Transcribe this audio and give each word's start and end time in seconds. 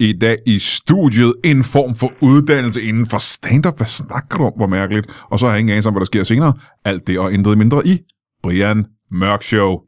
i 0.00 0.12
dag 0.20 0.36
i 0.46 0.58
studiet 0.58 1.34
en 1.44 1.64
form 1.64 1.94
for 1.94 2.12
uddannelse 2.22 2.82
inden 2.82 3.06
for 3.06 3.18
stand-up. 3.18 3.76
Hvad 3.76 3.86
snakker 3.86 4.38
du 4.38 4.44
om? 4.44 4.52
Hvor 4.56 4.66
mærkeligt. 4.66 5.24
Og 5.30 5.38
så 5.38 5.46
har 5.46 5.52
jeg 5.52 5.60
ingen 5.60 5.72
anelse 5.72 5.88
om, 5.88 5.92
hvad 5.94 6.00
der 6.00 6.04
sker 6.04 6.22
senere. 6.22 6.52
Alt 6.84 7.06
det 7.06 7.18
og 7.18 7.32
intet 7.32 7.58
mindre 7.58 7.86
i 7.86 7.98
Brian 8.42 8.86
Mørk 9.10 9.42
Show. 9.42 9.78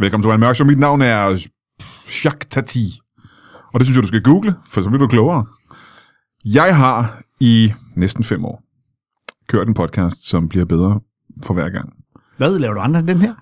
Velkommen 0.00 0.22
til 0.22 0.28
Brian 0.28 0.40
Mørk 0.40 0.54
Show. 0.54 0.66
Mit 0.66 0.78
navn 0.78 1.02
er 1.02 1.48
Jacques 2.24 2.48
Tati. 2.50 3.00
Og 3.74 3.80
det 3.80 3.86
synes 3.86 3.96
jeg, 3.96 4.02
du 4.02 4.08
skal 4.08 4.22
google, 4.22 4.54
for 4.70 4.80
så 4.80 4.88
bliver 4.90 5.06
du 5.06 5.08
klogere. 5.08 5.46
Jeg 6.44 6.76
har 6.76 7.22
i 7.40 7.72
næsten 7.96 8.24
fem 8.24 8.44
år 8.44 8.62
kørt 9.48 9.68
en 9.68 9.74
podcast, 9.74 10.28
som 10.28 10.48
bliver 10.48 10.64
bedre 10.64 11.00
for 11.44 11.54
hver 11.54 11.68
gang. 11.68 11.92
Hvad 12.36 12.58
laver 12.58 12.74
du 12.74 12.80
andre 12.80 13.00
end 13.00 13.08
den 13.08 13.18
her? 13.18 13.34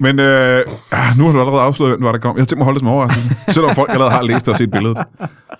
Men 0.00 0.18
øh, 0.18 0.64
nu 1.18 1.24
har 1.24 1.32
du 1.32 1.40
allerede 1.40 1.62
afsløret, 1.62 1.98
hvad 1.98 2.12
der 2.12 2.18
kom. 2.18 2.36
Jeg 2.36 2.40
har 2.40 2.46
tænkt 2.46 2.58
mig 2.58 2.62
at 2.62 2.64
holde 2.64 2.76
det 2.76 2.80
som 2.80 2.88
overraskelse, 2.88 3.28
selvom 3.48 3.74
folk 3.74 3.90
allerede 3.90 4.10
har 4.10 4.22
læst 4.22 4.46
det 4.46 4.52
og 4.52 4.58
set 4.58 4.70
billedet. 4.70 4.98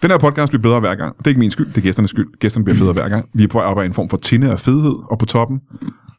Den 0.02 0.10
her 0.10 0.18
podcast 0.18 0.50
bliver 0.50 0.62
bedre 0.62 0.80
hver 0.80 0.94
gang. 0.94 1.18
Det 1.18 1.26
er 1.26 1.28
ikke 1.28 1.38
min 1.38 1.50
skyld, 1.50 1.66
det 1.66 1.76
er 1.76 1.82
gæsternes 1.82 2.10
skyld. 2.10 2.38
Gæsterne 2.38 2.64
bliver 2.64 2.76
federe 2.76 2.92
hver 2.92 3.08
gang. 3.08 3.28
Vi 3.34 3.44
er 3.44 3.48
på 3.48 3.58
vej 3.58 3.66
op 3.66 3.78
af 3.78 3.84
en 3.84 3.92
form 3.92 4.08
for 4.08 4.16
tinde 4.16 4.50
af 4.50 4.58
fedhed, 4.58 4.94
og 5.10 5.18
på 5.18 5.26
toppen, 5.26 5.60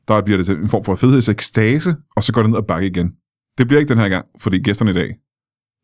der 0.07 0.21
bliver 0.21 0.37
det 0.37 0.49
en 0.49 0.69
form 0.69 0.83
for 0.83 0.95
fedhedsekstase, 0.95 1.95
og 2.15 2.23
så 2.23 2.33
går 2.33 2.41
det 2.41 2.49
ned 2.49 2.57
og 2.57 2.65
bakke 2.65 2.87
igen. 2.87 3.11
Det 3.57 3.67
bliver 3.67 3.79
ikke 3.79 3.89
den 3.89 4.01
her 4.01 4.09
gang, 4.09 4.25
fordi 4.39 4.59
gæsterne 4.59 4.91
i 4.91 4.93
dag 4.93 5.15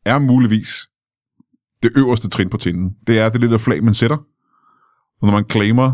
er 0.06 0.20
muligvis 0.20 0.88
det 1.84 1.92
øverste 1.96 2.30
trin 2.30 2.50
på 2.50 2.58
tinden. 2.58 2.92
Det 3.08 3.20
er 3.20 3.30
det 3.30 3.42
lille 3.42 3.60
flag, 3.60 3.84
man 3.84 3.94
sætter, 3.94 4.18
når 5.26 5.32
man 5.32 5.46
claimer 5.50 5.94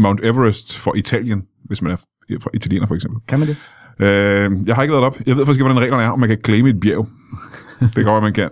Mount 0.00 0.20
Everest 0.24 0.78
for 0.78 0.94
Italien, 0.96 1.42
hvis 1.64 1.82
man 1.82 1.92
er 1.92 1.96
fra 2.40 2.50
italiener 2.54 2.86
for 2.86 2.94
eksempel. 2.94 3.20
Kan 3.28 3.38
man 3.38 3.48
det? 3.48 3.56
Øh, 3.98 4.68
jeg 4.68 4.74
har 4.74 4.82
ikke 4.82 4.92
været 4.92 5.04
op. 5.04 5.18
Jeg 5.26 5.36
ved 5.36 5.46
faktisk 5.46 5.58
ikke, 5.58 5.64
hvordan 5.64 5.82
reglerne 5.82 6.02
er, 6.02 6.10
om 6.10 6.20
man 6.20 6.28
kan 6.28 6.38
claime 6.44 6.68
et 6.68 6.80
bjerg. 6.80 7.08
det 7.96 8.04
går, 8.04 8.16
at 8.16 8.22
man 8.22 8.32
kan. 8.32 8.50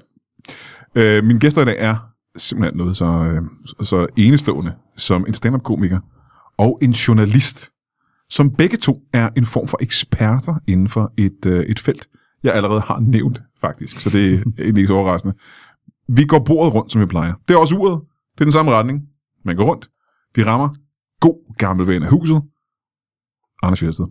Øh, 0.94 1.24
mine 1.24 1.40
gæster 1.40 1.62
i 1.62 1.64
dag 1.64 1.76
er 1.78 1.96
simpelthen 2.36 2.78
noget 2.78 2.96
så, 2.96 3.04
øh, 3.04 3.42
så 3.86 4.06
enestående 4.16 4.72
som 4.96 5.24
en 5.28 5.34
stand-up-komiker 5.34 6.00
og 6.58 6.78
en 6.82 6.90
journalist, 6.90 7.70
som 8.30 8.50
begge 8.50 8.76
to 8.76 9.00
er 9.12 9.28
en 9.36 9.44
form 9.44 9.68
for 9.68 9.78
eksperter 9.82 10.54
inden 10.66 10.88
for 10.88 11.12
et, 11.16 11.46
øh, 11.46 11.60
et 11.60 11.78
felt, 11.78 12.08
jeg 12.42 12.54
allerede 12.54 12.80
har 12.80 13.00
nævnt, 13.00 13.42
faktisk. 13.60 14.00
Så 14.00 14.10
det 14.10 14.44
er 14.58 14.62
ikke 14.66 14.86
så 14.86 14.94
overraskende. 14.94 15.34
Vi 16.16 16.24
går 16.24 16.38
bordet 16.46 16.74
rundt, 16.74 16.92
som 16.92 17.00
vi 17.00 17.06
plejer. 17.06 17.34
Det 17.48 17.54
er 17.54 17.58
også 17.58 17.74
uret. 17.78 18.00
Det 18.34 18.40
er 18.40 18.44
den 18.44 18.52
samme 18.52 18.70
retning. 18.70 19.00
Man 19.44 19.56
går 19.56 19.64
rundt. 19.64 19.88
Vi 20.34 20.42
rammer 20.42 20.68
god 21.20 21.56
gammel 21.56 21.86
ven 21.86 22.02
af 22.02 22.10
huset. 22.10 22.42
Anders 23.62 23.80
Fjersted. 23.80 24.06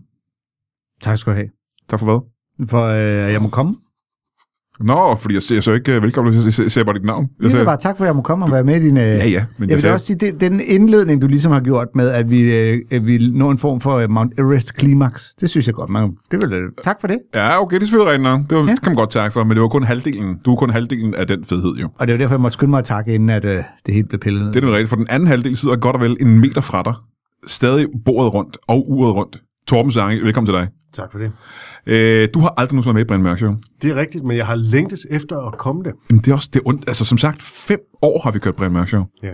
Tak 1.02 1.18
skal 1.18 1.32
du 1.34 1.36
have. 1.36 1.50
Tak 1.88 2.00
for 2.00 2.06
hvad? 2.06 2.20
For 2.70 2.84
øh, 2.86 3.34
jeg 3.34 3.42
må 3.42 3.50
komme. 3.50 3.76
Nå, 4.84 5.16
fordi 5.16 5.34
jeg 5.34 5.42
ser 5.44 5.56
jeg 5.56 5.64
så 5.64 5.72
ikke 5.74 5.98
uh, 5.98 6.04
velkommen, 6.04 6.34
jeg 6.34 6.54
ser, 6.54 6.64
jeg 6.64 6.72
ser 6.72 6.84
bare 6.84 6.96
dit 6.96 7.06
navn. 7.06 7.28
Jeg 7.44 7.52
siger 7.52 7.66
bare 7.66 7.78
tak 7.78 7.98
for, 7.98 8.04
at 8.04 8.08
jeg 8.08 8.16
må 8.16 8.22
komme 8.22 8.46
og 8.46 8.52
være 8.52 8.64
med 8.64 8.76
i 8.82 8.86
din... 8.86 8.98
Øh, 8.98 9.04
ja, 9.04 9.28
ja, 9.28 9.46
men 9.58 9.70
jeg 9.70 9.76
jeg 9.76 9.84
vil 9.84 9.92
også 9.92 10.06
sige, 10.06 10.18
det, 10.18 10.42
den 10.42 10.62
indledning, 10.68 11.22
du 11.22 11.28
ligesom 11.28 11.52
har 11.52 11.60
gjort 11.60 11.88
med, 11.96 12.10
at 12.10 12.30
vi 12.30 12.42
øh, 12.56 12.82
at 12.92 13.08
vi 13.08 13.32
nå 13.34 13.50
en 13.52 13.58
form 13.58 13.82
for 13.82 13.96
øh, 13.96 14.10
Mount 14.10 14.34
Everest 14.40 14.80
Climax, 14.80 15.30
det 15.42 15.50
synes 15.50 15.68
jeg 15.68 15.74
godt. 15.76 15.90
Man, 15.90 16.12
det 16.32 16.40
vil, 16.42 16.54
øh, 16.54 16.70
tak 16.84 16.98
for 17.02 17.08
det. 17.08 17.18
Ja, 17.36 17.62
okay, 17.62 17.76
det 17.76 17.82
er 17.84 17.88
selvfølgelig 17.88 18.12
rigtigt 18.12 18.24
nok. 18.24 18.42
Det, 18.50 18.58
var, 18.58 18.64
Ja. 18.64 18.72
det 18.72 18.82
kan 18.82 18.92
man 18.92 18.96
godt 18.98 19.10
takke 19.12 19.34
for, 19.34 19.44
men 19.44 19.56
det 19.58 19.62
var 19.62 19.68
kun 19.68 19.84
halvdelen. 19.84 20.38
Du 20.46 20.52
er 20.52 20.56
kun 20.56 20.70
halvdelen 20.70 21.16
af 21.16 21.28
den 21.28 21.44
fedhed, 21.44 21.76
jo. 21.76 21.90
Og 22.00 22.08
det 22.08 22.14
er 22.14 22.18
jo 22.18 22.22
derfor, 22.22 22.36
jeg 22.36 22.42
måtte 22.42 22.54
skynde 22.54 22.70
mig 22.70 22.78
at 22.80 22.86
takke, 22.86 23.14
inden 23.16 23.30
at 23.30 23.46
øh, 23.46 23.64
det 23.86 23.94
helt 23.94 24.10
blev 24.10 24.20
pillet 24.20 24.42
ned. 24.46 24.54
Det 24.54 24.64
er 24.64 24.72
rigtigt, 24.72 24.90
for 24.90 24.96
den 24.96 25.08
anden 25.10 25.28
halvdel 25.28 25.56
sidder 25.58 25.76
godt 25.76 25.96
og 25.96 26.02
vel 26.02 26.18
en 26.22 26.40
meter 26.40 26.62
fra 26.62 26.82
dig. 26.84 26.94
Stadig 27.48 27.88
bordet 28.06 28.34
rundt 28.34 28.58
og 28.68 28.92
uret 28.92 29.16
rundt. 29.16 29.42
Torben 29.70 29.92
Sange, 29.92 30.22
velkommen 30.22 30.46
til 30.46 30.56
dig. 30.56 30.68
Tak 30.94 31.12
for 31.12 31.20
det. 31.20 31.32
Øh, 31.86 32.28
du 32.34 32.40
har 32.40 32.54
aldrig 32.58 32.76
nogensinde 32.76 32.86
været 32.86 32.94
med 32.96 33.02
i 33.02 33.06
Brian 33.08 33.22
Mørk 33.24 33.38
Show. 33.38 33.54
Det 33.82 33.92
er 33.92 33.96
rigtigt, 33.96 34.28
men 34.28 34.38
jeg 34.38 34.46
har 34.46 34.56
længtes 34.56 35.08
efter 35.10 35.48
at 35.48 35.58
komme 35.58 35.84
det. 35.84 35.94
Men 36.10 36.20
det 36.20 36.28
er 36.28 36.36
også 36.36 36.50
det 36.54 36.60
er 36.60 36.68
ondt. 36.68 36.84
Altså, 36.88 37.06
som 37.06 37.18
sagt, 37.18 37.42
fem 37.42 37.80
år 38.02 38.22
har 38.24 38.32
vi 38.32 38.40
kørt 38.40 38.56
Brian 38.56 38.72
Mørk 38.72 38.88
Show. 38.88 39.04
Ja. 39.24 39.32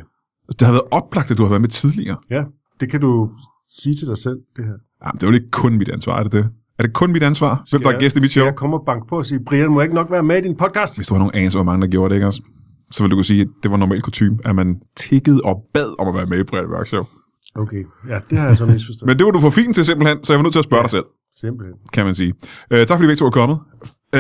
Det 0.60 0.62
har 0.62 0.72
været 0.72 0.84
oplagt, 0.92 1.32
at 1.32 1.38
du 1.38 1.44
har 1.44 1.50
været 1.50 1.62
med 1.62 1.70
tidligere. 1.70 2.18
ja, 2.30 2.44
det 2.80 2.92
kan 2.92 3.02
du 3.02 3.30
sige 3.68 3.96
til 3.96 4.08
dig 4.08 4.18
selv, 4.18 4.38
det 4.56 4.66
her. 4.66 4.74
Jamen, 5.06 5.16
det 5.20 5.24
er 5.24 5.28
jo 5.28 5.34
ikke 5.34 5.52
kun 5.52 5.78
mit 5.78 5.90
ansvar, 5.90 6.20
er 6.20 6.24
det 6.24 6.32
det? 6.32 6.50
Er 6.80 6.84
det 6.84 6.94
kun 6.94 7.12
mit 7.12 7.24
ansvar, 7.24 7.64
hvem 7.72 7.82
der 7.82 7.90
er 7.90 8.00
gæst 8.00 8.18
i 8.18 8.20
mit 8.20 8.32
show? 8.32 8.46
jeg 8.46 8.56
komme 8.56 8.78
og 8.78 8.84
banke 8.86 9.08
på 9.10 9.18
og 9.18 9.26
sige, 9.26 9.40
Brian, 9.46 9.70
må 9.70 9.80
jeg 9.80 9.86
ikke 9.86 9.96
nok 9.96 10.12
være 10.12 10.24
med 10.24 10.38
i 10.38 10.42
din 10.42 10.56
podcast? 10.58 10.98
Hvis 10.98 11.08
du 11.08 11.14
har 11.14 11.20
nogen 11.20 11.36
anelse, 11.36 11.58
hvor 11.58 11.64
mange 11.64 11.82
der 11.82 11.88
gjorde 11.92 12.10
det, 12.10 12.16
ikke 12.16 12.28
også? 12.28 12.42
Så 12.92 13.04
vil 13.04 13.12
du 13.12 13.16
kunne 13.16 13.26
sige, 13.26 13.42
at 13.42 13.48
det 13.64 13.72
var 13.72 13.78
normalt 13.78 14.04
kutume, 14.04 14.38
at 14.46 14.56
man 14.56 14.76
tikkede 14.98 15.42
og 15.46 15.62
bad 15.74 16.00
om 16.00 16.08
at 16.08 16.16
være 16.16 16.26
med 16.26 16.40
i 16.40 16.44
Brian 16.44 16.70
Mørk 16.70 16.88
Show. 16.88 17.04
Okay, 17.56 17.84
ja, 18.10 18.20
det 18.30 18.38
har 18.38 18.48
jeg 18.48 18.58
så 18.58 18.66
misforstået. 18.74 19.08
Men 19.08 19.18
det 19.18 19.26
var 19.26 19.32
du 19.32 19.40
for 19.40 19.50
fint 19.50 19.76
til 19.76 19.86
simpelthen, 19.86 20.24
så 20.24 20.34
jeg 20.34 20.38
var 20.38 20.44
nødt 20.44 20.54
til 20.54 20.60
at 20.60 20.66
spørge 20.66 20.84
dig 20.84 20.90
selv, 20.90 21.06
Simpelthen. 21.34 21.76
kan 21.94 22.06
man 22.06 22.16
sige. 22.16 22.34
Uh, 22.72 22.78
tak 22.78 22.90
fordi 22.90 23.04
I 23.04 23.08
begge 23.08 23.16
to 23.16 23.26
er 23.26 23.30
kommet. 23.30 23.60
Uh, 24.16 24.20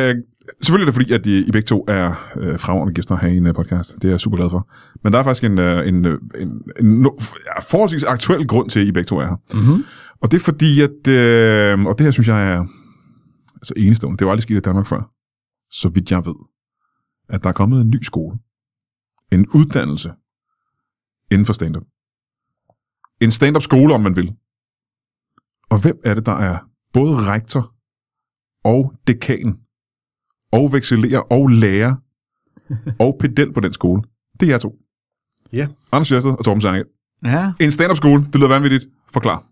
selvfølgelig 0.62 0.88
er 0.88 0.91
det 0.91 0.94
fordi, 0.94 1.12
at 1.13 1.25
I, 1.25 1.47
I 1.47 1.51
begge 1.51 1.66
to 1.66 1.85
er 1.88 2.07
uh, 2.35 2.59
fremragende 2.59 2.94
gæster 2.94 3.16
her 3.16 3.29
i 3.29 3.38
en 3.38 3.47
uh, 3.47 3.53
podcast. 3.53 3.95
Det 3.95 4.06
er 4.06 4.09
jeg 4.09 4.19
super 4.19 4.38
glad 4.38 4.50
for. 4.50 4.69
Men 5.03 5.13
der 5.13 5.19
er 5.19 5.24
faktisk 5.24 5.44
en, 5.44 5.59
uh, 5.59 5.88
en, 5.88 6.06
uh, 6.06 6.13
en, 6.41 6.62
en 6.79 6.85
no, 7.01 7.09
ja, 7.45 7.59
forholdsvis 7.72 8.03
aktuel 8.03 8.47
grund 8.47 8.69
til, 8.69 8.79
at 8.79 8.85
I 8.85 8.91
begge 8.91 9.07
to 9.07 9.18
er 9.18 9.25
her. 9.25 9.38
Mm-hmm. 9.53 9.84
Og 10.22 10.31
det 10.31 10.38
er 10.38 10.44
fordi, 10.44 10.81
at... 10.81 11.00
Uh, 11.79 11.85
og 11.85 11.97
det 11.97 12.03
her 12.03 12.12
synes 12.12 12.28
jeg 12.28 12.51
er 12.53 12.59
altså 13.56 13.74
enestående. 13.78 14.18
Det 14.18 14.25
var 14.25 14.31
aldrig 14.31 14.44
sket 14.44 14.56
i 14.57 14.59
Danmark 14.59 14.85
før. 14.88 15.12
Så 15.72 15.90
vidt 15.90 16.12
jeg 16.12 16.25
ved. 16.25 16.35
At 17.29 17.44
der 17.44 17.50
er 17.50 17.53
kommet 17.53 17.81
en 17.81 17.90
ny 17.90 18.03
skole. 18.03 18.38
En 19.31 19.45
uddannelse 19.53 20.12
inden 21.31 21.45
for 21.45 21.53
stand-up. 21.53 21.84
En 23.21 23.31
stand-up 23.31 23.61
skole, 23.61 23.93
om 23.93 24.01
man 24.01 24.15
vil. 24.15 24.33
Og 25.69 25.81
hvem 25.81 25.99
er 26.03 26.13
det, 26.13 26.25
der 26.25 26.31
er 26.31 26.57
både 26.93 27.15
rektor 27.15 27.73
og 28.63 28.93
dekan 29.07 29.57
og 30.51 30.73
vekselerer 30.73 31.19
og 31.19 31.49
lærer 31.49 31.95
og 32.99 33.17
pedel 33.19 33.53
på 33.53 33.59
den 33.59 33.73
skole? 33.73 34.01
Det 34.39 34.45
er 34.45 34.51
jer 34.51 34.57
to. 34.57 34.75
Ja. 35.53 35.67
Anders 35.91 36.09
Fjersted 36.09 36.31
og 36.31 36.45
Torben 36.45 36.61
Sange. 36.61 36.83
Ja, 37.25 37.53
En 37.61 37.71
stand-up 37.71 37.97
skole, 37.97 38.25
det 38.25 38.35
lyder 38.35 38.47
vanvittigt. 38.47 38.85
Forklar. 39.13 39.43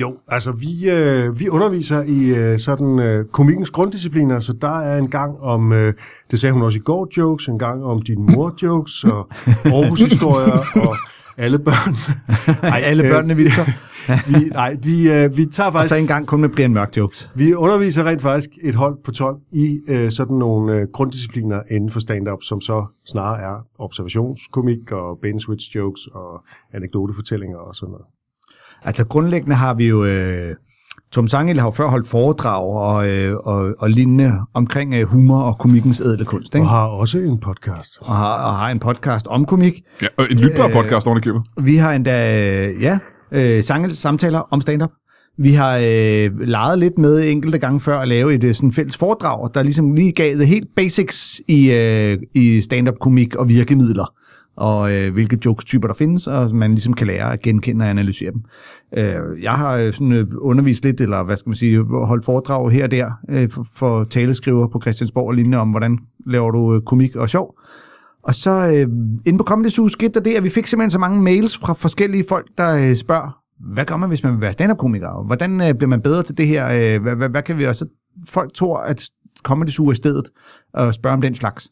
Jo, 0.00 0.18
altså 0.28 0.52
vi, 0.52 0.90
øh, 0.90 1.40
vi 1.40 1.48
underviser 1.48 2.02
i 2.02 2.28
øh, 2.38 2.58
sådan 2.58 2.98
øh, 2.98 3.24
komikkens 3.24 3.70
grunddiscipliner, 3.70 4.40
så 4.40 4.52
der 4.52 4.80
er 4.80 4.98
en 4.98 5.10
gang 5.10 5.40
om, 5.40 5.72
øh, 5.72 5.94
det 6.30 6.40
sagde 6.40 6.52
hun 6.52 6.62
også 6.62 6.78
i 6.78 6.82
går, 6.82 7.08
jokes, 7.16 7.48
en 7.48 7.58
gang 7.58 7.84
om 7.84 8.02
din 8.02 8.22
mor 8.22 8.54
jokes, 8.62 9.04
og 9.04 9.28
Aarhus-historier, 9.74 10.86
og 10.88 10.96
alle 11.36 11.58
børn. 11.58 11.94
Ej, 12.72 12.80
alle 12.84 13.04
øh, 13.04 13.10
børnene, 13.10 13.36
Victor. 13.36 13.64
Vi, 14.28 14.48
nej, 14.48 14.76
vi, 14.82 15.10
øh, 15.12 15.36
vi 15.36 15.44
tager 15.44 15.66
Og 15.66 15.72
faktisk 15.72 15.88
så 15.88 15.94
en 15.94 16.06
gang 16.06 16.26
kun 16.26 16.40
med 16.40 16.48
Brian 16.48 16.72
Mørk 16.72 16.96
jokes. 16.96 17.30
Vi 17.34 17.54
underviser 17.54 18.04
rent 18.04 18.22
faktisk 18.22 18.50
et 18.64 18.74
hold 18.74 18.98
på 19.04 19.10
12 19.10 19.36
i 19.52 19.78
øh, 19.88 20.10
sådan 20.10 20.36
nogle 20.36 20.74
øh, 20.74 20.86
grunddiscipliner 20.92 21.62
inden 21.70 21.90
for 21.90 22.00
stand-up, 22.00 22.42
som 22.42 22.60
så 22.60 22.86
snarere 23.06 23.40
er 23.40 23.66
observationskomik 23.78 24.92
og 24.92 25.18
bane 25.22 25.40
switch 25.40 25.76
jokes 25.76 26.06
og 26.06 26.44
anekdotefortællinger 26.74 27.58
og 27.58 27.74
sådan 27.74 27.90
noget. 27.90 28.06
Altså 28.82 29.06
grundlæggende 29.06 29.56
har 29.56 29.74
vi 29.74 29.88
jo... 29.88 30.04
Øh, 30.04 30.54
Tom 31.12 31.28
Sangel 31.28 31.58
har 31.58 31.66
jo 31.66 31.70
før 31.70 31.88
holdt 31.88 32.08
foredrag 32.08 32.62
og, 32.62 33.08
øh, 33.08 33.36
og, 33.36 33.74
og 33.78 33.90
lignende 33.90 34.32
omkring 34.54 34.94
øh, 34.94 35.06
humor 35.06 35.40
og 35.40 35.58
komikkens 35.58 36.00
ædle 36.00 36.24
kunst. 36.24 36.54
Ikke? 36.54 36.64
Og 36.64 36.70
har 36.70 36.86
også 36.86 37.18
en 37.18 37.38
podcast. 37.38 37.98
Og, 38.00 38.16
har, 38.16 38.34
og 38.34 38.54
har 38.54 38.70
en 38.70 38.78
podcast 38.78 39.26
om 39.26 39.44
komik. 39.44 39.72
Ja, 40.02 40.06
og 40.16 40.26
en 40.30 40.38
lytbar 40.38 40.68
podcast 40.68 41.06
oven 41.06 41.18
i 41.18 41.20
købet. 41.20 41.42
Vi 41.62 41.76
har 41.76 41.92
endda, 41.92 42.68
øh, 42.68 42.82
ja, 42.82 42.98
øh, 43.32 43.62
Sangels 43.64 43.98
samtaler 43.98 44.38
om 44.50 44.60
stand-up. 44.60 44.90
Vi 45.38 45.52
har 45.52 45.76
øh, 45.76 46.40
leget 46.40 46.78
lidt 46.78 46.98
med 46.98 47.28
enkelte 47.30 47.58
gange 47.58 47.80
før 47.80 47.98
at 47.98 48.08
lave 48.08 48.34
et 48.34 48.44
øh, 48.44 48.54
sådan 48.54 48.72
fælles 48.72 48.96
foredrag, 48.96 49.50
der 49.54 49.62
ligesom 49.62 49.94
lige 49.94 50.12
gav 50.12 50.36
det 50.36 50.46
helt 50.46 50.68
basics 50.76 51.40
i, 51.48 51.72
øh, 51.72 52.18
i 52.34 52.60
stand-up-komik 52.60 53.34
og 53.34 53.48
virkemidler, 53.48 54.12
og 54.56 54.92
øh, 54.92 55.12
hvilke 55.12 55.38
jokes-typer 55.44 55.88
der 55.88 55.94
findes, 55.94 56.26
og 56.26 56.56
man 56.56 56.70
ligesom 56.70 56.94
kan 56.94 57.06
lære 57.06 57.32
at 57.32 57.40
genkende 57.40 57.84
og 57.84 57.90
analysere 57.90 58.30
dem. 58.32 58.42
Øh, 58.98 59.42
jeg 59.42 59.52
har 59.52 59.76
øh, 59.76 59.92
sådan, 59.92 60.12
øh, 60.12 60.26
undervist 60.38 60.84
lidt, 60.84 61.00
eller 61.00 61.22
hvad 61.22 61.36
skal 61.36 61.50
man 61.50 61.56
sige, 61.56 61.82
holdt 61.82 62.24
foredrag 62.24 62.70
her 62.70 62.84
og 62.84 62.90
der 62.90 63.10
øh, 63.30 63.50
for, 63.50 63.66
for 63.76 64.04
taleskriver 64.04 64.68
på 64.68 64.80
Christiansborg 64.80 65.26
og 65.26 65.34
lignende 65.34 65.58
om, 65.58 65.70
hvordan 65.70 65.98
laver 66.26 66.50
du 66.50 66.74
øh, 66.74 66.82
komik 66.82 67.16
og 67.16 67.28
sjov. 67.28 67.58
Og 68.22 68.34
så 68.34 68.50
øh, 68.50 68.88
inde 69.26 69.38
på 69.38 69.44
Comedy 69.44 69.68
Zoo 69.68 69.88
skete 69.88 70.12
der 70.12 70.20
det, 70.20 70.34
at 70.34 70.44
vi 70.44 70.48
fik 70.48 70.66
simpelthen 70.66 70.90
så 70.90 70.98
mange 70.98 71.22
mails 71.22 71.58
fra 71.58 71.72
forskellige 71.72 72.24
folk, 72.28 72.46
der 72.58 72.90
øh, 72.90 72.96
spørger, 72.96 73.40
hvad 73.74 73.84
gør 73.84 73.96
man, 73.96 74.08
hvis 74.08 74.22
man 74.22 74.32
vil 74.32 74.40
være 74.40 74.52
stand-up-komiker? 74.52 75.26
Hvordan 75.26 75.60
øh, 75.60 75.74
bliver 75.74 75.88
man 75.88 76.00
bedre 76.00 76.22
til 76.22 76.38
det 76.38 76.46
her? 76.46 76.66
Øh, 76.66 77.02
hvad, 77.02 77.16
hvad, 77.16 77.28
hvad 77.28 77.42
kan 77.42 77.58
vi 77.58 77.64
også? 77.64 77.86
Folk 78.28 78.54
tror, 78.54 78.78
at 78.78 79.02
Comedy 79.42 79.68
Zoo 79.68 79.88
er 79.88 79.94
stedet 79.94 80.24
og 80.74 80.94
spørge 80.94 81.14
om 81.14 81.20
den 81.20 81.34
slags. 81.34 81.70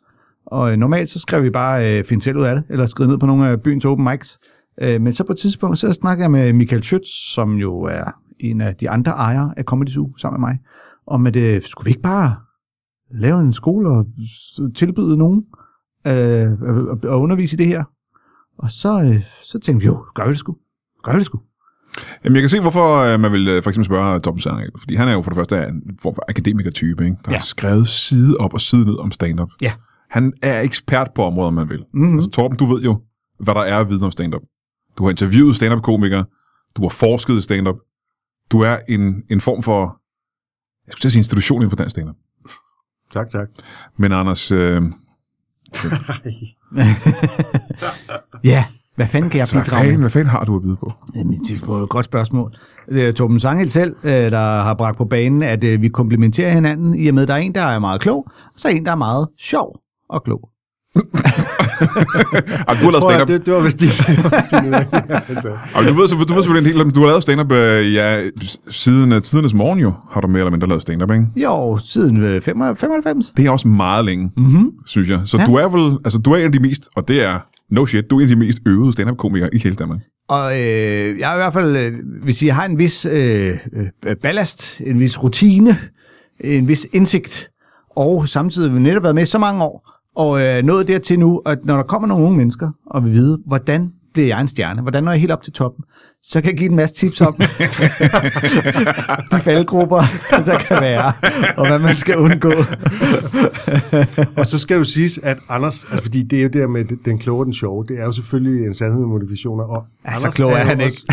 Og 0.50 0.72
øh, 0.72 0.76
normalt 0.76 1.10
så 1.10 1.18
skrev 1.20 1.42
vi 1.42 1.50
bare, 1.50 1.98
øh, 1.98 2.04
find 2.04 2.22
selv 2.22 2.36
ud 2.36 2.42
af 2.42 2.56
det, 2.56 2.64
eller 2.70 2.86
skriv 2.86 3.06
ned 3.06 3.18
på 3.18 3.26
nogle 3.26 3.48
af 3.48 3.62
byens 3.62 3.84
open 3.84 4.04
mics. 4.04 4.38
Øh, 4.82 5.00
men 5.00 5.12
så 5.12 5.24
på 5.24 5.32
et 5.32 5.38
tidspunkt, 5.38 5.78
så 5.78 5.92
snakkede 5.92 6.22
jeg 6.24 6.30
med 6.30 6.52
Michael 6.52 6.82
Schütz, 6.82 7.34
som 7.34 7.56
jo 7.56 7.80
er 7.82 8.04
en 8.40 8.60
af 8.60 8.74
de 8.76 8.90
andre 8.90 9.12
ejere 9.12 9.54
af 9.56 9.64
Comedy 9.64 9.88
Zoo, 9.88 10.16
sammen 10.16 10.40
med 10.40 10.48
mig, 10.48 10.58
om 11.06 11.26
at 11.26 11.36
øh, 11.36 11.62
skulle 11.62 11.84
vi 11.84 11.90
ikke 11.90 12.02
bare 12.02 12.36
lave 13.14 13.40
en 13.40 13.52
skole 13.52 13.90
og 13.90 14.06
tilbyde 14.76 15.16
nogen 15.16 15.44
øh, 16.06 16.12
at- 16.12 17.04
undervise 17.04 17.54
i 17.54 17.56
det 17.56 17.66
her? 17.66 17.84
Og 18.58 18.70
så, 18.70 19.00
øh, 19.02 19.20
så 19.44 19.58
tænkte 19.58 19.80
vi, 19.82 19.86
jo, 19.86 20.04
gør 20.14 20.24
vi 20.24 20.30
det 20.30 20.38
sgu. 20.38 20.56
Gør 21.02 21.12
vi 21.12 21.18
det 21.18 21.26
sgu. 21.26 21.40
Jamen, 22.24 22.34
jeg 22.36 22.42
kan 22.42 22.48
se, 22.48 22.60
hvorfor 22.60 23.12
øh, 23.14 23.20
man 23.20 23.32
vil 23.32 23.48
øh, 23.48 23.62
for 23.62 23.70
eksempel 23.70 23.84
spørge 23.84 24.20
Torben 24.20 24.40
Sangel. 24.40 24.70
Fordi 24.78 24.94
han 24.94 25.08
er 25.08 25.12
jo 25.12 25.22
for 25.22 25.30
det 25.30 25.36
første 25.36 25.56
en 25.68 25.82
form 26.02 26.14
for 26.14 26.22
akademiker-type, 26.28 27.04
ikke? 27.04 27.16
der. 27.24 27.30
Ja. 27.30 27.36
har 27.36 27.42
skrevet 27.44 27.88
side 27.88 28.36
op 28.40 28.54
og 28.54 28.60
side 28.60 28.84
ned 28.86 28.98
om 28.98 29.10
stand-up. 29.10 29.48
Ja. 29.62 29.72
Han 30.10 30.32
er 30.42 30.60
ekspert 30.60 31.10
på 31.14 31.24
områder, 31.24 31.50
man 31.50 31.68
vil. 31.68 31.84
Mhm. 31.94 32.14
Altså, 32.14 32.30
Torben, 32.30 32.58
du 32.58 32.64
ved 32.64 32.82
jo, 32.82 33.00
hvad 33.40 33.54
der 33.54 33.60
er 33.60 33.78
at 33.78 33.88
vide 33.90 34.04
om 34.04 34.10
stand-up. 34.10 34.42
Du 34.98 35.04
har 35.04 35.10
interviewet 35.10 35.56
stand-up-komikere. 35.56 36.24
Du 36.76 36.82
har 36.82 36.88
forsket 36.88 37.34
i 37.34 37.40
stand-up. 37.42 37.76
Du 38.52 38.60
er 38.60 38.76
en, 38.88 39.22
en 39.30 39.40
form 39.40 39.62
for, 39.62 40.00
jeg 40.86 40.92
skulle 40.92 41.10
sige 41.12 41.20
institution 41.20 41.58
inden 41.58 41.70
for 41.70 41.76
dansk 41.76 41.90
stand-up. 41.90 42.16
Tak, 43.10 43.30
tak. 43.30 43.48
Men 43.96 44.12
Anders, 44.12 44.52
øh, 44.52 44.82
Ja, 48.44 48.64
hvad 48.96 49.06
fanden 49.06 49.30
kan 49.30 49.38
jeg 49.38 49.46
hvad 49.52 49.62
bidrage 49.62 49.82
med? 49.82 49.88
fanden, 49.90 50.00
hvad 50.00 50.10
fanden 50.10 50.30
har 50.30 50.44
du 50.44 50.56
at 50.56 50.62
vide 50.62 50.76
på? 50.76 50.92
Jamen, 51.16 51.40
det 51.44 51.62
er 51.62 51.82
et 51.82 51.88
godt 51.88 52.04
spørgsmål. 52.04 52.54
Det 52.88 53.08
er 53.08 53.12
Torben 53.12 53.40
Sangel 53.40 53.70
selv, 53.70 53.96
øh, 54.04 54.10
der 54.10 54.62
har 54.62 54.74
bragt 54.74 54.96
på 54.96 55.04
banen, 55.04 55.42
at 55.42 55.64
øh, 55.64 55.82
vi 55.82 55.88
komplementerer 55.88 56.52
hinanden, 56.52 56.94
i 56.94 57.08
og 57.08 57.14
med, 57.14 57.22
at 57.22 57.28
der 57.28 57.34
er 57.34 57.38
en, 57.38 57.54
der 57.54 57.60
er 57.62 57.78
meget 57.78 58.00
klog, 58.00 58.26
og 58.26 58.52
så 58.56 58.68
er 58.68 58.72
en, 58.72 58.84
der 58.84 58.92
er 58.92 58.96
meget 58.96 59.28
sjov 59.38 59.80
og 60.10 60.24
klog. 60.24 60.40
Ej, 62.68 62.74
du 62.80 62.84
har 62.84 62.90
lavet 62.90 63.02
stand-up. 63.02 63.28
det, 63.28 63.46
det 63.46 63.54
var 63.54 63.60
vist 63.60 63.80
din, 63.80 63.88
du 65.88 65.94
ved, 66.00 66.08
så, 66.08 66.16
du 66.28 66.34
ved 66.34 66.42
selvfølgelig 66.42 66.70
en 66.72 66.76
hel, 66.84 66.94
du 66.94 67.00
har 67.00 67.06
lavet 67.06 67.22
stand-up, 67.22 67.52
øh, 67.52 67.94
ja, 67.94 68.22
siden 68.70 69.12
uh, 69.12 69.20
tidernes 69.20 69.54
morgen 69.54 69.78
jo, 69.78 69.92
har 70.10 70.20
du 70.20 70.28
mere 70.28 70.38
eller 70.40 70.50
mindre 70.50 70.68
lavet 70.68 70.82
stand-up, 70.82 71.10
ikke? 71.10 71.26
Jo, 71.36 71.78
siden 71.84 72.22
øh, 72.22 72.40
95. 72.42 73.32
Det 73.36 73.46
er 73.46 73.50
også 73.50 73.68
meget 73.68 74.04
længe, 74.04 74.30
Mm-hmm. 74.36 74.72
synes 74.86 75.10
jeg. 75.10 75.20
Så 75.24 75.38
Ja. 75.38 75.44
du 75.46 75.54
er 75.54 75.68
vel, 75.68 75.98
altså 76.04 76.18
du 76.18 76.32
er 76.32 76.36
en 76.36 76.44
af 76.44 76.52
de 76.52 76.60
mest, 76.60 76.88
og 76.96 77.08
det 77.08 77.24
er, 77.24 77.38
no 77.70 77.86
shit, 77.86 78.04
du 78.10 78.16
er 78.16 78.20
en 78.20 78.24
af 78.30 78.36
de 78.36 78.36
mest 78.36 78.58
øvede 78.66 78.92
stand-up-komikere 78.92 79.54
i 79.54 79.58
hele 79.58 79.74
Danmark. 79.74 79.98
Og 80.28 80.52
øh, 80.52 81.18
jeg 81.18 81.30
er 81.30 81.34
i 81.34 81.38
hvert 81.38 81.52
fald, 81.52 81.76
øh, 81.76 81.92
hvis 82.22 82.42
jeg 82.42 82.54
har 82.54 82.64
en 82.64 82.78
vis 82.78 83.06
øh, 83.06 83.50
øh, 84.06 84.16
ballast, 84.22 84.80
en 84.86 85.00
vis 85.00 85.22
rutine, 85.22 85.78
en 86.40 86.68
vis 86.68 86.86
indsigt, 86.92 87.50
og 87.96 88.28
samtidig 88.28 88.70
har 88.70 88.74
vi 88.76 88.82
netop 88.82 89.02
været 89.02 89.14
med 89.14 89.26
så 89.26 89.38
mange 89.38 89.62
år, 89.64 89.87
og 90.18 90.40
øh, 90.42 90.62
nået 90.64 90.88
dertil 90.88 91.18
nu, 91.18 91.42
at 91.46 91.64
når 91.64 91.76
der 91.76 91.82
kommer 91.82 92.08
nogle 92.08 92.24
unge 92.24 92.36
mennesker, 92.36 92.70
og 92.86 93.04
vil 93.04 93.12
vide, 93.12 93.38
hvordan 93.46 93.92
bliver 94.12 94.28
jeg 94.28 94.40
en 94.40 94.48
stjerne, 94.48 94.82
hvordan 94.82 95.04
når 95.04 95.12
jeg 95.12 95.20
helt 95.20 95.32
op 95.32 95.42
til 95.42 95.52
toppen, 95.52 95.84
så 96.22 96.40
kan 96.40 96.50
jeg 96.50 96.58
give 96.58 96.70
en 96.70 96.76
masse 96.76 96.94
tips 96.94 97.20
om 97.20 97.34
de 99.32 99.40
faldgrupper, 99.40 100.02
der 100.46 100.58
kan 100.58 100.80
være, 100.80 101.12
og 101.56 101.66
hvad 101.66 101.78
man 101.78 101.94
skal 101.94 102.16
undgå. 102.16 102.52
Og 104.36 104.46
så 104.46 104.58
skal 104.58 104.78
du 104.78 104.84
sige, 104.84 105.10
at 105.22 105.38
Anders, 105.48 105.84
altså 105.84 106.02
fordi 106.02 106.22
det 106.22 106.38
er 106.38 106.42
jo 106.42 106.48
der 106.48 106.66
med 106.66 106.84
den 107.04 107.18
kloge 107.18 107.40
og 107.40 107.44
den 107.44 107.54
sjove, 107.54 107.84
det 107.84 107.98
er 107.98 108.04
jo 108.04 108.12
selvfølgelig 108.12 108.66
en 108.66 108.74
sandhed 108.74 109.00
med 109.00 109.08
modifikationer. 109.08 109.64
Og 109.64 109.84
Ja, 110.04 110.18
så 110.18 110.30
klog 110.30 110.50
er 110.50 110.58
jo 110.58 110.64
han 110.64 110.80
også, 110.80 111.04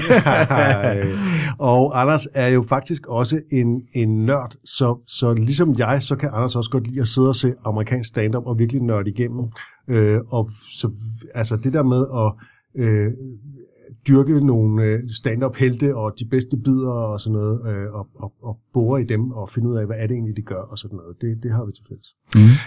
og 1.72 2.02
Anders 2.02 2.28
er 2.34 2.48
jo 2.48 2.66
faktisk 2.70 3.08
også 3.08 3.42
en, 3.52 3.82
en 3.94 4.26
nørd, 4.26 4.52
så, 4.66 4.98
så 5.08 5.34
ligesom 5.34 5.76
jeg, 5.78 6.04
så 6.04 6.16
kan 6.16 6.30
Anders 6.34 6.56
også 6.56 6.70
godt 6.70 6.88
lide 6.88 7.02
at 7.02 7.08
sidde 7.08 7.30
og 7.30 7.36
se 7.36 7.54
amerikansk 7.66 8.08
stand-up 8.08 8.46
og 8.46 8.60
virkelig 8.60 8.82
nørde 8.82 9.10
igennem. 9.10 9.46
Øh, 9.88 10.20
og 10.30 10.50
så, 10.80 10.90
altså 11.34 11.56
det 11.56 11.74
der 11.74 11.84
med 11.84 12.06
at 12.16 12.34
øh, 12.78 13.12
dyrke 14.08 14.46
nogle 14.46 14.84
øh, 14.84 15.00
stand-up-helte 15.10 15.96
og 15.96 16.14
de 16.20 16.26
bedste 16.32 16.58
bidder 16.58 16.92
og 16.92 17.22
sådan 17.22 17.34
noget, 17.34 17.60
øh, 17.70 17.94
og, 17.94 18.08
og, 18.16 18.32
og 18.44 18.58
bore 18.74 19.02
i 19.02 19.06
dem 19.06 19.32
og 19.32 19.50
finde 19.50 19.70
ud 19.70 19.76
af, 19.76 19.86
hvad 19.86 19.96
er 20.00 20.08
det 20.08 20.14
egentlig, 20.14 20.38
de 20.38 20.42
gør 20.42 20.62
og 20.72 20.78
sådan 20.78 20.98
noget. 20.98 21.16
Det, 21.22 21.44
det 21.44 21.52
har 21.52 21.66
vi 21.66 21.72
til 21.72 21.84
fælles. 21.90 22.08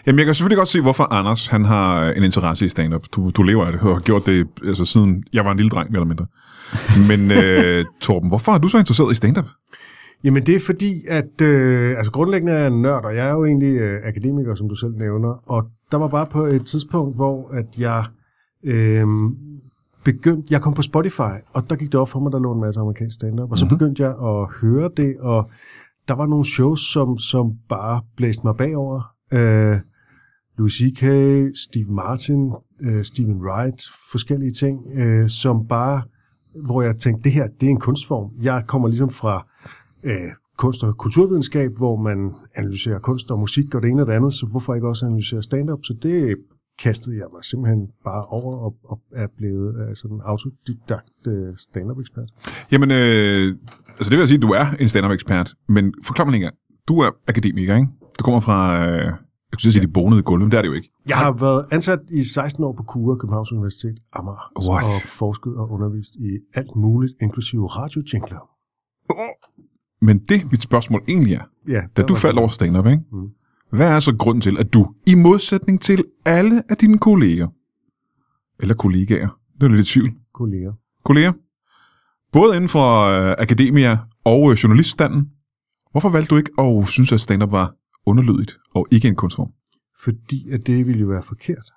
Jamen, 0.07 0.19
jeg 0.19 0.27
kan 0.27 0.35
selvfølgelig 0.35 0.59
godt 0.59 0.69
se, 0.69 0.81
hvorfor 0.81 1.13
Anders, 1.13 1.47
han 1.47 1.65
har 1.65 2.09
øh, 2.09 2.17
en 2.17 2.25
interesse 2.25 2.65
i 2.65 2.69
stand-up. 2.69 3.05
Du, 3.15 3.31
du 3.31 3.43
lever 3.43 3.65
af 3.65 3.73
det, 3.73 3.81
og 3.81 3.95
har 3.95 4.01
gjort 4.01 4.27
det, 4.27 4.47
altså 4.65 4.85
siden 4.85 5.25
jeg 5.33 5.45
var 5.45 5.51
en 5.51 5.57
lille 5.57 5.71
dreng, 5.71 5.91
mere 5.91 6.01
eller 6.03 6.15
mindre. 6.15 6.27
Men 7.11 7.21
øh, 7.31 7.85
Torben, 8.05 8.29
hvorfor 8.29 8.53
er 8.53 8.59
du 8.59 8.69
så 8.69 8.79
interesseret 8.79 9.13
i 9.13 9.15
stand-up? 9.15 9.47
Jamen 10.25 10.47
det 10.47 10.55
er 10.55 10.61
fordi, 10.61 11.05
at 11.09 11.41
øh, 11.43 11.97
altså 11.99 12.13
grundlæggende 12.13 12.53
er 12.53 12.59
jeg 12.59 12.67
en 12.67 12.83
nørd, 12.83 13.05
og 13.05 13.17
jeg 13.17 13.29
er 13.29 13.33
jo 13.33 13.45
egentlig 13.45 13.75
øh, 13.79 14.01
akademiker, 14.05 14.55
som 14.55 14.69
du 14.69 14.75
selv 14.75 14.93
nævner, 14.95 15.43
og 15.47 15.65
der 15.93 15.97
var 15.97 16.09
bare 16.09 16.27
på 16.27 16.45
et 16.45 16.67
tidspunkt, 16.67 17.17
hvor 17.17 17.51
at 17.55 17.67
jeg 17.79 18.05
øh, 18.65 19.07
begyndte, 20.15 20.47
jeg 20.51 20.63
kom 20.63 20.75
på 20.75 20.83
Spotify, 20.83 21.35
og 21.53 21.71
der 21.71 21.77
gik 21.77 21.93
det 21.93 22.01
op 22.01 22.09
for 22.09 22.21
mig, 22.21 22.33
der 22.33 22.39
lå 22.39 22.53
en 22.55 22.61
masse 22.61 22.81
amerikansk 22.81 23.15
stand-up, 23.15 23.51
og 23.51 23.59
så 23.59 23.65
Mhm. 23.65 23.79
begyndte 23.79 24.03
jeg 24.03 24.11
at 24.11 24.47
høre 24.61 24.91
det, 24.97 25.17
og 25.21 25.51
der 26.09 26.15
var 26.15 26.27
nogle 26.27 26.45
shows, 26.45 26.81
som, 26.81 27.19
som 27.19 27.53
bare 27.69 28.01
blæste 28.17 28.41
mig 28.47 28.57
bagover. 28.57 29.01
Øh, 29.33 29.77
Louis 30.59 30.73
C.K., 30.73 31.03
Steve 31.69 31.91
Martin, 31.93 32.53
øh, 32.81 33.05
Stephen 33.05 33.37
Wright, 33.43 33.83
forskellige 34.13 34.51
ting, 34.53 34.81
øh, 34.95 35.29
som 35.29 35.67
bare, 35.67 36.03
hvor 36.67 36.83
jeg 36.83 36.97
tænkte, 36.97 37.25
det 37.25 37.33
her, 37.33 37.47
det 37.61 37.67
er 37.67 37.71
en 37.71 37.81
kunstform. 37.81 38.31
Jeg 38.43 38.65
kommer 38.67 38.89
ligesom 38.89 39.11
fra 39.11 39.47
øh, 40.05 40.31
kunst- 40.59 40.85
og 40.85 40.97
kulturvidenskab, 40.97 41.71
hvor 41.77 41.97
man 41.97 42.35
analyserer 42.55 42.99
kunst 42.99 43.31
og 43.31 43.39
musik 43.39 43.75
og 43.75 43.83
det 43.83 43.89
ene 43.91 44.03
og 44.03 44.07
det 44.07 44.13
andet, 44.13 44.33
så 44.35 44.47
hvorfor 44.51 44.75
ikke 44.75 44.89
også 44.89 45.07
analysere 45.07 45.43
stand-up? 45.43 45.79
Så 45.83 45.95
det 46.03 46.37
kastede 46.83 47.17
jeg 47.17 47.27
mig 47.35 47.45
simpelthen 47.45 47.81
bare 48.05 48.25
over 48.25 48.57
og, 48.57 48.75
og 48.85 49.01
er 49.13 49.27
blevet 49.37 49.99
sådan 49.99 50.17
en 50.17 50.23
autodidakt 50.25 51.27
øh, 51.29 51.57
stand-up-ekspert. 51.57 52.29
Jamen, 52.73 52.91
øh, 52.91 53.47
altså 53.89 54.11
det 54.11 54.11
vil 54.11 54.19
jeg 54.19 54.29
sige, 54.29 54.37
at 54.37 54.43
du 54.43 54.49
er 54.61 54.67
en 54.81 54.89
stand-up-ekspert, 54.89 55.55
men 55.69 55.95
forklar 56.05 56.25
mig 56.25 56.33
lige. 56.35 56.51
Du 56.89 56.99
er 56.99 57.11
akademiker, 57.29 57.75
ikke? 57.77 57.89
Du 58.19 58.25
kommer 58.25 58.41
fra, 58.41 58.87
øh, 58.87 59.05
jeg 59.05 59.13
kunne 59.53 59.73
sige, 59.73 59.83
de 59.87 59.93
bonede 59.93 60.23
gulv, 60.23 60.43
men 60.43 60.51
det 60.51 60.59
er 60.59 60.63
det 60.63 60.69
jo 60.69 60.75
ikke. 60.75 60.91
Jeg 61.09 61.17
har 61.17 61.33
været 61.33 61.67
ansat 61.71 61.99
i 62.11 62.25
16 62.25 62.65
år 62.65 62.73
på 62.73 62.83
KUA, 62.83 63.15
Københavns 63.17 63.53
Universitet, 63.53 63.97
Amager, 64.13 64.53
What? 64.69 64.85
og 64.85 65.09
forsket 65.19 65.55
og 65.57 65.71
undervist 65.71 66.15
i 66.15 66.29
alt 66.55 66.77
muligt, 66.77 67.13
inklusive 67.23 67.67
radiojingler. 67.67 68.49
Men 70.05 70.19
det, 70.19 70.51
mit 70.51 70.63
spørgsmål 70.63 71.03
egentlig 71.09 71.35
er, 71.35 71.43
Ja, 71.69 71.83
da 71.97 72.03
du 72.03 72.15
faldt 72.15 72.35
det. 72.35 72.41
over 72.41 72.49
stand-up, 72.49 72.87
ikke? 72.87 73.03
Mm. 73.13 73.29
Hvad 73.71 73.91
er 73.93 74.01
så 74.01 74.17
grunden 74.17 74.41
til, 74.41 74.59
at 74.59 74.73
du, 74.73 74.95
i 75.07 75.15
modsætning 75.15 75.81
til 75.81 76.05
alle 76.27 76.63
af 76.71 76.77
dine 76.77 76.99
kolleger, 76.99 77.49
eller 78.61 78.75
kollegaer, 78.75 79.29
det 79.55 79.63
er 79.63 79.69
lidt 79.69 79.89
i 79.89 79.93
tvivl, 79.93 80.13
kolleger. 80.35 80.73
kolleger, 81.05 81.33
både 82.33 82.55
inden 82.57 82.69
for 82.69 83.05
øh, 83.05 83.35
akademia 83.39 83.99
og 84.25 84.51
øh, 84.51 84.57
journaliststanden, 84.57 85.31
hvorfor 85.91 86.09
valgte 86.09 86.31
du 86.31 86.37
ikke 86.37 86.53
at 86.59 86.89
synes, 86.89 87.13
at 87.13 87.21
stand-up 87.21 87.51
var 87.51 87.75
underlydigt 88.07 88.59
og 88.75 88.87
ikke 88.91 89.09
en 89.09 89.15
kunstform? 89.15 89.51
Fordi 90.05 90.51
at 90.51 90.67
det 90.67 90.87
ville 90.87 91.01
jo 91.01 91.07
være 91.07 91.23
forkert. 91.23 91.73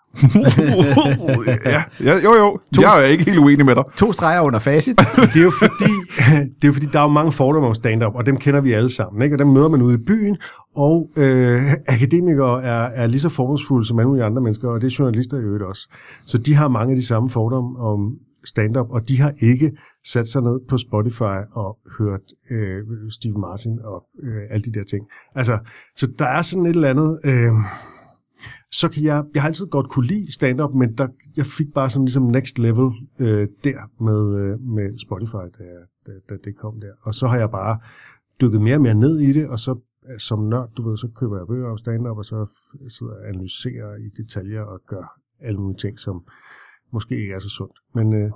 Ja, 1.65 1.83
ja, 2.03 2.15
jo 2.23 2.33
jo, 2.33 2.59
jeg 2.81 3.01
er 3.01 3.05
ikke 3.05 3.25
helt 3.25 3.39
uenig 3.39 3.65
med 3.65 3.75
dig. 3.75 3.83
To 3.97 4.11
streger 4.11 4.41
under 4.41 4.59
facit. 4.59 4.99
Det 5.33 5.39
er 5.39 5.43
jo 5.43 5.51
fordi, 5.59 5.91
det 6.55 6.63
er 6.63 6.67
jo 6.67 6.73
fordi 6.73 6.85
der 6.85 6.99
er 6.99 7.03
jo 7.03 7.09
mange 7.09 7.31
fordomme 7.31 7.67
om 7.67 7.73
stand-up, 7.73 8.15
og 8.15 8.25
dem 8.25 8.37
kender 8.37 8.61
vi 8.61 8.71
alle 8.71 8.89
sammen. 8.89 9.21
Ikke? 9.21 9.35
Og 9.35 9.39
dem 9.39 9.47
møder 9.47 9.69
man 9.69 9.81
ude 9.81 9.95
i 9.95 9.97
byen, 9.97 10.37
og 10.75 11.09
øh, 11.17 11.61
akademikere 11.87 12.63
er, 12.63 12.83
er 12.83 13.07
lige 13.07 13.21
så 13.21 13.29
fordomsfulde 13.29 13.87
som 13.87 13.99
alle 13.99 14.07
mulige 14.07 14.23
andre 14.23 14.41
mennesker, 14.41 14.69
og 14.69 14.81
det 14.81 14.87
er 14.87 14.95
journalister 14.99 15.37
i 15.37 15.41
øvrigt 15.41 15.63
også. 15.63 15.89
Så 16.25 16.37
de 16.37 16.55
har 16.55 16.67
mange 16.67 16.91
af 16.91 16.95
de 16.95 17.05
samme 17.05 17.29
fordomme 17.29 17.79
om 17.79 18.13
stand-up, 18.45 18.87
og 18.89 19.07
de 19.07 19.21
har 19.21 19.33
ikke 19.39 19.71
sat 20.05 20.27
sig 20.27 20.41
ned 20.41 20.59
på 20.69 20.77
Spotify 20.77 21.39
og 21.51 21.77
hørt 21.99 22.21
øh, 22.51 22.83
Steve 23.09 23.39
Martin 23.39 23.79
og 23.83 24.03
øh, 24.23 24.41
alle 24.49 24.63
de 24.63 24.79
der 24.79 24.83
ting. 24.83 25.05
Altså, 25.35 25.57
så 25.95 26.07
der 26.19 26.25
er 26.25 26.41
sådan 26.41 26.65
et 26.65 26.75
eller 26.75 26.89
andet... 26.89 27.19
Øh, 27.23 27.53
så 28.71 28.89
kan 28.89 29.03
jeg, 29.03 29.25
jeg 29.33 29.41
har 29.41 29.49
altid 29.49 29.67
godt 29.67 29.89
kunne 29.89 30.07
lide 30.07 30.33
stand-up, 30.33 30.73
men 30.73 30.97
der, 30.97 31.07
jeg 31.37 31.45
fik 31.45 31.73
bare 31.73 31.89
sådan 31.89 32.05
ligesom 32.05 32.23
next 32.23 32.59
level 32.59 32.91
øh, 33.19 33.47
der 33.63 34.03
med, 34.03 34.21
øh, 34.41 34.59
med 34.59 34.99
Spotify, 34.99 35.45
da, 35.57 35.63
da, 36.07 36.11
da 36.29 36.35
det 36.43 36.57
kom 36.57 36.79
der. 36.81 36.93
Og 37.01 37.13
så 37.13 37.27
har 37.27 37.37
jeg 37.37 37.51
bare 37.51 37.79
dykket 38.41 38.61
mere 38.61 38.75
og 38.75 38.81
mere 38.81 38.95
ned 38.95 39.19
i 39.19 39.31
det, 39.31 39.47
og 39.47 39.59
så 39.59 39.79
øh, 40.09 40.19
som 40.19 40.39
nørd, 40.39 40.69
du 40.77 40.89
ved, 40.89 40.97
så 40.97 41.07
køber 41.15 41.37
jeg 41.37 41.47
bøger 41.47 41.69
om 41.69 41.77
stand-up, 41.77 42.17
og 42.17 42.25
så 42.25 42.45
sidder 42.87 43.13
jeg 43.13 43.23
og 43.23 43.29
analyserer 43.29 43.95
i 43.95 44.09
detaljer 44.17 44.61
og 44.61 44.79
gør 44.87 45.19
alle 45.41 45.59
mulige 45.59 45.77
ting, 45.77 45.99
som 45.99 46.23
måske 46.93 47.21
ikke 47.21 47.33
er 47.33 47.39
så 47.39 47.49
sundt. 47.49 47.77
Men 47.95 48.13
øh, 48.13 48.31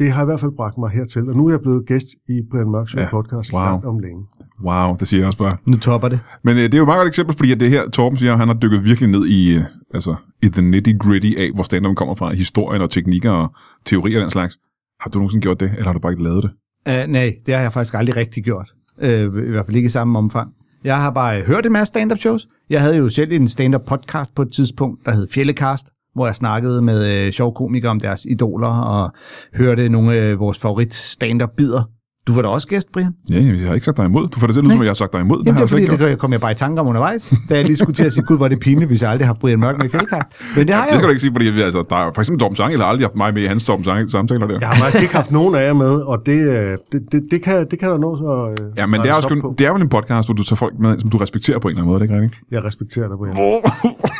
det 0.00 0.12
har 0.12 0.22
i 0.22 0.24
hvert 0.24 0.40
fald 0.40 0.52
bragt 0.56 0.78
mig 0.78 0.90
hertil, 0.90 1.28
og 1.28 1.36
nu 1.36 1.46
er 1.46 1.50
jeg 1.50 1.60
blevet 1.60 1.86
gæst 1.86 2.08
i 2.28 2.36
Brian 2.50 2.70
Mørk 2.70 2.94
Ja, 2.94 3.08
podcast 3.10 3.52
wow. 3.52 3.62
langt 3.62 3.84
om 3.84 3.98
længe. 3.98 4.22
Wow, 4.66 4.96
det 5.00 5.08
siger 5.08 5.20
jeg 5.20 5.26
også 5.26 5.38
bare. 5.38 5.56
Nu 5.70 5.76
topper 5.76 6.08
det. 6.08 6.20
Men 6.44 6.56
øh, 6.56 6.62
det 6.62 6.74
er 6.74 6.78
jo 6.78 6.84
et 6.84 6.88
meget 6.88 6.98
godt 6.98 7.08
eksempel, 7.08 7.36
fordi 7.36 7.52
at 7.52 7.60
det 7.60 7.70
her, 7.70 7.90
Torben 7.90 8.18
siger, 8.18 8.36
han 8.36 8.48
har 8.48 8.54
dykket 8.54 8.84
virkelig 8.84 9.08
ned 9.10 9.26
i, 9.26 9.56
øh, 9.56 9.62
altså, 9.94 10.14
i 10.42 10.48
the 10.48 10.62
nitty-gritty 10.62 11.40
af, 11.42 11.50
hvor 11.54 11.62
stand 11.62 11.96
kommer 11.96 12.14
fra, 12.14 12.34
historien 12.34 12.82
og 12.82 12.90
teknikker 12.90 13.30
og 13.30 13.54
teorier 13.86 14.18
og 14.18 14.22
den 14.22 14.30
slags. 14.30 14.58
Har 15.00 15.10
du 15.10 15.18
nogensinde 15.18 15.42
gjort 15.42 15.60
det, 15.60 15.70
eller 15.70 15.84
har 15.84 15.92
du 15.92 15.98
bare 15.98 16.12
ikke 16.12 16.24
lavet 16.24 16.42
det? 16.42 16.50
Uh, 16.90 17.12
nej, 17.12 17.34
det 17.46 17.54
har 17.54 17.62
jeg 17.62 17.72
faktisk 17.72 17.94
aldrig 17.94 18.16
rigtig 18.16 18.44
gjort. 18.44 18.72
Uh, 19.02 19.08
I 19.08 19.50
hvert 19.50 19.66
fald 19.66 19.76
ikke 19.76 19.86
i 19.86 19.90
samme 19.90 20.18
omfang. 20.18 20.50
Jeg 20.84 20.96
har 20.96 21.10
bare 21.10 21.42
hørt 21.42 21.66
en 21.66 21.72
masse 21.72 21.90
stand-up 21.90 22.18
shows. 22.18 22.48
Jeg 22.70 22.80
havde 22.80 22.96
jo 22.96 23.08
selv 23.08 23.32
en 23.32 23.48
stand-up 23.48 23.84
podcast 23.86 24.34
på 24.34 24.42
et 24.42 24.52
tidspunkt, 24.52 25.06
der 25.06 25.12
hed 25.12 25.28
Fjellekast, 25.34 25.86
hvor 26.14 26.26
jeg 26.26 26.34
snakkede 26.36 26.82
med 26.82 27.26
uh, 27.26 27.32
sjove 27.32 27.52
komikere 27.52 27.90
om 27.90 28.00
deres 28.00 28.24
idoler 28.30 28.68
og 28.68 29.10
hørte 29.54 29.88
nogle 29.88 30.12
af 30.14 30.38
vores 30.38 30.58
favorit 30.58 30.94
stand-up 30.94 31.50
bider. 31.56 31.82
Du 32.26 32.32
var 32.34 32.42
da 32.42 32.48
også 32.48 32.68
gæst, 32.68 32.86
Brian. 32.92 33.12
Ja, 33.30 33.36
jeg 33.36 33.66
har 33.68 33.74
ikke 33.74 33.84
sagt 33.84 33.96
dig 33.96 34.04
imod. 34.04 34.28
Du 34.28 34.38
får 34.38 34.46
det 34.46 34.54
til 34.54 34.60
at 34.60 34.64
lyde, 34.64 34.72
som 34.72 34.78
om 34.80 34.84
jeg 34.84 34.90
har 34.90 34.94
sagt 34.94 35.12
dig 35.12 35.20
imod. 35.20 35.38
Jamen, 35.38 35.46
har 35.58 35.66
det 35.66 35.72
er 35.74 35.78
jeg 35.78 35.86
slet 35.88 35.98
fordi, 36.00 36.10
det 36.10 36.18
kom 36.18 36.32
jeg 36.32 36.40
bare 36.40 36.52
i 36.52 36.54
tanke 36.54 36.80
om 36.80 36.86
undervejs, 36.86 37.32
da 37.48 37.56
jeg 37.56 37.64
lige 37.64 37.76
skulle 37.76 37.94
til 37.94 38.04
at 38.04 38.12
sige, 38.12 38.24
gud, 38.24 38.36
hvor 38.36 38.44
er 38.44 38.48
det 38.48 38.60
pinligt, 38.60 38.88
hvis 38.88 39.02
jeg 39.02 39.10
aldrig 39.10 39.26
har 39.26 39.32
haft 39.34 39.40
Brian 39.40 39.60
Mørk 39.60 39.76
med 39.78 39.84
i 39.84 39.88
fældkast. 39.88 40.28
Men 40.56 40.66
det 40.66 40.74
har 40.74 40.84
Det 40.84 40.90
jeg 40.90 40.98
skal 40.98 41.04
jo. 41.04 41.08
du 41.08 41.10
ikke 41.10 41.20
sige, 41.20 41.32
fordi 41.34 41.46
vi, 41.50 41.60
altså, 41.62 41.84
der 41.90 41.96
er 41.96 42.10
for 42.14 42.20
eksempel 42.20 42.40
Torben 42.40 42.56
Sangel 42.56 42.80
har 42.80 42.86
aldrig 42.86 43.04
haft 43.06 43.16
mig 43.16 43.34
med 43.34 43.42
i 43.42 43.46
hans 43.46 43.64
Torben 43.64 43.84
Sangel 43.84 44.10
samtaler 44.10 44.46
der. 44.46 44.58
Jeg 44.60 44.68
har 44.68 44.74
faktisk 44.76 45.02
ikke 45.02 45.14
haft 45.14 45.30
nogen 45.30 45.54
af 45.54 45.66
jer 45.66 45.72
med, 45.72 45.90
og 46.00 46.26
det, 46.26 46.32
øh, 46.32 46.78
det, 46.92 47.02
det, 47.12 47.22
det, 47.30 47.42
kan, 47.42 47.66
det 47.70 47.78
kan 47.78 47.88
der 47.90 47.98
nå 47.98 48.16
så... 48.16 48.62
Øh, 48.64 48.78
Ja, 48.78 48.86
men 48.86 49.00
det 49.00 49.10
er, 49.10 49.14
også 49.14 49.54
det 49.58 49.64
er 49.64 49.68
jo 49.68 49.74
en 49.76 49.88
podcast, 49.88 50.28
hvor 50.28 50.34
du 50.34 50.44
tager 50.44 50.56
folk 50.56 50.74
med, 50.80 51.00
som 51.00 51.10
du 51.10 51.16
respekterer 51.16 51.58
på 51.58 51.68
en 51.68 51.72
eller 51.72 51.82
anden 51.82 51.92
måde, 51.92 51.96
er 51.96 52.06
det 52.06 52.14
ikke 52.14 52.20
rigtigt? 52.20 52.40
Jeg 52.50 52.64
respekterer 52.64 53.08
dig, 53.08 53.16
Brian. 53.18 53.34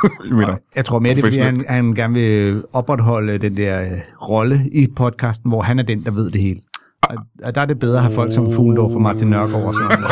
Jeg 0.29 0.35
mener, 0.37 0.57
Jeg 0.77 0.85
tror 0.85 0.99
mere, 0.99 1.15
det 1.15 1.19
er, 1.23 1.27
fordi 1.27 1.39
han, 1.39 1.65
han 1.69 1.95
gerne 1.95 2.15
vil 2.15 2.63
opretholde 2.73 3.39
den 3.39 3.57
der 3.57 3.81
øh, 3.81 3.87
rolle 4.29 4.61
i 4.73 4.87
podcasten, 4.97 5.51
hvor 5.51 5.63
han 5.63 5.79
er 5.79 5.83
den, 5.83 6.05
der 6.05 6.11
ved 6.11 6.31
det 6.31 6.41
hele. 6.41 6.61
Og, 7.03 7.17
og 7.45 7.55
der 7.55 7.61
er 7.61 7.65
det 7.67 7.79
bedre 7.79 7.97
at 7.97 8.03
have 8.03 8.15
folk 8.15 8.33
som 8.33 8.53
Fuglendorf 8.53 8.93
og 8.93 9.03
Martin 9.03 9.29
Nørgaard 9.29 9.65
og 9.65 9.75
sådan 9.75 9.89
noget. 9.89 10.11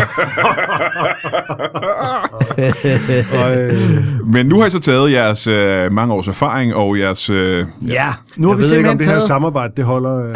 Og, 3.42 3.56
øh, 3.62 4.26
Men 4.26 4.46
nu 4.46 4.58
har 4.58 4.66
I 4.66 4.70
så 4.70 4.78
taget 4.80 5.12
jeres 5.12 5.46
øh, 5.46 5.92
mange 5.92 6.14
års 6.14 6.28
erfaring 6.28 6.74
og 6.74 6.98
jeres... 6.98 7.30
Øh, 7.30 7.66
Ja, 7.88 8.06
nu 8.36 8.48
har 8.48 8.54
jeg 8.54 8.58
vi 8.58 8.62
ved 8.62 8.76
ikke, 8.76 8.90
om 8.90 8.92
simpelthen 8.92 8.98
det 8.98 9.06
her 9.06 9.20
samarbejde, 9.20 9.72
det 9.76 9.84
holder. 9.84 10.28
Øh, 10.28 10.34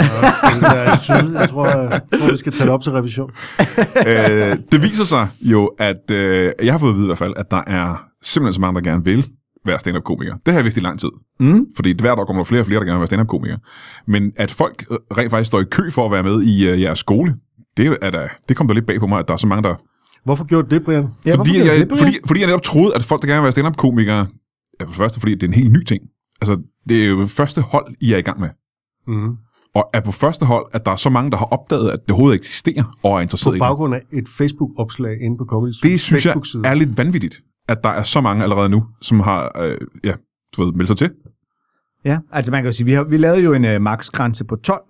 der 0.60 0.98
syd. 1.00 1.34
Jeg 1.40 1.48
tror, 1.48 1.66
jeg 1.66 2.00
tror, 2.20 2.30
vi 2.30 2.36
skal 2.36 2.52
tage 2.52 2.64
det 2.66 2.74
op 2.74 2.82
til 2.82 2.92
revision. 2.92 3.30
øh, 4.06 4.56
det 4.72 4.82
viser 4.82 5.04
sig 5.04 5.28
jo, 5.40 5.66
at 5.78 6.10
øh, 6.12 6.52
jeg 6.62 6.72
har 6.72 6.78
fået 6.78 6.90
at 6.90 6.96
vide 6.96 7.04
i 7.04 7.08
hvert 7.08 7.18
fald, 7.18 7.34
at 7.36 7.50
der 7.50 7.62
er 7.66 8.04
simpelthen 8.22 8.54
så 8.54 8.60
mange, 8.60 8.80
der 8.80 8.90
gerne 8.90 9.04
vil 9.04 9.26
være 9.66 9.78
stand-up-komiker. 9.78 10.34
Det 10.46 10.54
har 10.54 10.58
jeg 10.58 10.64
vidst 10.64 10.76
i 10.76 10.80
lang 10.80 10.98
tid. 10.98 11.08
Mm. 11.40 11.66
Fordi 11.76 11.94
hvert 12.00 12.18
år 12.18 12.24
kommer 12.24 12.42
der 12.42 12.44
flere 12.44 12.62
og 12.62 12.66
flere, 12.66 12.80
der 12.80 12.86
gerne 12.86 12.96
vil 12.96 13.00
være 13.00 13.06
stand-up-komiker. 13.06 13.58
Men 14.06 14.32
at 14.36 14.50
folk 14.50 14.84
øh, 14.90 14.98
rent 15.18 15.30
faktisk 15.30 15.48
står 15.48 15.60
i 15.60 15.64
kø 15.70 15.90
for 15.90 16.04
at 16.06 16.12
være 16.12 16.22
med 16.22 16.42
i 16.42 16.68
øh, 16.68 16.80
jeres 16.80 16.98
skole, 16.98 17.36
det, 17.76 17.98
er 18.02 18.10
da, 18.10 18.28
det 18.48 18.56
kom 18.56 18.68
da 18.68 18.74
lidt 18.74 18.86
bag 18.86 19.00
på 19.00 19.06
mig, 19.06 19.18
at 19.18 19.28
der 19.28 19.34
er 19.34 19.38
så 19.38 19.46
mange, 19.46 19.62
der... 19.62 19.74
Hvorfor 20.24 20.44
gjorde 20.44 20.68
du 20.68 20.74
det, 20.74 20.84
Brian? 20.84 21.08
Ja, 21.26 21.36
fordi, 21.36 21.58
jeg, 21.58 21.78
det, 21.78 21.88
Brian? 21.88 21.98
fordi, 21.98 22.18
fordi 22.26 22.40
jeg 22.40 22.46
netop 22.46 22.62
troede, 22.62 22.94
at 22.94 23.02
folk, 23.02 23.22
der 23.22 23.28
gerne 23.28 23.40
vil 23.40 23.44
være 23.44 23.52
stand-up-komikere... 23.52 24.26
Ja, 24.80 24.84
for 24.84 24.90
det 24.90 24.96
første, 24.96 25.20
fordi 25.20 25.34
det 25.34 25.42
er 25.42 25.46
en 25.48 25.54
helt 25.54 25.72
ny 25.72 25.84
ting. 25.84 26.02
Altså, 26.40 26.58
det 26.88 27.04
er 27.04 27.08
jo 27.08 27.26
første 27.26 27.60
hold, 27.60 27.94
I 28.00 28.12
er 28.12 28.18
i 28.18 28.20
gang 28.20 28.40
med. 28.40 28.48
Mm. 29.06 29.36
Og 29.74 29.90
er 29.94 30.00
på 30.00 30.12
første 30.12 30.44
hold, 30.46 30.66
at 30.72 30.86
der 30.86 30.92
er 30.92 30.96
så 30.96 31.10
mange, 31.10 31.30
der 31.30 31.36
har 31.36 31.44
opdaget, 31.44 31.90
at 31.90 31.98
det 32.02 32.10
overhovedet 32.10 32.38
eksisterer, 32.38 32.98
og 33.02 33.16
er 33.16 33.20
interesseret 33.20 33.52
På 33.52 33.54
i 33.54 33.58
det. 33.58 33.60
baggrund 33.60 33.94
af 33.94 34.00
et 34.12 34.28
Facebook-opslag 34.28 35.20
inde 35.20 35.36
på 35.38 35.44
Comedy 35.44 35.72
Det 35.82 36.00
synes 36.00 36.26
jeg 36.26 36.34
er 36.64 36.74
lidt 36.74 36.98
vanvittigt, 36.98 37.36
at 37.68 37.78
der 37.84 37.90
er 37.90 38.02
så 38.02 38.20
mange 38.20 38.42
allerede 38.42 38.68
nu, 38.68 38.84
som 39.02 39.20
har 39.20 39.52
øh, 39.62 39.76
ja, 40.04 40.12
du 40.56 40.64
ved, 40.64 40.72
meldt 40.72 40.88
sig 40.88 40.96
til. 40.96 41.10
Ja, 42.04 42.18
altså 42.32 42.50
man 42.52 42.62
kan 42.62 42.68
jo 42.68 42.76
sige, 42.76 42.86
vi, 42.86 42.92
har, 42.92 43.04
vi 43.04 43.16
lavede 43.16 43.42
jo 43.42 43.52
en 43.52 43.64
uh, 43.64 43.82
maksgrænse 43.82 44.44
på 44.44 44.56
12, 44.56 44.80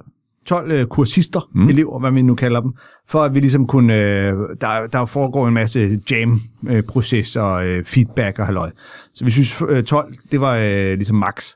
12 0.46 0.80
uh, 0.80 0.86
kursister, 0.86 1.48
Mm. 1.54 1.68
elever, 1.68 1.98
hvad 2.00 2.12
vi 2.12 2.22
nu 2.22 2.34
kalder 2.34 2.60
dem, 2.60 2.72
for 3.08 3.22
at 3.22 3.34
vi 3.34 3.40
ligesom 3.40 3.66
kunne, 3.66 3.92
uh, 3.92 4.40
der, 4.60 4.86
der 4.92 5.06
foregår 5.06 5.48
en 5.48 5.54
masse 5.54 6.00
jam-proces 6.10 7.36
og 7.36 7.66
uh, 7.66 7.84
feedback 7.84 8.38
og 8.38 8.46
halløj. 8.46 8.70
Så 9.14 9.24
vi 9.24 9.30
synes 9.30 9.62
uh, 9.62 9.82
12, 9.82 10.14
det 10.32 10.40
var 10.40 10.56
uh, 10.56 10.92
ligesom 10.92 11.16
max. 11.16 11.50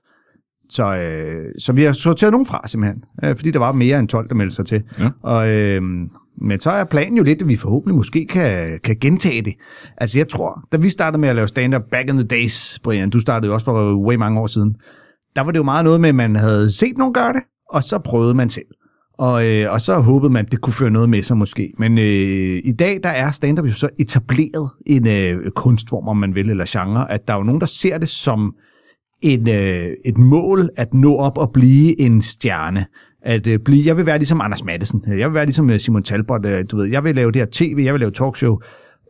Så, 0.70 0.84
uh, 0.84 1.50
så 1.58 1.72
vi 1.72 1.82
har 1.82 1.92
sorteret 1.92 2.32
nogen 2.32 2.46
fra 2.46 2.68
simpelthen, 2.68 3.02
uh, 3.26 3.36
fordi 3.36 3.50
der 3.50 3.58
var 3.58 3.72
mere 3.72 3.98
end 3.98 4.08
12, 4.08 4.28
der 4.28 4.34
meldte 4.34 4.54
sig 4.54 4.66
til. 4.66 4.82
Ja. 5.00 5.08
Og, 5.22 5.48
uh, 5.48 5.84
men 6.42 6.60
så 6.60 6.70
er 6.70 6.84
planen 6.84 7.16
jo 7.16 7.22
lidt, 7.22 7.42
at 7.42 7.48
vi 7.48 7.56
forhåbentlig 7.56 7.96
måske 7.96 8.26
kan, 8.26 8.80
kan 8.84 8.96
gentage 9.00 9.42
det. 9.42 9.54
Altså 9.96 10.18
jeg 10.18 10.28
tror, 10.28 10.64
da 10.72 10.76
vi 10.76 10.88
startede 10.88 11.20
med 11.20 11.28
at 11.28 11.36
lave 11.36 11.48
stand-up 11.48 11.82
back 11.90 12.08
in 12.08 12.16
the 12.16 12.26
days, 12.26 12.78
Brian, 12.78 13.10
du 13.10 13.20
startede 13.20 13.48
jo 13.48 13.54
også 13.54 13.64
for 13.64 14.06
way 14.06 14.14
mange 14.14 14.40
år 14.40 14.46
siden, 14.46 14.74
der 15.36 15.42
var 15.42 15.50
det 15.50 15.58
jo 15.58 15.64
meget 15.64 15.84
noget 15.84 16.00
med, 16.00 16.08
at 16.08 16.14
man 16.14 16.36
havde 16.36 16.70
set 16.72 16.98
nogen 16.98 17.14
gøre 17.14 17.32
det, 17.32 17.42
og 17.70 17.84
så 17.84 17.98
prøvede 17.98 18.34
man 18.34 18.50
selv. 18.50 18.66
Og, 19.18 19.46
øh, 19.46 19.72
og 19.72 19.80
så 19.80 19.98
håbede 19.98 20.32
man, 20.32 20.46
at 20.46 20.52
det 20.52 20.60
kunne 20.60 20.72
føre 20.72 20.90
noget 20.90 21.08
med 21.08 21.22
sig 21.22 21.36
måske. 21.36 21.72
Men 21.78 21.98
øh, 21.98 22.60
i 22.64 22.72
dag, 22.78 23.00
der 23.02 23.08
er 23.08 23.30
stand-up 23.30 23.66
jo 23.66 23.72
så 23.72 23.88
etableret 23.98 24.70
en 24.86 25.06
øh, 25.06 25.50
kunstform, 25.50 26.08
om 26.08 26.16
man 26.16 26.34
vil, 26.34 26.50
eller 26.50 26.64
genre, 26.68 27.10
at 27.10 27.20
der 27.26 27.32
er 27.32 27.36
jo 27.36 27.42
nogen, 27.42 27.60
der 27.60 27.66
ser 27.66 27.98
det 27.98 28.08
som 28.08 28.54
en, 29.26 29.48
øh, 29.48 29.88
et 30.04 30.18
mål 30.18 30.68
at 30.76 30.94
nå 30.94 31.16
op 31.16 31.38
og 31.38 31.52
blive 31.52 32.00
en 32.00 32.22
stjerne. 32.22 32.86
At 33.22 33.46
øh, 33.46 33.58
blive, 33.58 33.86
jeg 33.86 33.96
vil 33.96 34.06
være 34.06 34.18
ligesom 34.18 34.40
Anders 34.40 34.64
Mattesen. 34.64 35.04
Jeg 35.06 35.28
vil 35.28 35.34
være 35.34 35.46
ligesom 35.46 35.70
øh, 35.70 35.78
Simon 35.78 36.02
Talbot. 36.02 36.46
Øh, 36.46 36.64
du 36.70 36.76
ved, 36.76 36.86
jeg 36.86 37.04
vil 37.04 37.14
lave 37.14 37.32
det 37.32 37.40
her 37.40 37.46
tv, 37.52 37.82
jeg 37.84 37.94
vil 37.94 38.00
lave 38.00 38.10
talkshow. 38.10 38.58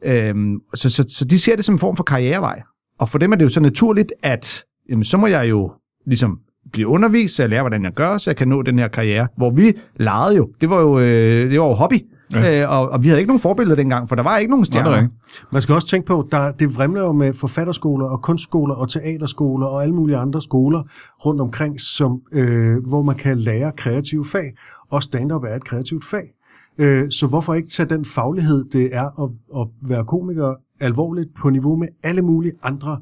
Øhm, 0.05 0.61
så, 0.75 0.91
så, 0.91 1.05
så 1.09 1.25
de 1.25 1.39
ser 1.39 1.57
det 1.57 1.65
som 1.65 1.75
en 1.75 1.79
form 1.79 1.97
for 1.97 2.05
karrierevej. 2.05 2.63
Og 2.99 3.09
for 3.09 3.19
dem 3.19 3.33
er 3.33 3.37
det 3.37 3.45
jo 3.45 3.49
så 3.49 3.61
naturligt, 3.61 4.13
at 4.23 4.65
jamen, 4.91 5.05
så 5.05 5.17
må 5.17 5.27
jeg 5.27 5.51
jo 5.51 5.73
ligesom 6.07 6.39
blive 6.73 6.89
undervist, 6.89 7.37
så 7.37 7.43
jeg 7.43 7.51
lærer, 7.51 7.63
hvordan 7.63 7.85
jeg 7.85 7.93
gør, 7.93 8.19
så 8.19 8.31
jeg 8.31 8.37
kan 8.37 8.49
nå 8.49 8.63
den 8.63 8.79
her 8.79 8.89
karriere. 8.89 9.29
Hvor 9.37 9.51
vi 9.51 9.73
legede 9.97 10.37
jo. 10.37 10.49
Det 10.61 10.71
var 10.71 10.81
jo, 10.81 10.99
øh, 10.99 11.51
det 11.51 11.61
var 11.61 11.67
jo 11.67 11.73
hobby. 11.73 11.97
Ja. 12.33 12.63
Øh, 12.63 12.71
og, 12.71 12.89
og 12.89 13.03
vi 13.03 13.09
havde 13.09 13.21
ikke 13.21 13.29
nogen 13.29 13.41
forbilleder 13.41 13.77
dengang, 13.77 14.09
for 14.09 14.17
der 14.17 14.23
var 14.23 14.37
ikke 14.37 14.51
nogen 14.51 14.63
er 14.63 14.67
stjerner. 14.67 14.91
rigtigt. 14.91 15.13
Man 15.53 15.63
skal 15.63 15.75
også 15.75 15.87
tænke 15.87 16.07
på, 16.07 16.29
der, 16.31 16.51
det 16.53 16.77
vrimler 16.77 17.03
jo 17.03 17.13
med 17.13 17.33
forfatterskoler 17.33 18.07
og 18.07 18.23
kunstskoler 18.23 18.75
og 18.75 18.89
teaterskoler 18.89 19.67
og 19.67 19.83
alle 19.83 19.95
mulige 19.95 20.17
andre 20.17 20.43
skoler 20.43 20.83
rundt 21.27 21.41
omkring, 21.41 21.81
som, 21.81 22.21
øh, 22.33 22.77
hvor 22.89 23.03
man 23.03 23.15
kan 23.15 23.39
lære 23.39 23.73
kreative 23.77 24.25
fag. 24.25 24.53
Og 24.91 25.03
stand-up 25.03 25.45
er 25.45 25.57
et 25.57 25.65
kreativt 25.65 26.05
fag. 26.05 26.33
Øh, 26.79 27.11
så 27.11 27.27
hvorfor 27.27 27.55
ikke 27.55 27.69
tage 27.69 27.89
den 27.89 28.05
faglighed, 28.05 28.65
det 28.73 28.89
er 28.93 29.23
at, 29.25 29.31
at 29.61 29.89
være 29.89 30.05
komiker, 30.05 30.55
alvorligt 30.81 31.29
på 31.39 31.51
niveau 31.51 31.77
med 31.77 31.89
alle 32.03 32.23
mulige 32.23 32.53
andre 32.63 32.99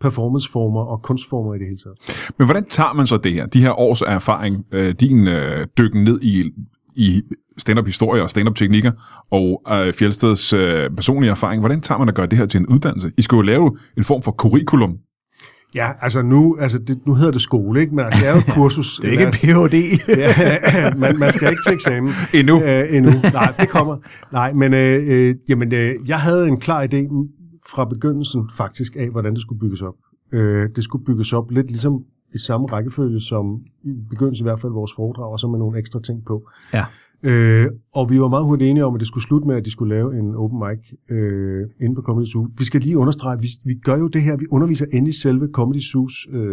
performanceformer 0.00 0.80
og 0.80 1.02
kunstformer 1.02 1.54
i 1.54 1.58
det 1.58 1.66
hele 1.66 1.78
taget. 1.78 2.32
Men 2.38 2.46
hvordan 2.46 2.64
tager 2.64 2.92
man 2.92 3.06
så 3.06 3.16
det 3.16 3.32
her, 3.32 3.46
de 3.46 3.60
her 3.60 3.80
års 3.80 4.02
erfaring, 4.02 4.66
øh, 4.72 4.94
din 5.00 5.28
øh, 5.28 5.66
dykken 5.78 6.04
ned 6.04 6.20
i, 6.22 6.50
i 6.96 7.22
stand-up 7.60 7.86
historie 7.86 8.22
og 8.22 8.30
stand-up 8.30 8.56
teknikker, 8.56 8.92
og 9.30 9.62
øh, 9.72 9.92
Fjeldsteds 9.92 10.52
øh, 10.52 10.90
personlige 10.90 11.30
erfaring, 11.30 11.60
hvordan 11.60 11.80
tager 11.80 11.98
man 11.98 12.08
at 12.08 12.14
gøre 12.14 12.26
det 12.26 12.38
her 12.38 12.46
til 12.46 12.60
en 12.60 12.66
uddannelse? 12.66 13.12
I 13.18 13.22
skulle 13.22 13.38
jo 13.38 13.42
lave 13.42 13.76
en 13.96 14.04
form 14.04 14.22
for 14.22 14.32
curriculum. 14.32 14.96
Ja, 15.74 15.90
altså 16.00 16.22
nu, 16.22 16.56
altså 16.60 16.78
det, 16.78 17.00
nu 17.06 17.14
hedder 17.14 17.30
det 17.30 17.40
skole, 17.40 17.80
ikke? 17.80 17.94
men 17.94 18.04
altså, 18.04 18.20
det 18.20 18.28
er 18.28 18.32
jo 18.32 18.38
et 18.38 18.54
kursus. 18.58 18.98
Det 19.02 19.08
er 19.08 19.12
ikke 19.12 19.24
en 19.24 19.30
Ph.D. 19.32 19.74
ja, 20.08 20.94
man, 20.96 21.18
man 21.18 21.32
skal 21.32 21.50
ikke 21.50 21.62
til 21.66 21.74
eksamen. 21.74 22.12
Endnu. 22.38 22.62
Øh, 22.62 22.96
endnu. 22.96 23.10
Nej, 23.32 23.54
det 23.60 23.68
kommer. 23.68 23.96
Nej, 24.32 24.52
men 24.52 24.74
øh, 24.74 25.08
øh, 25.08 25.34
jamen, 25.48 25.74
øh, 25.74 25.94
jeg 26.06 26.20
havde 26.20 26.48
en 26.48 26.60
klar 26.60 26.86
idé 26.86 27.08
fra 27.70 27.84
begyndelsen 27.84 28.50
faktisk 28.56 28.96
af, 28.96 29.10
hvordan 29.10 29.34
det 29.34 29.42
skulle 29.42 29.60
bygges 29.60 29.82
op. 29.82 29.94
Øh, 30.32 30.68
det 30.76 30.84
skulle 30.84 31.04
bygges 31.04 31.32
op 31.32 31.50
lidt 31.50 31.70
ligesom 31.70 31.92
i 32.34 32.38
samme 32.38 32.66
rækkefølge 32.66 33.20
som 33.20 33.44
i 33.84 33.92
begyndelsen 34.10 34.44
i 34.44 34.48
hvert 34.48 34.60
fald 34.60 34.72
vores 34.72 34.92
foredrag, 34.96 35.32
og 35.32 35.40
så 35.40 35.48
med 35.48 35.58
nogle 35.58 35.78
ekstra 35.78 36.00
ting 36.00 36.24
på. 36.26 36.48
Ja. 36.72 36.84
Øh, 37.22 37.66
og 37.94 38.10
vi 38.10 38.20
var 38.20 38.28
meget 38.28 38.44
hurtigt 38.44 38.70
enige 38.70 38.84
om, 38.84 38.94
at 38.94 39.00
det 39.00 39.08
skulle 39.08 39.24
slutte 39.24 39.46
med, 39.46 39.56
at 39.56 39.64
de 39.64 39.70
skulle 39.70 39.94
lave 39.94 40.18
en 40.18 40.34
open 40.34 40.58
mic 40.58 40.98
øh, 41.10 41.62
inde 41.80 41.94
på 41.94 42.02
Comedy 42.02 42.26
Zoo. 42.26 42.48
Vi 42.58 42.64
skal 42.64 42.80
lige 42.80 42.98
understrege, 42.98 43.36
at 43.36 43.42
vi, 43.42 43.48
vi 43.64 43.74
gør 43.74 43.98
jo 43.98 44.08
det 44.08 44.22
her, 44.22 44.36
vi 44.36 44.46
underviser 44.50 44.86
inde 44.92 45.08
i 45.08 45.12
selve 45.12 45.48
Comedy 45.52 45.80
Zoos 45.80 46.26
øh, 46.32 46.50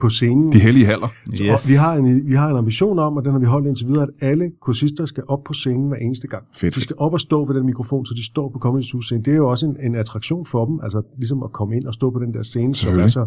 på 0.00 0.08
scenen. 0.08 0.48
De 0.52 0.58
hellige 0.58 0.86
haller. 0.86 1.06
Og 1.52 1.58
vi, 1.68 1.74
har 1.74 1.94
en, 1.94 2.26
vi 2.26 2.34
har 2.34 2.50
en 2.50 2.56
ambition 2.56 2.98
om, 2.98 3.16
og 3.16 3.24
den 3.24 3.32
har 3.32 3.38
vi 3.38 3.46
holdt 3.46 3.66
indtil 3.66 3.86
videre, 3.86 4.02
at 4.02 4.10
alle 4.20 4.50
kursister 4.60 5.04
skal 5.04 5.22
op 5.28 5.44
på 5.44 5.52
scenen 5.52 5.88
hver 5.88 5.96
eneste 5.96 6.28
gang. 6.28 6.44
Fedt. 6.54 6.74
De 6.74 6.80
skal 6.80 6.96
op 6.98 7.12
og 7.12 7.20
stå 7.20 7.44
ved 7.46 7.54
den 7.54 7.66
mikrofon, 7.66 8.06
så 8.06 8.14
de 8.14 8.26
står 8.26 8.50
på 8.52 8.58
Comedy 8.58 8.82
Zoo 8.82 9.00
scenen. 9.00 9.24
Det 9.24 9.32
er 9.32 9.36
jo 9.36 9.48
også 9.50 9.66
en, 9.66 9.76
en 9.80 9.94
attraktion 9.94 10.46
for 10.46 10.64
dem, 10.66 10.80
altså 10.82 11.02
ligesom 11.16 11.42
at 11.42 11.52
komme 11.52 11.76
ind 11.76 11.84
og 11.84 11.94
stå 11.94 12.10
på 12.10 12.18
den 12.18 12.34
der 12.34 12.42
scene, 12.42 12.74
som 12.74 12.98
er 12.98 13.08
så 13.08 13.26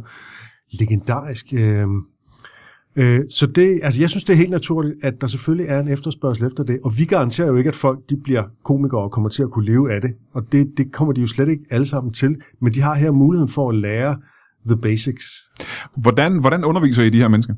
legendarisk. 0.72 1.46
Øh, 1.54 1.88
øh, 3.00 3.20
så 3.30 3.46
det, 3.46 3.80
altså 3.84 4.02
jeg 4.02 4.10
synes, 4.10 4.24
det 4.24 4.34
er 4.34 4.38
helt 4.38 4.50
naturligt, 4.50 4.96
at 5.04 5.22
der 5.22 5.28
selvfølgelig 5.28 5.68
er 5.70 5.80
en 5.80 5.88
efterspørgsel 5.88 6.46
efter 6.46 6.64
det, 6.64 6.80
og 6.84 6.92
vi 6.98 7.06
garanterer 7.06 7.48
jo 7.48 7.56
ikke, 7.56 7.68
at 7.68 7.76
folk 7.76 8.00
de 8.10 8.18
bliver 8.24 8.44
komikere 8.64 9.02
og 9.02 9.12
kommer 9.12 9.30
til 9.30 9.44
at 9.44 9.52
kunne 9.52 9.66
leve 9.66 9.94
af 9.94 10.02
det, 10.02 10.12
og 10.34 10.44
det, 10.52 10.68
det 10.78 10.92
kommer 10.92 11.14
de 11.14 11.22
jo 11.22 11.28
slet 11.28 11.50
ikke 11.50 11.64
alle 11.70 11.86
sammen 11.86 12.14
til, 12.14 12.36
men 12.62 12.74
de 12.74 12.82
har 12.82 12.96
her 12.96 13.12
muligheden 13.12 13.50
for 13.50 13.70
at 13.70 13.76
lære 13.76 14.18
the 14.68 14.78
basics. 14.78 15.26
Hvordan, 15.96 16.40
hvordan 16.40 16.64
underviser 16.64 17.04
I 17.04 17.10
de 17.10 17.18
her 17.18 17.28
mennesker? 17.28 17.54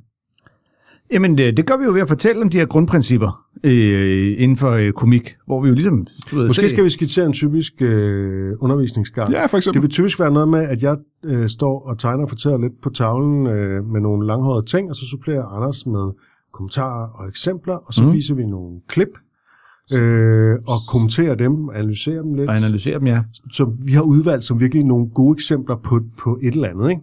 Jamen, 1.11 1.37
det, 1.37 1.57
det 1.57 1.65
gør 1.65 1.77
vi 1.77 1.83
jo 1.83 1.91
ved 1.91 2.01
at 2.01 2.07
fortælle 2.07 2.41
om 2.41 2.49
de 2.49 2.57
her 2.57 2.65
grundprincipper 2.65 3.45
øh, 3.63 4.35
inden 4.37 4.57
for 4.57 4.71
øh, 4.71 4.91
komik, 4.91 5.35
hvor 5.45 5.61
vi 5.61 5.67
jo 5.69 5.73
ligesom... 5.73 6.07
Du 6.31 6.35
ved, 6.35 6.47
Måske 6.47 6.69
skal 6.69 6.83
vi 6.83 6.89
skitsere 6.89 7.25
en 7.25 7.33
typisk 7.33 7.73
øh, 7.81 8.53
undervisningsgang. 8.59 9.31
Ja, 9.31 9.41
for 9.45 9.47
Det 9.47 9.57
eksempel. 9.57 9.81
vil 9.81 9.89
typisk 9.89 10.19
være 10.19 10.31
noget 10.31 10.47
med, 10.47 10.59
at 10.59 10.83
jeg 10.83 10.97
øh, 11.25 11.49
står 11.49 11.81
og 11.89 11.99
tegner 11.99 12.23
og 12.23 12.29
fortæller 12.29 12.57
lidt 12.57 12.81
på 12.83 12.89
tavlen 12.89 13.47
øh, 13.47 13.85
med 13.85 14.01
nogle 14.01 14.27
langhårede 14.27 14.65
ting, 14.65 14.89
og 14.89 14.95
så 14.95 15.05
supplerer 15.09 15.45
Anders 15.45 15.85
med 15.85 16.11
kommentarer 16.53 17.07
og 17.07 17.27
eksempler, 17.27 17.75
og 17.75 17.93
så 17.93 18.03
mm. 18.03 18.13
viser 18.13 18.35
vi 18.35 18.45
nogle 18.45 18.79
klip, 18.87 19.17
øh, 19.93 20.55
og 20.67 20.77
kommenterer 20.87 21.35
dem, 21.35 21.69
analyserer 21.73 22.21
dem 22.21 22.33
lidt. 22.33 22.49
Og 22.49 22.55
analysere 22.55 22.99
dem, 22.99 23.07
ja. 23.07 23.23
Så 23.51 23.75
vi 23.85 23.91
har 23.91 24.01
udvalgt 24.01 24.43
som 24.43 24.59
virkelig 24.59 24.83
nogle 24.83 25.09
gode 25.09 25.35
eksempler 25.35 25.75
på, 25.75 25.99
på 26.17 26.39
et 26.43 26.53
eller 26.53 26.69
andet. 26.69 26.89
Ikke? 26.89 27.01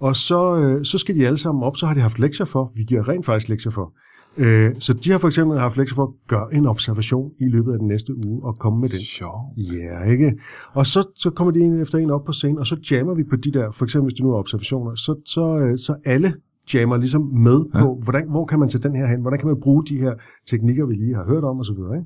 Og 0.00 0.16
så, 0.16 0.56
øh, 0.56 0.84
så 0.84 0.98
skal 0.98 1.14
de 1.14 1.26
alle 1.26 1.38
sammen 1.38 1.64
op, 1.64 1.76
så 1.76 1.86
har 1.86 1.94
de 1.94 2.00
haft 2.00 2.18
lektier 2.18 2.46
for. 2.46 2.72
Vi 2.76 2.82
giver 2.82 3.08
rent 3.08 3.26
faktisk 3.26 3.48
lektier 3.48 3.72
for. 3.72 3.92
Øh, 4.38 4.74
så 4.78 4.92
de 4.92 5.10
har 5.10 5.18
for 5.18 5.28
eksempel 5.28 5.58
haft 5.58 5.76
lektier 5.76 5.94
for 5.94 6.02
at 6.02 6.28
gøre 6.28 6.54
en 6.54 6.66
observation 6.66 7.30
i 7.40 7.44
løbet 7.44 7.72
af 7.72 7.78
den 7.78 7.88
næste 7.88 8.26
uge 8.26 8.42
og 8.44 8.56
komme 8.58 8.80
med 8.80 8.88
den. 8.88 8.98
Sjov. 8.98 9.54
Ja, 9.56 10.02
ikke? 10.10 10.32
Og 10.72 10.86
så, 10.86 11.08
så 11.16 11.30
kommer 11.30 11.52
de 11.52 11.60
en 11.60 11.82
efter 11.82 11.98
en 11.98 12.10
op 12.10 12.24
på 12.24 12.32
scenen, 12.32 12.58
og 12.58 12.66
så 12.66 12.76
jammer 12.90 13.14
vi 13.14 13.24
på 13.24 13.36
de 13.36 13.52
der, 13.52 13.70
for 13.70 13.84
eksempel 13.84 14.06
hvis 14.06 14.14
det 14.14 14.24
nu 14.24 14.32
er 14.32 14.38
observationer, 14.38 14.94
så, 14.94 15.14
så, 15.26 15.58
øh, 15.58 15.78
så 15.78 15.96
alle 16.04 16.34
jammer 16.74 16.96
ligesom 16.96 17.22
med 17.22 17.64
på, 17.80 18.00
hvordan, 18.02 18.28
hvor 18.30 18.44
kan 18.44 18.58
man 18.58 18.68
tage 18.68 18.82
den 18.82 18.96
her 18.96 19.06
hen, 19.06 19.20
hvordan 19.20 19.38
kan 19.38 19.48
man 19.48 19.60
bruge 19.62 19.84
de 19.84 19.98
her 19.98 20.14
teknikker, 20.50 20.86
vi 20.86 20.94
lige 20.94 21.14
har 21.14 21.26
hørt 21.26 21.44
om 21.44 21.60
osv. 21.60 21.70
Ikke? 21.70 22.04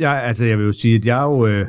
Jeg, 0.00 0.22
altså, 0.22 0.44
jeg 0.44 0.58
vil 0.58 0.66
jo 0.66 0.72
sige, 0.72 0.94
at 0.94 1.04
jeg 1.04 1.20
er 1.20 1.24
jo, 1.24 1.46
øh, 1.46 1.66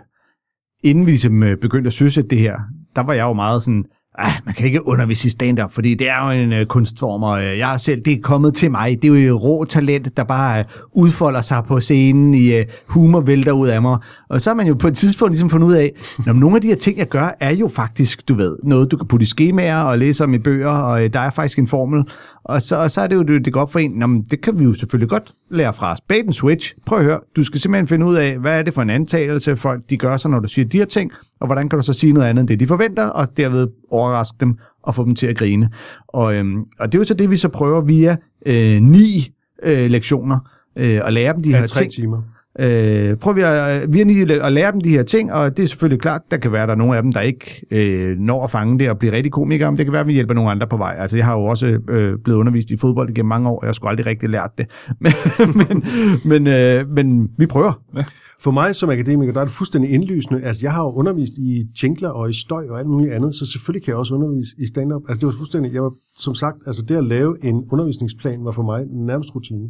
inden 0.83 1.05
vi 1.05 1.11
ligesom 1.11 1.43
øh, 1.43 1.57
begyndte 1.57 1.87
at 1.87 1.93
søsætte 1.93 2.29
det 2.29 2.39
her, 2.39 2.59
der 2.95 3.03
var 3.03 3.13
jeg 3.13 3.23
jo 3.23 3.33
meget 3.33 3.63
sådan, 3.63 3.85
ah, 4.19 4.31
man 4.45 4.53
kan 4.53 4.65
ikke 4.65 4.87
undervise 4.87 5.27
i 5.27 5.29
stand-up, 5.29 5.71
fordi 5.73 5.93
det 5.93 6.09
er 6.09 6.25
jo 6.25 6.43
en 6.43 6.53
øh, 6.53 6.65
kunstform, 6.65 7.23
og 7.23 7.43
øh, 7.45 7.57
jeg 7.57 7.67
har 7.67 7.77
selv, 7.77 8.01
det 8.05 8.13
er 8.13 8.21
kommet 8.21 8.53
til 8.53 8.71
mig. 8.71 9.01
Det 9.01 9.17
er 9.17 9.21
jo 9.23 9.35
et 9.35 9.43
rå 9.43 9.65
talent, 9.65 10.17
der 10.17 10.23
bare 10.23 10.59
øh, 10.59 10.65
udfolder 10.93 11.41
sig 11.41 11.63
på 11.67 11.79
scenen 11.79 12.33
i 12.33 12.53
øh, 12.53 12.65
humor 12.87 13.21
vælter 13.21 13.51
ud 13.51 13.67
af 13.67 13.81
mig. 13.81 13.97
Og 14.29 14.41
så 14.41 14.49
har 14.49 14.55
man 14.55 14.67
jo 14.67 14.73
på 14.73 14.87
et 14.87 14.97
tidspunkt 14.97 15.31
ligesom 15.31 15.49
fundet 15.49 15.67
ud 15.67 15.73
af, 15.73 15.91
når 16.25 16.33
nogle 16.33 16.55
af 16.55 16.61
de 16.61 16.67
her 16.67 16.75
ting, 16.75 16.97
jeg 16.97 17.07
gør, 17.07 17.35
er 17.39 17.51
jo 17.51 17.67
faktisk, 17.67 18.29
du 18.29 18.33
ved, 18.33 18.57
noget, 18.63 18.91
du 18.91 18.97
kan 18.97 19.07
putte 19.07 19.23
i 19.23 19.27
skemaer 19.27 19.81
og 19.81 19.97
læse 19.97 20.23
om 20.23 20.33
i 20.33 20.37
bøger, 20.39 20.69
og 20.69 21.03
øh, 21.03 21.13
der 21.13 21.19
er 21.19 21.29
faktisk 21.29 21.59
en 21.59 21.67
formel. 21.67 22.03
Og 22.43 22.61
så, 22.61 22.75
og 22.75 22.91
så 22.91 23.01
er 23.01 23.07
det 23.07 23.15
jo, 23.15 23.21
det, 23.21 23.45
det 23.45 23.53
går 23.53 23.61
op 23.61 23.71
for 23.71 23.79
en, 23.79 23.91
Nå, 23.91 24.07
men 24.07 24.21
det 24.31 24.41
kan 24.41 24.59
vi 24.59 24.63
jo 24.63 24.73
selvfølgelig 24.73 25.09
godt 25.09 25.33
lære 25.51 25.73
fra 25.73 25.91
os. 25.91 26.01
Bait 26.07 26.23
and 26.25 26.33
switch. 26.33 26.73
Prøv 26.85 26.99
at 26.99 27.05
høre, 27.05 27.19
du 27.35 27.43
skal 27.43 27.59
simpelthen 27.59 27.87
finde 27.87 28.05
ud 28.05 28.15
af, 28.15 28.37
hvad 28.39 28.59
er 28.59 28.61
det 28.61 28.73
for 28.73 28.81
en 28.81 28.89
antagelse, 28.89 29.55
folk 29.55 29.83
de 29.89 29.97
gør 29.97 30.17
sig, 30.17 30.31
når 30.31 30.39
du 30.39 30.47
siger 30.49 30.65
de 30.67 30.77
her 30.77 30.85
ting, 30.85 31.11
og 31.39 31.45
hvordan 31.47 31.69
kan 31.69 31.79
du 31.79 31.85
så 31.85 31.93
sige 31.93 32.13
noget 32.13 32.27
andet 32.27 32.41
end 32.41 32.47
det, 32.47 32.59
de 32.59 32.67
forventer, 32.67 33.07
og 33.07 33.37
derved 33.37 33.67
overraske 33.91 34.35
dem 34.39 34.55
og 34.83 34.95
få 34.95 35.05
dem 35.05 35.15
til 35.15 35.27
at 35.27 35.37
grine. 35.37 35.69
Og, 36.07 36.35
øhm, 36.35 36.63
og 36.79 36.91
det 36.91 36.97
er 36.97 36.99
jo 37.01 37.05
så 37.05 37.13
det, 37.13 37.29
vi 37.29 37.37
så 37.37 37.49
prøver 37.49 37.81
via 37.81 38.17
øh, 38.45 38.81
ni 38.81 39.33
øh, 39.63 39.89
lektioner, 39.91 40.39
øh, 40.75 41.01
at 41.07 41.13
lære 41.13 41.33
dem 41.33 41.43
de 41.43 41.49
Ja, 41.49 41.59
her 41.59 41.67
tre 41.67 41.81
ting. 41.81 41.91
timer. 41.93 42.21
Øh, 42.59 43.17
prøver 43.17 43.29
øh, 43.29 43.35
vi 43.35 43.41
at, 43.41 43.93
vi 43.93 44.03
lige 44.03 44.43
at 44.43 44.51
lære 44.51 44.71
dem 44.71 44.81
de 44.81 44.89
her 44.89 45.03
ting, 45.03 45.33
og 45.33 45.57
det 45.57 45.63
er 45.63 45.67
selvfølgelig 45.67 46.01
klart, 46.01 46.21
der 46.31 46.37
kan 46.37 46.51
være, 46.51 46.67
der 46.67 46.73
er 46.73 46.77
nogle 46.77 46.97
af 46.97 47.03
dem, 47.03 47.11
der 47.13 47.21
ikke 47.21 47.65
øh, 47.71 48.17
når 48.17 48.43
at 48.43 48.51
fange 48.51 48.79
det 48.79 48.89
og 48.89 48.97
blive 48.97 49.13
rigtig 49.13 49.31
komikere, 49.31 49.71
men 49.71 49.77
det 49.77 49.85
kan 49.85 49.93
være, 49.93 50.01
at 50.01 50.07
vi 50.07 50.13
hjælper 50.13 50.33
nogle 50.33 50.51
andre 50.51 50.67
på 50.67 50.77
vej. 50.77 50.95
Altså, 50.99 51.17
jeg 51.17 51.25
har 51.25 51.33
jo 51.37 51.45
også 51.45 51.79
øh, 51.89 52.17
blevet 52.23 52.39
undervist 52.39 52.71
i 52.71 52.77
fodbold 52.77 53.09
igennem 53.09 53.29
mange 53.29 53.49
år, 53.49 53.59
og 53.59 53.65
jeg 53.65 53.75
skulle 53.75 53.89
aldrig 53.89 54.05
rigtig 54.05 54.29
lært 54.29 54.51
det. 54.57 54.65
Men, 55.01 55.13
men, 55.55 55.83
men, 56.25 56.47
øh, 56.47 56.89
men 56.89 57.29
vi 57.37 57.45
prøver. 57.45 57.73
For 58.41 58.51
mig 58.51 58.75
som 58.75 58.89
akademiker, 58.89 59.33
der 59.33 59.39
er 59.41 59.45
det 59.45 59.53
fuldstændig 59.53 59.91
indlysende. 59.91 60.41
Altså, 60.43 60.65
jeg 60.65 60.73
har 60.73 60.83
jo 60.83 60.91
undervist 60.91 61.33
i 61.37 61.67
tjingler 61.79 62.09
og 62.09 62.29
i 62.29 62.33
støj 62.33 62.65
og 62.69 62.79
alt 62.79 62.87
muligt 62.87 63.13
andet, 63.13 63.35
så 63.35 63.45
selvfølgelig 63.45 63.83
kan 63.83 63.91
jeg 63.91 63.97
også 63.97 64.13
undervise 64.15 64.55
i 64.57 64.65
stand-up. 64.65 65.01
Altså, 65.07 65.19
det 65.19 65.25
var 65.25 65.33
fuldstændig, 65.37 65.73
jeg 65.73 65.83
var, 65.83 65.93
som 66.17 66.35
sagt, 66.35 66.57
altså 66.65 66.81
det 66.81 66.95
at 66.95 67.03
lave 67.03 67.45
en 67.45 67.63
undervisningsplan 67.71 68.45
var 68.45 68.51
for 68.51 68.63
mig 68.63 68.85
nærmest 68.85 69.35
rutine. 69.35 69.69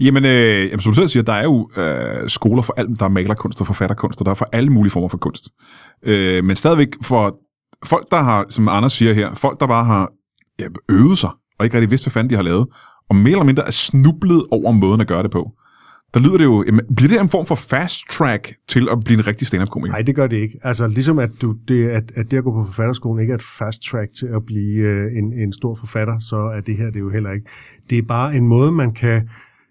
Jamen, 0.00 0.24
øh, 0.24 0.64
jamen, 0.64 0.80
som 0.80 0.92
du 0.92 0.94
selv 0.94 1.08
siger, 1.08 1.22
der 1.22 1.32
er 1.32 1.44
jo 1.44 1.70
øh, 1.76 2.28
skoler 2.28 2.62
for 2.62 2.74
alt. 2.76 3.00
Der 3.00 3.04
er 3.04 3.08
malerkunst 3.08 3.60
og 3.60 3.66
forfatterkunst, 3.66 4.20
og 4.20 4.24
der 4.24 4.30
er 4.30 4.34
for 4.34 4.48
alle 4.52 4.70
mulige 4.70 4.90
former 4.90 5.08
for 5.08 5.18
kunst. 5.18 5.48
Øh, 6.02 6.44
men 6.44 6.56
stadigvæk 6.56 6.88
for 7.02 7.36
folk, 7.84 8.10
der 8.10 8.22
har, 8.22 8.46
som 8.48 8.68
Anders 8.68 8.92
siger 8.92 9.12
her, 9.12 9.34
folk, 9.34 9.60
der 9.60 9.66
bare 9.66 9.84
har 9.84 10.10
ja, 10.58 10.66
øvet 10.88 11.18
sig, 11.18 11.30
og 11.58 11.64
ikke 11.66 11.76
rigtig 11.76 11.90
vidste, 11.90 12.04
hvad 12.04 12.12
fanden 12.12 12.30
de 12.30 12.36
har 12.36 12.42
lavet, 12.42 12.66
og 13.10 13.16
mere 13.16 13.30
eller 13.30 13.44
mindre 13.44 13.66
er 13.66 13.70
snublet 13.70 14.46
over 14.50 14.72
måden 14.72 15.00
at 15.00 15.06
gøre 15.06 15.22
det 15.22 15.30
på. 15.30 15.50
Der 16.14 16.20
lyder 16.20 16.36
det 16.36 16.44
jo, 16.44 16.64
jamen, 16.66 16.80
bliver 16.96 17.08
det 17.08 17.20
en 17.20 17.28
form 17.28 17.46
for 17.46 17.54
fast 17.54 18.02
track 18.10 18.54
til 18.68 18.88
at 18.92 19.04
blive 19.04 19.18
en 19.18 19.26
rigtig 19.26 19.46
stand-up-komiker? 19.46 19.92
Nej, 19.92 20.02
det 20.02 20.14
gør 20.14 20.26
det 20.26 20.36
ikke. 20.36 20.58
Altså, 20.62 20.86
ligesom 20.86 21.18
at, 21.18 21.30
du, 21.42 21.56
det, 21.68 21.88
at, 21.88 22.12
at 22.16 22.30
det 22.30 22.36
at 22.36 22.44
gå 22.44 22.52
på 22.52 22.64
forfatterskolen 22.64 23.20
ikke 23.20 23.30
er 23.30 23.34
et 23.34 23.42
fast 23.58 23.82
track 23.82 24.10
til 24.18 24.26
at 24.26 24.46
blive 24.46 24.86
øh, 24.86 25.16
en, 25.18 25.32
en 25.32 25.52
stor 25.52 25.74
forfatter, 25.74 26.18
så 26.18 26.36
er 26.36 26.60
det 26.60 26.76
her 26.76 26.90
det 26.90 27.00
jo 27.00 27.10
heller 27.10 27.32
ikke. 27.32 27.46
Det 27.90 27.98
er 27.98 28.02
bare 28.02 28.36
en 28.36 28.46
måde, 28.46 28.72
man 28.72 28.92
kan 28.92 29.28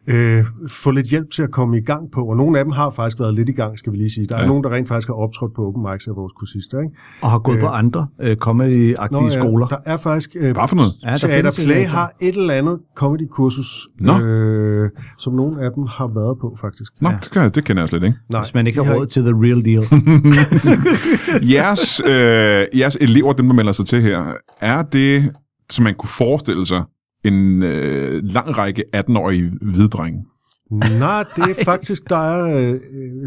øh, 0.09 0.43
få 0.69 0.91
lidt 0.91 1.07
hjælp 1.07 1.31
til 1.31 1.41
at 1.43 1.51
komme 1.51 1.77
i 1.77 1.81
gang 1.81 2.11
på, 2.11 2.21
og 2.25 2.37
nogle 2.37 2.59
af 2.59 2.65
dem 2.65 2.71
har 2.71 2.89
faktisk 2.89 3.19
været 3.19 3.33
lidt 3.35 3.49
i 3.49 3.51
gang, 3.51 3.79
skal 3.79 3.91
vi 3.93 3.97
lige 3.97 4.09
sige. 4.09 4.25
Der 4.27 4.35
er 4.35 4.39
Ja. 4.39 4.43
ja. 4.43 4.47
nogen, 4.47 4.63
der 4.63 4.69
rent 4.69 4.87
faktisk 4.87 5.07
har 5.07 5.13
optrådt 5.13 5.53
på 5.55 5.61
open 5.67 5.83
mics 5.91 6.07
af 6.07 6.15
vores 6.15 6.33
kursister, 6.39 6.79
ikke? 6.79 6.93
Og 7.21 7.31
har 7.31 7.39
gået 7.39 7.55
øh, 7.55 7.61
på 7.61 7.67
andre 7.67 8.07
øh, 8.21 8.35
comedy-agtige 8.45 9.23
ja, 9.23 9.29
skoler. 9.29 9.67
Der 9.67 9.77
er 9.85 9.97
faktisk... 9.97 10.29
Øh, 10.35 10.41
Hvad 10.41 10.67
for 10.67 10.75
noget? 10.75 10.91
Ja, 11.03 11.09
der 11.11 11.17
Teater 11.17 11.51
Play 11.65 11.85
har 11.85 12.11
et 12.21 12.35
eller 12.35 12.53
andet 12.53 12.79
comedy-kursus, 12.95 13.87
Nå. 13.99 14.19
øh, 14.25 14.89
som 15.17 15.33
nogle 15.33 15.61
af 15.65 15.69
dem 15.75 15.83
har 15.89 16.07
været 16.07 16.37
på, 16.41 16.57
faktisk. 16.61 16.91
Nå, 17.01 17.09
det, 17.23 17.31
kan, 17.31 17.51
det 17.51 17.63
kender 17.63 17.81
jeg 17.81 17.89
slet 17.89 18.03
ikke. 18.03 18.17
Nej, 18.29 18.41
Hvis 18.41 18.53
man 18.53 18.67
ikke 18.67 18.83
har 18.83 18.95
råd 18.95 19.05
til 19.05 19.21
the 19.21 19.33
real 19.35 19.65
deal. 19.65 19.83
jeres, 21.55 22.01
øh, 22.05 22.79
jeres 22.79 22.97
elever, 23.01 23.33
dem 23.33 23.47
der 23.47 23.53
melder 23.53 23.71
sig 23.71 23.85
til 23.85 24.01
her, 24.01 24.23
er 24.61 24.81
det, 24.81 25.31
som 25.71 25.83
man 25.83 25.93
kunne 25.95 26.09
forestille 26.09 26.65
sig, 26.65 26.83
en 27.23 27.63
øh, 27.63 28.23
lang 28.23 28.57
række 28.57 28.83
18-årige 28.95 29.51
hvide 29.61 29.87
drenge? 29.87 30.25
Nej, 30.71 31.23
det 31.35 31.43
er 31.59 31.63
faktisk, 31.65 32.09
der 32.09 32.15
er 32.17 32.57
øh, 32.57 32.69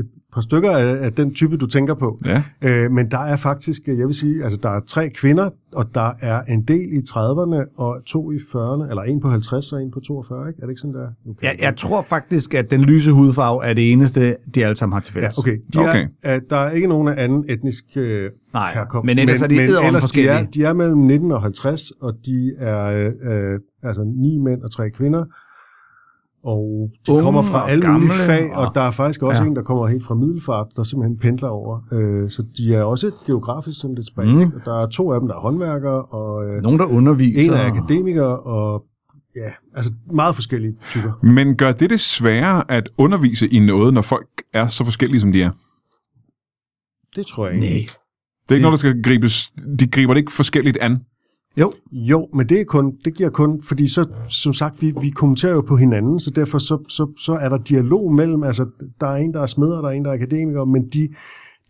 et 0.01 0.07
par 0.35 0.41
stykker 0.41 0.71
af, 0.71 1.05
af 1.05 1.13
den 1.13 1.35
type, 1.35 1.57
du 1.57 1.67
tænker 1.67 1.95
på. 1.95 2.19
Ja. 2.25 2.43
Øh, 2.65 2.91
men 2.93 3.11
der 3.11 3.19
er 3.19 3.37
faktisk, 3.37 3.83
jeg 3.87 4.07
vil 4.07 4.15
sige, 4.15 4.45
altså 4.45 4.59
der 4.63 4.69
er 4.71 4.81
tre 4.87 5.11
kvinder, 5.11 5.51
og 5.73 5.87
der 5.95 6.11
er 6.21 6.43
en 6.43 6.63
del 6.63 6.89
i 6.93 6.99
30'erne, 7.11 7.75
og 7.79 8.01
to 8.07 8.33
i 8.33 8.37
40'erne, 8.37 8.91
eller 8.91 9.03
en 9.03 9.21
på 9.21 9.29
50 9.29 9.73
og 9.73 9.83
en 9.83 9.91
på 9.91 10.01
42, 10.01 10.49
ikke? 10.49 10.59
Er 10.63 10.67
det 10.67 10.71
ikke 10.71 10.81
sådan, 10.81 10.95
der? 10.95 11.07
Okay. 11.31 11.43
jeg, 11.47 11.57
jeg 11.61 11.77
tror 11.77 12.03
faktisk, 12.03 12.55
at 12.55 12.71
den 12.71 12.81
lyse 12.81 13.11
hudfarve 13.11 13.65
er 13.65 13.75
det 13.75 13.93
eneste, 13.93 14.37
de 14.55 14.65
alle 14.65 14.77
sammen 14.77 14.93
har 14.93 15.01
til 15.01 15.13
Ja, 15.15 15.21
fælles. 15.21 15.39
okay. 15.39 15.57
De 15.75 15.79
Okay. 15.79 16.07
Er, 16.23 16.35
at 16.35 16.43
der 16.51 16.57
er 16.57 16.71
ikke 16.71 16.89
nogen 16.89 17.09
af 17.09 17.25
anden 17.25 17.45
etnisk 17.49 17.85
øh, 17.97 18.31
Nej, 18.53 18.73
herkomst. 18.75 19.07
men 19.07 19.19
ellers 19.19 19.43
er 19.43 19.47
de 19.47 19.55
edderom 19.65 19.87
ellers 19.87 20.03
de 20.03 20.23
er, 20.29 20.33
forskellige. 20.35 20.49
de 20.55 20.65
er 20.65 20.73
mellem 20.73 20.99
19 20.99 21.33
og 21.33 21.43
50, 21.43 21.91
og 22.01 22.13
de 22.27 22.53
er 22.59 23.11
øh, 23.25 23.59
altså 23.83 24.05
ni 24.17 24.39
mænd 24.39 24.63
og 24.63 24.71
tre 24.73 24.91
kvinder. 24.91 25.25
Og 26.45 26.91
de 27.07 27.13
Unge 27.13 27.23
kommer 27.25 27.43
fra 27.43 27.71
alle 27.71 27.89
mulige 27.93 28.11
fag, 28.27 28.53
og 28.55 28.67
og- 28.67 28.75
der 28.75 28.81
er 28.81 28.91
faktisk 28.91 29.23
også 29.23 29.43
Ja. 29.43 29.49
en, 29.49 29.57
der 29.57 29.63
kommer 29.63 29.87
helt 29.87 30.05
fra 30.05 30.15
Middelfart, 30.15 30.67
der 30.77 30.83
simpelthen 30.83 31.19
pendler 31.19 31.49
over. 31.49 31.81
Øh, 31.93 32.31
så 32.31 32.45
de 32.59 32.75
er 32.75 32.83
også 32.83 33.11
geografisk 33.27 33.81
sådan 33.81 33.95
lidt 33.95 34.07
spredt. 34.07 34.37
Mm. 34.55 34.61
Der 34.65 34.75
er 34.83 34.87
to 34.87 35.13
af 35.13 35.21
dem, 35.21 35.29
der 35.29 35.35
er 35.35 35.41
håndværkere, 35.41 36.03
og 36.05 36.45
øh, 36.49 36.63
Nogen, 36.63 36.79
der 36.79 36.85
underviser. 36.87 37.53
en 37.53 37.59
er 37.59 37.65
akademiker, 37.67 38.25
og 38.25 38.85
ja, 39.37 39.51
altså 39.75 39.93
meget 40.15 40.35
forskellige 40.35 40.77
typer. 40.89 41.13
Men 41.23 41.57
gør 41.57 41.73
det 41.73 41.91
det 41.91 42.01
sværere 42.01 42.71
at 42.71 42.91
undervise 42.99 43.49
i 43.49 43.59
noget, 43.59 43.95
når 43.95 44.03
folk 44.03 44.29
er 44.55 44.67
så 44.67 44.85
forskellige, 44.85 45.21
som 45.21 45.33
de 45.33 45.43
er? 45.43 45.51
Det 47.17 47.27
tror 47.27 47.47
jeg 47.47 47.55
ikke. 47.55 47.67
Nej. 47.67 47.87
Det 48.43 48.51
er 48.51 48.55
ikke 48.55 48.63
noget, 48.63 48.73
der 48.73 48.79
skal 48.89 49.03
gribes... 49.03 49.51
De 49.79 49.87
griber 49.87 50.15
det 50.15 50.21
ikke 50.21 50.33
forskelligt 50.33 50.77
an. 50.81 50.99
Jo, 51.57 51.73
Jo, 51.93 52.29
men 52.35 52.49
det, 52.49 52.61
er 52.61 52.65
kun, 52.65 52.93
det 53.05 53.15
giver 53.15 53.31
kun, 53.31 53.63
fordi 53.63 53.89
så, 53.89 54.07
som 54.29 54.53
sagt, 54.53 54.83
vi, 54.83 54.93
vi 55.01 55.09
kommenterer 55.11 55.53
jo 55.53 55.61
på 55.61 55.77
hinanden, 55.77 56.21
så 56.21 56.31
derfor 56.31 56.59
så, 56.59 56.79
så, 56.89 57.07
så 57.19 57.33
er 57.33 57.49
der 57.49 57.59
dialog 57.59 58.15
mellem, 58.15 58.43
altså 58.43 58.67
der 59.01 59.07
er 59.07 59.17
en, 59.17 59.35
der 59.35 59.41
er 59.43 59.47
smed, 59.47 59.69
og 59.73 59.83
der 59.83 59.89
er 59.89 59.93
en, 59.93 60.05
der 60.05 60.11
er 60.11 60.15
akademiker, 60.15 60.65
men 60.65 60.83
de, 60.85 61.01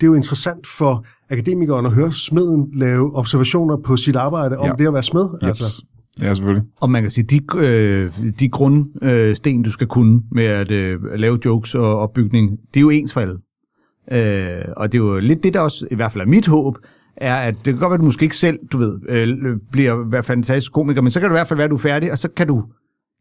det 0.00 0.02
er 0.02 0.06
jo 0.06 0.14
interessant 0.14 0.66
for 0.66 1.04
akademikeren 1.30 1.86
at 1.86 1.92
høre 1.92 2.12
smeden 2.12 2.68
lave 2.74 3.16
observationer 3.16 3.76
på 3.76 3.96
sit 3.96 4.16
arbejde 4.16 4.56
om 4.58 4.66
Ja. 4.66 4.72
det 4.78 4.86
at 4.86 4.92
være 4.94 5.02
smed. 5.02 5.28
Yes. 5.34 5.42
Altså, 5.48 5.84
Ja, 6.20 6.34
selvfølgelig. 6.34 6.68
og 6.80 6.90
man 6.90 7.02
kan 7.02 7.10
sige, 7.10 7.24
de, 7.24 7.40
øh, 7.58 8.12
de 8.40 8.48
grundsten, 8.48 9.62
du 9.62 9.70
skal 9.70 9.86
kunne 9.86 10.22
med 10.32 10.44
at 10.44 10.70
øh, 10.70 11.00
lave 11.16 11.38
jokes 11.44 11.74
og 11.74 11.98
opbygning, 11.98 12.50
det 12.74 12.76
er 12.76 12.80
jo 12.80 12.90
ens 12.90 13.12
for 13.12 13.20
alle. 13.20 13.38
Øh, 14.12 14.64
og 14.76 14.92
det 14.92 14.98
er 14.98 15.02
jo 15.02 15.18
lidt 15.18 15.42
det, 15.42 15.54
der 15.54 15.60
også, 15.60 15.86
i 15.90 15.94
hvert 15.94 16.12
fald 16.12 16.22
er 16.22 16.28
mit 16.28 16.46
håb, 16.46 16.78
er, 17.16 17.34
at 17.36 17.54
det 17.54 17.64
kan 17.64 17.76
godt 17.76 17.90
være, 17.90 17.94
at 17.94 18.00
du 18.00 18.04
måske 18.04 18.22
ikke 18.22 18.36
selv, 18.36 18.58
du 18.72 18.78
ved, 18.78 18.98
øh, 19.08 19.58
bliver 19.72 20.10
være 20.10 20.22
fantastisk 20.22 20.72
komiker, 20.72 21.02
men 21.02 21.10
så 21.10 21.20
kan 21.20 21.28
det 21.28 21.34
i 21.34 21.38
hvert 21.38 21.48
fald 21.48 21.56
være, 21.56 21.64
at 21.64 21.70
du 21.70 21.76
er 21.76 21.80
færdig, 21.80 22.12
og 22.12 22.18
så 22.18 22.28
kan 22.36 22.46
du 22.46 22.64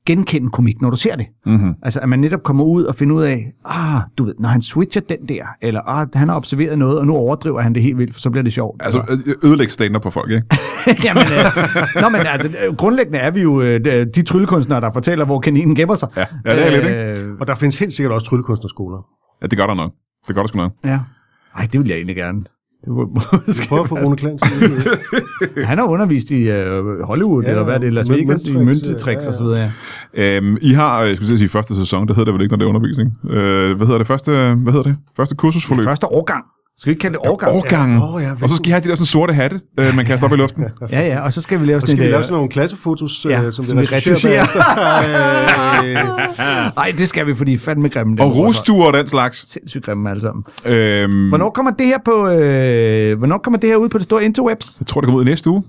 genkende 0.05 0.49
komik, 0.49 0.81
når 0.81 0.89
du 0.89 0.97
ser 0.97 1.15
det. 1.15 1.25
Mm-hmm. 1.45 1.73
Altså, 1.83 1.99
at 1.99 2.09
man 2.09 2.19
netop 2.19 2.43
kommer 2.43 2.63
ud 2.63 2.83
og 2.83 2.95
finder 2.95 3.15
ud 3.15 3.21
af, 3.23 3.53
ah, 3.65 4.01
du 4.17 4.23
ved, 4.23 4.33
når 4.39 4.49
han 4.49 4.61
switcher 4.61 5.01
den 5.09 5.17
der, 5.29 5.43
eller 5.61 5.81
ah, 5.81 6.07
han 6.13 6.27
har 6.29 6.35
observeret 6.35 6.77
noget, 6.79 6.99
og 6.99 7.07
nu 7.07 7.13
overdriver 7.15 7.61
han 7.61 7.73
det 7.75 7.83
helt 7.83 7.97
vildt, 7.97 8.13
for 8.13 8.21
så 8.21 8.29
bliver 8.29 8.43
det 8.43 8.53
sjovt. 8.53 8.81
Altså, 8.83 9.17
ødelægge 9.43 9.73
stander 9.73 9.99
på 9.99 10.09
folk, 10.09 10.31
ikke? 10.31 10.47
Jamen, 11.05 11.23
øh, 11.23 12.01
nå, 12.01 12.09
men 12.09 12.21
altså, 12.25 12.75
grundlæggende 12.77 13.19
er 13.19 13.31
vi 13.31 13.41
jo 13.41 13.61
øh, 13.61 13.85
de- 13.85 14.05
de 14.05 14.21
tryllekunstnere, 14.23 14.81
der 14.81 14.89
fortæller, 14.93 15.25
hvor 15.25 15.39
kaninen 15.39 15.75
gemmer 15.75 15.95
sig. 15.95 16.09
Ja, 16.17 16.25
ja 16.45 16.55
det 16.55 16.65
er 16.67 16.71
lidt, 16.71 16.85
ikke? 16.85 17.29
Øh, 17.29 17.37
og 17.39 17.47
der 17.47 17.55
findes 17.55 17.79
helt 17.79 17.93
sikkert 17.93 18.13
også 18.13 18.25
tryllekunstnerskoler. 18.27 19.05
Ja, 19.41 19.47
det 19.47 19.57
gør 19.59 19.67
der 19.67 19.73
nok. 19.73 19.91
Det 20.27 20.35
gør 20.35 20.41
der 20.41 20.47
sgu 20.47 20.57
nok. 20.57 20.71
ja. 20.85 20.99
Ej, 21.57 21.67
det 21.73 21.79
vil 21.79 21.87
jeg 21.87 21.95
egentlig 21.95 22.15
gerne. 22.15 22.41
Det 22.85 22.93
må, 22.93 23.05
Vi 23.05 23.53
prøver 23.69 23.83
at 23.83 23.89
få 23.89 23.95
Rune 23.95 24.15
Klans 24.17 24.41
han 25.69 25.77
har 25.77 25.85
undervist 25.85 26.31
i 26.31 26.49
øh, 26.49 27.01
Hollywood, 27.03 27.43
ja, 27.43 27.49
eller 27.49 27.63
hvad 27.63 27.73
er 27.73 27.77
det, 27.79 27.93
Las 27.93 28.09
mønt- 28.09 28.13
Vegas, 28.13 28.43
i 28.43 28.53
myntetricks 28.53 29.23
ja, 29.23 29.27
og 29.29 29.33
så 29.33 29.43
videre. 29.43 29.71
Ja. 30.17 30.37
Øhm, 30.37 30.57
I 30.61 30.71
har, 30.73 31.01
jeg 31.03 31.15
skulle 31.15 31.37
sige 31.37 31.49
første 31.49 31.75
sæson, 31.75 32.07
det 32.07 32.15
hedder 32.15 32.25
det 32.25 32.33
vel 32.33 32.41
ikke, 32.41 32.51
når 32.53 32.57
det 32.57 32.65
er 32.65 32.69
undervisning. 32.69 33.17
Øh, 33.29 33.75
hvad 33.77 33.85
hedder 33.87 33.97
det? 33.97 34.07
Første, 34.07 34.31
hvad 34.55 34.73
hedder 34.73 34.83
det? 34.83 34.95
Første 35.17 35.35
kursusforløb? 35.35 35.83
Første 35.85 36.07
årgang. 36.11 36.43
Skal 36.77 36.89
vi 36.89 36.91
ikke 36.91 37.01
kalde 37.01 37.17
det 37.17 37.27
årgang? 37.29 37.55
Årgangen. 37.55 37.97
Ja, 37.99 38.15
åh, 38.15 38.23
ja, 38.23 38.31
og 38.41 38.49
så 38.49 38.55
skal 38.55 38.67
I 38.67 38.71
have 38.71 38.83
de 38.83 38.87
der 38.89 38.95
sådan 38.95 39.05
sorte 39.05 39.33
hatte, 39.33 39.59
øh, 39.79 39.95
man 39.95 40.05
kaster 40.05 40.27
op 40.27 40.33
i 40.33 40.35
luften. 40.35 40.63
Ja, 40.91 41.07
ja, 41.07 41.19
og 41.19 41.33
så 41.33 41.41
skal 41.41 41.59
vi 41.61 41.65
lave 41.65 41.81
Så 41.81 41.87
sådan 41.87 41.97
skal 41.97 42.05
vi 42.05 42.11
lave 42.11 42.17
øh, 42.19 42.23
sådan 42.23 42.33
nogle 42.33 42.49
klassefotos, 42.49 43.25
Ja, 43.29 43.43
øh, 43.43 43.53
som, 43.53 43.65
som 43.65 43.79
vi 43.79 43.85
retuscherer. 43.85 44.45
bagefter. 44.45 46.75
Nej, 46.75 46.93
det 46.97 47.09
skal 47.09 47.27
vi, 47.27 47.35
fordi 47.35 47.57
fandme 47.57 47.89
grimme. 47.89 48.21
Og 48.21 48.37
rostuer 48.37 48.85
og 48.85 48.93
den 48.93 49.07
slags. 49.07 49.51
Sindssygt 49.51 49.85
grimme 49.85 50.09
alle 50.09 50.21
sammen. 50.21 50.43
Øhm, 50.65 51.29
Hvornår 51.29 51.49
kommer 51.49 51.71
det 51.71 51.85
her 51.87 51.97
på... 52.05 52.27
Øh, 52.27 53.17
hvornår 53.17 53.37
kommer 53.37 53.59
det 53.59 53.69
her 53.69 53.75
ud 53.77 53.89
på 53.89 53.97
det 53.97 54.03
store 54.03 54.25
interwebs? 54.25 54.77
jeg 54.79 54.87
tror, 54.87 55.01
det 55.01 55.07
kommer 55.07 55.19
ud 55.19 55.25
i 55.25 55.29
næste 55.29 55.49
uge. 55.49 55.63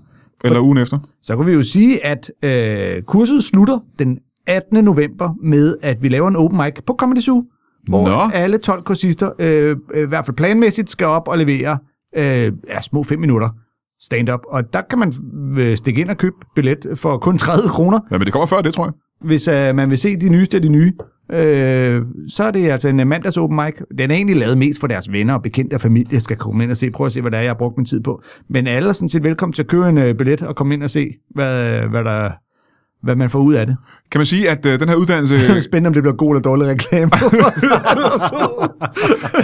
Eller 0.44 0.60
ugen 0.60 0.78
efter. 0.78 0.98
Så 1.22 1.36
kan 1.36 1.46
vi 1.46 1.52
jo 1.52 1.62
sige, 1.62 2.06
at 2.06 2.30
øh, 2.44 3.02
kurset 3.02 3.44
slutter 3.44 3.78
den 3.98 4.18
18. 4.46 4.84
november 4.84 5.30
med, 5.44 5.74
at 5.82 6.02
vi 6.02 6.08
laver 6.08 6.28
en 6.28 6.36
open 6.36 6.58
mic 6.58 6.72
på 6.86 6.94
Comedy 6.98 7.20
Zoo, 7.20 7.42
hvor 7.88 8.09
Nå. 8.09 8.18
alle 8.35 8.59
12 8.59 8.83
kursister, 8.83 9.31
øh, 9.38 9.77
øh, 9.95 10.03
i 10.03 10.07
hvert 10.07 10.27
fald 10.27 10.37
planmæssigt, 10.37 10.90
skal 10.90 11.07
op 11.07 11.29
og 11.29 11.38
levere 11.38 11.79
øh, 12.16 12.53
ja, 12.68 12.81
små 12.83 13.03
5 13.03 13.18
minutter 13.21 13.49
stand-up. 14.01 14.40
Og 14.49 14.73
der 14.73 14.81
kan 14.90 14.99
man 14.99 15.12
øh, 15.59 15.77
stikke 15.77 16.01
ind 16.01 16.09
og 16.09 16.16
købe 16.16 16.37
billet 16.55 16.87
for 16.95 17.18
kun 17.18 17.38
30 17.38 17.68
kroner, 17.68 18.01
Ja, 18.11 18.18
men 18.18 18.25
det 18.25 18.33
kommer 18.33 18.47
før 18.47 18.61
det, 18.61 18.75
tror 18.75 18.85
jeg. 18.85 18.92
hvis 19.29 19.49
øh, 19.49 19.75
man 19.77 19.90
vil 19.90 19.99
se 19.99 20.16
de 20.16 20.29
nyeste 20.29 20.57
af 20.57 20.62
de 20.62 20.68
nye. 20.68 20.92
øh, 21.33 22.03
så 22.29 22.45
er 22.45 22.51
det 22.51 22.68
altså 22.71 22.88
en 22.88 22.97
mandags 23.09 23.37
open 23.37 23.57
mic. 23.57 23.75
Den 23.99 24.11
er 24.11 24.14
egentlig 24.14 24.37
lavet 24.37 24.59
mest 24.59 24.81
for 24.81 24.87
deres 24.87 25.12
venner 25.12 25.35
og 25.35 25.42
bekendte 25.42 25.75
og 25.75 25.81
familie, 25.81 26.21
skal 26.21 26.37
komme 26.37 26.62
ind 26.62 26.71
og 26.71 26.77
se. 26.77 26.90
Prøv 26.90 27.07
at 27.07 27.12
se, 27.12 27.21
hvad 27.21 27.31
det 27.31 27.37
er, 27.38 27.42
jeg 27.42 27.51
har 27.51 27.55
brugt 27.59 27.77
min 27.77 27.87
tid 27.87 28.01
på. 28.01 28.23
Men 28.51 28.66
alle 28.66 28.88
er 28.88 28.92
sådan 28.92 29.09
set 29.09 29.23
velkommen 29.23 29.53
til 29.53 29.62
at 29.62 29.68
købe 29.68 29.88
en 29.88 29.99
øh, 29.99 30.14
billet 30.14 30.42
og 30.42 30.57
komme 30.57 30.75
ind 30.75 30.83
og 30.83 30.90
se, 30.90 31.11
hvad, 31.35 31.81
hvad, 31.88 32.05
der, 32.05 32.31
hvad 33.02 33.16
man 33.16 33.30
får 33.30 33.38
ud 33.38 33.54
af 33.54 33.66
det. 33.66 33.76
Kan 34.12 34.18
man 34.18 34.26
sige, 34.26 34.50
at 34.50 34.66
øh, 34.66 34.80
den 34.80 34.88
her 34.88 34.96
uddannelse... 34.96 35.34
Det 35.34 35.50
er 35.56 35.60
spændende, 35.60 35.88
om 35.88 35.94
det 35.94 36.02
bliver 36.02 36.16
god 36.16 36.30
eller 36.30 36.42
dårlig 36.42 36.66
reklame. 36.68 37.10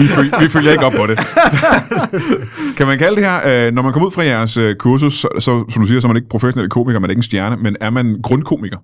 vi, 0.03 0.07
følger, 0.07 0.41
vi 0.41 0.49
følger 0.49 0.73
ikke 0.73 0.87
op 0.87 0.93
på 0.93 1.07
det. 1.07 1.19
kan 2.77 2.87
man 2.87 2.99
kalde 2.99 3.17
det 3.17 3.25
her, 3.25 3.67
øh, 3.67 3.73
når 3.73 3.83
man 3.83 3.93
kommer 3.93 4.07
ud 4.07 4.13
fra 4.13 4.25
jeres 4.25 4.57
øh, 4.57 4.75
kursus, 4.77 5.15
så, 5.15 5.29
så, 5.39 5.65
som 5.71 5.83
du 5.83 5.87
siger, 5.87 6.01
så 6.01 6.07
er 6.07 6.09
man 6.09 6.17
ikke 6.17 6.29
professionel 6.29 6.69
komiker, 6.71 7.01
man 7.01 7.11
er 7.11 7.13
ikke 7.13 7.19
en 7.19 7.23
stjerne, 7.23 7.57
men 7.57 7.77
er 7.81 7.91
man 7.91 8.21
grundkomiker? 8.23 8.79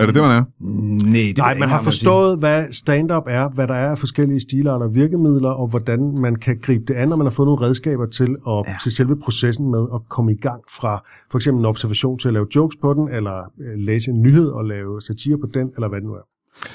Er 0.00 0.06
det 0.06 0.14
det, 0.14 0.22
man 0.22 0.30
er? 0.30 0.44
Nej, 0.60 1.22
det 1.26 1.38
Nej, 1.38 1.58
man 1.58 1.68
har 1.68 1.82
forstået, 1.82 2.38
hvad 2.38 2.72
stand-up 2.72 3.22
er, 3.26 3.48
hvad 3.48 3.68
der 3.68 3.74
er 3.74 3.90
af 3.90 3.98
forskellige 3.98 4.40
stilarter 4.40 4.86
og 4.86 4.94
virkemidler, 4.94 5.50
og 5.50 5.66
hvordan 5.68 6.18
man 6.18 6.36
kan 6.36 6.58
gribe 6.62 6.84
det 6.88 6.94
an, 6.94 7.08
når 7.08 7.16
man 7.16 7.26
har 7.26 7.30
fået 7.30 7.46
nogle 7.46 7.66
redskaber 7.66 8.06
til, 8.06 8.36
at, 8.48 8.64
ja. 8.66 8.74
til 8.82 8.92
selve 8.92 9.16
processen 9.16 9.70
med 9.70 9.86
at 9.94 10.00
komme 10.08 10.32
i 10.32 10.36
gang 10.36 10.62
fra 10.80 11.02
for 11.30 11.38
eksempel 11.38 11.60
en 11.60 11.66
observation 11.66 12.18
til 12.18 12.28
at 12.28 12.34
lave 12.34 12.46
jokes 12.56 12.76
på 12.82 12.94
den, 12.94 13.08
eller 13.08 13.38
øh, 13.38 13.78
læse 13.78 14.10
en 14.10 14.22
nyhed 14.22 14.48
og 14.48 14.64
lave 14.64 15.00
satire 15.00 15.38
på 15.38 15.46
den, 15.54 15.70
eller 15.76 15.88
hvad 15.88 16.00
det 16.00 16.06
nu 16.06 16.12
er. 16.12 16.26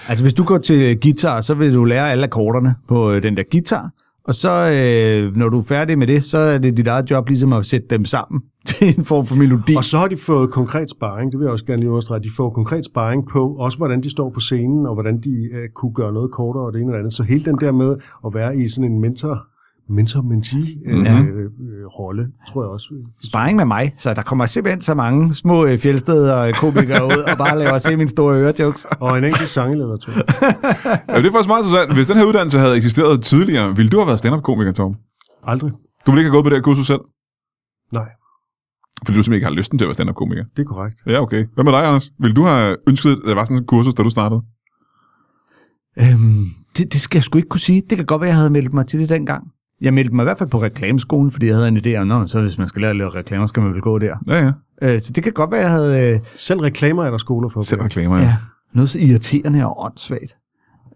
Altså, 0.07 0.23
hvis 0.23 0.33
du 0.33 0.43
går 0.43 0.57
til 0.57 0.99
guitar, 1.01 1.41
så 1.41 1.53
vil 1.53 1.73
du 1.73 1.83
lære 1.83 2.11
alle 2.11 2.23
akkorderne 2.23 2.75
på 2.87 3.11
øh, 3.11 3.23
den 3.23 3.37
der 3.37 3.43
guitar, 3.51 3.89
og 4.27 4.35
så, 4.35 4.49
øh, 4.49 5.35
når 5.35 5.49
du 5.49 5.59
er 5.59 5.63
færdig 5.63 5.97
med 5.97 6.07
det, 6.07 6.23
så 6.23 6.37
er 6.37 6.57
det 6.57 6.77
dit 6.77 6.87
eget 6.87 7.11
job 7.11 7.27
ligesom 7.27 7.53
at 7.53 7.65
sætte 7.65 7.87
dem 7.89 8.05
sammen 8.05 8.41
til 8.67 8.97
en 8.97 9.05
form 9.05 9.25
for 9.25 9.35
melodi. 9.35 9.75
Og 9.75 9.83
så 9.83 9.97
har 9.97 10.07
de 10.07 10.17
fået 10.17 10.51
konkret 10.51 10.89
sparring, 10.89 11.31
det 11.31 11.39
vil 11.39 11.45
jeg 11.45 11.51
også 11.51 11.65
gerne 11.65 11.79
lige 11.79 11.89
understrege, 11.89 12.23
de 12.23 12.29
får 12.37 12.49
konkret 12.49 12.85
sparring 12.85 13.27
på, 13.27 13.55
også 13.55 13.77
hvordan 13.77 14.03
de 14.03 14.09
står 14.09 14.29
på 14.29 14.39
scenen, 14.39 14.85
og 14.85 14.93
hvordan 14.93 15.21
de 15.21 15.49
øh, 15.53 15.69
kunne 15.75 15.93
gøre 15.93 16.13
noget 16.13 16.31
kortere 16.31 16.63
og 16.63 16.73
det 16.73 16.81
ene 16.81 16.89
eller 16.89 16.99
andet. 16.99 17.13
Så 17.13 17.23
hele 17.23 17.45
den 17.45 17.57
der 17.59 17.71
med 17.71 17.95
at 18.25 18.33
være 18.33 18.57
i 18.57 18.69
sådan 18.69 18.91
en 18.91 19.01
mentor 19.01 19.47
mentor-mentee-rolle, 19.89 22.21
øh, 22.21 22.27
mm-hmm. 22.27 22.53
tror 22.53 22.63
jeg 22.63 22.69
også. 22.69 22.93
Sparring 23.23 23.55
med 23.55 23.65
mig, 23.65 23.93
så 23.97 24.13
der 24.13 24.21
kommer 24.21 24.45
simpelthen 24.45 24.81
så 24.81 24.93
mange 24.93 25.35
små 25.35 25.65
øh, 25.65 25.77
fjeldsteder 25.77 26.53
komikere 26.53 27.05
ud, 27.05 27.23
og 27.31 27.37
bare 27.37 27.59
laver 27.59 27.77
se 27.77 27.97
mine 27.97 28.09
store 28.09 28.41
ørejokes. 28.41 28.85
Og 28.99 29.17
en 29.17 29.23
enkelt 29.23 29.49
sang 29.49 29.71
eller 29.71 29.97
to. 29.97 30.11
ja, 30.15 30.21
det 31.17 31.25
er 31.25 31.31
faktisk 31.31 31.47
meget 31.47 31.63
interessant. 31.63 31.93
Hvis 31.93 32.07
den 32.07 32.17
her 32.17 32.25
uddannelse 32.25 32.59
havde 32.59 32.75
eksisteret 32.75 33.23
tidligere, 33.23 33.75
ville 33.75 33.89
du 33.89 33.97
have 33.97 34.07
været 34.07 34.19
stand-up-komiker, 34.19 34.71
Tom? 34.71 34.95
Aldrig. 35.43 35.71
Du 36.05 36.11
ville 36.11 36.21
ikke 36.21 36.29
have 36.29 36.35
gået 36.35 36.43
på 36.43 36.49
det 36.49 36.57
her 36.57 36.61
kursus 36.61 36.87
selv? 36.87 37.01
Nej. 37.93 38.09
Fordi 39.05 39.17
du 39.17 39.23
simpelthen 39.23 39.33
ikke 39.33 39.45
har 39.45 39.53
lysten 39.53 39.77
til 39.77 39.85
at 39.85 39.87
være 39.87 39.93
stand-up-komiker? 39.93 40.43
Det 40.55 40.63
er 40.63 40.67
korrekt. 40.67 41.01
Ja, 41.07 41.21
okay. 41.21 41.45
Hvad 41.53 41.63
med 41.63 41.73
dig, 41.73 41.85
Anders? 41.87 42.11
Vil 42.19 42.35
du 42.35 42.43
have 42.43 42.75
ønsket, 42.89 43.11
at 43.11 43.17
der 43.25 43.35
var 43.35 43.45
sådan 43.45 43.57
et 43.57 43.67
kursus, 43.67 43.93
da 43.93 44.03
du 44.03 44.09
startede? 44.09 44.41
Øhm, 45.99 46.45
det, 46.77 46.93
det 46.93 47.01
skal 47.01 47.17
jeg 47.17 47.23
sgu 47.23 47.37
ikke 47.37 47.49
kunne 47.49 47.59
sige. 47.59 47.81
Det 47.89 47.97
kan 47.97 48.05
godt 48.05 48.21
være, 48.21 48.27
jeg 48.27 48.37
havde 48.37 48.49
meldt 48.49 48.73
mig 48.73 48.87
til 48.87 48.99
det 48.99 49.09
dengang. 49.09 49.43
Jeg 49.81 49.93
meldte 49.93 50.15
mig 50.15 50.23
i 50.23 50.25
hvert 50.25 50.37
fald 50.37 50.49
på 50.49 50.61
reklameskolen, 50.61 51.31
fordi 51.31 51.47
jeg 51.47 51.55
havde 51.55 51.67
en 51.67 51.77
idé 51.77 51.95
om, 51.95 52.27
så 52.27 52.41
hvis 52.41 52.57
man 52.57 52.67
skal 52.67 52.81
lære 52.81 52.89
at 52.89 52.95
lave 52.95 53.09
reklamer, 53.09 53.47
skal 53.47 53.63
man 53.63 53.73
vel 53.73 53.81
gå 53.81 53.99
der. 53.99 54.15
Ja, 54.27 54.43
ja. 54.45 54.51
Øh, 54.93 55.01
så 55.01 55.11
det 55.13 55.23
kan 55.23 55.33
godt 55.33 55.51
være, 55.51 55.61
jeg 55.61 55.71
havde... 55.71 56.13
Øh, 56.13 56.19
Selv 56.35 56.59
reklamer 56.59 57.03
er 57.03 57.11
der 57.11 57.17
skoler 57.17 57.49
for. 57.49 57.61
Selv 57.61 57.81
reklamer, 57.81 58.17
ja. 58.17 58.23
ja, 58.23 58.35
noget 58.73 58.89
så 58.89 58.99
irriterende 58.99 59.65
og 59.65 59.85
åndssvagt. 59.85 60.37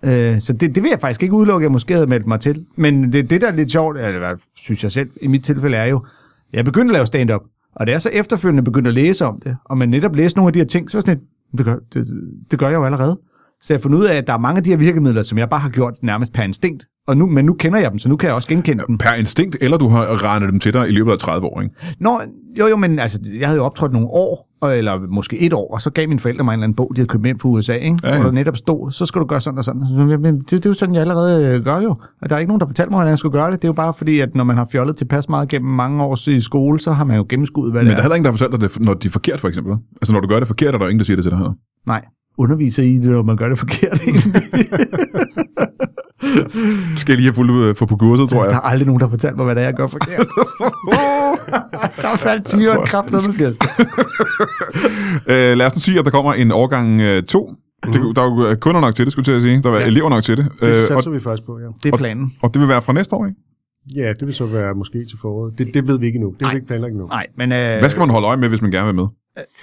Øh, 0.04 0.40
så 0.40 0.54
det, 0.54 0.76
det 0.76 0.84
vil 0.84 0.90
jeg 0.90 1.00
faktisk 1.00 1.24
ikke 1.24 1.36
udelukke, 1.36 1.64
at 1.64 1.68
jeg 1.68 1.72
måske 1.72 1.94
havde 1.94 2.08
meldt 2.08 2.28
mig 2.28 2.40
til. 2.40 2.66
Men 2.78 3.14
det, 3.14 3.30
det 3.30 3.42
der 3.42 3.48
er 3.48 3.52
lidt 3.52 3.72
sjovt, 3.72 3.98
eller 3.98 4.20
hvad 4.20 4.36
synes 4.58 4.84
jeg 4.84 4.92
selv, 4.92 5.10
i 5.22 5.28
mit 5.28 5.44
tilfælde 5.44 5.78
er 5.78 5.86
jo, 5.86 6.06
jeg 6.54 6.66
begyndte 6.66 6.92
at 6.92 6.94
lave 6.94 7.06
stand-up, 7.06 7.42
og 7.76 7.88
da 7.88 7.92
jeg 7.92 8.02
så 8.02 8.10
efterfølgende 8.14 8.64
begyndte 8.64 8.88
at 8.88 8.94
læse 8.94 9.26
om 9.26 9.40
det, 9.44 9.56
og 9.66 9.78
man 9.78 9.90
netop 9.90 10.16
læste 10.16 10.38
nogle 10.38 10.50
af 10.50 10.54
de 10.54 10.60
her 10.60 10.66
ting, 10.66 10.92
så 10.92 10.98
var 10.98 11.02
sådan 11.02 11.18
lidt, 11.18 11.58
det 11.58 11.66
gør, 11.66 11.76
det, 11.94 12.08
det 12.52 12.60
gør 12.60 12.68
jeg 12.70 12.76
jo 12.76 12.86
allerede. 12.86 13.20
Så 13.62 13.74
jeg 13.74 13.78
har 13.78 13.82
fundet 13.82 14.00
ud 14.00 14.06
af, 14.06 14.16
at 14.16 14.28
der 14.28 14.34
er 14.34 14.38
mange 14.38 14.58
af 14.58 14.64
de 14.64 14.70
her 14.70 14.78
virkemidler, 14.78 15.24
som 15.24 15.38
jeg 15.38 15.50
bare 15.50 15.60
har 15.60 15.70
gjort 15.70 15.94
nærmest 16.02 16.34
per 16.34 16.44
instinkt, 16.44 16.86
og 17.10 17.18
nu, 17.18 17.28
men 17.28 17.46
nu 17.46 17.54
kender 17.54 17.80
jeg 17.80 17.92
dem, 17.92 18.00
så 18.00 18.10
nu 18.10 18.16
kan 18.16 18.28
jeg 18.28 18.36
også 18.36 18.48
genkende 18.48 18.84
dem. 18.88 18.98
Per 18.98 19.14
instinkt, 19.14 19.58
eller 19.62 19.78
du 19.78 19.88
har 19.88 20.24
regnet 20.24 20.52
dem 20.52 20.60
til 20.60 20.74
dig 20.74 20.90
i 20.90 20.92
løbet 20.92 21.12
af 21.12 21.18
30 21.18 21.48
år, 21.48 21.62
ikke? 21.62 21.76
Nå, 22.00 22.22
jo, 22.60 22.68
jo, 22.68 22.78
men 22.78 23.00
altså, 23.00 23.20
jeg 23.40 23.48
havde 23.48 23.58
jo 23.58 23.66
optrådt 23.66 23.94
nogle 23.94 24.08
år, 24.08 24.50
eller 24.74 25.00
måske 25.10 25.40
et 25.40 25.54
år, 25.54 25.74
og 25.74 25.82
så 25.82 25.90
gav 25.90 26.08
mine 26.08 26.20
forældre 26.20 26.44
mig 26.44 26.54
en 26.54 26.58
eller 26.58 26.64
anden 26.64 26.76
bog, 26.76 26.92
de 26.96 27.00
havde 27.00 27.08
købt 27.08 27.24
med 27.24 27.34
fra 27.42 27.50
USA, 27.50 27.74
ikke? 27.74 27.98
Ja, 28.04 28.10
ja. 28.10 28.16
hvor 28.16 28.24
der 28.24 28.32
netop 28.32 28.58
stod, 28.58 28.92
så 28.92 29.06
skal 29.06 29.22
du 29.22 29.26
gøre 29.26 29.42
sådan 29.42 29.58
og 29.58 29.64
sådan. 29.64 29.82
Men 30.22 30.36
det, 30.36 30.52
det 30.52 30.66
er 30.66 30.70
jo 30.70 30.74
sådan, 30.74 30.96
jeg 30.96 31.02
allerede 31.02 31.56
øh, 31.56 31.64
gør 31.64 31.82
jo. 31.82 31.96
Og 32.22 32.30
der 32.30 32.36
er 32.36 32.40
ikke 32.40 32.50
nogen, 32.50 32.60
der 32.60 32.68
fortæller 32.68 32.92
mig, 32.92 32.98
hvordan 32.98 33.10
jeg 33.10 33.20
skal 33.20 33.32
gøre 33.32 33.52
det. 33.52 33.62
Det 33.62 33.64
er 33.64 33.70
jo 33.70 33.74
bare 33.74 33.94
fordi, 33.94 34.20
at 34.20 34.36
når 34.36 34.44
man 34.44 34.58
har 34.58 34.68
fjollet 34.72 34.96
tilpas 34.96 35.30
meget 35.30 35.50
gennem 35.50 35.72
mange 35.72 36.04
år 36.04 36.30
i 36.30 36.40
skole, 36.40 36.80
så 36.80 36.92
har 36.92 37.04
man 37.04 37.18
jo 37.18 37.26
gennemskuddet, 37.30 37.74
hvad 37.74 37.82
Men 37.82 37.88
det 37.88 37.92
der 37.92 37.98
er 37.98 38.04
heller 38.04 38.16
ingen, 38.16 38.26
der 38.26 38.32
fortæller 38.32 38.58
dig 38.58 38.70
det, 38.70 38.80
når 38.80 38.94
de 38.94 39.08
er 39.08 39.12
forkert, 39.12 39.40
for 39.40 39.48
eksempel. 39.48 39.78
Altså, 40.02 40.14
når 40.14 40.20
du 40.20 40.28
gør 40.28 40.40
det 40.40 40.48
forkert, 40.48 40.74
er 40.74 40.78
der 40.78 40.88
ingen, 40.88 41.00
der 41.00 41.06
siger 41.06 41.18
det 41.18 41.24
til 41.24 41.32
dig 41.32 41.40
her. 41.40 41.54
Nej, 41.88 42.06
underviser 42.38 42.84
i 42.84 42.98
det, 42.98 43.12
når 43.12 43.24
man 43.24 43.38
gør 43.38 43.50
det 43.50 43.60
forkert. 43.60 44.02
skal 46.96 47.12
jeg 47.12 47.18
lige 47.18 47.28
have 47.28 47.34
fuldt 47.34 47.78
for 47.78 47.86
på 47.86 47.96
kurset, 47.98 48.30
tror 48.30 48.44
jeg. 48.44 48.50
Der 48.52 48.58
er 48.58 48.62
aldrig 48.62 48.88
nogen, 48.88 49.02
der 49.02 49.10
fortæller 49.10 49.38
mig, 49.38 49.46
hvad 49.46 49.56
det 49.56 49.62
er, 49.62 49.68
jeg 49.68 49.74
gør 49.74 49.88
forkert. 49.88 50.28
der 52.02 52.08
er 52.08 52.16
faldt 52.16 52.46
10 52.46 52.56
år 52.56 52.86
kraft 52.86 53.12
med 53.12 53.48
øh, 55.52 55.58
Lad 55.58 55.66
os 55.66 55.76
nu 55.76 55.80
sige, 55.80 56.00
at 56.00 56.06
der 56.06 56.12
kommer 56.12 56.34
en 56.34 56.52
årgang 56.52 57.02
2. 57.28 57.54
Mm. 57.86 57.92
Det, 57.92 58.16
der 58.16 58.22
er 58.22 58.50
jo 58.50 58.56
kunder 58.56 58.82
nok 58.82 58.96
til 58.96 59.06
det, 59.06 59.12
skulle 59.12 59.24
jeg 59.34 59.42
til 59.42 59.48
at 59.48 59.52
sige. 59.52 59.64
Der 59.64 59.72
er 59.72 59.80
ja. 59.80 59.86
elever 59.86 60.10
nok 60.10 60.24
til 60.24 60.38
det. 60.38 60.48
Det 60.62 60.76
satser 60.76 61.10
og, 61.10 61.14
vi 61.14 61.20
først 61.20 61.46
på, 61.46 61.60
ja. 61.60 61.66
Det 61.84 61.94
er 61.94 61.98
planen. 61.98 62.24
Og, 62.24 62.44
og 62.44 62.54
det 62.54 62.62
vil 62.62 62.70
være 62.70 62.82
fra 62.82 62.94
næste 62.94 63.16
år, 63.16 63.26
ikke? 63.26 63.38
Ja, 63.96 64.14
det 64.20 64.26
vil 64.26 64.34
så 64.34 64.46
være 64.46 64.74
måske 64.76 64.98
til 65.10 65.18
foråret. 65.22 65.58
Det, 65.58 65.74
det 65.74 65.88
ved 65.88 66.00
vi 66.00 66.06
ikke 66.06 66.18
endnu. 66.18 66.34
Det 66.40 66.46
er 66.46 66.50
vi 66.50 66.56
ikke 66.56 66.68
planlagt 66.68 66.92
endnu. 66.92 67.08
Nej, 67.08 67.26
men... 67.38 67.52
Øh, 67.52 67.80
Hvad 67.80 67.90
skal 67.90 68.00
man 68.00 68.10
holde 68.10 68.28
øje 68.28 68.38
med, 68.38 68.50
hvis 68.50 68.62
man 68.62 68.72
gerne 68.72 68.86
vil 68.86 68.96
med? 68.96 69.08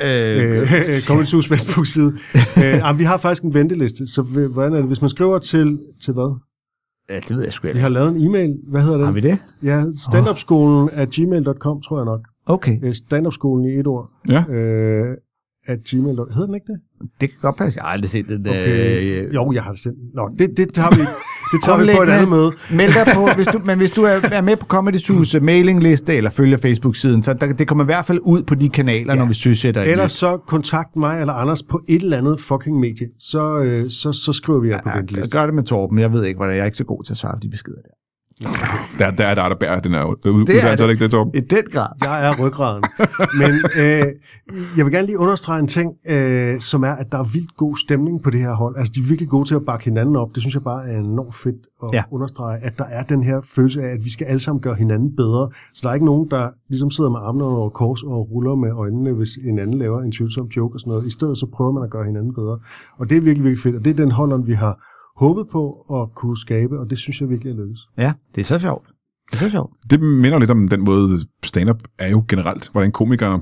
Øh, 0.05 0.61
øh, 0.61 1.03
Comedy 1.09 1.25
Sus 1.27 1.49
Facebook-side. 1.49 2.13
øh, 2.65 2.99
vi 2.99 3.05
har 3.05 3.19
faktisk 3.19 3.43
en 3.43 3.55
venteliste, 3.55 4.07
så 4.07 4.23
hvordan 4.23 4.73
er 4.73 4.77
det, 4.77 4.87
hvis 4.87 5.01
man 5.01 5.11
skriver 5.11 5.39
til, 5.39 5.79
til 6.05 6.13
hvad? 6.13 6.41
Ja, 7.11 7.21
det 7.21 7.37
ved 7.37 7.43
jeg 7.43 7.53
sgu 7.53 7.67
ikke. 7.67 7.77
Vi 7.77 7.81
har 7.81 7.89
lavet 7.89 8.09
en 8.09 8.27
e-mail. 8.27 8.57
Hvad 8.69 8.81
hedder 8.81 8.97
det? 8.97 9.07
Har 9.07 9.13
vi 9.13 9.21
det? 9.21 9.39
Ja, 9.63 9.85
standupskolen 10.09 10.91
at 10.93 11.11
gmail.com, 11.11 11.81
tror 11.81 11.99
jeg 11.99 12.05
nok. 12.05 12.21
Okay. 12.47 12.93
Standupskolen 12.93 13.65
i 13.65 13.81
et 13.81 13.87
ord. 13.87 14.11
Ja. 14.29 14.45
Øh, 14.51 15.17
at 15.67 15.79
gmail. 15.91 16.17
Hedder 16.17 16.47
den 16.47 16.55
ikke 16.55 16.73
det? 16.73 16.81
Det 17.21 17.29
kan 17.31 17.39
godt 17.43 17.57
passe. 17.57 17.77
Jeg 17.79 17.85
har 17.85 17.93
aldrig 17.93 18.11
set 18.11 18.27
den. 18.29 18.47
Okay. 18.47 19.27
Øh, 19.27 19.35
jo, 19.35 19.53
jeg 19.53 19.63
har 19.63 19.73
det 19.73 19.81
set. 19.81 19.95
Nå, 20.15 20.31
det, 20.39 20.57
det 20.57 20.75
tager 20.75 20.91
vi, 20.91 21.01
det 21.53 21.59
tager 21.65 21.79
vi 21.79 21.97
på 21.97 22.03
et 22.03 22.09
andet 22.09 22.29
møde. 22.29 22.53
Meld 22.71 22.93
dig 22.93 23.15
på, 23.15 23.29
hvis 23.37 23.47
du, 23.47 23.59
men 23.65 23.79
hvis 23.79 23.91
du 23.91 24.03
er, 24.03 24.21
er 24.33 24.41
med 24.41 24.57
på 24.57 24.67
Comedy 24.67 24.97
Sus 24.97 25.37
mailingliste 25.43 26.15
eller 26.15 26.31
følger 26.31 26.59
Facebook-siden, 26.59 27.23
så 27.23 27.35
der, 27.35 27.53
det 27.53 27.69
kommer 27.69 27.85
i 27.85 27.91
hvert 27.93 28.05
fald 28.05 28.21
ud 28.23 28.43
på 28.43 28.55
de 28.55 28.69
kanaler, 28.69 29.15
ja. 29.15 29.19
når 29.19 29.27
vi 29.27 29.35
søsætter 29.35 29.83
Eller 29.83 30.09
så 30.09 30.37
kontakt 30.37 30.97
mig 30.97 31.21
eller 31.21 31.33
Anders 31.33 31.63
på 31.63 31.83
et 31.89 32.03
eller 32.03 32.19
andet 32.19 32.41
fucking 32.41 32.81
medie. 32.81 33.09
Så, 33.19 33.59
øh, 33.59 33.91
så, 33.91 34.13
så 34.13 34.33
skriver 34.33 34.61
vi 34.61 34.69
jer 34.69 34.81
ja, 34.87 34.93
på 34.93 35.01
den 35.01 35.07
liste. 35.07 35.39
Gør 35.39 35.47
det 35.47 35.55
med 35.55 35.63
Torben. 35.63 35.99
Jeg 35.99 36.13
ved 36.13 36.25
ikke, 36.25 36.39
hvordan 36.39 36.55
jeg 36.55 36.63
er 36.63 36.67
ikke 36.67 36.79
så 36.79 36.85
god 36.85 37.03
til 37.03 37.13
at 37.13 37.17
svare 37.17 37.37
på 37.37 37.41
de 37.43 37.49
beskeder 37.49 37.81
der. 37.83 37.96
Der, 38.99 39.11
der 39.11 39.27
er 39.27 39.35
der, 39.35 39.49
der 39.49 39.57
bærer 39.57 39.81
den 39.81 39.93
her 39.93 40.05
uddannelse, 40.05 40.67
er 40.67 40.77
det 40.77 40.91
ikke 40.91 41.05
det, 41.05 41.11
Torben? 41.11 41.35
I 41.35 41.41
den 41.41 41.65
grad. 41.73 41.89
Jeg 42.05 42.29
er 42.29 42.47
ryggraden. 42.47 42.85
Men 43.41 43.51
øh, 43.83 44.07
jeg 44.77 44.85
vil 44.85 44.93
gerne 44.93 45.07
lige 45.07 45.19
understrege 45.19 45.61
en 45.61 45.69
ting, 45.69 45.93
øh, 46.09 46.61
som 46.61 46.83
er, 46.83 46.93
at 46.93 47.13
der 47.13 47.19
er 47.19 47.25
vildt 47.25 47.57
god 47.57 47.77
stemning 47.77 48.23
på 48.23 48.31
det 48.31 48.41
her 48.41 48.55
hold. 48.55 48.77
Altså, 48.79 48.93
de 48.97 49.01
er 49.01 49.05
virkelig 49.09 49.29
gode 49.29 49.49
til 49.49 49.55
at 49.55 49.65
bakke 49.67 49.85
hinanden 49.85 50.17
op. 50.17 50.29
Det 50.35 50.43
synes 50.43 50.55
jeg 50.55 50.63
bare 50.63 50.89
er 50.89 50.99
enormt 50.99 51.35
fedt 51.35 51.67
at 51.83 51.89
ja. 51.93 52.03
understrege, 52.11 52.59
at 52.59 52.79
der 52.79 52.85
er 52.85 53.03
den 53.03 53.23
her 53.23 53.41
følelse 53.55 53.83
af, 53.83 53.89
at 53.89 54.05
vi 54.05 54.11
skal 54.11 54.25
alle 54.25 54.41
sammen 54.41 54.61
gøre 54.63 54.75
hinanden 54.75 55.17
bedre. 55.17 55.51
Så 55.75 55.81
der 55.83 55.89
er 55.89 55.95
ikke 55.95 56.07
nogen, 56.07 56.31
der 56.31 56.49
ligesom 56.69 56.91
sidder 56.91 57.11
med 57.11 57.21
armene 57.23 57.45
over 57.45 57.69
kors 57.69 58.03
og 58.03 58.31
ruller 58.31 58.55
med 58.55 58.73
øjnene, 58.73 59.13
hvis 59.13 59.31
en 59.45 59.59
anden 59.59 59.79
laver 59.79 60.01
en 60.03 60.13
tvivlsom 60.13 60.47
joke 60.47 60.77
og 60.77 60.81
sådan 60.81 60.91
noget. 60.91 61.07
I 61.07 61.11
stedet 61.11 61.39
så 61.39 61.47
prøver 61.55 61.73
man 61.73 61.83
at 61.85 61.91
gøre 61.91 62.05
hinanden 62.05 62.35
bedre. 62.35 62.59
Og 62.99 63.11
det 63.11 63.17
er 63.17 63.21
virkelig, 63.21 63.45
virkelig 63.45 63.63
fedt. 63.63 63.77
Og 63.77 63.85
det 63.85 63.91
er 63.91 64.05
den 64.05 64.11
holderen, 64.11 64.47
vi 64.47 64.55
har 64.55 64.75
håbet 65.17 65.47
på 65.53 65.71
at 65.73 66.15
kunne 66.15 66.37
skabe, 66.37 66.79
og 66.81 66.91
det 66.91 66.99
synes 66.99 67.21
jeg 67.21 67.29
virkelig 67.29 67.51
er 67.51 67.57
lykkedes. 67.57 67.81
Ja, 67.99 68.13
det 68.35 68.41
er 68.41 68.45
så 68.45 68.59
sjovt. 68.59 68.87
Det 69.31 69.37
er 69.37 69.41
så 69.45 69.51
sjovt. 69.51 69.73
Det 69.91 70.01
minder 70.01 70.39
lidt 70.39 70.51
om 70.51 70.69
den 70.69 70.85
måde, 70.85 71.19
stand-up 71.45 71.83
er 71.99 72.09
jo 72.09 72.25
generelt, 72.29 72.69
hvordan 72.73 72.93
komikere 72.93 73.41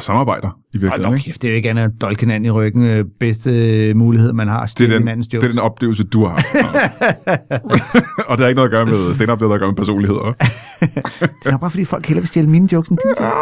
samarbejder 0.00 0.48
i 0.48 0.76
virkeligheden. 0.78 1.04
Hold 1.04 1.20
kæft, 1.20 1.42
det 1.42 1.48
er 1.48 1.52
jo 1.52 1.56
ikke 1.56 1.70
andet 1.70 1.84
end 1.84 1.92
dolke 2.00 2.20
hinanden 2.20 2.44
i 2.46 2.50
ryggen. 2.50 2.84
øh, 2.84 3.04
Bedste 3.20 3.94
mulighed, 3.94 4.32
man 4.32 4.48
har. 4.48 4.72
Det 4.78 4.94
er, 4.94 4.98
den, 4.98 5.06
det 5.20 5.34
er 5.34 5.48
den 5.48 5.58
oplevelse, 5.58 6.04
du 6.04 6.24
har 6.24 6.30
haft. 6.30 6.46
og 8.28 8.38
det 8.38 8.44
har 8.44 8.48
ikke 8.48 8.56
noget 8.56 8.68
at 8.68 8.72
gøre 8.72 8.86
med 8.86 9.14
stand-up, 9.14 9.38
det 9.38 9.42
har 9.42 9.48
noget 9.48 9.54
at 9.54 9.60
gøre 9.60 9.70
med 9.70 9.76
personligheder. 9.76 10.32
det 11.44 11.52
er 11.52 11.58
bare 11.58 11.70
fordi, 11.70 11.84
folk 11.84 12.06
hellere 12.06 12.22
vil 12.22 12.28
stjæle 12.28 12.48
mine 12.50 12.68
jokes 12.72 12.90
end 12.90 12.98
dine 13.02 13.14
jokes. 13.26 13.40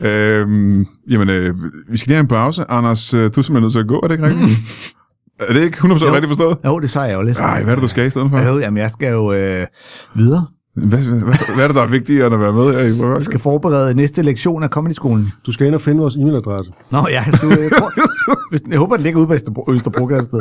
øhm, 0.10 0.86
jamen, 1.10 1.28
øh, 1.30 1.54
vi 1.90 1.96
skal 1.96 2.08
lige 2.08 2.16
have 2.16 2.20
en 2.20 2.28
pause. 2.28 2.64
Anders, 2.68 3.14
øh, 3.14 3.20
du 3.20 3.24
er 3.24 3.28
simpelthen 3.30 3.62
nødt 3.62 3.72
til 3.72 3.80
at 3.80 3.88
gå, 3.88 4.00
er 4.02 4.08
det 4.08 4.14
ikke 4.14 4.24
rigtigt? 4.26 4.50
Er 5.40 5.52
det 5.52 5.62
ikke 5.64 5.76
100% 5.78 6.06
Jo. 6.06 6.12
rigtigt 6.12 6.28
forstået? 6.28 6.58
Jo, 6.64 6.80
det 6.80 6.90
sagde 6.90 7.08
jeg 7.08 7.16
jo 7.16 7.22
lidt. 7.22 7.38
Nej, 7.38 7.62
hvad 7.62 7.72
er 7.72 7.76
det, 7.76 7.82
du 7.82 7.88
skal 7.88 8.06
i 8.06 8.10
stedet 8.10 8.30
for? 8.30 8.40
Jo, 8.40 8.58
jamen, 8.58 8.78
jeg 8.78 8.90
skal 8.90 9.12
jo 9.12 9.32
øh, 9.32 9.66
videre. 10.14 10.46
Hvad, 10.74 10.98
hvad, 10.98 11.20
hvad, 11.54 11.64
er 11.64 11.66
det, 11.66 11.76
der 11.76 11.82
er 11.82 11.86
vigtigere 11.86 12.26
end 12.26 12.34
at 12.34 12.40
være 12.40 12.52
med 12.52 12.72
her 12.72 13.08
i 13.08 13.14
Jeg 13.14 13.22
skal 13.22 13.40
forberede 13.40 13.94
næste 13.94 14.22
lektion 14.22 14.62
af 14.62 14.68
Comedy-skolen. 14.68 15.32
Du 15.46 15.52
skal 15.52 15.66
ind 15.66 15.74
og 15.74 15.80
finde 15.80 16.00
vores 16.00 16.14
e-mailadresse. 16.14 16.72
Nå, 16.90 17.06
ja, 17.10 17.22
jeg, 17.26 17.34
skal, 17.34 17.48
jeg, 17.48 17.70
tror, 17.78 17.90
hvis, 18.50 18.60
jeg 18.70 18.78
håber, 18.78 18.96
den 18.96 19.02
ligger 19.02 19.18
ude 19.20 19.26
på 19.26 19.34
Østerbro, 19.34 19.72
Østerbrogade 19.72 20.20
et 20.20 20.26
sted. 20.26 20.40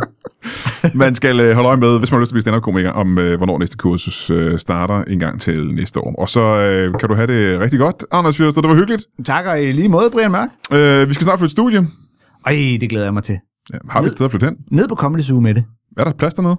Man 1.03 1.15
skal 1.15 1.39
øh, 1.39 1.53
holde 1.55 1.67
øje 1.67 1.77
med, 1.77 1.99
hvis 1.99 2.11
man 2.11 2.17
har 2.17 2.21
lyst 2.21 2.29
til 2.29 2.33
at 2.33 2.35
blive 2.35 2.41
stand-up-komiker, 2.41 2.91
om 2.91 3.17
øh, 3.17 3.37
hvornår 3.37 3.57
næste 3.59 3.77
kursus 3.77 4.29
øh, 4.29 4.59
starter 4.59 5.03
en 5.03 5.19
gang 5.19 5.41
til 5.41 5.73
næste 5.73 5.99
år. 5.99 6.15
Og 6.17 6.29
så 6.29 6.41
øh, 6.41 6.93
kan 6.99 7.09
du 7.09 7.15
have 7.15 7.27
det 7.27 7.59
rigtig 7.59 7.79
godt, 7.79 8.05
Anders 8.11 8.37
Fyrster. 8.37 8.61
Det 8.61 8.69
var 8.69 8.75
hyggeligt. 8.75 9.05
Tak, 9.25 9.45
og 9.45 9.63
i 9.63 9.71
lige 9.71 9.89
måde, 9.89 10.09
Brian 10.11 10.31
Mørk. 10.31 10.49
Øh, 10.71 11.09
vi 11.09 11.13
skal 11.13 11.23
snart 11.23 11.39
flytte 11.39 11.51
studie. 11.51 11.87
Ej, 12.45 12.77
det 12.81 12.89
glæder 12.89 13.05
jeg 13.05 13.13
mig 13.13 13.23
til. 13.23 13.37
Ja, 13.73 13.77
har 13.89 14.01
vi 14.01 14.07
et 14.07 14.13
sted 14.13 14.25
at 14.25 14.31
flytte 14.31 14.45
hen? 14.45 14.55
Ned 14.71 14.87
på 14.87 14.95
Comedy 14.95 15.21
Zoo 15.21 15.39
med 15.39 15.53
det. 15.53 15.63
Er 15.97 16.03
der 16.03 16.11
plads 16.11 16.33
dernede? 16.33 16.55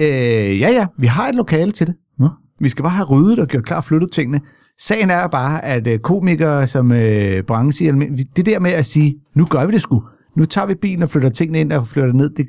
Øh, 0.00 0.60
ja, 0.60 0.70
ja, 0.70 0.86
vi 0.98 1.06
har 1.06 1.28
et 1.28 1.34
lokale 1.34 1.72
til 1.72 1.86
det. 1.86 1.94
Nå. 2.18 2.28
Vi 2.60 2.68
skal 2.68 2.82
bare 2.82 2.92
have 2.92 3.06
ryddet 3.06 3.38
og 3.38 3.46
gjort 3.48 3.64
klar 3.64 3.76
og 3.76 3.84
flyttet 3.84 4.12
tingene. 4.12 4.40
Sagen 4.80 5.10
er 5.10 5.26
bare, 5.26 5.64
at 5.64 5.86
øh, 5.86 5.98
komikere 5.98 6.66
som 6.66 6.92
øh, 6.92 7.42
branche, 7.42 7.92
det 8.36 8.46
der 8.46 8.58
med 8.60 8.70
at 8.70 8.86
sige, 8.86 9.14
nu 9.34 9.44
gør 9.44 9.66
vi 9.66 9.72
det 9.72 9.82
sgu. 9.82 10.02
Nu 10.36 10.44
tager 10.44 10.66
vi 10.66 10.74
bilen 10.74 11.02
og 11.02 11.08
flytter 11.08 11.28
tingene 11.28 11.60
ind 11.60 11.72
og 11.72 11.88
flytter 11.88 12.12
ned. 12.12 12.30
Det, 12.30 12.46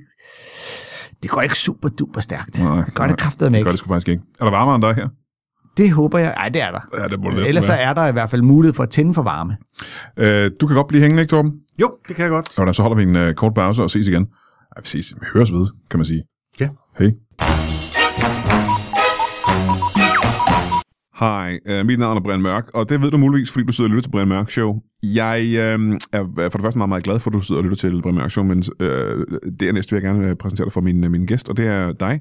det 1.23 1.29
går 1.31 1.41
ikke 1.41 1.55
super 1.59 1.89
duper 1.89 2.21
stærkt. 2.21 2.59
Nej, 2.59 2.75
det 2.85 2.93
gør 2.93 3.03
nej, 3.03 3.07
det 3.07 3.17
kraftet 3.17 3.51
med 3.51 3.59
Det 3.59 3.65
gør 3.65 3.69
ikke. 3.69 3.71
det 3.71 3.79
sgu 3.79 3.87
faktisk 3.87 4.07
ikke. 4.07 4.23
Er 4.39 4.43
der 4.45 4.51
varmere 4.51 4.75
end 4.75 4.81
dig 4.83 4.95
her? 4.95 5.07
Det 5.77 5.91
håber 5.91 6.19
jeg. 6.19 6.33
Ej, 6.37 6.49
det 6.49 6.61
er 6.61 6.71
der. 6.71 6.79
Ja, 7.01 7.07
det 7.07 7.19
må 7.23 7.31
det 7.31 7.47
Ellers 7.47 7.65
så 7.65 7.73
er 7.73 7.93
der 7.93 8.07
i 8.07 8.11
hvert 8.11 8.29
fald 8.29 8.41
mulighed 8.41 8.73
for 8.73 8.83
at 8.83 8.89
tænde 8.89 9.13
for 9.13 9.21
varme. 9.21 9.57
Øh, 10.17 10.51
du 10.61 10.67
kan 10.67 10.75
godt 10.75 10.87
blive 10.87 11.01
hængende, 11.01 11.21
ikke, 11.21 11.31
Torben? 11.31 11.51
Jo, 11.81 11.91
det 12.07 12.15
kan 12.15 12.23
jeg 12.23 12.29
godt. 12.29 12.59
Og 12.59 12.75
så 12.75 12.81
holder 12.81 12.97
vi 12.97 13.03
en 13.03 13.15
øh, 13.15 13.33
kort 13.33 13.53
pause 13.53 13.83
og 13.83 13.89
ses 13.89 14.07
igen. 14.07 14.21
Ej, 14.75 14.81
vi 14.81 14.87
ses. 14.87 15.13
Vi 15.21 15.25
høres 15.33 15.53
ved, 15.53 15.67
kan 15.89 15.99
man 15.99 16.05
sige. 16.05 16.23
Ja. 16.59 16.69
Hej. 16.99 17.11
Hej, 21.19 21.59
uh, 21.69 21.85
mit 21.85 21.99
navn 21.99 22.17
er 22.17 22.21
Brian 22.21 22.41
Mørk, 22.41 22.69
og 22.73 22.89
det 22.89 23.01
ved 23.01 23.11
du 23.11 23.17
muligvis, 23.17 23.51
fordi 23.51 23.65
du 23.65 23.71
sidder 23.71 23.89
og 23.89 23.91
lytter 23.91 24.01
til 24.01 24.11
Brian 24.11 24.27
Mørk 24.27 24.49
Show. 24.49 24.79
Jeg 25.03 25.39
uh, 25.39 25.93
er 26.13 26.49
for 26.51 26.57
det 26.57 26.61
første 26.61 26.77
meget, 26.77 26.89
meget 26.89 27.03
glad 27.03 27.19
for, 27.19 27.29
at 27.29 27.33
du 27.33 27.41
sidder 27.41 27.61
og 27.61 27.63
lytter 27.63 27.77
til 27.77 28.01
Brian 28.01 28.15
Mørk 28.15 28.31
Show, 28.31 28.43
men 28.43 28.57
uh, 28.57 28.87
dernæst 29.59 29.91
vil 29.91 30.01
jeg 30.01 30.03
gerne 30.03 30.29
øh, 30.29 30.35
præsentere 30.35 30.65
dig 30.65 30.73
for 30.73 30.81
min, 30.81 31.11
min 31.11 31.25
gæst, 31.25 31.49
og 31.49 31.57
det 31.57 31.67
er 31.67 31.91
dig. 31.91 32.19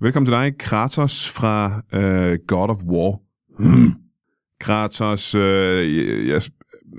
Velkommen 0.00 0.26
til 0.26 0.34
dig, 0.34 0.58
Kratos 0.58 1.28
fra 1.28 1.82
øh, 1.94 2.38
God 2.46 2.68
of 2.68 2.76
War. 2.86 3.18
Mm. 3.58 3.92
Kratos, 4.60 5.34
øh, 5.34 5.40
jeg, 5.96 6.28
jeg 6.28 6.42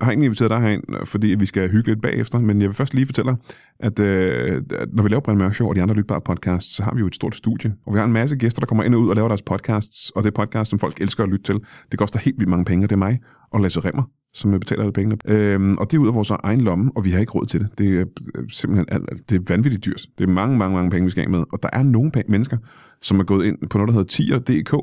har 0.02 0.12
egentlig 0.12 0.26
inviteret 0.26 0.50
dig 0.50 0.62
herind, 0.62 0.84
fordi 1.06 1.28
vi 1.28 1.46
skal 1.46 1.70
hygge 1.70 1.90
lidt 1.90 2.02
bagefter, 2.02 2.40
men 2.40 2.62
jeg 2.62 2.70
vil 2.70 2.76
først 2.76 2.94
lige 2.94 3.06
fortælle 3.06 3.32
dig, 3.32 3.38
at, 3.80 4.00
øh, 4.00 4.64
at 4.72 4.90
når 4.94 5.04
vi 5.04 5.10
laver 5.10 5.22
Brian 5.22 5.38
Mørk 5.38 5.54
Show 5.54 5.68
og 5.70 5.76
de 5.76 5.82
andre 5.82 5.96
lytbare 5.96 6.22
podcasts, 6.22 6.76
så 6.76 6.84
har 6.84 6.94
vi 6.94 7.00
jo 7.00 7.08
et 7.08 7.16
stort 7.16 7.36
studie, 7.36 7.76
og 7.86 7.94
vi 7.94 7.98
har 7.98 8.06
en 8.06 8.14
masse 8.14 8.36
gæster, 8.36 8.60
der 8.60 8.68
kommer 8.68 8.84
ind 8.84 8.96
og 8.96 9.02
ud 9.02 9.10
og 9.10 9.16
laver 9.16 9.28
deres 9.28 9.42
podcasts, 9.42 10.10
og 10.10 10.24
det 10.24 10.30
er 10.30 10.34
podcast, 10.34 10.70
som 10.70 10.80
folk 10.80 11.02
elsker 11.02 11.24
at 11.24 11.30
lytte 11.30 11.44
til. 11.44 11.60
Det 11.92 12.00
koster 12.00 12.20
helt 12.20 12.38
vildt 12.40 12.50
mange 12.50 12.66
penge, 12.66 12.86
og 12.86 12.90
det 12.90 12.96
er 12.96 13.00
mig 13.00 13.20
og 13.52 13.60
Lasse 13.60 13.80
Remmer, 13.80 14.04
som 14.34 14.52
betaler 14.52 14.82
alle 14.82 14.94
pengene. 14.94 15.18
Øhm, 15.26 15.78
og 15.78 15.92
det 15.92 15.98
er 15.98 16.02
ud 16.02 16.08
af 16.08 16.16
vores 16.16 16.30
egen 16.30 16.62
lomme, 16.62 16.92
og 16.96 17.06
vi 17.06 17.10
har 17.10 17.20
ikke 17.20 17.32
råd 17.32 17.46
til 17.46 17.60
det. 17.60 17.70
Det 17.78 18.00
er 18.00 18.06
øh, 18.36 18.50
simpelthen 18.50 18.86
alt, 18.92 19.30
det 19.30 19.36
er 19.36 19.44
vanvittigt 19.48 19.86
dyrt. 19.86 20.06
Det 20.18 20.24
er 20.24 20.28
mange, 20.34 20.58
mange, 20.58 20.76
mange 20.76 20.92
penge, 20.92 21.04
vi 21.06 21.10
skal 21.12 21.24
af 21.24 21.30
med. 21.30 21.44
Og 21.54 21.64
der 21.64 21.70
er 21.74 21.84
nogle 21.84 22.12
penge, 22.12 22.32
mennesker, 22.32 22.58
som 23.02 23.20
er 23.20 23.24
gået 23.24 23.46
ind 23.46 23.70
på 23.70 23.78
noget, 23.78 23.88
der 23.88 23.94
hedder 23.94 24.08
tier.dk, 24.08 24.74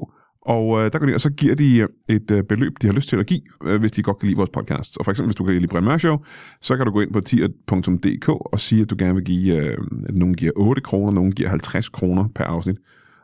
og 0.47 0.79
øh, 0.79 0.93
der 0.93 0.99
går 0.99 1.07
de, 1.07 1.15
og 1.15 1.21
så 1.21 1.31
giver 1.31 1.55
de 1.55 1.79
øh, 1.79 1.89
et 2.09 2.31
øh, 2.31 2.43
beløb, 2.43 2.73
de 2.83 2.87
har 2.87 2.95
lyst 2.95 3.09
til 3.09 3.17
at 3.17 3.27
give, 3.27 3.41
øh, 3.65 3.81
hvis 3.81 3.93
de 3.93 4.03
godt 4.03 4.19
kan 4.19 4.27
lide 4.27 4.37
vores 4.37 4.51
podcast. 4.51 4.99
Og 4.99 5.05
for 5.05 5.13
eksempel, 5.13 5.29
hvis 5.29 5.37
du 5.37 5.45
kan 5.45 5.55
lide 5.55 5.67
Brian 5.67 5.85
Mørk 5.85 6.01
Show, 6.01 6.17
så 6.61 6.77
kan 6.77 6.87
du 6.87 6.93
gå 6.93 7.01
ind 7.01 7.13
på 7.13 7.21
tier.dk 7.21 8.29
og 8.29 8.61
sige, 8.61 8.83
at 8.83 8.91
du 8.91 8.97
gerne 8.99 9.15
vil 9.15 9.25
give, 9.25 9.57
øh, 9.57 9.79
at 10.09 10.15
nogen 10.15 10.35
giver 10.35 10.53
8 10.57 10.83
kroner, 10.83 11.13
nogen 11.13 11.33
giver 11.33 11.49
50 11.49 11.89
kroner 11.89 12.29
per 12.35 12.45
afsnit. 12.45 12.77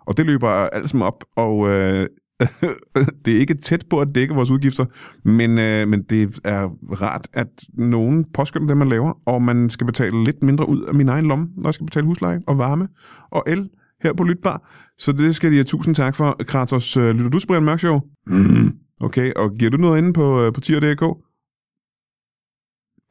Og 0.07 0.17
det 0.17 0.27
løber 0.27 0.49
alt 0.49 0.91
sammen 0.91 1.07
op, 1.07 1.25
og 1.37 1.69
øh, 1.69 2.07
det 3.25 3.37
er 3.37 3.39
ikke 3.41 3.55
tæt 3.55 3.85
på 3.91 4.01
at 4.01 4.09
dække 4.15 4.35
vores 4.35 4.51
udgifter, 4.51 4.85
men, 5.25 5.59
øh, 5.59 5.89
men 5.89 6.03
det 6.03 6.41
er 6.45 6.69
rart, 7.03 7.29
at 7.33 7.49
nogen 7.75 8.25
påskynder 8.35 8.67
det, 8.67 8.77
man 8.77 8.89
laver, 8.89 9.13
og 9.27 9.43
man 9.43 9.71
skal 9.71 9.87
betale 9.87 10.25
lidt 10.25 10.43
mindre 10.43 10.69
ud 10.69 10.83
af 10.83 10.95
min 10.95 11.09
egen 11.09 11.27
lomme, 11.27 11.49
når 11.57 11.69
jeg 11.69 11.75
skal 11.75 11.87
betale 11.87 12.07
husleje 12.07 12.41
og 12.47 12.59
varme 12.59 12.89
og 13.31 13.45
el 13.47 13.69
her 14.03 14.13
på 14.13 14.25
Lytbar. 14.25 14.71
Så 14.99 15.13
det 15.13 15.35
skal 15.35 15.51
de 15.51 15.57
have 15.57 15.65
tusind 15.65 15.95
tak 15.95 16.17
for. 16.17 16.37
Kratos, 16.47 16.97
øh, 16.97 17.11
lytter 17.11 17.31
du 17.31 17.39
til 17.39 17.47
Brian 17.47 17.65
Mørk 17.65 17.79
Show? 17.79 18.01
Mm. 18.27 18.73
Okay, 19.01 19.33
og 19.37 19.55
giver 19.59 19.71
du 19.71 19.77
noget 19.77 19.99
inde 19.99 20.13
på, 20.13 20.41
øh, 20.41 20.53
på 20.53 20.61
tier.dk? 20.61 21.05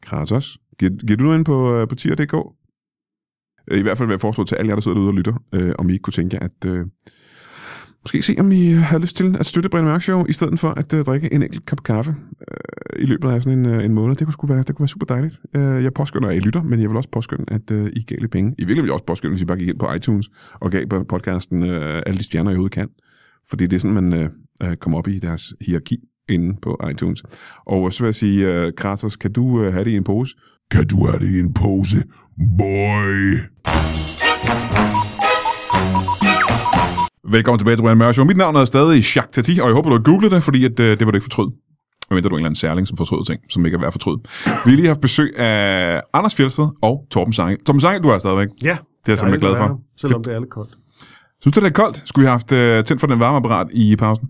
Kratos, 0.03 0.57
giver, 0.79 0.91
giver 1.07 1.17
du 1.17 1.23
noget 1.23 1.37
inde 1.37 1.45
på, 1.45 1.75
øh, 1.75 1.87
på 1.87 1.95
tier.dk? 1.95 2.33
Øh, 3.71 3.79
I 3.79 3.81
hvert 3.81 3.97
fald 3.97 4.07
vil 4.07 4.13
jeg 4.13 4.21
foreslå 4.21 4.43
til 4.43 4.55
alle 4.55 4.69
jer, 4.69 4.75
der 4.75 4.81
sidder 4.81 4.95
derude 4.95 5.09
og 5.09 5.13
lytter, 5.13 5.33
øh, 5.53 5.71
om 5.77 5.89
I 5.89 5.93
ikke 5.93 6.03
kunne 6.03 6.13
tænke 6.13 6.43
at... 6.43 6.65
Øh, 6.65 6.85
Måske 8.03 8.21
se, 8.21 8.35
om 8.39 8.51
I 8.51 8.71
øh, 8.71 8.77
har 8.77 8.99
lyst 8.99 9.15
til 9.15 9.35
at 9.39 9.45
støtte 9.45 9.69
Brian 9.69 9.85
Mørk 9.85 10.01
Show, 10.01 10.25
i 10.25 10.33
stedet 10.33 10.59
for 10.59 10.67
at 10.67 10.93
uh, 10.93 10.99
drikke 10.99 11.33
en 11.33 11.43
enkelt 11.43 11.65
kop 11.65 11.83
kaffe 11.83 12.11
uh, 12.11 13.03
i 13.03 13.05
løbet 13.05 13.29
af 13.29 13.43
sådan 13.43 13.59
en, 13.59 13.65
uh, 13.65 13.85
en 13.85 13.93
måned. 13.93 14.15
Det 14.15 14.27
kunne, 14.27 14.33
sgu 14.33 14.47
være, 14.47 14.63
det 14.63 14.75
kunne 14.75 14.83
være 14.83 14.87
super 14.87 15.05
dejligt. 15.05 15.39
Uh, 15.57 15.83
jeg 15.83 15.93
påskynder, 15.93 16.29
at 16.29 16.35
I 16.35 16.39
lytter, 16.39 16.63
men 16.63 16.81
jeg 16.81 16.89
vil 16.89 16.97
også 16.97 17.09
påskynde, 17.09 17.45
at 17.47 17.71
uh, 17.71 17.87
I 17.87 18.03
gav 18.03 18.17
lidt 18.21 18.31
penge. 18.31 18.55
I 18.57 18.61
virkelig 18.61 18.83
vil 18.83 18.87
jeg 18.87 18.93
også 18.93 19.05
påskynde, 19.05 19.31
hvis 19.33 19.41
I 19.41 19.45
bare 19.45 19.57
gik 19.57 19.67
ind 19.67 19.79
på 19.79 19.93
iTunes 19.93 20.29
og 20.53 20.71
gav 20.71 20.87
på 20.87 21.03
podcasten 21.03 21.63
uh, 21.63 21.69
alle 22.05 22.17
de 22.17 22.23
stjerner, 22.23 22.51
I 22.51 22.53
overhovedet 22.53 22.73
kan. 22.73 22.87
Fordi 23.49 23.67
det 23.67 23.75
er 23.75 23.79
sådan, 23.79 24.03
man 24.03 24.31
uh, 24.63 24.73
kommer 24.73 24.97
op 24.97 25.07
i 25.07 25.19
deres 25.19 25.53
hierarki 25.65 25.97
inde 26.29 26.57
på 26.61 26.81
iTunes. 26.91 27.23
Og 27.67 27.93
så 27.93 28.03
vil 28.03 28.07
jeg 28.07 28.15
sige, 28.15 28.65
uh, 28.65 28.71
Kratos, 28.77 29.15
kan 29.15 29.31
du 29.31 29.43
uh, 29.43 29.73
have 29.73 29.85
det 29.85 29.91
i 29.91 29.95
en 29.95 30.03
pose? 30.03 30.35
Kan 30.71 30.87
du 30.87 31.05
have 31.05 31.19
det 31.19 31.29
i 31.35 31.39
en 31.39 31.53
pose, 31.53 32.03
boy? 32.57 33.37
Velkommen 37.29 37.59
tilbage 37.59 37.75
til 37.77 37.83
Brian 37.83 37.97
Mørk 37.97 38.13
Show. 38.13 38.25
Mit 38.25 38.37
navn 38.37 38.55
er 38.55 38.65
stadig 38.65 38.95
Jacques 39.15 39.27
Tati, 39.31 39.59
og 39.59 39.67
jeg 39.67 39.75
håber, 39.75 39.89
du 39.89 39.95
har 39.95 40.01
googlet 40.03 40.31
det, 40.31 40.43
fordi 40.43 40.65
at, 40.65 40.79
øh, 40.79 40.85
det 40.89 40.99
vil 40.99 41.07
du 41.07 41.15
ikke 41.15 41.23
fortryde. 41.23 41.51
Jeg 42.09 42.15
venter 42.15 42.29
du 42.29 42.35
er 42.35 42.37
en 42.37 42.41
eller 42.41 42.47
anden 42.47 42.55
særling, 42.55 42.87
som 42.87 42.97
fortryder 42.97 43.23
ting, 43.23 43.39
som 43.49 43.65
ikke 43.65 43.75
er 43.75 43.79
værd 43.79 43.87
at 43.87 43.93
fortryde. 43.93 44.17
Vi 44.45 44.69
har 44.71 44.75
lige 44.75 44.87
haft 44.87 45.01
besøg 45.01 45.39
af 45.39 46.01
Anders 46.13 46.35
Fjeldsted 46.35 46.67
og 46.81 47.05
Torben 47.11 47.33
Sange. 47.33 47.57
Torben 47.65 47.79
Sange, 47.81 47.99
du 47.99 48.07
er 48.07 48.11
her 48.11 48.19
stadigvæk. 48.19 48.47
Ja. 48.63 48.69
Det 48.69 48.69
er 48.69 48.77
jeg 49.07 49.19
simpelthen 49.19 49.39
glad 49.49 49.57
for. 49.57 49.79
Selvom 50.01 50.23
det 50.23 50.33
er 50.35 50.39
lidt 50.39 50.49
koldt. 50.49 50.71
Synes 51.41 51.53
du, 51.55 51.59
det 51.59 51.65
er 51.67 51.71
koldt? 51.71 51.97
Skulle 52.05 52.23
vi 52.23 52.25
have 52.27 52.31
haft 52.39 52.51
øh, 52.51 52.83
tændt 52.83 52.99
for 52.99 53.07
den 53.07 53.19
varmeapparat 53.19 53.67
i 53.73 53.95
pausen? 53.95 54.25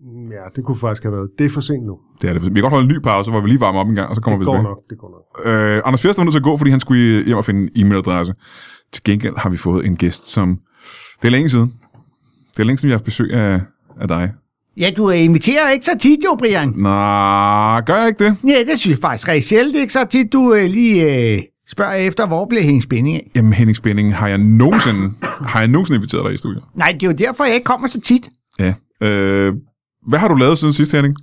Mm, 0.00 0.30
Ja, 0.30 0.44
det 0.56 0.64
kunne 0.64 0.76
faktisk 0.78 1.02
have 1.02 1.12
været. 1.12 1.28
Det 1.38 1.46
er 1.46 1.50
for 1.50 1.60
sent 1.60 1.86
nu. 1.86 1.94
Det 2.22 2.30
er 2.30 2.34
det. 2.34 2.42
Vi 2.42 2.54
kan 2.54 2.62
godt 2.62 2.72
holde 2.72 2.84
en 2.84 2.92
ny 2.94 2.98
pause, 3.02 3.30
hvor 3.30 3.40
vi 3.40 3.48
lige 3.48 3.60
varmer 3.60 3.80
op 3.80 3.88
en 3.88 3.94
gang, 3.94 4.08
og 4.08 4.14
så 4.16 4.20
kommer 4.22 4.38
Det 4.38 4.40
vi 4.40 4.44
går 4.44 4.52
tilbage. 4.56 4.70
nok, 4.74 4.78
det 4.90 4.98
går 4.98 5.10
nok. 5.16 5.46
Øh, 5.76 5.82
Anders 5.84 6.02
Fjeldsted 6.02 6.20
var 6.20 6.24
nødt 6.24 6.32
til 6.32 6.38
at 6.40 6.44
gå, 6.44 6.56
fordi 6.56 6.70
han 6.70 6.80
skulle 6.80 7.24
hjem 7.24 7.36
og 7.36 7.44
finde 7.44 7.60
en 7.76 7.86
e-mailadresse. 7.86 8.32
Til 8.92 9.04
gengæld 9.04 9.34
har 9.38 9.50
vi 9.50 9.56
fået 9.56 9.86
en 9.86 9.96
gæst, 9.96 10.30
som... 10.30 10.58
Det 11.22 11.28
er 11.28 11.32
længe 11.32 11.48
siden. 11.48 11.72
Det 12.56 12.58
er 12.60 12.64
længe 12.64 12.78
siden, 12.78 12.88
vi 12.88 12.92
har 12.92 12.98
haft 12.98 13.04
besøg 13.04 13.32
af, 13.32 13.60
af 14.00 14.08
dig. 14.08 14.30
Ja, 14.76 14.90
du 14.96 15.10
inviterer 15.10 15.70
ikke 15.70 15.84
så 15.84 15.98
tit 16.00 16.18
jo, 16.24 16.36
Brian. 16.38 16.68
Nå, 16.68 16.90
gør 17.80 17.96
jeg 17.98 18.08
ikke 18.08 18.24
det? 18.24 18.36
Ja, 18.48 18.58
det 18.58 18.80
synes 18.80 18.88
jeg 18.96 18.98
faktisk 19.02 19.28
rigtig 19.28 19.48
sjældent. 19.48 19.76
Ikke 19.76 19.92
så 19.92 20.04
tit, 20.10 20.32
du 20.32 20.54
øh, 20.54 20.64
lige 20.70 21.32
øh, 21.36 21.42
spørger 21.68 21.92
efter, 21.92 22.26
hvor 22.26 22.46
bliver 22.46 22.62
Henning 22.62 22.82
Spænding 22.82 23.16
af. 23.16 23.30
Jamen 23.36 23.52
Henning 23.52 23.76
Spænding, 23.76 24.16
har 24.16 24.28
jeg 24.28 24.38
nogensinde, 24.38 25.14
har 25.22 25.58
jeg 25.60 25.68
nogensinde 25.68 25.96
inviteret 25.96 26.24
dig 26.24 26.32
i 26.32 26.36
studiet? 26.36 26.62
Nej, 26.76 26.92
det 26.92 27.02
er 27.02 27.06
jo 27.06 27.12
derfor, 27.12 27.44
jeg 27.44 27.54
ikke 27.54 27.64
kommer 27.64 27.88
så 27.88 28.00
tit. 28.00 28.28
Ja. 28.58 28.74
Øh, 29.02 29.52
hvad 30.08 30.18
har 30.18 30.28
du 30.28 30.34
lavet 30.34 30.58
siden 30.58 30.72
sidste, 30.72 30.96
Henning? 30.96 31.16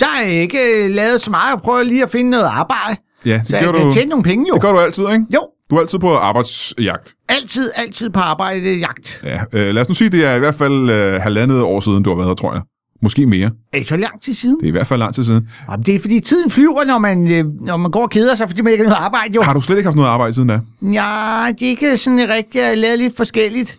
Der 0.00 0.06
er 0.22 0.26
ikke 0.26 0.58
øh, 0.84 0.90
lavet 0.90 1.20
så 1.20 1.30
meget. 1.30 1.50
Jeg 1.54 1.60
prøver 1.62 1.82
lige 1.82 2.02
at 2.02 2.10
finde 2.10 2.30
noget 2.30 2.44
arbejde. 2.44 2.96
Ja, 3.26 3.38
det 3.38 3.46
Så 3.48 3.56
gør 3.60 3.72
jeg 3.72 3.74
du, 3.84 3.92
tjene 3.92 4.08
nogle 4.08 4.22
penge 4.22 4.46
jo. 4.48 4.54
det 4.54 4.62
gør 4.62 4.72
du 4.72 4.78
altid, 4.78 5.04
ikke? 5.12 5.24
Jo, 5.34 5.40
Du 5.70 5.76
er 5.76 5.80
altid 5.80 5.98
på 5.98 6.14
arbejdsjagt. 6.14 7.14
altid, 7.28 7.70
altid 7.76 8.10
på 8.10 8.20
arbejde 8.20 8.60
det 8.60 8.72
er 8.72 8.78
jagt. 8.78 9.20
Ja, 9.24 9.40
øh, 9.52 9.74
lad 9.74 9.82
os 9.82 9.88
nu 9.88 9.94
sige, 9.94 10.10
det 10.10 10.24
er 10.24 10.34
i 10.34 10.38
hvert 10.38 10.54
fald 10.54 10.90
øh, 10.90 11.22
halvandet 11.22 11.62
år 11.62 11.80
siden, 11.80 12.02
du 12.02 12.10
har 12.10 12.16
været 12.16 12.28
her, 12.28 12.34
tror 12.34 12.52
jeg. 12.52 12.62
Måske 13.02 13.26
mere. 13.26 13.50
Er 13.72 13.78
det 13.78 13.88
så 13.88 13.96
lang 13.96 14.22
tid 14.22 14.34
siden? 14.34 14.56
Det 14.56 14.64
er 14.64 14.68
i 14.68 14.70
hvert 14.70 14.86
fald 14.86 14.98
lang 14.98 15.14
tid 15.14 15.24
siden. 15.24 15.48
Jamen, 15.70 15.86
det 15.86 15.94
er 15.94 16.00
fordi 16.00 16.20
tiden 16.20 16.50
flyver, 16.50 16.84
når 16.86 16.98
man, 16.98 17.32
øh, 17.32 17.44
når 17.60 17.76
man 17.76 17.90
går 17.90 18.02
og 18.02 18.10
keder 18.10 18.34
sig, 18.34 18.48
fordi 18.48 18.62
man 18.62 18.72
ikke 18.72 18.84
har 18.84 18.90
noget 18.90 19.04
arbejde 19.04 19.34
jo. 19.34 19.42
Har 19.42 19.52
du 19.54 19.60
slet 19.60 19.76
ikke 19.76 19.86
haft 19.86 19.96
noget 19.96 20.08
arbejde 20.08 20.34
siden 20.34 20.48
da? 20.48 20.60
Ja, 20.82 21.46
det 21.58 21.66
er 21.66 21.70
ikke 21.70 21.96
sådan 21.96 22.28
rigtigt. 22.28 22.54
Jeg 22.54 22.68
har 22.68 22.74
lavet 22.74 22.98
lidt 22.98 23.16
forskelligt. 23.16 23.78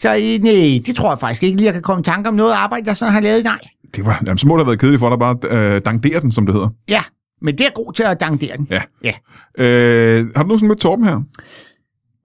Så 0.00 0.08
øh, 0.08 0.42
nej, 0.42 0.82
det 0.86 0.96
tror 0.96 1.10
jeg 1.10 1.18
faktisk 1.18 1.42
ikke 1.42 1.56
lige, 1.56 1.66
jeg 1.66 1.74
kan 1.74 1.82
komme 1.82 2.00
i 2.00 2.04
tanke 2.04 2.28
om 2.28 2.34
noget 2.34 2.52
arbejde, 2.52 2.84
jeg 2.88 2.96
sådan 2.96 3.14
har 3.14 3.20
lavet. 3.20 3.44
Nej. 3.44 3.58
Det 3.96 4.06
var, 4.06 4.22
jamen, 4.26 4.38
så 4.38 4.48
må 4.48 4.54
det 4.54 4.60
have 4.60 4.66
været 4.66 4.78
kedeligt 4.80 5.00
for 5.00 5.08
dig 5.08 5.18
bare 5.18 5.36
at 5.42 5.74
øh, 5.74 5.80
dangdere 5.84 6.20
den, 6.20 6.32
som 6.32 6.46
det 6.46 6.54
hedder. 6.54 6.68
Ja, 6.88 7.02
men 7.42 7.58
det 7.58 7.66
er 7.66 7.70
god 7.74 7.92
til 7.92 8.02
at 8.02 8.20
dangdere 8.20 8.56
den. 8.56 8.68
Ja. 8.70 8.82
Ja. 9.04 9.12
Øh, 9.58 10.26
har 10.36 10.42
du 10.42 10.48
nogensinde 10.48 10.68
mødt 10.68 10.80
Torben 10.80 11.04
her? 11.04 11.20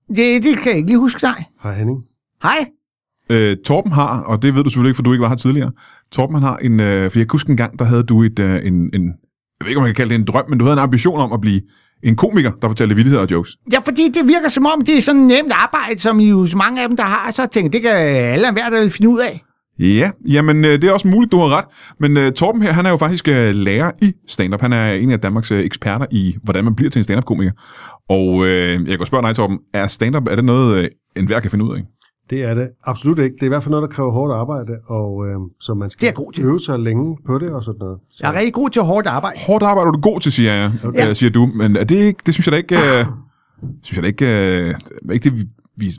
Det, 0.09 0.43
det 0.43 0.57
kan 0.57 0.67
jeg 0.67 0.75
ikke 0.77 0.87
lige 0.87 0.99
huske, 0.99 1.23
nej. 1.23 1.43
Hej 1.63 1.75
Henning. 1.75 1.99
Hej. 2.43 2.65
Øh, 3.29 3.57
Torben 3.65 3.91
har, 3.91 4.21
og 4.21 4.41
det 4.41 4.55
ved 4.55 4.63
du 4.63 4.69
selvfølgelig 4.69 4.89
ikke, 4.89 4.95
for 4.95 5.03
du 5.03 5.11
ikke 5.11 5.21
var 5.21 5.29
her 5.29 5.35
tidligere. 5.35 5.71
Torben 6.11 6.35
han 6.35 6.43
har 6.43 6.57
en, 6.57 6.79
øh, 6.79 7.11
for 7.11 7.19
jeg 7.19 7.27
kan 7.27 7.31
huske 7.31 7.49
en 7.49 7.57
gang, 7.57 7.79
der 7.79 7.85
havde 7.85 8.03
du 8.03 8.23
et, 8.23 8.39
øh, 8.39 8.65
en, 8.65 8.73
en, 8.73 9.05
jeg 9.05 9.61
ved 9.61 9.67
ikke, 9.67 9.77
om 9.77 9.83
man 9.83 9.89
kan 9.89 9.95
kalde 9.95 10.13
det 10.13 10.19
en 10.19 10.25
drøm, 10.25 10.49
men 10.49 10.59
du 10.59 10.65
havde 10.65 10.73
en 10.73 10.79
ambition 10.79 11.19
om 11.19 11.33
at 11.33 11.41
blive 11.41 11.61
en 12.03 12.15
komiker, 12.15 12.51
der 12.61 12.67
fortalte 12.67 12.95
vittigheder 12.95 13.23
og 13.23 13.31
jokes. 13.31 13.57
Ja, 13.73 13.79
fordi 13.79 14.09
det 14.09 14.27
virker 14.27 14.49
som 14.49 14.65
om, 14.65 14.81
det 14.81 14.97
er 14.97 15.01
sådan 15.01 15.21
nemt 15.21 15.51
arbejde, 15.55 15.99
som 15.99 16.19
I 16.19 16.29
jo 16.29 16.47
så 16.47 16.57
mange 16.57 16.81
af 16.81 16.89
dem, 16.89 16.97
der 16.97 17.03
har, 17.03 17.31
så 17.31 17.45
tænker 17.45 17.67
jeg, 17.67 17.73
det 17.73 17.81
kan 17.81 17.91
alle 18.33 18.47
og 18.47 18.53
hver, 18.53 18.69
der 18.69 18.79
vil 18.79 18.89
finde 18.89 19.09
ud 19.09 19.19
af. 19.19 19.43
Ja, 19.79 20.11
jamen 20.31 20.65
øh, 20.65 20.71
det 20.71 20.83
er 20.83 20.91
også 20.91 21.07
muligt, 21.07 21.31
du 21.31 21.37
har 21.37 21.57
ret. 21.57 21.65
Men 21.99 22.17
øh, 22.17 22.31
Torben 22.31 22.61
her, 22.61 22.71
han 22.73 22.85
er 22.85 22.89
jo 22.89 22.97
faktisk 22.97 23.27
øh, 23.27 23.55
lærer 23.55 23.91
i 24.01 24.13
stand-up. 24.27 24.61
Han 24.61 24.73
er 24.73 24.93
en 24.93 25.11
af 25.11 25.19
Danmarks 25.19 25.51
øh, 25.51 25.59
eksperter 25.59 26.05
i, 26.11 26.35
hvordan 26.43 26.63
man 26.63 26.75
bliver 26.75 26.89
til 26.89 26.99
en 26.99 27.03
stand-up-komiker. 27.03 27.51
Og 28.09 28.45
øh, 28.47 28.89
jeg 28.89 28.97
kan 28.97 29.05
spørge 29.05 29.27
dig, 29.27 29.35
Torben, 29.35 29.59
er 29.73 29.87
stand-up, 29.87 30.27
er 30.27 30.35
det 30.35 30.45
noget, 30.45 30.83
øh, 30.83 30.89
enhver 31.15 31.39
kan 31.39 31.51
finde 31.51 31.65
ud 31.65 31.75
af? 31.77 31.81
Det 32.29 32.43
er 32.43 32.53
det 32.53 32.69
absolut 32.83 33.19
ikke. 33.19 33.33
Det 33.35 33.41
er 33.41 33.45
i 33.45 33.49
hvert 33.49 33.63
fald 33.63 33.71
noget, 33.71 33.89
der 33.89 33.95
kræver 33.95 34.11
hårdt 34.11 34.33
arbejde, 34.33 34.73
og 34.87 35.25
øh, 35.27 35.35
så 35.59 35.73
man 35.73 35.81
Det 35.81 35.85
er 35.85 35.89
skal 35.89 36.05
jeg 36.05 36.13
god 36.15 36.31
til. 36.33 36.43
øve 36.43 36.59
sig 36.59 36.79
længe 36.79 37.17
på 37.25 37.37
det 37.37 37.49
og 37.49 37.63
sådan 37.63 37.79
noget. 37.79 37.99
Så, 38.11 38.19
Jeg 38.23 38.33
er 38.33 38.37
rigtig 38.39 38.53
god 38.53 38.69
til 38.69 38.81
hårdt 38.81 39.07
arbejde. 39.07 39.39
Hårdt 39.47 39.63
arbejde 39.63 39.87
er 39.87 39.91
du 39.91 39.99
god 40.01 40.19
til, 40.19 40.31
siger 40.31 40.53
jeg, 40.53 40.71
okay. 40.83 40.99
Ja. 40.99 41.09
øh, 41.09 41.15
siger 41.15 41.29
du. 41.29 41.45
Men 41.55 41.75
er 41.75 41.83
det, 41.83 41.95
ikke, 41.97 42.19
det 42.25 42.33
synes 42.33 42.47
jeg 42.47 42.51
da 42.51 42.57
ikke, 42.57 42.75
øh, 42.75 43.05
synes 43.83 43.97
jeg 43.97 44.03
da 44.03 44.07
ikke, 44.07 44.25
øh, 44.25 44.75
er 45.09 45.13
ikke 45.13 45.29
det, 45.29 45.37
vi, 45.37 45.43
vi 45.77 45.89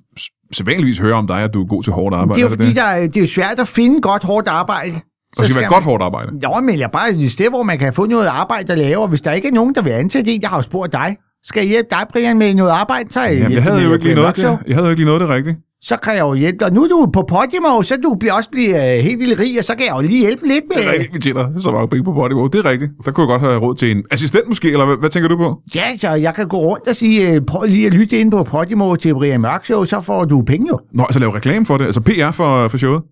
sædvanligvis 0.55 0.99
hører 0.99 1.15
om 1.17 1.27
dig, 1.27 1.41
at 1.43 1.55
du 1.55 1.63
er 1.63 1.67
god 1.67 1.83
til 1.83 1.93
hårdt 1.93 2.15
arbejde. 2.15 2.35
Det 2.35 2.39
er 2.41 2.43
jo 2.45 2.49
det 2.49 2.59
fordi, 2.59 2.69
det? 2.69 2.77
der, 2.77 2.83
er- 2.85 3.07
det 3.07 3.17
er 3.17 3.21
jo 3.21 3.29
svært 3.29 3.61
at 3.61 3.69
finde 3.69 4.01
godt 4.01 4.25
hårdt 4.25 4.49
arbejde. 4.49 4.95
Så 4.95 5.01
Og 5.39 5.45
skal 5.45 5.55
være 5.55 5.63
man- 5.63 5.71
godt 5.71 5.85
hårdt 5.85 6.03
arbejde. 6.03 6.31
Jo, 6.45 6.61
men 6.61 6.79
jeg 6.79 6.91
bare 6.91 7.11
et 7.11 7.33
sted, 7.33 7.49
hvor 7.49 7.63
man 7.63 7.79
kan 7.79 7.93
få 7.93 8.07
noget 8.07 8.27
arbejde 8.27 8.73
at 8.73 8.79
lave, 8.79 8.99
og 8.99 9.09
hvis 9.09 9.21
der 9.21 9.33
ikke 9.33 9.49
er 9.49 9.53
nogen, 9.53 9.75
der 9.75 9.83
vil 9.83 9.91
ansætte 9.91 10.31
en, 10.31 10.43
jeg 10.43 10.51
har 10.51 10.57
jo 10.57 10.63
spurgt 10.63 10.93
dig, 10.93 11.17
Skal 11.47 11.61
jeg 11.61 11.69
hjælpe 11.69 11.89
dig, 11.91 12.07
Brian, 12.13 12.39
med 12.39 12.55
noget 12.55 12.71
arbejde, 12.71 13.13
så 13.13 13.21
jeg, 13.21 13.29
Jamen, 13.31 13.43
jeg 13.43 13.49
hjælpe 13.51 13.63
havde 13.69 13.83
jo 13.85 13.93
ikke 13.93 14.05
lige 14.05 14.15
noget 14.15 14.37
det. 14.37 14.43
Jeg 14.67 14.77
havde 14.77 14.87
jo 14.87 14.91
ikke 14.91 15.01
lige 15.01 15.07
noget 15.07 15.21
det 15.21 15.29
rigtigt. 15.29 15.57
Så 15.89 15.97
kan 15.97 16.13
jeg 16.15 16.21
jo 16.21 16.35
hjælpe 16.35 16.65
dig. 16.65 16.73
Nu 16.73 16.85
er 16.85 16.89
du 16.89 17.11
på 17.13 17.23
Podimo, 17.29 17.83
så 17.83 17.97
du 18.03 18.15
bliver 18.21 18.33
også 18.33 18.51
blive 18.51 18.97
øh, 18.97 19.03
helt 19.05 19.19
vildt 19.19 19.39
rig, 19.39 19.59
og 19.59 19.65
så 19.65 19.75
kan 19.75 19.87
jeg 19.87 19.95
jo 19.97 20.01
lige 20.01 20.21
hjælpe 20.21 20.47
lidt 20.47 20.65
med... 20.69 20.77
Det 20.77 20.87
er 20.87 20.93
rigtigt, 20.93 21.15
vi 21.15 21.19
tjener 21.19 21.61
så 21.61 21.71
mange 21.71 21.89
penge 21.89 22.05
på 22.05 22.13
Bodybo. 22.13 22.47
Det 22.47 22.59
er 22.65 22.71
rigtigt. 22.71 22.93
Der 23.05 23.11
kunne 23.11 23.23
jeg 23.23 23.29
godt 23.29 23.51
have 23.51 23.61
råd 23.61 23.75
til 23.75 23.91
en 23.91 24.03
assistent 24.11 24.49
måske, 24.49 24.71
eller 24.71 24.87
hvad, 24.87 24.97
hvad 24.97 25.11
tænker 25.11 25.29
du 25.29 25.37
på? 25.37 25.59
Ja, 25.75 25.97
så 25.99 26.11
jeg 26.11 26.35
kan 26.35 26.49
gå 26.49 26.57
rundt 26.57 26.89
og 26.89 26.97
sige, 26.97 27.33
øh, 27.33 27.41
prøv 27.47 27.63
lige 27.69 27.87
at 27.87 27.95
lytte 27.95 28.21
ind 28.21 28.31
på 28.31 28.43
Podimo 28.43 28.97
til 28.97 29.15
Brian 29.15 29.41
Mørk 29.41 29.65
Show, 29.65 29.85
så 29.85 30.01
får 30.01 30.25
du 30.25 30.43
penge 30.43 30.67
jo. 30.69 30.79
Nå, 30.93 31.03
altså 31.03 31.21
lave 31.21 31.35
reklame 31.35 31.67
for 31.67 31.77
det. 31.79 31.85
Altså 31.85 32.01
PR 32.01 32.31
for, 32.31 32.69
for 32.69 32.79
showet. 32.79 33.03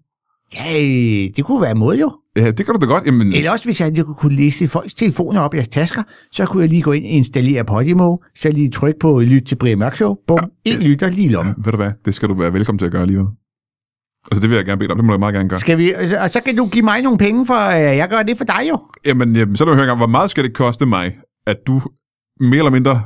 Ja, 0.55 0.77
øh, 0.77 1.31
det 1.37 1.45
kunne 1.45 1.63
være 1.63 1.71
en 1.71 1.79
måde 1.79 2.01
jo. 2.01 2.11
Ja, 2.37 2.51
det 2.51 2.67
kan 2.67 2.75
du 2.75 2.81
da 2.81 2.87
godt. 2.87 3.05
Jamen, 3.07 3.33
Eller 3.33 3.51
også, 3.51 3.65
hvis 3.65 3.81
jeg 3.81 4.05
kunne 4.19 4.37
læse 4.37 4.69
folks 4.69 4.95
telefoner 4.95 5.41
op 5.41 5.55
i 5.55 5.57
jeres 5.57 5.69
tasker, 5.69 6.03
så 6.33 6.47
kunne 6.47 6.61
jeg 6.63 6.69
lige 6.69 6.83
gå 6.83 6.93
ind 6.93 7.05
og 7.05 7.11
installere 7.11 7.65
Podimo, 7.65 8.17
så 8.37 8.51
lige 8.51 8.71
trykke 8.71 8.99
på 9.01 9.21
lyt 9.21 9.43
til 9.43 9.57
Brian 9.57 9.79
Mørk 9.79 9.97
Show. 9.97 10.17
Bum, 10.27 10.39
en 10.65 10.79
lytter 10.79 11.11
lige 11.11 11.27
i 11.27 11.29
lommen. 11.29 11.55
ved 11.59 11.73
du 11.73 11.77
hvad? 11.77 11.91
Det 12.05 12.15
skal 12.15 12.29
du 12.29 12.35
være 12.35 12.53
velkommen 12.53 12.79
til 12.79 12.87
at 12.87 12.93
gøre 12.93 13.03
alligevel. 13.03 13.27
Altså, 14.31 14.41
det 14.41 14.51
vil 14.51 14.57
jeg 14.57 14.65
gerne 14.65 14.79
bede 14.79 14.89
dig 14.89 14.93
om. 14.93 14.99
Det 14.99 15.05
må 15.05 15.13
du 15.13 15.19
meget 15.19 15.35
gerne 15.35 15.49
gøre. 15.49 15.61
Skal 15.61 15.79
vi, 15.79 15.93
og 16.23 16.31
så 16.31 16.41
kan 16.47 16.57
du 16.57 16.67
give 16.67 16.85
mig 16.85 17.03
nogle 17.03 17.19
penge, 17.19 17.47
for 17.47 17.69
øh, 17.69 17.97
jeg 17.97 18.09
gør 18.09 18.23
det 18.23 18.37
for 18.37 18.45
dig 18.45 18.69
jo. 18.69 18.81
Jamen, 19.07 19.37
jamen 19.37 19.57
så 19.57 19.65
er 19.65 19.69
du 19.69 19.75
høre 19.75 19.85
engang, 19.85 19.99
hvor 19.99 20.07
meget 20.07 20.31
skal 20.31 20.45
det 20.45 20.55
koste 20.55 20.87
mig, 20.87 21.17
at 21.47 21.57
du 21.67 21.81
mere 22.41 22.59
eller 22.59 22.71
mindre 22.71 23.03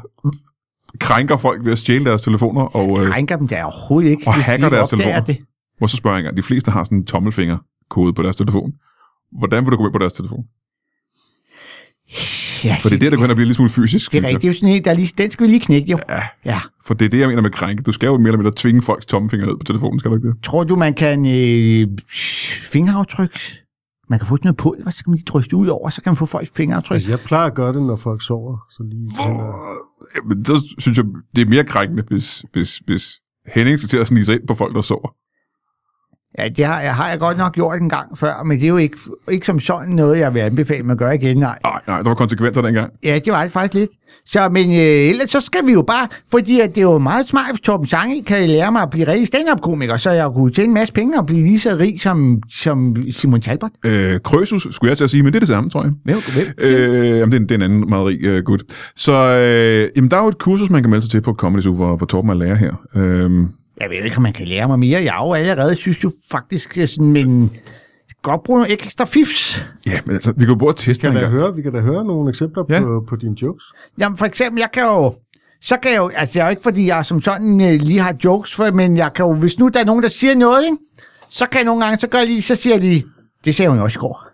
krænker 1.00 1.36
folk 1.36 1.64
ved 1.64 1.72
at 1.72 1.78
stjæle 1.78 2.04
deres 2.04 2.22
telefoner, 2.22 2.62
og 2.62 3.00
øh, 3.00 3.10
Krænker 3.10 3.36
dem 3.36 3.48
der 3.48 3.64
overhovedet 3.64 4.10
ikke. 4.10 4.22
Og 4.26 4.34
de 4.34 4.40
hacker 4.40 4.66
ikke 4.66 4.76
deres 4.76 4.88
telefoner. 4.88 5.20
Det. 5.20 5.38
hvor 5.78 5.86
så 5.86 5.96
spørger 5.96 6.16
jeg 6.16 6.20
engang, 6.20 6.36
de 6.36 6.42
fleste 6.42 6.70
har 6.70 6.84
sådan 6.84 6.98
en 6.98 7.06
tommelfingerkode 7.06 8.12
på 8.12 8.22
deres 8.22 8.36
telefon. 8.36 8.72
Hvordan 9.38 9.64
vil 9.64 9.72
du 9.72 9.76
gå 9.76 9.82
med 9.82 9.92
på 9.92 9.98
deres 9.98 10.12
telefon? 10.12 10.44
Ja, 12.64 12.76
For 12.82 12.88
det 12.88 12.96
er 12.96 13.00
det, 13.00 13.12
der 13.12 13.16
går 13.16 13.22
hen 13.24 13.30
og 13.30 13.36
bliver 13.36 13.46
lidt 13.46 13.56
smule 13.56 13.70
fysisk. 13.70 14.12
det 14.12 14.18
er 14.18 14.22
rigtigt. 14.22 14.42
Det 14.42 14.48
er 14.48 14.52
jo 14.52 14.58
sådan 14.58 14.74
en, 14.74 14.84
der 14.84 14.94
lige, 14.94 15.12
den 15.18 15.30
skal 15.30 15.46
vi 15.46 15.50
lige 15.50 15.60
knække 15.60 15.90
jo. 15.90 15.98
Ja, 16.08 16.22
Ja. 16.44 16.60
for 16.86 16.94
det 16.94 17.04
er 17.04 17.08
det, 17.08 17.18
jeg 17.18 17.28
mener 17.28 17.42
med 17.42 17.50
krænke. 17.50 17.82
Du 17.82 17.92
skal 17.92 18.06
jo 18.06 18.18
mere 18.18 18.28
eller 18.28 18.38
mindre 18.38 18.52
tvinge 18.56 18.82
folks 18.82 19.06
tommelfinger 19.06 19.46
ned 19.46 19.56
på 19.56 19.64
telefonen, 19.64 19.98
skal 19.98 20.10
du 20.10 20.16
ikke 20.16 20.28
det? 20.28 20.36
Tror 20.42 20.64
du, 20.64 20.76
man 20.76 20.94
kan 20.94 21.26
øh, 21.26 21.86
fingeraftryk? 22.72 23.38
Man 24.08 24.18
kan 24.18 24.26
få 24.28 24.36
sådan 24.36 24.46
noget 24.46 24.56
pulver, 24.56 24.90
så 24.90 25.04
kan 25.04 25.10
man 25.10 25.16
lige 25.16 25.24
drysse 25.24 25.50
det 25.50 25.56
ud 25.56 25.66
over, 25.66 25.90
så 25.90 26.02
kan 26.02 26.10
man 26.10 26.16
få 26.16 26.26
folks 26.26 26.50
fingeraftryk. 26.56 26.94
Altså, 26.94 27.10
jeg 27.10 27.20
plejer 27.20 27.46
at 27.46 27.54
gøre 27.54 27.72
det, 27.72 27.82
når 27.82 27.96
folk 27.96 28.22
sover. 28.26 28.56
Så 28.70 28.82
lige, 28.90 29.10
Jamen, 30.16 30.44
så 30.44 30.74
synes 30.78 30.98
jeg, 30.98 31.04
det 31.36 31.42
er 31.42 31.46
mere 31.46 31.64
krænkende, 31.64 32.02
hvis, 32.08 32.44
hvis, 32.52 32.76
hvis 32.86 33.20
Henning 33.54 33.78
skal 33.78 33.88
til 33.88 33.98
at 33.98 34.06
snige 34.06 34.24
sig 34.24 34.34
ind 34.34 34.46
på 34.46 34.54
folk, 34.54 34.74
der 34.74 34.80
sover. 34.80 35.08
Ja, 36.38 36.48
det 36.48 36.64
har, 36.64 36.80
jeg, 36.80 36.94
har 36.94 37.08
jeg 37.08 37.18
godt 37.18 37.38
nok 37.38 37.54
gjort 37.54 37.80
en 37.80 37.88
gang 37.88 38.18
før, 38.18 38.42
men 38.44 38.56
det 38.58 38.64
er 38.64 38.68
jo 38.68 38.76
ikke, 38.76 38.96
ikke 39.30 39.46
som 39.46 39.60
sådan 39.60 39.94
noget, 39.94 40.18
jeg 40.18 40.34
vil 40.34 40.40
anbefale 40.40 40.82
mig 40.82 40.92
at 40.92 40.98
gøre 40.98 41.14
igen, 41.14 41.36
nej. 41.36 41.58
Nej, 41.64 41.80
nej, 41.86 41.96
der 41.96 42.08
var 42.08 42.14
konsekvenser 42.14 42.62
dengang. 42.62 42.92
Ja, 43.04 43.18
det 43.24 43.32
var 43.32 43.42
det 43.42 43.52
faktisk 43.52 43.74
lidt. 43.74 43.90
Så, 44.26 44.48
men 44.48 44.70
øh, 44.70 45.10
ellers 45.10 45.30
så 45.30 45.40
skal 45.40 45.66
vi 45.66 45.72
jo 45.72 45.82
bare, 45.82 46.08
fordi 46.30 46.60
at 46.60 46.68
det 46.74 46.78
er 46.78 46.82
jo 46.82 46.98
meget 46.98 47.28
smart, 47.28 47.50
hvis 47.50 47.60
Torben 47.60 47.86
Sange 47.86 48.22
kan 48.22 48.48
lære 48.48 48.72
mig 48.72 48.82
at 48.82 48.90
blive 48.90 49.06
rigtig 49.06 49.26
stand-up-komiker, 49.26 49.96
så 49.96 50.10
jeg 50.10 50.30
kunne 50.34 50.52
tjene 50.52 50.68
en 50.68 50.74
masse 50.74 50.94
penge 50.94 51.18
og 51.18 51.26
blive 51.26 51.42
lige 51.42 51.60
så 51.60 51.76
rig 51.80 52.00
som, 52.00 52.42
som 52.50 52.96
Simon 53.10 53.40
Talbot. 53.40 53.70
Øh, 53.86 54.20
Krøsus, 54.24 54.66
skulle 54.70 54.88
jeg 54.88 54.96
til 54.96 55.04
at 55.04 55.10
sige, 55.10 55.22
men 55.22 55.32
det 55.32 55.36
er 55.36 55.40
det 55.40 55.48
samme, 55.48 55.70
tror 55.70 55.82
jeg. 55.82 55.92
Hvem, 56.04 56.18
hvem? 56.34 56.46
Øh, 56.58 57.18
jamen, 57.18 57.32
det 57.32 57.42
er, 57.42 57.46
det 57.46 57.50
er 57.50 57.54
en 57.54 57.62
anden 57.62 57.88
meget 57.88 58.06
rig 58.06 58.36
uh, 58.36 58.44
gut. 58.44 58.62
Så 58.96 59.12
øh, 59.12 59.88
jamen, 59.96 60.10
der 60.10 60.16
er 60.16 60.22
jo 60.22 60.28
et 60.28 60.38
kursus, 60.38 60.70
man 60.70 60.82
kan 60.82 60.90
melde 60.90 61.02
sig 61.02 61.10
til 61.10 61.20
på 61.20 61.32
Comedy 61.32 61.62
Zoo, 61.62 61.74
hvor, 61.74 61.96
hvor 61.96 62.06
Torben 62.06 62.30
er 62.30 62.34
lærer 62.34 62.54
her. 62.54 62.72
Øh, 62.94 63.30
Jeg 63.80 63.90
ved 63.90 64.04
ikke, 64.04 64.16
om 64.16 64.22
man 64.22 64.32
kan 64.32 64.46
lære 64.48 64.68
mig 64.68 64.78
mere. 64.78 65.02
Jeg 65.02 65.16
er 65.20 65.26
jo 65.26 65.32
allerede, 65.32 65.74
synes 65.76 66.04
jo 66.04 66.10
faktisk, 66.30 66.78
øh, 66.78 66.88
sådan, 66.88 67.12
men 67.12 67.50
godt 68.22 68.42
bruge 68.42 68.58
nogle 68.60 68.72
ekstra 68.72 69.04
fifs. 69.04 69.66
ja, 69.86 69.98
men 70.06 70.14
altså, 70.14 70.32
vi 70.32 70.38
kan 70.38 70.48
jo 70.48 70.54
både 70.54 70.74
teste 70.76 71.02
kan 71.06 71.16
en 71.16 71.22
da 71.22 71.28
høre, 71.28 71.54
vi 71.56 71.62
kan 71.62 71.72
da 71.72 71.80
høre 71.80 72.04
nogle 72.04 72.28
eksempler 72.28 72.64
Ja. 72.68 72.80
på, 72.80 73.04
på 73.08 73.16
dine 73.16 73.36
jokes. 73.42 73.64
Jamen 73.98 74.18
for 74.18 74.26
eksempel, 74.26 74.60
jeg 74.60 74.68
kan 74.72 74.82
jo... 74.82 75.14
Så 75.60 75.76
kan 75.82 75.90
jeg 75.90 75.98
jo... 75.98 76.10
Altså, 76.16 76.32
det 76.32 76.40
er 76.40 76.44
jo 76.44 76.50
ikke, 76.50 76.62
fordi 76.62 76.86
jeg 76.86 77.04
som 77.06 77.20
sådan 77.20 77.60
øh, 77.60 77.80
lige 77.82 78.00
har 78.00 78.14
jokes, 78.24 78.54
for, 78.54 78.70
men 78.70 78.96
jeg 78.96 79.12
kan 79.14 79.24
jo... 79.24 79.34
Hvis 79.34 79.58
nu 79.58 79.68
der 79.68 79.80
er 79.80 79.84
nogen, 79.84 80.02
der 80.02 80.08
siger 80.08 80.34
noget, 80.34 80.64
ikke? 80.64 80.76
Så 81.30 81.46
kan 81.48 81.58
jeg 81.58 81.64
nogle 81.64 81.84
gange, 81.84 81.98
så 81.98 82.06
gør 82.08 82.18
jeg 82.18 82.26
lige... 82.26 82.42
Så 82.42 82.54
siger 82.56 82.74
jeg 82.74 82.80
lige... 82.84 83.04
Det 83.44 83.54
sagde 83.54 83.68
hun 83.68 83.78
jo 83.78 83.84
også 83.84 83.98
i 83.98 84.00
går. 84.00 84.26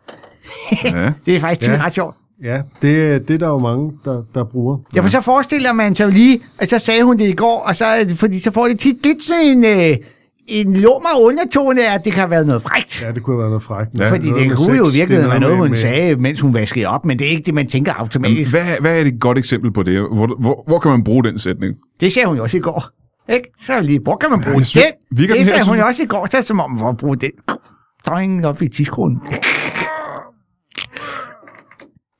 Ja. 0.96 1.12
Det 1.26 1.36
er 1.36 1.40
faktisk 1.40 1.70
ja. 1.70 1.74
Ja. 1.76 1.84
ret 1.84 1.94
sjovt. 1.94 2.16
Ja, 2.44 2.56
det, 2.82 3.28
det 3.28 3.34
er 3.34 3.38
der 3.38 3.48
jo 3.48 3.58
mange, 3.58 3.92
der, 4.04 4.22
der 4.34 4.44
bruger. 4.44 4.78
Ja, 4.96 5.00
for 5.00 5.08
så 5.10 5.20
forestiller 5.20 5.72
man 5.72 5.94
sig 5.94 6.08
lige, 6.08 6.40
at 6.58 6.68
så 6.70 6.78
sagde 6.78 7.02
hun 7.04 7.18
det 7.18 7.28
i 7.28 7.32
går, 7.32 7.64
og 7.68 7.76
så, 7.76 8.14
fordi 8.16 8.40
så 8.40 8.50
får 8.50 8.68
det 8.68 8.78
tit 8.78 8.96
lidt 9.06 9.22
sådan 9.24 9.44
en, 9.46 9.64
øh, 9.64 9.96
en 10.48 10.76
lummer 10.76 11.08
undertone 11.26 11.88
af, 11.88 11.94
at 11.94 12.04
det 12.04 12.12
kan 12.12 12.20
have 12.20 12.30
været 12.30 12.46
noget 12.46 12.62
frækt. 12.62 13.02
Ja, 13.02 13.06
Ja, 13.06 13.12
det 13.12 13.22
kunne 13.22 13.34
have 13.34 13.38
været 13.38 13.50
noget 13.50 13.62
frækt. 13.62 13.90
Ja, 13.98 14.10
fordi 14.10 14.30
Noget 14.30 14.48
det 14.50 14.56
kunne 14.56 14.76
jo 14.76 14.86
virkeligheden 14.94 15.28
være 15.28 15.36
er 15.36 15.40
noget, 15.40 15.56
hun 15.56 15.68
med- 15.68 15.76
sagde, 15.78 16.16
mens 16.16 16.40
hun 16.40 16.54
vaskede 16.54 16.86
op, 16.86 17.04
men 17.04 17.18
det 17.18 17.26
er 17.26 17.30
ikke 17.30 17.42
det, 17.46 17.54
man 17.54 17.66
tænker 17.68 17.92
automatisk. 17.92 18.50
hvad, 18.50 18.62
hvad 18.80 18.96
er 18.96 19.04
et 19.04 19.20
godt 19.20 19.38
eksempel 19.38 19.72
på 19.72 19.82
det? 19.82 19.98
Hvor, 20.00 20.36
hvor, 20.40 20.64
hvor 20.66 20.78
kan 20.78 20.90
man 20.90 21.04
bruge 21.04 21.24
den 21.24 21.38
sætning? 21.38 21.74
Det 22.00 22.12
sagde 22.12 22.28
hun 22.28 22.36
jo 22.36 22.42
også 22.42 22.56
i 22.56 22.60
går. 22.60 22.84
Ikke? 23.32 23.48
Så 23.66 23.80
lige, 23.80 24.00
hvor 24.02 24.16
kan 24.16 24.30
man 24.30 24.40
bruge 24.40 24.58
jeg 24.58 24.66
synes- 24.66 24.86
den? 25.10 25.16
det 25.16 25.28
sagde 25.28 25.44
hun 25.50 25.60
synes- 25.62 25.78
jo 25.80 25.86
også 25.86 26.02
i 26.02 26.06
går, 26.06 26.28
så 26.30 26.42
som 26.42 26.60
om, 26.60 26.70
hvor 26.70 26.92
bruge 26.92 27.16
den? 27.16 27.30
Der 28.06 28.12
er 28.12 28.18
ingen 28.18 28.44
op 28.44 28.62
i 28.62 28.68
tidskronen. 28.68 29.18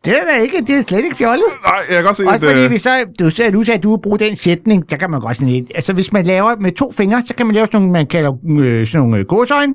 Det 0.05 0.12
er 0.12 0.25
da 0.31 0.43
ikke, 0.43 0.57
det 0.67 0.75
er 0.75 0.83
slet 0.83 1.05
ikke 1.05 1.17
fjollet. 1.17 1.45
Nej, 1.65 1.75
jeg 1.88 1.97
kan 1.97 2.05
godt 2.05 2.17
se, 2.17 2.23
Også 2.23 2.35
at... 2.35 2.43
fordi, 2.43 2.62
øh, 2.62 2.69
hvis 2.69 2.83
så, 2.83 2.91
du 3.19 3.31
sagde, 3.31 3.53
du 3.53 3.65
sagde, 3.65 3.79
at 3.79 3.83
du 3.83 3.91
vil 3.91 4.03
bruge 4.03 4.19
den 4.19 4.37
sætning, 4.37 4.85
så 4.88 4.97
kan 4.97 5.11
man 5.11 5.21
godt 5.21 5.37
sådan 5.37 5.49
lidt, 5.49 5.73
altså 5.75 5.93
hvis 5.93 6.12
man 6.12 6.27
laver 6.27 6.57
med 6.61 6.73
to 6.73 6.93
fingre, 6.93 7.23
så 7.27 7.35
kan 7.35 7.47
man 7.47 7.55
lave 7.55 7.67
sådan 7.67 7.81
nogle, 7.81 7.93
man 7.93 8.07
kalder 8.07 8.33
øh, 8.51 8.87
sådan 8.87 9.01
nogle 9.01 9.19
øh, 9.19 9.25
godsøjne. 9.27 9.75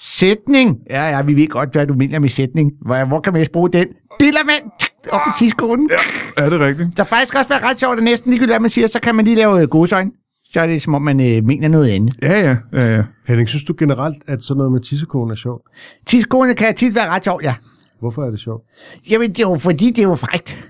Sætning. 0.00 0.78
Ja, 0.90 1.10
ja, 1.10 1.22
vi 1.22 1.36
ved 1.36 1.48
godt, 1.48 1.72
hvad 1.72 1.86
du 1.86 1.94
mener 1.94 2.18
med 2.18 2.28
sætning. 2.28 2.70
Hvor, 2.86 3.04
hvor 3.04 3.20
kan 3.20 3.32
man 3.32 3.40
ellers 3.40 3.48
bruge 3.52 3.70
den? 3.70 3.86
Dillermand! 4.20 4.62
Op 5.10 5.20
i 5.28 5.30
tidskolen. 5.38 5.90
Ja. 6.38 6.44
er 6.44 6.50
det 6.50 6.60
rigtigt? 6.60 6.96
Der 6.96 7.04
faktisk 7.04 7.34
også 7.34 7.48
være 7.48 7.70
ret 7.70 7.80
sjovt, 7.80 7.98
at 7.98 8.04
næsten 8.04 8.30
ligegyldigt, 8.30 8.52
hvad 8.52 8.60
man 8.60 8.70
siger, 8.70 8.86
så 8.86 9.00
kan 9.00 9.14
man 9.14 9.24
lige 9.24 9.36
lave 9.36 9.62
øh, 9.62 9.68
godsøjne. 9.68 10.10
Så 10.52 10.60
er 10.60 10.66
det, 10.66 10.82
som 10.82 10.94
om 10.94 11.02
man 11.02 11.20
øh, 11.20 11.44
mener 11.44 11.68
noget 11.68 11.90
andet. 11.90 12.14
Ja, 12.22 12.40
ja, 12.40 12.56
ja, 12.72 12.96
ja. 12.96 13.02
Henning, 13.28 13.48
synes 13.48 13.64
du 13.64 13.74
generelt, 13.78 14.16
at 14.26 14.42
sådan 14.42 14.58
noget 14.58 14.72
med 14.72 14.80
tissekone 14.80 15.32
er 15.32 15.36
sjovt? 15.36 15.62
Tidskolen 16.06 16.54
kan 16.56 16.74
tit 16.74 16.94
være 16.94 17.08
ret 17.08 17.24
sjovt, 17.24 17.44
ja. 17.44 17.54
Hvorfor 18.00 18.24
er 18.24 18.30
det 18.30 18.40
sjovt? 18.40 18.64
Jamen, 19.10 19.30
det 19.30 19.38
er 19.38 19.48
jo 19.50 19.58
fordi, 19.58 19.90
det 19.90 19.98
er 19.98 20.08
jo 20.08 20.14
frækt. 20.14 20.68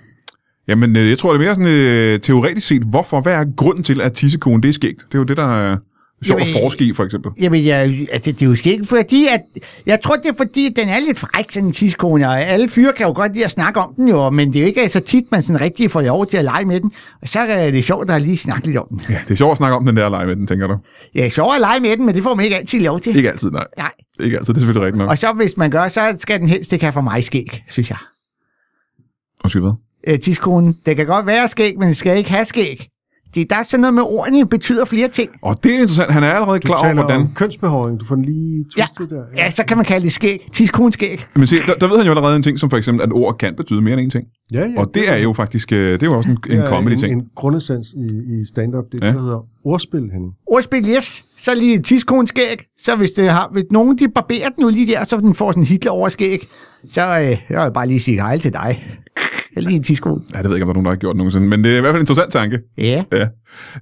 Jamen, 0.68 0.96
øh, 0.96 1.08
jeg 1.08 1.18
tror, 1.18 1.32
det 1.32 1.40
er 1.40 1.44
mere 1.44 1.54
sådan 1.54 2.14
øh, 2.14 2.20
teoretisk 2.20 2.66
set, 2.66 2.82
hvorfor, 2.82 3.20
hvad 3.20 3.34
er 3.34 3.44
grunden 3.56 3.84
til, 3.84 4.00
at 4.00 4.12
tissekone, 4.12 4.62
det 4.62 4.68
er 4.68 4.72
skægt? 4.72 4.98
Det 4.98 5.14
er 5.14 5.18
jo 5.18 5.24
det, 5.24 5.36
der 5.36 5.60
er 5.62 5.76
sjovt 6.24 6.40
at 6.40 6.48
forske 6.62 6.85
i, 6.85 6.92
for 6.92 7.04
eksempel. 7.04 7.33
Jamen, 7.40 7.64
jeg, 7.64 7.78
altså, 8.12 8.33
det 8.33 8.42
er 8.42 8.46
jo 8.46 8.57
ikke 8.64 8.87
fordi, 8.87 9.26
at... 9.33 9.40
Jeg 9.87 10.00
tror, 10.00 10.16
det 10.16 10.26
er 10.26 10.37
fordi, 10.37 10.66
at 10.66 10.72
den 10.76 10.88
er 10.88 10.98
lidt 10.98 11.18
fræk, 11.18 11.52
sådan 11.52 11.66
en 11.66 11.72
tidskone, 11.72 12.28
og 12.28 12.40
alle 12.40 12.68
fyre 12.68 12.92
kan 12.92 13.07
jo 13.07 13.12
godt 13.12 13.33
lide 13.33 13.44
at 13.44 13.50
snakke 13.50 13.81
om 13.81 13.94
den 13.94 14.09
jo, 14.09 14.31
men 14.31 14.48
det 14.48 14.57
er 14.57 14.61
jo 14.61 14.66
ikke 14.66 14.88
så 14.88 15.00
tit, 15.00 15.24
man 15.31 15.42
sådan 15.42 15.61
rigtig 15.61 15.90
får 15.90 16.00
lov 16.00 16.26
til 16.26 16.37
at 16.37 16.44
lege 16.44 16.64
med 16.64 16.81
den. 16.81 16.92
Og 17.22 17.28
så 17.28 17.40
er 17.40 17.70
det 17.70 17.85
sjovt 17.85 18.11
at 18.11 18.22
lige 18.22 18.38
snakke 18.38 18.66
lidt 18.66 18.76
om 18.76 18.87
den. 18.88 19.00
Ja, 19.09 19.18
det 19.24 19.31
er 19.31 19.35
sjovt 19.35 19.52
at 19.52 19.59
snakke 19.59 19.76
om 19.76 19.87
den 19.87 19.96
der 19.96 20.09
lege 20.09 20.26
med 20.26 20.37
den, 20.37 20.46
tænker 20.46 20.66
du? 20.66 20.76
Ja, 21.14 21.20
det 21.20 21.26
er 21.26 21.31
sjovt 21.31 21.54
at 21.54 21.61
lege 21.61 21.81
med 21.81 21.96
den, 21.96 22.07
men 22.07 22.14
det 22.14 22.22
får 22.22 22.35
man 22.35 22.44
ikke 22.44 22.57
altid 22.57 22.81
lov 22.81 23.00
til. 23.00 23.16
Ikke 23.16 23.31
altid, 23.31 23.50
nej. 23.50 23.66
Nej. 23.76 23.92
Ikke 24.20 24.38
altid, 24.38 24.54
det 24.54 24.59
er 24.59 24.66
selvfølgelig 24.66 24.87
rigtigt 24.87 24.98
nok. 24.98 25.11
Og 25.11 25.18
så 25.18 25.33
hvis 25.33 25.57
man 25.57 25.70
gør, 25.70 25.88
så 25.88 26.16
skal 26.18 26.40
den 26.40 26.48
helst 26.48 26.72
ikke 26.72 26.85
have 26.85 26.92
for 26.92 27.00
mig 27.00 27.24
skæg, 27.24 27.62
synes 27.68 27.90
jeg. 27.90 27.98
Undskyld, 29.44 29.62
hvad? 29.62 29.72
Øh, 30.07 30.20
tidskonen, 30.20 30.76
det 30.87 30.96
kan 30.96 31.07
godt 31.07 31.26
være 31.26 31.48
skæg, 31.48 31.78
men 31.78 31.87
den 31.87 31.94
skal 31.94 32.16
ikke 32.16 32.31
have 32.31 32.44
skæg. 32.44 32.88
Det, 33.34 33.50
der 33.50 33.56
er 33.56 33.62
sådan 33.62 33.80
noget 33.80 33.94
med 33.94 34.02
ordene, 34.02 34.46
betyder 34.46 34.84
flere 34.84 35.08
ting. 35.08 35.30
Og 35.42 35.64
det 35.64 35.70
er 35.70 35.74
interessant. 35.74 36.12
Han 36.12 36.22
er 36.22 36.30
allerede 36.30 36.58
klar 36.60 36.76
over, 36.76 36.94
hvordan... 36.94 37.20
om 37.20 37.28
kønsbehåring. 37.34 38.00
Du 38.00 38.04
får 38.04 38.14
den 38.14 38.24
lige 38.24 38.64
Ja, 38.78 38.82
twistet 38.96 39.10
der. 39.10 39.24
ja, 39.36 39.50
så 39.50 39.64
kan 39.64 39.76
man 39.76 39.86
kalde 39.86 40.04
det 40.04 40.12
skæg. 40.12 40.48
Tidskonen-skæg. 40.52 41.24
Men 41.36 41.46
se, 41.46 41.56
der, 41.66 41.74
der 41.74 41.88
ved 41.88 41.96
han 41.96 42.06
jo 42.06 42.12
allerede 42.12 42.36
en 42.36 42.42
ting, 42.42 42.58
som 42.58 42.70
for 42.70 42.76
eksempel, 42.76 43.02
at 43.02 43.12
ord 43.12 43.38
kan 43.38 43.54
betyde 43.56 43.82
mere 43.82 43.92
end 43.92 44.00
en 44.00 44.10
ting. 44.10 44.24
ja, 44.52 44.60
ja 44.66 44.80
Og 44.80 44.90
det 44.94 45.12
er 45.12 45.16
jo 45.16 45.32
faktisk, 45.32 45.72
øh, 45.72 45.92
det 45.92 46.02
er 46.02 46.06
jo 46.06 46.16
også 46.16 46.30
en, 46.30 46.38
det 46.44 46.52
en 46.52 46.58
er 46.58 46.66
comedy-ting. 46.68 47.12
En, 47.12 47.18
en 47.18 47.24
grundessens 47.36 47.88
i, 47.96 48.04
i 48.40 48.44
stand-up. 48.48 48.84
Det 48.92 49.00
er 49.02 49.06
Ja. 49.06 49.10
det, 49.12 49.18
der 49.18 49.22
hedder 49.24 49.44
ordspil, 49.64 50.00
Henning. 50.00 50.32
Ordspil, 50.46 50.88
yes. 50.96 51.24
Så 51.38 51.54
lige 51.54 51.74
et 51.74 51.84
tidskonen-skæg. 51.84 52.56
Så 52.84 52.96
hvis, 52.96 53.10
det 53.10 53.30
har, 53.30 53.48
hvis 53.52 53.64
nogen 53.70 53.98
de 53.98 54.08
barberer 54.14 54.48
den 54.48 54.62
jo 54.62 54.68
lige 54.68 54.86
der, 54.86 55.04
så 55.04 55.16
den 55.16 55.34
får 55.34 55.50
sådan 55.50 55.62
en 55.62 55.66
Hitler 55.66 55.90
over 55.90 56.08
skæg, 56.08 56.48
så 56.90 57.00
øh, 57.20 57.36
jeg 57.50 57.64
vil 57.66 57.72
bare 57.74 57.88
lige 57.88 58.00
sige 58.00 58.20
hej 58.20 58.38
til 58.38 58.52
dig. 58.52 58.98
Jeg 59.58 59.64
er 59.64 59.68
lige 59.68 59.76
en 59.76 59.82
tidskone. 59.82 60.20
Ja, 60.34 60.38
det 60.38 60.44
ved 60.44 60.50
jeg 60.50 60.56
ikke, 60.56 60.64
om 60.64 60.68
der 60.68 60.72
er 60.72 60.74
nogen, 60.74 60.84
der 60.84 60.90
har 60.90 60.96
gjort 60.96 61.16
nogensinde, 61.16 61.48
men 61.48 61.64
det 61.64 61.72
er 61.72 61.78
i 61.78 61.80
hvert 61.80 61.92
fald 61.92 62.00
en 62.00 62.02
interessant 62.02 62.32
tanke. 62.32 62.58
Ja. 62.78 63.04
Ja. 63.12 63.28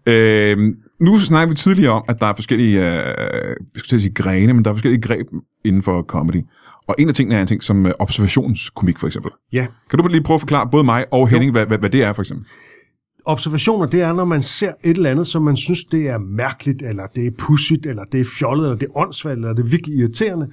Øh, 0.07 0.59
nu 1.01 1.17
snakker 1.17 1.49
vi 1.49 1.55
tidligere 1.55 1.93
om, 1.93 2.05
at 2.09 2.21
der 2.21 2.27
er 2.27 2.35
forskellige, 2.35 2.79
øh, 2.79 2.87
jeg 2.87 3.57
skulle 3.77 4.01
sige 4.01 4.15
grene, 4.15 4.55
men 4.55 4.65
der 4.65 4.71
er 4.71 4.75
forskellige 4.75 5.01
greb 5.01 5.27
inden 5.65 5.83
for 5.83 6.03
comedy. 6.03 6.43
Og 6.89 6.95
en 6.99 7.09
af 7.09 7.15
tingene 7.15 7.37
er 7.37 7.41
en 7.41 7.47
ting 7.47 7.63
som 7.63 7.87
øh, 7.87 7.93
observationskomik, 7.99 8.99
for 8.99 9.07
eksempel. 9.07 9.31
Ja. 9.53 9.67
Kan 9.91 9.99
du 9.99 10.09
lige 10.09 10.23
prøve 10.23 10.35
at 10.35 10.41
forklare 10.41 10.69
både 10.71 10.85
mig 10.85 11.05
og 11.13 11.29
Henning, 11.29 11.53
hvad, 11.53 11.67
hvad, 11.67 11.79
hvad 11.79 11.91
det 11.91 12.05
er, 12.05 12.13
for 12.13 12.23
eksempel? 12.23 12.47
Observationer, 13.25 13.87
det 13.87 14.03
er, 14.03 14.13
når 14.13 14.25
man 14.25 14.43
ser 14.43 14.73
et 14.85 14.97
eller 14.97 15.11
andet, 15.11 15.27
som 15.27 15.43
man 15.43 15.57
synes, 15.57 15.85
det 15.85 16.09
er 16.09 16.19
mærkeligt, 16.19 16.83
eller 16.83 17.07
det 17.07 17.27
er 17.27 17.31
pudsigt, 17.39 17.87
eller 17.87 18.05
det 18.05 18.21
er 18.21 18.25
fjollet, 18.39 18.65
eller 18.65 18.79
det 18.79 18.87
er 18.87 18.97
åndssvagt, 18.97 19.37
eller 19.37 19.53
det 19.53 19.63
er 19.65 19.69
virkelig 19.69 19.99
irriterende. 19.99 20.47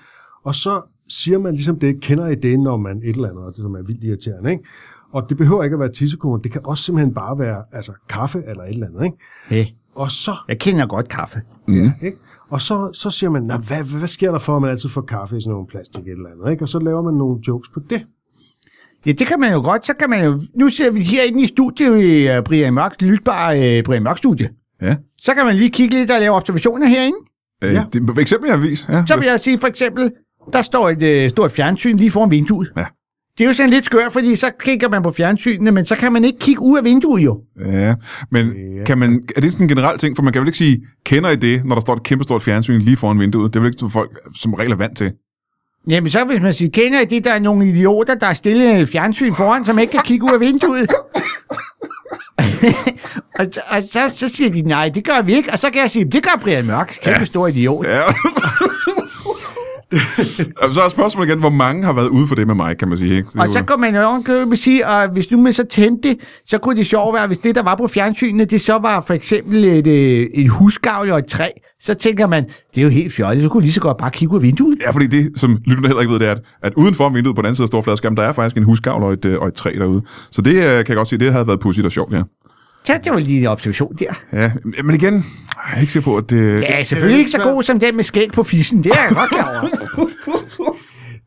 Og 0.46 0.56
så 0.56 0.82
siger 1.10 1.40
man 1.40 1.54
ligesom 1.54 1.80
det, 1.80 2.02
kender 2.02 2.28
i 2.28 2.36
det, 2.36 2.60
når 2.60 2.78
man 2.78 2.98
et 2.98 3.16
eller 3.16 3.30
andet, 3.30 3.44
det, 3.48 3.56
som 3.56 3.74
er 3.74 3.84
vildt 3.88 4.04
irriterende. 4.04 4.52
Ikke? 4.52 4.64
Og 5.14 5.24
det 5.30 5.38
behøver 5.38 5.64
ikke 5.64 5.74
at 5.74 5.80
være 5.80 5.92
tissekoner, 5.92 6.38
det 6.38 6.52
kan 6.52 6.62
også 6.66 6.84
simpelthen 6.84 7.14
bare 7.14 7.40
være 7.40 7.64
altså, 7.72 7.92
kaffe 8.10 8.44
eller 8.48 8.64
et 8.64 8.70
eller 8.70 8.88
andet. 8.88 9.04
Ikke? 9.06 9.18
Hey. 9.48 9.66
Og 9.96 10.12
så 10.12 10.36
Jeg 10.48 10.60
kender 10.60 10.86
godt 10.86 11.10
kaffe. 11.10 11.42
Mm. 11.68 11.74
Ja, 11.84 11.92
ikke? 12.02 12.18
Og 12.50 12.62
så, 12.62 12.90
så 12.94 13.10
siger 13.12 13.30
man, 13.30 13.44
"Nå, 13.44 13.58
hvad, 13.58 13.78
hvad, 13.78 13.98
hvad 14.00 14.08
sker 14.08 14.32
der 14.32 14.40
for, 14.40 14.56
at 14.56 14.62
man 14.62 14.72
altid 14.72 14.90
får 14.90 15.02
kaffe 15.02 15.38
i 15.38 15.42
sådan 15.42 15.52
nogle 15.52 15.68
plastik 15.68 16.08
eller 16.08 16.30
andet? 16.30 16.52
Ikke? 16.52 16.64
Og 16.64 16.70
så 16.70 16.80
laver 16.80 17.02
man 17.02 17.14
nogle 17.14 17.40
jokes 17.48 17.70
på 17.74 17.80
det. 17.90 18.06
Ja, 19.06 19.12
det 19.12 19.28
kan 19.28 19.40
man 19.40 19.54
jo 19.54 19.62
godt. 19.62 19.86
Så 19.86 19.94
kan 20.00 20.10
man 20.10 20.26
jo... 20.26 20.42
Nu 20.60 20.70
ser 20.70 20.92
vi 20.92 21.02
herinde 21.02 21.42
i 21.42 21.48
studiet 21.48 22.02
i 22.04 22.38
uh, 22.38 22.44
Brian 22.44 22.74
Mørk, 22.74 23.02
lytbare 23.02 23.78
uh, 23.80 23.84
Brian 23.84 24.04
Mørk 24.04 24.18
studie. 24.18 24.50
Ja. 24.82 24.96
Så 25.18 25.34
kan 25.34 25.46
man 25.46 25.56
lige 25.56 25.70
kigge 25.70 25.98
lidt 25.98 26.12
og 26.12 26.20
lave 26.20 26.34
observationer 26.36 26.88
herinde. 26.88 27.18
Øh, 27.64 27.74
Ja. 27.74 27.84
det, 27.94 28.02
for 28.14 28.22
eksempel 28.22 28.50
i 28.50 28.54
avis. 28.54 28.90
Ja, 28.90 29.06
Så 29.08 29.16
vil 29.18 29.26
jeg 29.32 29.40
sige 29.40 29.60
for 29.60 29.68
eksempel, 29.68 30.12
der 30.54 30.62
står 30.62 30.90
et 30.90 31.02
øh, 31.04 31.30
stort 31.30 31.52
fjernsyn 31.52 31.98
lige 31.98 32.12
foran 32.12 32.32
vinduet. 32.32 32.72
Ja. 32.78 32.86
Det 33.38 33.44
er 33.44 33.48
jo 33.48 33.54
sådan 33.54 33.70
lidt 33.70 33.86
skørt, 33.86 34.14
fordi 34.14 34.36
så 34.36 34.52
kigger 34.60 34.90
man 34.90 35.04
på 35.04 35.12
fjernsynene, 35.12 35.72
men 35.72 35.86
så 35.86 35.96
kan 35.96 36.14
man 36.14 36.24
ikke 36.24 36.40
kigge 36.40 36.62
ud 36.62 36.78
af 36.78 36.84
vinduet 36.84 37.22
jo. 37.24 37.40
Ja, 37.66 37.96
men 38.32 38.52
Ja. 38.78 38.84
kan 38.84 38.98
man, 38.98 39.24
er 39.36 39.42
det 39.42 39.54
sådan 39.54 39.66
en 39.66 39.70
generel 39.70 39.98
ting? 39.98 40.16
For 40.16 40.24
man 40.24 40.34
kan 40.34 40.40
vel 40.42 40.48
ikke 40.48 40.58
sige, 40.58 40.82
kender 41.06 41.30
I 41.30 41.36
det, 41.36 41.66
når 41.66 41.76
der 41.76 41.82
står 41.82 41.94
et 41.96 42.04
kæmpestort 42.04 42.42
fjernsyn 42.42 42.80
lige 42.80 42.98
foran 42.98 43.20
vinduet? 43.20 43.54
Det 43.54 43.60
er 43.60 43.62
vel 43.62 43.68
ikke 43.70 43.80
sådan, 43.80 43.92
folk 43.92 44.12
som 44.36 44.54
regel 44.54 44.72
er 44.72 44.76
vant 44.76 44.98
til. 44.98 45.12
Jamen 45.90 46.12
så 46.12 46.26
hvis 46.26 46.42
man 46.42 46.54
siger, 46.54 46.72
kender 46.72 47.00
I 47.02 47.06
det, 47.06 47.24
der 47.24 47.34
er 47.34 47.40
nogle 47.40 47.68
idioter, 47.70 48.16
der 48.16 48.28
er 48.28 48.34
stillet 48.34 48.80
et 48.82 48.90
fjernsyn 48.90 49.34
foran, 49.34 49.66
som 49.66 49.80
ikke 49.80 49.92
kan 49.92 50.02
kigge 50.06 50.26
ud 50.26 50.34
af 50.34 50.40
vinduet? 50.40 50.92
og, 53.40 53.46
og 53.70 53.84
så, 53.92 54.00
så 54.16 54.30
siger 54.30 54.50
de, 54.52 54.62
nej, 54.62 54.90
det 54.90 55.06
gør 55.06 55.22
vi 55.22 55.34
ikke. 55.34 55.52
Og 55.52 55.60
så 55.60 55.70
kan 55.70 55.82
jeg 55.82 55.90
sige, 55.92 56.06
det 56.06 56.24
gør 56.24 56.40
Brian 56.42 56.66
Mørk, 56.66 56.98
kæmpe 57.04 57.20
ja. 57.20 57.26
stor 57.26 57.48
idiot. 57.48 57.86
Ja. 57.88 58.02
så 60.74 60.82
er 60.86 60.90
spørgsmålet 60.90 61.30
igen, 61.30 61.40
hvor 61.40 61.50
mange 61.50 61.86
har 61.86 61.94
været 61.94 62.08
ude 62.08 62.28
for 62.28 62.36
det 62.36 62.48
med 62.48 62.56
mig, 62.56 62.78
kan 62.78 62.90
man 62.90 62.98
sige. 62.98 63.16
Ikke? 63.16 63.30
Og 63.40 63.48
så 63.50 63.66
kan 63.66 63.80
man 63.80 63.96
jo 63.96 64.02
ovenkøbet 64.02 64.60
sige, 64.60 64.86
at 64.86 65.10
hvis 65.14 65.32
nu 65.32 65.42
man 65.42 65.54
så 65.54 65.64
tændte 65.64 66.16
så 66.46 66.58
kunne 66.58 66.76
det 66.76 66.86
sjovt 66.86 67.16
være, 67.16 67.28
hvis 67.28 67.38
det, 67.38 67.56
der 67.56 67.64
var 67.64 67.76
på 67.76 67.88
fjernsynet, 67.88 68.52
det 68.52 68.62
så 68.62 68.78
var 68.78 69.02
for 69.02 69.14
eksempel 69.14 69.66
et, 69.66 69.88
øh, 69.88 70.28
et 70.34 70.50
husgavl 70.50 71.12
og 71.12 71.20
et 71.20 71.26
træ, 71.26 71.50
så 71.82 71.94
tænker 71.94 72.28
man, 72.28 72.44
det 72.76 72.82
er 72.82 72.84
jo 72.84 72.90
helt 72.90 73.14
fjollet, 73.14 73.44
så 73.44 73.50
kunne 73.50 73.64
lige 73.64 73.74
så 73.74 73.82
godt 73.82 73.98
bare 73.98 74.12
kigge 74.12 74.34
ud 74.34 74.40
af 74.40 74.44
vinduet. 74.44 74.78
Ja, 74.86 74.92
fordi 74.92 75.08
det, 75.08 75.32
som 75.36 75.58
lytterne 75.66 75.88
heller 75.88 76.02
ikke 76.02 76.14
ved, 76.14 76.20
det 76.20 76.28
er, 76.28 76.32
at, 76.32 76.42
at 76.64 76.74
uden 76.74 76.94
for 76.94 77.10
vinduet 77.10 77.36
på 77.36 77.42
den 77.42 77.46
anden 77.46 77.56
side 77.56 77.64
af 77.64 77.68
storfladskærmen, 77.68 78.18
der 78.18 78.24
er 78.24 78.34
faktisk 78.34 78.58
en 78.58 78.64
husgavl 78.64 79.04
og 79.04 79.14
et, 79.14 79.26
øh, 79.26 79.40
og 79.40 79.48
et 79.48 79.54
træ 79.54 79.72
derude. 79.80 80.02
Så 80.32 80.42
det 80.42 80.56
øh, 80.56 80.62
kan 80.62 80.88
jeg 80.88 80.96
godt 80.96 81.08
sige, 81.08 81.20
det 81.20 81.32
havde 81.32 81.48
været 81.48 81.60
pudsigt 81.60 81.86
og 81.86 81.92
sjovt, 81.92 82.14
ja. 82.14 82.22
Så 82.86 83.00
det 83.04 83.12
var 83.12 83.20
lige 83.20 83.40
en 83.40 83.48
observation 83.48 83.96
der. 84.00 84.14
Ja, 84.34 84.52
men 84.84 84.96
igen, 84.96 85.14
jeg 85.14 85.76
er 85.76 85.80
ikke 85.80 85.92
sikker 85.92 86.12
på, 86.12 86.18
at 86.18 86.30
det... 86.30 86.62
Ja, 86.62 86.84
selvfølgelig 86.84 87.20
ikke 87.20 87.32
så 87.32 87.42
god 87.44 87.64
som 87.64 87.80
den 87.80 87.96
med 87.96 88.04
skæg 88.04 88.32
på 88.34 88.44
fissen, 88.44 88.84
det 88.84 88.92
er 88.92 88.96
jeg 89.08 89.16
godt 89.16 89.30
klar 89.30 89.60
over. 89.62 90.08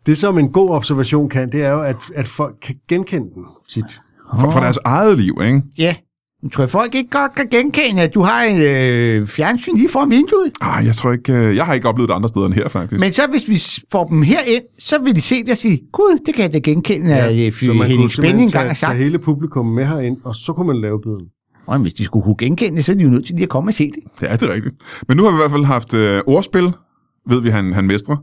Det, 0.06 0.18
som 0.18 0.38
en 0.38 0.52
god 0.52 0.70
observation 0.70 1.28
kan, 1.28 1.52
det 1.52 1.62
er 1.62 1.70
jo, 1.70 1.82
at, 1.82 1.96
at 2.14 2.28
folk 2.28 2.54
kan 2.62 2.74
genkende 2.88 3.26
den 3.34 3.44
tit. 3.70 4.00
For, 4.40 4.50
for 4.50 4.60
deres 4.60 4.78
eget 4.84 5.18
liv, 5.18 5.38
ikke? 5.42 5.62
Ja, 5.78 5.94
jeg 6.42 6.52
tror 6.52 6.66
folk 6.66 6.94
ikke 6.94 7.10
godt 7.10 7.34
kan 7.34 7.46
genkende, 7.50 8.02
at 8.02 8.14
du 8.14 8.20
har 8.20 8.42
en 8.42 8.60
øh, 8.60 9.26
fjernsyn 9.26 9.76
lige 9.76 9.88
foran 9.88 10.10
vinduet. 10.10 10.52
Ah, 10.60 10.86
jeg 10.86 10.94
tror 10.94 11.12
ikke, 11.12 11.32
øh, 11.32 11.56
jeg 11.56 11.66
har 11.66 11.74
ikke 11.74 11.88
oplevet 11.88 12.08
det 12.08 12.14
andre 12.14 12.28
steder 12.28 12.46
end 12.46 12.54
her, 12.54 12.68
faktisk. 12.68 13.00
Men 13.00 13.12
så 13.12 13.22
hvis 13.30 13.48
vi 13.48 13.62
får 13.92 14.04
dem 14.04 14.22
herind, 14.22 14.62
så 14.78 14.98
vil 14.98 15.16
de 15.16 15.20
se 15.20 15.42
det 15.42 15.50
og 15.50 15.58
sige, 15.58 15.80
gud, 15.92 16.18
det 16.26 16.34
kan 16.34 16.42
jeg 16.42 16.52
da 16.52 16.58
genkende, 16.58 17.14
at 17.14 17.38
ja, 17.38 17.50
så 17.50 17.66
man 17.66 17.76
Henning 17.76 18.00
kunne 18.00 18.10
Spænding 18.10 18.42
engang 18.48 18.66
har 18.66 18.74
sagt. 18.74 18.90
tage 18.90 19.02
hele 19.04 19.18
publikum 19.18 19.66
med 19.66 19.86
herind, 19.86 20.16
og 20.24 20.34
så 20.34 20.52
kunne 20.52 20.66
man 20.66 20.80
lave 20.80 21.00
biden. 21.02 21.26
Og 21.66 21.78
hvis 21.78 21.94
de 21.94 22.04
skulle 22.04 22.22
kunne 22.24 22.36
genkende 22.38 22.76
det, 22.76 22.84
så 22.84 22.92
er 22.92 22.96
de 22.96 23.02
jo 23.02 23.08
nødt 23.08 23.26
til 23.26 23.34
lige 23.34 23.42
at 23.42 23.48
komme 23.48 23.70
og 23.70 23.74
se 23.74 23.90
det. 23.90 24.22
Ja, 24.28 24.32
det 24.36 24.42
er 24.42 24.54
rigtigt. 24.54 24.74
Men 25.08 25.16
nu 25.16 25.22
har 25.24 25.30
vi 25.30 25.34
i 25.34 25.40
hvert 25.40 25.50
fald 25.50 25.64
haft 25.64 25.94
øh, 25.94 26.22
ordspil, 26.26 26.72
ved 27.28 27.40
vi, 27.42 27.50
han, 27.50 27.72
han 27.72 27.84
mestrer. 27.86 28.16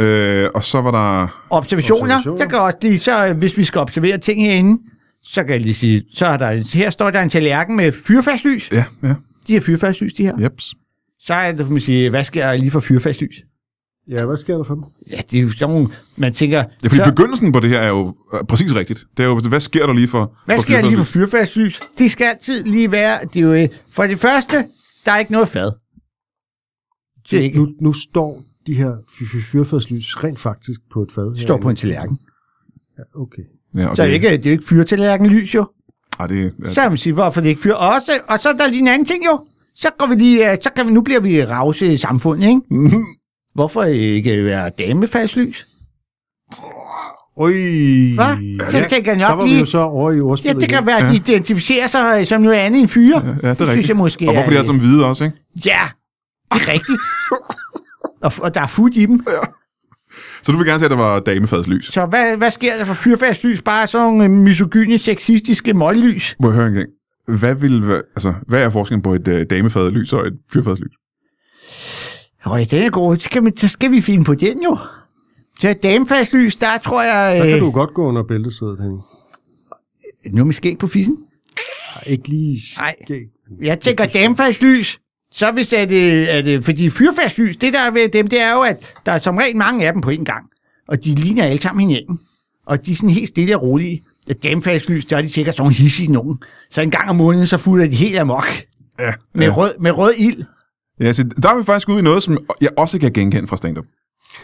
Øh, 0.00 0.48
og 0.54 0.64
så 0.64 0.80
var 0.80 0.90
der... 0.90 1.28
Observationer, 1.50 2.02
Observationer. 2.16 2.38
så 2.38 2.48
kan 2.48 2.58
også 2.58 2.78
lige, 2.82 2.98
så 2.98 3.26
øh, 3.28 3.36
hvis 3.36 3.58
vi 3.58 3.64
skal 3.64 3.80
observere 3.80 4.18
ting 4.18 4.42
herinde, 4.46 4.82
så 5.22 5.42
kan 5.44 5.52
jeg 5.52 5.60
lige 5.60 5.74
sige, 5.74 6.02
så 6.14 6.26
er 6.26 6.36
der, 6.36 6.76
her 6.78 6.90
står 6.90 7.10
der 7.10 7.22
en 7.22 7.30
tallerken 7.30 7.76
med 7.76 7.92
fyrfastlys. 7.92 8.72
Ja, 8.72 8.84
ja, 9.02 9.14
De 9.46 9.52
her 9.52 9.60
fyrfastlys, 9.60 10.12
de 10.12 10.22
her. 10.22 10.34
jeps. 10.42 10.74
Så 11.20 11.34
er 11.34 11.52
det, 11.52 11.70
man 11.70 11.80
sige, 11.80 12.10
hvad 12.10 12.24
sker 12.24 12.46
der 12.46 12.56
lige 12.56 12.70
for 12.70 12.80
fyrfastlys? 12.80 13.34
Ja, 14.08 14.26
hvad 14.26 14.36
sker 14.36 14.56
der 14.56 14.64
for 14.64 14.74
dem? 14.74 14.84
Ja, 15.10 15.16
det 15.30 15.38
er 15.38 15.42
jo 15.42 15.50
sådan 15.50 15.74
nogle, 15.74 15.88
man 16.16 16.32
tænker, 16.32 16.58
Ja, 16.58 16.64
fordi 16.88 16.96
så, 16.96 17.04
begyndelsen 17.04 17.52
på 17.52 17.60
det 17.60 17.70
her 17.70 17.78
er 17.78 17.88
jo 17.88 18.14
øh, 18.34 18.40
præcis 18.48 18.74
rigtigt. 18.74 19.04
Det 19.16 19.22
er 19.22 19.28
jo, 19.28 19.40
hvad 19.48 19.60
sker 19.60 19.86
der 19.86 19.92
lige 19.94 20.08
for... 20.08 20.36
hvad 20.46 20.56
for 20.56 20.62
sker 20.62 20.80
der 20.80 20.88
lige 20.88 20.96
for 20.96 21.04
fyrfadslys? 21.04 21.76
fyrfastlys? 21.76 21.98
De 21.98 22.08
skal 22.08 22.24
altid 22.24 22.64
lige 22.64 22.92
være, 22.92 23.18
det 23.24 23.36
er 23.36 23.40
jo, 23.46 23.52
øh, 23.52 23.68
for 23.90 24.06
det 24.06 24.18
første, 24.18 24.56
der 25.04 25.12
er 25.12 25.18
ikke 25.18 25.32
noget 25.32 25.48
fad. 25.48 25.72
Det 27.30 27.38
er 27.38 27.42
ikke, 27.42 27.58
Nu, 27.58 27.68
nu 27.80 27.92
står 27.92 28.42
de 28.66 28.74
her 28.74 28.92
fy- 29.18 29.24
fy- 29.24 29.42
fyrfadslys 29.52 30.24
rent 30.24 30.40
faktisk 30.40 30.80
på 30.92 31.02
et 31.02 31.12
fad. 31.12 31.32
det 31.34 31.40
står 31.40 31.56
på 31.56 31.70
en 31.70 31.76
tallerken. 31.76 32.18
Ja, 32.98 33.02
okay. 33.20 33.42
Ja, 33.74 33.84
okay. 33.86 33.96
Så 33.96 34.02
er 34.02 34.06
det, 34.06 34.14
ikke, 34.14 34.28
det 34.30 34.46
er 34.46 34.50
jo 34.50 34.52
ikke 34.52 34.64
fyrtallerkenlys 34.64 35.54
jo. 35.54 35.66
Ej, 36.20 36.26
det, 36.26 36.54
ja, 36.64 36.74
Så 36.74 36.80
kan 36.80 36.90
man 36.90 36.98
sige, 36.98 37.12
hvorfor 37.12 37.40
det 37.40 37.48
ikke 37.48 37.60
fyr. 37.60 37.74
Og, 37.74 37.88
også, 37.94 38.12
og 38.28 38.38
så 38.38 38.48
er 38.48 38.52
der 38.52 38.68
lige 38.68 38.80
en 38.80 38.88
anden 38.88 39.06
ting 39.06 39.24
jo. 39.26 39.46
Så 39.74 39.88
går 39.98 40.06
vi 40.06 40.14
lige, 40.14 40.50
øh, 40.52 40.56
så 40.62 40.70
kan 40.76 40.86
vi, 40.86 40.92
nu 40.92 41.00
bliver 41.02 41.20
vi 41.20 41.44
rause 41.44 41.92
i 41.92 41.96
samfundet, 41.96 42.48
ikke? 42.48 42.60
Hvorfor 43.54 43.82
ikke 43.84 44.44
være 44.44 44.70
damefastlys? 44.78 45.66
Oj. 47.36 47.50
Hvad? 48.14 48.70
Så 48.70 48.90
tænker 48.90 49.12
jeg 49.12 49.20
Der 49.20 49.28
nok 49.28 49.38
var 49.38 49.42
vi 49.44 49.48
lige... 49.48 49.58
jo 49.60 49.64
så 49.64 49.78
over 49.78 50.10
i 50.10 50.40
Ja, 50.44 50.52
det 50.52 50.68
kan 50.68 50.78
igen. 50.78 50.86
være, 50.86 50.98
at 50.98 51.10
de 51.10 51.16
identificerer 51.16 51.86
sig 51.86 52.16
øh, 52.20 52.26
som 52.26 52.40
noget 52.42 52.56
andet 52.56 52.80
end 52.80 52.88
fyre. 52.88 53.22
ja, 53.26 53.30
det 53.32 53.42
er 53.42 53.50
rigtigt. 53.50 53.70
synes 53.72 53.88
jeg 53.88 53.96
måske 53.96 54.28
og 54.28 54.34
hvorfor 54.34 54.50
de 54.50 54.56
er 54.56 54.62
som 54.62 54.78
hvide 54.78 55.06
også, 55.06 55.24
ikke? 55.24 55.36
Ja, 55.66 55.80
det 56.54 56.60
er 56.62 56.72
rigtigt. 56.72 57.00
og, 58.22 58.32
og 58.42 58.54
der 58.54 58.60
er 58.60 58.66
fod 58.66 58.90
i 58.90 59.06
dem. 59.06 59.26
Så 60.42 60.52
du 60.52 60.58
vil 60.58 60.66
gerne 60.66 60.78
se, 60.78 60.84
at 60.84 60.90
der 60.90 60.96
var 60.96 61.20
damefadslys. 61.20 61.86
Så 61.94 62.06
hvad, 62.06 62.36
hvad 62.36 62.50
sker 62.50 62.76
der 62.76 62.84
for 62.84 62.94
fyrfastlys? 62.94 63.62
Bare 63.62 63.86
sådan 63.86 64.06
nogle 64.06 64.24
øh, 64.24 64.30
misogyne, 64.30 64.98
sexistiske 64.98 65.74
møglys? 65.74 66.36
Må 66.40 66.48
jeg 66.48 66.56
høre 66.56 66.66
en 66.68 66.74
gang. 66.74 66.88
Hvad, 67.28 67.54
vil, 67.54 68.02
altså, 68.16 68.34
hvad 68.48 68.62
er 68.62 68.70
forskellen 68.70 69.02
på 69.02 69.14
et 69.14 69.28
øh, 69.28 69.46
damefadlys 69.50 70.12
og 70.12 70.26
et 70.26 70.32
fyrfadslys? 70.52 70.92
Øj, 72.46 72.64
den 72.70 72.82
er 72.82 72.90
god. 72.90 73.16
Så 73.16 73.24
skal, 73.24 73.44
vi, 73.44 73.50
så 73.56 73.68
skal 73.68 73.90
vi 73.90 74.00
finde 74.00 74.24
på 74.24 74.34
den 74.34 74.62
jo. 74.62 74.78
Så 75.60 75.74
damefastlys, 75.82 76.56
der 76.56 76.78
tror 76.78 77.02
jeg... 77.02 77.38
Der 77.38 77.44
kan 77.44 77.54
Øh, 77.54 77.60
du 77.60 77.70
godt 77.70 77.94
gå 77.94 78.06
under 78.06 78.22
bæltesædet, 78.22 78.78
Henning. 78.80 79.02
nu 80.32 80.44
med 80.44 80.54
skæg 80.54 80.78
på 80.78 80.86
fissen. 80.86 81.16
Ej, 81.96 82.02
Ikke 82.06 82.28
lige 82.28 82.58
Nej. 82.78 82.94
skæg. 83.04 83.22
Jeg 83.62 83.80
tænker 83.80 84.06
damefastlys. 84.06 84.98
Så 85.32 85.50
hvis 85.52 85.72
er 85.72 85.84
det, 85.84 86.34
er 86.36 86.42
det, 86.42 86.64
fordi 86.64 86.90
fyrfastlys, 86.90 87.56
det 87.56 87.72
der 87.72 87.80
er 87.80 87.90
ved 87.90 88.08
dem, 88.08 88.26
det 88.28 88.40
er 88.40 88.52
jo, 88.52 88.60
at 88.60 88.92
der 89.06 89.12
er 89.12 89.18
som 89.18 89.36
regel 89.36 89.56
mange 89.56 89.86
af 89.86 89.92
dem 89.92 90.02
på 90.02 90.10
en 90.10 90.24
gang. 90.24 90.44
Og 90.88 91.04
de 91.04 91.14
ligner 91.14 91.44
alle 91.44 91.62
sammen 91.62 91.88
hinanden. 91.88 92.20
Og 92.66 92.86
de 92.86 92.92
er 92.92 92.96
sådan 92.96 93.10
helt 93.10 93.28
stille 93.28 93.56
og 93.56 93.62
rolige. 93.62 94.02
Damefastlys, 94.42 95.04
der 95.04 95.16
er 95.16 95.22
de 95.22 95.30
sikkert 95.32 95.56
sådan 95.56 95.72
hissige 95.72 96.12
nogen. 96.12 96.38
Så 96.70 96.80
en 96.82 96.90
gang 96.90 97.10
om 97.10 97.16
måneden, 97.16 97.46
så 97.46 97.58
fulder 97.58 97.86
de 97.86 97.94
helt 97.96 98.18
amok. 98.18 98.46
Ja. 99.00 99.12
Med, 99.34 99.56
rød, 99.56 99.70
med 99.80 99.90
rød 99.98 100.12
ild. 100.18 100.44
Ja 101.00 101.12
så 101.12 101.22
der 101.42 101.48
er 101.48 101.58
vi 101.58 101.64
faktisk 101.64 101.88
ude 101.88 101.98
i 101.98 102.02
noget, 102.02 102.22
som 102.22 102.38
jeg 102.60 102.70
også 102.78 102.98
kan 102.98 103.12
genkende 103.12 103.46
fra 103.48 103.56
stand-up. 103.56 103.84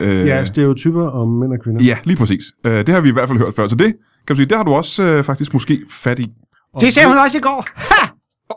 Øh, 0.01 0.26
Ja, 0.26 0.44
stereotyper 0.44 1.07
om 1.11 1.28
mænd 1.28 1.53
og 1.53 1.59
kvinder. 1.61 1.84
ja, 1.84 1.98
lige 2.05 2.16
præcis. 2.16 2.42
Øh, 2.66 2.72
det 2.72 2.88
har 2.88 3.01
vi 3.01 3.09
i 3.09 3.12
hvert 3.12 3.28
fald 3.28 3.38
hørt 3.38 3.55
før. 3.55 3.68
Så 3.68 3.76
det, 3.76 3.86
kan 4.26 4.34
du 4.34 4.36
sige, 4.36 4.46
det 4.46 4.57
har 4.57 4.64
du 4.64 4.70
også 4.72 5.03
øh, 5.03 5.24
faktisk 5.24 5.53
måske 5.53 5.82
fat 5.90 6.18
i. 6.18 6.30
Det 6.80 6.94
sagde 6.94 7.09
hun 7.09 7.18
også 7.18 7.38
i 7.38 7.40
går. 7.40 7.64
Ha! 7.76 8.09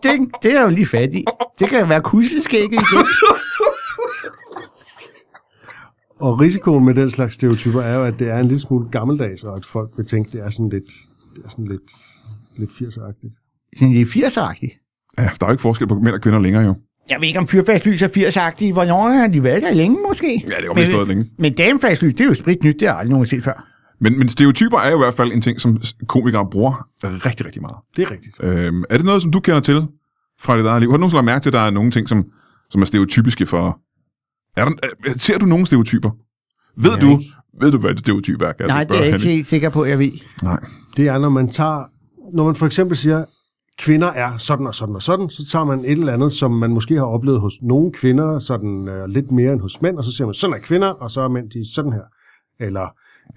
Det, 0.04 0.30
det 0.44 0.58
er 0.58 0.62
jo 0.64 0.70
lige 0.70 0.86
fat 0.86 1.14
i. 1.14 1.26
Det 1.60 1.70
kan 1.70 1.90
være 1.90 2.02
kusseskægget 2.02 2.74
igen. 2.74 3.06
Og 6.20 6.40
risikoen 6.42 6.86
med 6.86 6.96
den 6.96 7.10
slags 7.12 7.36
stereotyper 7.36 7.82
er 7.82 7.96
jo, 7.96 8.04
at 8.04 8.20
det 8.20 8.30
er 8.30 8.38
en 8.38 8.46
lille 8.46 8.60
smule 8.60 8.90
gammeldags, 8.92 9.44
og 9.44 9.56
at 9.58 9.66
folk 9.66 9.90
vil 9.98 10.06
tænke, 10.06 10.32
det 10.32 10.42
er 10.46 10.50
sådan 10.50 10.70
lidt, 10.70 10.84
det 11.36 11.46
er 11.46 11.50
sådan 11.50 11.66
lidt, 11.68 11.92
lidt 12.58 12.70
80'er-agtigt. 12.72 13.40
Sådan 13.80 13.94
lidt 13.94 14.10
80'er-agtigt. 14.10 15.14
Ja, 15.18 15.24
der 15.24 15.46
er 15.46 15.48
jo 15.48 15.52
ikke 15.52 15.62
forskel 15.62 15.88
på 15.88 15.96
mænd 15.96 16.16
og 16.16 16.22
kvinder 16.22 16.40
længere 16.40 16.64
jo. 16.64 16.76
Jeg 17.10 17.18
ved 17.22 17.28
ikke, 17.28 17.40
om 17.40 17.48
fyrfastlys 17.48 18.02
er 18.02 18.08
80-agtige. 18.08 18.74
Hvornår 18.74 19.10
har 19.10 19.28
de 19.28 19.44
været 19.44 19.64
der 19.64 19.72
længe, 19.74 19.98
måske? 20.08 20.44
Ja, 20.48 20.56
det 20.60 20.68
har 20.68 20.74
vi 20.74 20.86
stået 20.86 21.08
længe. 21.08 21.30
Men 21.40 21.54
damefastlys, 21.54 22.14
det 22.14 22.22
er 22.22 22.26
jo 22.28 22.34
sprit 22.34 22.64
nyt. 22.64 22.80
Det 22.80 22.88
har 22.88 22.94
jeg 22.94 23.00
aldrig 23.00 23.12
nogen 23.12 23.28
set 23.28 23.44
før. 23.44 23.70
Men, 24.02 24.20
men 24.20 24.30
stereotyper 24.30 24.78
er 24.78 24.92
jo 24.92 24.96
i 24.98 25.00
hvert 25.00 25.14
fald 25.14 25.32
en 25.32 25.42
ting, 25.42 25.62
som 25.62 25.82
komikere 26.08 26.48
bruger 26.52 26.88
rigtig, 27.04 27.46
rigtig 27.46 27.62
meget. 27.62 27.76
Det 27.98 28.04
er 28.04 28.12
rigtigt. 28.12 28.36
Øhm, 28.44 28.84
er 28.90 28.98
det 28.98 29.06
noget, 29.06 29.22
som 29.22 29.32
du 29.32 29.40
kender 29.40 29.60
til 29.60 29.86
fra 30.42 30.58
dit 30.58 30.66
eget 30.66 30.82
liv? 30.82 30.90
Har 30.90 30.98
du 30.98 31.00
nogensinde 31.02 31.18
lagt 31.18 31.26
mærke 31.26 31.44
til, 31.44 31.50
at 31.50 31.54
der 31.54 31.60
er 31.60 31.70
nogle 31.70 31.92
ting, 31.92 32.10
som, 32.10 32.26
som 32.70 32.82
er 32.82 32.86
stereotypiske 32.86 33.46
for... 33.46 33.80
Er 34.58 34.66
der, 34.66 34.72
øh, 35.08 35.14
ser 35.18 35.38
du 35.38 35.46
nogle 35.46 35.66
stereotyper? 35.66 36.10
Ved 36.78 36.92
Jeg 36.92 37.02
du, 37.02 37.20
ikke. 37.20 37.32
ved 37.62 37.72
du, 37.72 37.78
hvad 37.78 37.92
et 37.92 38.00
stereotyp 38.00 38.42
er? 38.42 38.52
Kan 38.52 38.68
Nej, 38.68 38.84
det 38.84 38.98
er 38.98 39.04
jeg 39.04 39.14
ikke 39.14 39.28
helt 39.28 39.48
sikker 39.48 39.70
på, 39.70 39.86
jeg 39.86 40.00
ved. 40.00 40.12
Nej. 40.44 40.60
Det 40.98 41.08
er, 41.08 41.18
når 41.18 41.30
man 41.30 41.50
tager, 41.50 41.84
når 42.36 42.46
man 42.46 42.56
for 42.56 42.66
eksempel 42.66 42.98
siger, 42.98 43.26
kvinder 43.80 44.08
er 44.08 44.38
sådan 44.38 44.68
og 44.68 44.76
sådan 44.76 44.96
og 44.96 45.02
sådan, 45.02 45.30
så 45.30 45.46
tager 45.46 45.66
man 45.66 45.80
et 45.86 45.92
eller 45.92 46.14
andet, 46.14 46.32
som 46.32 46.52
man 46.52 46.70
måske 46.70 46.96
har 46.96 47.06
oplevet 47.06 47.40
hos 47.42 47.54
nogle 47.62 47.92
kvinder, 47.92 48.40
sådan 48.40 48.88
øh, 48.88 49.06
lidt 49.08 49.32
mere 49.32 49.52
end 49.54 49.62
hos 49.62 49.82
mænd, 49.82 49.98
og 49.98 50.04
så 50.04 50.12
siger 50.12 50.26
man, 50.28 50.34
sådan 50.34 50.54
er 50.56 50.60
kvinder, 50.60 50.88
og 50.90 51.12
så 51.12 51.22
er 51.22 51.28
mænd 51.28 51.50
de 51.50 51.60
er 51.60 51.64
sådan 51.76 51.92
her. 51.94 52.02
Eller 52.60 52.88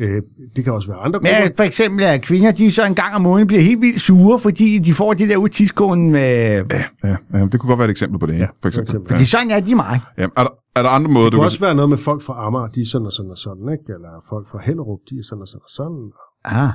øh, 0.00 0.22
det 0.56 0.64
kan 0.64 0.72
også 0.72 0.88
være 0.88 0.98
andre 0.98 1.18
grupper. 1.18 1.44
Men 1.44 1.52
for 1.56 1.62
eksempel, 1.64 2.04
at 2.04 2.22
kvinder, 2.22 2.52
de 2.52 2.72
så 2.72 2.86
en 2.86 2.94
gang 2.94 3.14
om 3.14 3.22
måneden 3.22 3.46
bliver 3.46 3.62
helt 3.62 3.80
vildt 3.80 4.00
sure, 4.00 4.38
fordi 4.38 4.78
de 4.78 4.92
får 4.94 5.14
det 5.14 5.28
der 5.28 5.36
ud 5.36 5.48
tidskålen 5.48 6.10
med... 6.10 6.64
Ja, 7.04 7.16
ja, 7.32 7.46
det 7.52 7.60
kunne 7.60 7.68
godt 7.68 7.78
være 7.78 7.84
et 7.84 7.90
eksempel 7.90 8.18
på 8.20 8.26
det, 8.26 8.32
ja, 8.32 8.38
Ja, 8.38 8.46
for 8.46 8.54
for 8.62 8.68
eksempel. 8.68 8.90
eksempel. 8.90 9.10
Ja. 9.10 9.14
Fordi 9.16 9.26
sådan 9.26 9.50
er 9.50 9.60
de 9.60 9.74
meget. 9.74 10.00
Ja. 10.18 10.22
Er, 10.22 10.28
der, 10.44 10.50
er 10.76 10.82
der 10.82 10.88
andre 10.88 11.10
måder, 11.10 11.24
Det 11.24 11.32
du 11.32 11.36
kunne 11.36 11.42
kan... 11.42 11.46
også 11.46 11.60
være 11.60 11.74
noget 11.74 11.88
med 11.88 11.98
folk 11.98 12.22
fra 12.22 12.46
Amager, 12.46 12.68
de 12.68 12.80
er 12.80 12.86
sådan 12.86 13.06
og 13.06 13.12
sådan 13.12 13.30
og 13.30 13.38
sådan, 13.38 13.68
ikke? 13.72 13.84
Eller 13.96 14.10
folk 14.28 14.48
fra 14.50 14.58
Hellerup, 14.66 14.98
de 15.10 15.14
er 15.18 15.22
sådan 15.28 15.42
og 15.42 15.48
sådan 15.48 15.60
og 15.64 15.70
sådan. 15.70 16.10
Ah. 16.44 16.70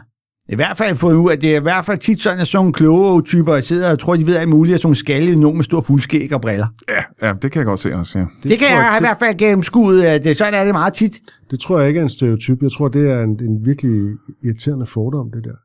I 0.49 0.55
hvert 0.55 0.77
fald 0.77 0.95
fået 0.95 1.15
ud 1.15 1.31
af, 1.31 1.39
det 1.39 1.51
er 1.55 1.59
i 1.59 1.63
hvert 1.63 1.85
fald 1.85 1.97
tit 1.99 2.21
sådan, 2.21 2.39
at 2.39 2.47
sådan 2.47 2.59
nogle 2.61 2.73
kloge 2.73 3.21
typer 3.23 3.59
sidder 3.59 3.91
og 3.91 3.99
tror, 3.99 4.15
de 4.15 4.25
ved 4.27 4.35
alt 4.37 4.49
muligt, 4.49 4.73
at 4.75 4.81
sådan 4.81 4.87
nogle 4.87 4.95
skaldede 4.95 5.39
nogen 5.39 5.57
med 5.57 5.63
stor 5.63 5.81
fuldskæg 5.81 6.33
og 6.33 6.41
briller. 6.41 6.67
Ja, 6.89 7.27
ja, 7.27 7.33
det 7.41 7.51
kan 7.51 7.59
jeg 7.59 7.65
godt 7.65 7.79
se 7.79 7.95
også, 7.95 8.19
ja. 8.19 8.25
Det, 8.43 8.49
det 8.51 8.59
kan 8.59 8.67
jeg 8.69 8.77
jeg- 8.91 8.97
i 8.99 9.03
hvert 9.03 9.17
fald 9.19 9.37
gennemskue, 9.37 10.05
at 10.05 10.23
det, 10.23 10.37
sådan 10.37 10.53
er 10.53 10.63
det 10.63 10.73
meget 10.73 10.93
tit. 10.93 11.13
Det 11.51 11.59
tror 11.59 11.79
jeg 11.79 11.87
ikke 11.87 11.97
er 11.99 12.03
en 12.03 12.09
stereotyp. 12.09 12.61
Jeg 12.61 12.71
tror, 12.71 12.87
det 12.87 13.09
er 13.09 13.21
en, 13.23 13.29
en 13.29 13.65
virkelig 13.65 14.11
irriterende 14.43 14.85
fordom, 14.85 15.31
det 15.33 15.43
der. 15.43 15.57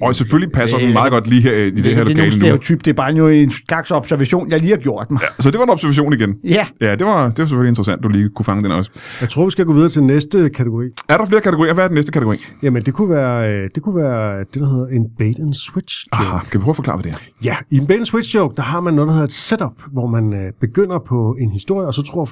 Og 0.00 0.14
selvfølgelig 0.14 0.52
passer 0.52 0.78
den 0.78 0.92
meget 0.92 1.12
godt 1.12 1.26
lige 1.26 1.42
her 1.42 1.52
i 1.52 1.70
det, 1.70 1.84
det, 1.84 1.84
her 1.84 1.90
det 1.90 1.98
er 1.98 2.04
lokale 2.04 2.16
nogle 2.18 2.32
stereotyp, 2.32 2.84
det 2.84 2.90
er 2.90 2.94
bare 2.94 3.12
jo 3.14 3.28
en 3.28 3.50
slags 3.50 3.90
observation, 3.90 4.50
jeg 4.50 4.60
lige 4.60 4.70
har 4.70 4.76
gjort 4.78 5.10
mig. 5.10 5.20
Så 5.38 5.50
det 5.50 5.58
var 5.58 5.64
en 5.64 5.70
observation 5.70 6.12
igen. 6.12 6.34
Ja, 6.44 6.66
Ja, 6.80 6.96
det 6.96 7.06
var, 7.06 7.28
det 7.28 7.38
var 7.38 7.44
selvfølgelig 7.44 7.68
interessant, 7.68 8.02
du 8.02 8.08
lige 8.08 8.28
kunne 8.36 8.44
fange 8.44 8.64
den 8.64 8.72
også. 8.72 8.90
Jeg 9.20 9.28
tror, 9.28 9.44
vi 9.44 9.50
skal 9.50 9.64
gå 9.64 9.72
videre 9.72 9.88
til 9.88 10.02
næste 10.02 10.50
kategori. 10.50 10.86
Er 11.08 11.16
der 11.16 11.24
flere 11.24 11.40
kategorier? 11.40 11.74
Hvad 11.74 11.84
er 11.84 11.88
den 11.88 11.94
næste 11.94 12.12
kategori? 12.12 12.36
Jamen, 12.62 12.82
det 12.86 12.94
kunne 12.94 13.10
være, 13.10 13.54
øh, 13.54 13.70
det 13.74 13.82
kunne 13.82 13.96
være 13.96 14.38
det, 14.38 14.54
der 14.54 14.66
hedder 14.66 14.86
en 14.86 15.04
bait 15.18 15.38
and 15.38 15.54
switch 15.54 16.06
joke. 16.12 16.24
Aha, 16.26 16.38
kan 16.38 16.60
vi 16.60 16.62
prøve 16.62 16.72
at 16.72 16.76
forklare, 16.76 16.96
hvad 16.96 17.04
det 17.04 17.12
er? 17.12 17.18
Ja, 17.44 17.56
i 17.70 17.76
en 17.76 17.86
bait 17.86 17.98
and 17.98 18.06
switch 18.06 18.34
joke, 18.34 18.56
der 18.56 18.62
har 18.62 18.80
man 18.80 18.94
noget, 18.94 19.08
der 19.08 19.12
hedder 19.12 19.26
et 19.26 19.32
setup, 19.32 19.72
hvor 19.92 20.06
man 20.06 20.34
øh, 20.34 20.52
begynder 20.60 20.98
på 21.08 21.36
en 21.40 21.50
historie, 21.50 21.86
og 21.86 21.94
så 21.94 22.02
tror 22.02 22.28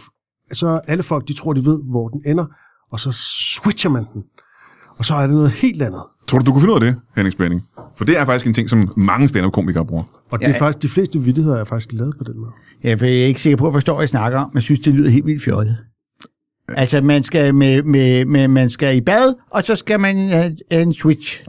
så 0.52 0.80
alle 0.86 1.02
folk, 1.02 1.28
de 1.28 1.34
tror, 1.34 1.52
de 1.52 1.64
ved, 1.64 1.78
hvor 1.90 2.08
den 2.08 2.20
ender, 2.26 2.44
og 2.92 3.00
så 3.00 3.12
switcher 3.12 3.90
man 3.90 4.04
den. 4.14 4.22
Og 4.98 5.04
så 5.04 5.14
er 5.14 5.26
det 5.26 5.30
noget 5.30 5.50
helt 5.50 5.82
andet. 5.82 6.02
Tror 6.28 6.38
du, 6.38 6.44
du 6.46 6.52
kunne 6.52 6.60
finde 6.60 6.74
ud 6.74 6.80
af 6.80 6.92
det, 6.92 6.96
Henning 7.16 7.32
Spænding? 7.32 7.62
For 7.96 8.04
det 8.04 8.18
er 8.18 8.24
faktisk 8.24 8.46
en 8.46 8.54
ting, 8.54 8.70
som 8.70 8.88
mange 8.96 9.28
stand-up-komikere 9.28 9.86
bruger. 9.86 10.02
Og 10.30 10.38
det 10.40 10.46
Ja. 10.46 10.52
er 10.54 10.58
faktisk, 10.58 10.82
de 10.82 10.88
fleste 10.88 11.18
vittigheder 11.20 11.56
er 11.60 11.64
faktisk 11.64 11.92
lavet 11.92 12.14
på 12.18 12.24
den 12.24 12.38
måde. 12.40 12.50
jeg 12.82 12.92
er 13.02 13.26
ikke 13.26 13.40
sikker 13.42 13.56
på, 13.56 13.64
at 13.64 13.68
jeg 13.70 13.74
forstår, 13.74 13.94
hvad 13.94 14.02
jeg 14.02 14.08
snakker 14.08 14.38
om, 14.38 14.50
men 14.52 14.54
jeg 14.54 14.62
synes, 14.62 14.80
det 14.80 14.94
lyder 14.94 15.10
helt 15.10 15.26
vildt 15.26 15.42
fjollet. 15.44 15.76
Altså, 16.68 17.00
man 17.02 17.22
skal, 17.22 17.54
med, 17.54 17.82
med, 17.82 18.24
med, 18.24 18.48
man 18.48 18.68
skal 18.70 18.96
i 18.96 19.00
bad, 19.00 19.34
og 19.50 19.64
så 19.64 19.76
skal 19.76 20.00
man 20.00 20.16
have 20.28 20.56
en 20.70 20.94
switch. 20.94 21.42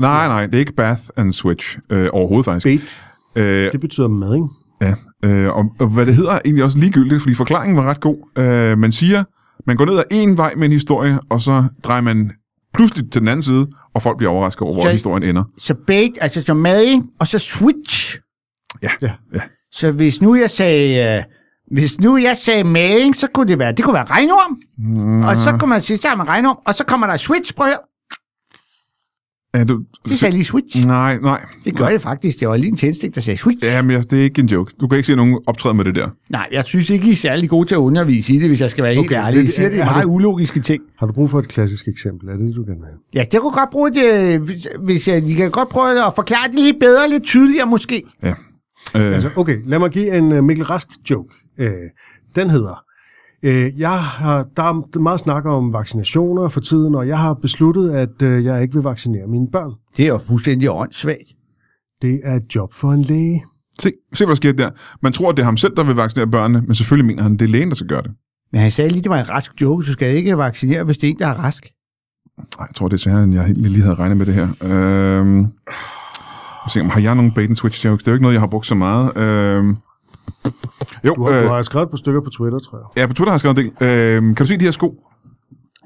Nej, 0.00 0.26
nej, 0.28 0.46
det 0.46 0.54
er 0.54 0.58
ikke 0.58 0.74
bath 0.74 1.00
and 1.16 1.32
switch 1.32 1.78
øh, 1.90 2.08
overhovedet 2.12 2.44
faktisk. 2.44 2.66
Bait, 2.66 3.02
Øh, 3.36 3.72
det 3.72 3.80
betyder 3.80 4.08
mad, 4.08 4.34
ikke? 4.34 4.46
ja, 4.82 4.94
øh, 5.28 5.56
og, 5.56 5.64
og 5.80 5.86
hvad 5.88 6.06
det 6.06 6.14
hedder 6.14 6.32
er 6.32 6.38
egentlig 6.44 6.64
også 6.64 6.78
ligegyldigt, 6.78 7.22
fordi 7.22 7.34
forklaringen 7.34 7.76
var 7.76 7.82
ret 7.82 8.00
god. 8.00 8.16
Øh, 8.38 8.78
man 8.78 8.92
siger, 8.92 9.24
man 9.66 9.76
går 9.76 9.84
ned 9.84 9.98
ad 9.98 10.02
en 10.10 10.36
vej 10.36 10.54
med 10.56 10.64
en 10.66 10.72
historie, 10.72 11.18
og 11.28 11.40
så 11.40 11.64
drejer 11.84 12.00
man 12.00 12.30
pludselig 12.74 13.10
til 13.10 13.20
den 13.20 13.28
anden 13.28 13.42
side, 13.42 13.66
og 13.94 14.02
folk 14.02 14.16
bliver 14.16 14.30
overrasket 14.32 14.62
over, 14.62 14.72
hvor 14.72 14.82
Så- 14.82 14.90
historien 14.90 15.22
ender. 15.22 15.44
Så 15.58 15.74
bait, 15.86 16.12
altså 16.20 16.42
som 16.42 16.56
mading, 16.56 17.06
og 17.20 17.26
så 17.26 17.38
switch. 17.38 18.18
Ja, 18.82 18.90
Ja. 19.02 19.10
ja. 19.34 19.40
Så 19.72 19.90
hvis 19.92 20.20
nu 20.22 20.34
jeg 20.34 20.50
sagde, 20.50 21.16
øh, 21.18 21.22
hvis 21.76 22.00
nu 22.00 22.16
jeg 22.16 22.36
sagde 22.36 22.64
maling, 22.64 23.16
så 23.16 23.26
kunne 23.34 23.48
det 23.48 23.58
være, 23.58 23.72
det 23.72 23.84
kunne 23.84 23.94
være 23.94 24.04
regnorm. 24.04 24.58
Mm. 24.78 25.24
Og 25.24 25.36
så 25.36 25.56
kunne 25.58 25.68
man 25.70 25.80
sige, 25.80 25.98
så 25.98 26.08
har 26.08 26.16
man 26.16 26.28
regnorm, 26.28 26.58
og 26.66 26.74
så 26.74 26.84
kommer 26.84 27.06
der 27.06 27.16
switch, 27.16 27.54
prøv 27.54 27.66
at 27.66 27.70
høre. 27.72 27.80
Ja 29.54 29.64
du, 29.64 29.82
Det 30.08 30.18
sagde 30.18 30.32
lige 30.34 30.44
switch. 30.44 30.86
nej, 30.86 31.18
nej. 31.22 31.44
Det 31.64 31.76
gør 31.76 31.88
det 31.88 32.00
faktisk. 32.00 32.40
Det 32.40 32.48
var 32.48 32.56
lige 32.56 32.68
en 32.68 32.76
tændstik, 32.76 33.14
der 33.14 33.20
sagde 33.20 33.36
switch. 33.38 33.64
Ja, 33.64 33.82
men 33.82 33.90
jeg- 33.90 34.10
det 34.10 34.18
er 34.18 34.22
ikke 34.22 34.40
en 34.42 34.46
joke. 34.48 34.72
Du 34.80 34.88
kan 34.88 34.96
ikke 34.98 35.06
se 35.06 35.16
nogen 35.16 35.38
optræde 35.46 35.74
med 35.74 35.84
det 35.84 35.94
der. 35.94 36.08
Nej, 36.30 36.48
jeg 36.52 36.64
synes 36.66 36.90
ikke, 36.90 37.08
I 37.08 37.10
er 37.10 37.16
særlig 37.16 37.48
gode 37.50 37.68
til 37.68 37.74
at 37.74 37.78
undervise 37.78 38.34
i 38.34 38.38
det, 38.38 38.48
hvis 38.48 38.60
jeg 38.60 38.70
skal 38.70 38.84
være 38.84 38.94
helt 38.94 39.06
Okay, 39.06 39.16
ærlig. 39.26 39.42
I 39.42 39.46
det- 39.46 39.54
siger, 39.54 39.68
det 39.68 39.80
er 39.80 39.84
meget 39.84 40.04
du- 40.04 40.10
ulogiske 40.10 40.60
ting. 40.60 40.82
Har 40.98 41.06
du 41.06 41.12
brug 41.12 41.30
for 41.30 41.38
et 41.38 41.48
klassisk 41.48 41.88
eksempel? 41.88 42.28
Er 42.28 42.32
det 42.32 42.40
det, 42.46 42.54
du 42.56 42.62
gerne 42.62 42.76
vil 42.80 42.86
have? 42.86 42.98
Ja, 43.14 43.24
det 43.32 43.40
kunne 43.40 43.52
godt 43.52 43.70
bruge 43.70 43.90
det, 43.90 44.38
hvis, 44.40 44.66
hvis 44.84 45.08
jeg, 45.08 45.24
I 45.28 45.32
kan 45.32 45.50
godt 45.50 45.68
prøve 45.68 46.06
at 46.06 46.12
forklare 46.14 46.48
det 46.50 46.58
lidt 46.60 46.76
bedre, 46.80 47.08
lidt 47.10 47.22
tydeligere 47.24 47.66
måske. 47.66 48.02
Ja. 48.22 48.28
Øh, 48.96 49.12
Altså, 49.14 49.30
okay, 49.36 49.58
lad 49.66 49.78
mig 49.78 49.90
give 49.90 50.16
en 50.18 50.32
uh, 50.38 50.44
Mikkel 50.44 50.64
Rask 50.64 50.88
joke. 51.10 51.34
Uh, 51.60 51.66
den 52.36 52.50
hedder, 52.50 52.83
uh, 53.44 53.80
jeg 53.80 53.98
har, 53.98 54.46
der 54.56 54.62
er 54.62 54.98
meget 54.98 55.20
snak 55.20 55.44
om 55.44 55.72
vaccinationer 55.72 56.48
for 56.48 56.60
tiden, 56.60 56.94
og 56.94 57.08
jeg 57.08 57.18
har 57.18 57.34
besluttet, 57.34 57.90
at 57.90 58.22
uh, 58.22 58.44
jeg 58.44 58.62
ikke 58.62 58.74
vil 58.74 58.82
vaccinere 58.82 59.26
mine 59.26 59.48
børn. 59.52 59.72
Det 59.96 60.04
er 60.04 60.08
jo 60.08 60.18
fuldstændig 60.18 60.70
åndssvagt. 60.70 61.28
Det 62.02 62.20
er 62.24 62.34
et 62.34 62.54
job 62.54 62.72
for 62.72 62.92
en 62.92 63.02
læge. 63.02 63.44
se, 63.80 63.92
se, 64.12 64.24
hvad 64.24 64.28
der 64.28 64.34
sker 64.34 64.52
der. 64.52 64.70
Man 65.02 65.12
tror, 65.12 65.30
at 65.30 65.36
det 65.36 65.42
er 65.42 65.46
ham 65.46 65.56
selv, 65.56 65.76
der 65.76 65.84
vil 65.84 65.94
vaccinere 65.94 66.30
børnene, 66.30 66.60
men 66.60 66.74
selvfølgelig 66.74 67.06
mener 67.06 67.22
han, 67.22 67.32
at 67.32 67.40
det 67.40 67.46
er 67.46 67.50
lægen, 67.50 67.68
der 67.68 67.74
skal 67.74 67.88
gøre 67.88 68.02
det. 68.02 68.10
Men 68.52 68.60
han 68.60 68.70
sagde 68.70 68.90
lige, 68.90 69.02
det 69.02 69.10
var 69.10 69.20
en 69.20 69.28
rask 69.28 69.52
joke. 69.60 69.86
Du 69.86 69.92
skal 69.92 70.16
ikke 70.16 70.38
vaccinere, 70.38 70.84
hvis 70.84 70.98
det 70.98 71.06
er 71.06 71.10
en, 71.10 71.18
der 71.18 71.26
er 71.26 71.34
rask. 71.34 71.70
Ej, 72.38 72.66
jeg 72.68 72.74
tror, 72.74 72.88
det 72.88 72.94
er 72.94 72.98
sværere, 72.98 73.24
end 73.24 73.34
jeg 73.34 73.44
helt 73.44 73.58
lige 73.58 73.82
havde 73.82 73.94
regnet 73.94 74.16
med 74.16 74.26
det 74.26 74.34
her. 74.34 74.48
Øhm, 74.64 75.38
jeg 76.64 76.70
se, 76.70 76.80
om 76.80 76.90
har 76.90 77.00
jeg 77.00 77.14
nogle 77.14 77.32
bait 77.34 77.48
and 77.48 77.56
switch 77.56 77.86
jokes? 77.86 78.04
Det 78.04 78.08
er 78.08 78.12
jo 78.12 78.14
ikke 78.14 78.22
noget, 78.22 78.34
jeg 78.34 78.40
har 78.40 78.46
brugt 78.46 78.66
så 78.66 78.74
meget. 78.74 79.16
Øhm, 79.16 79.76
jo, 81.04 81.14
Du 81.14 81.22
har, 81.24 81.30
øh, 81.38 81.42
du 81.44 81.48
har 81.48 81.62
skrevet 81.62 81.86
et 81.86 81.90
par 81.90 81.96
stykker 81.96 82.20
på 82.20 82.30
Twitter, 82.30 82.58
tror 82.58 82.78
jeg. 82.78 82.86
ja, 83.02 83.06
på 83.06 83.12
Twitter 83.14 83.30
har 83.30 83.34
jeg 83.34 83.40
skrevet 83.40 83.58
en 83.58 83.72
del. 83.80 83.88
Øhm, 84.16 84.34
kan 84.34 84.44
du 84.44 84.48
se 84.48 84.56
de 84.56 84.64
her 84.64 84.70
sko? 84.70 85.00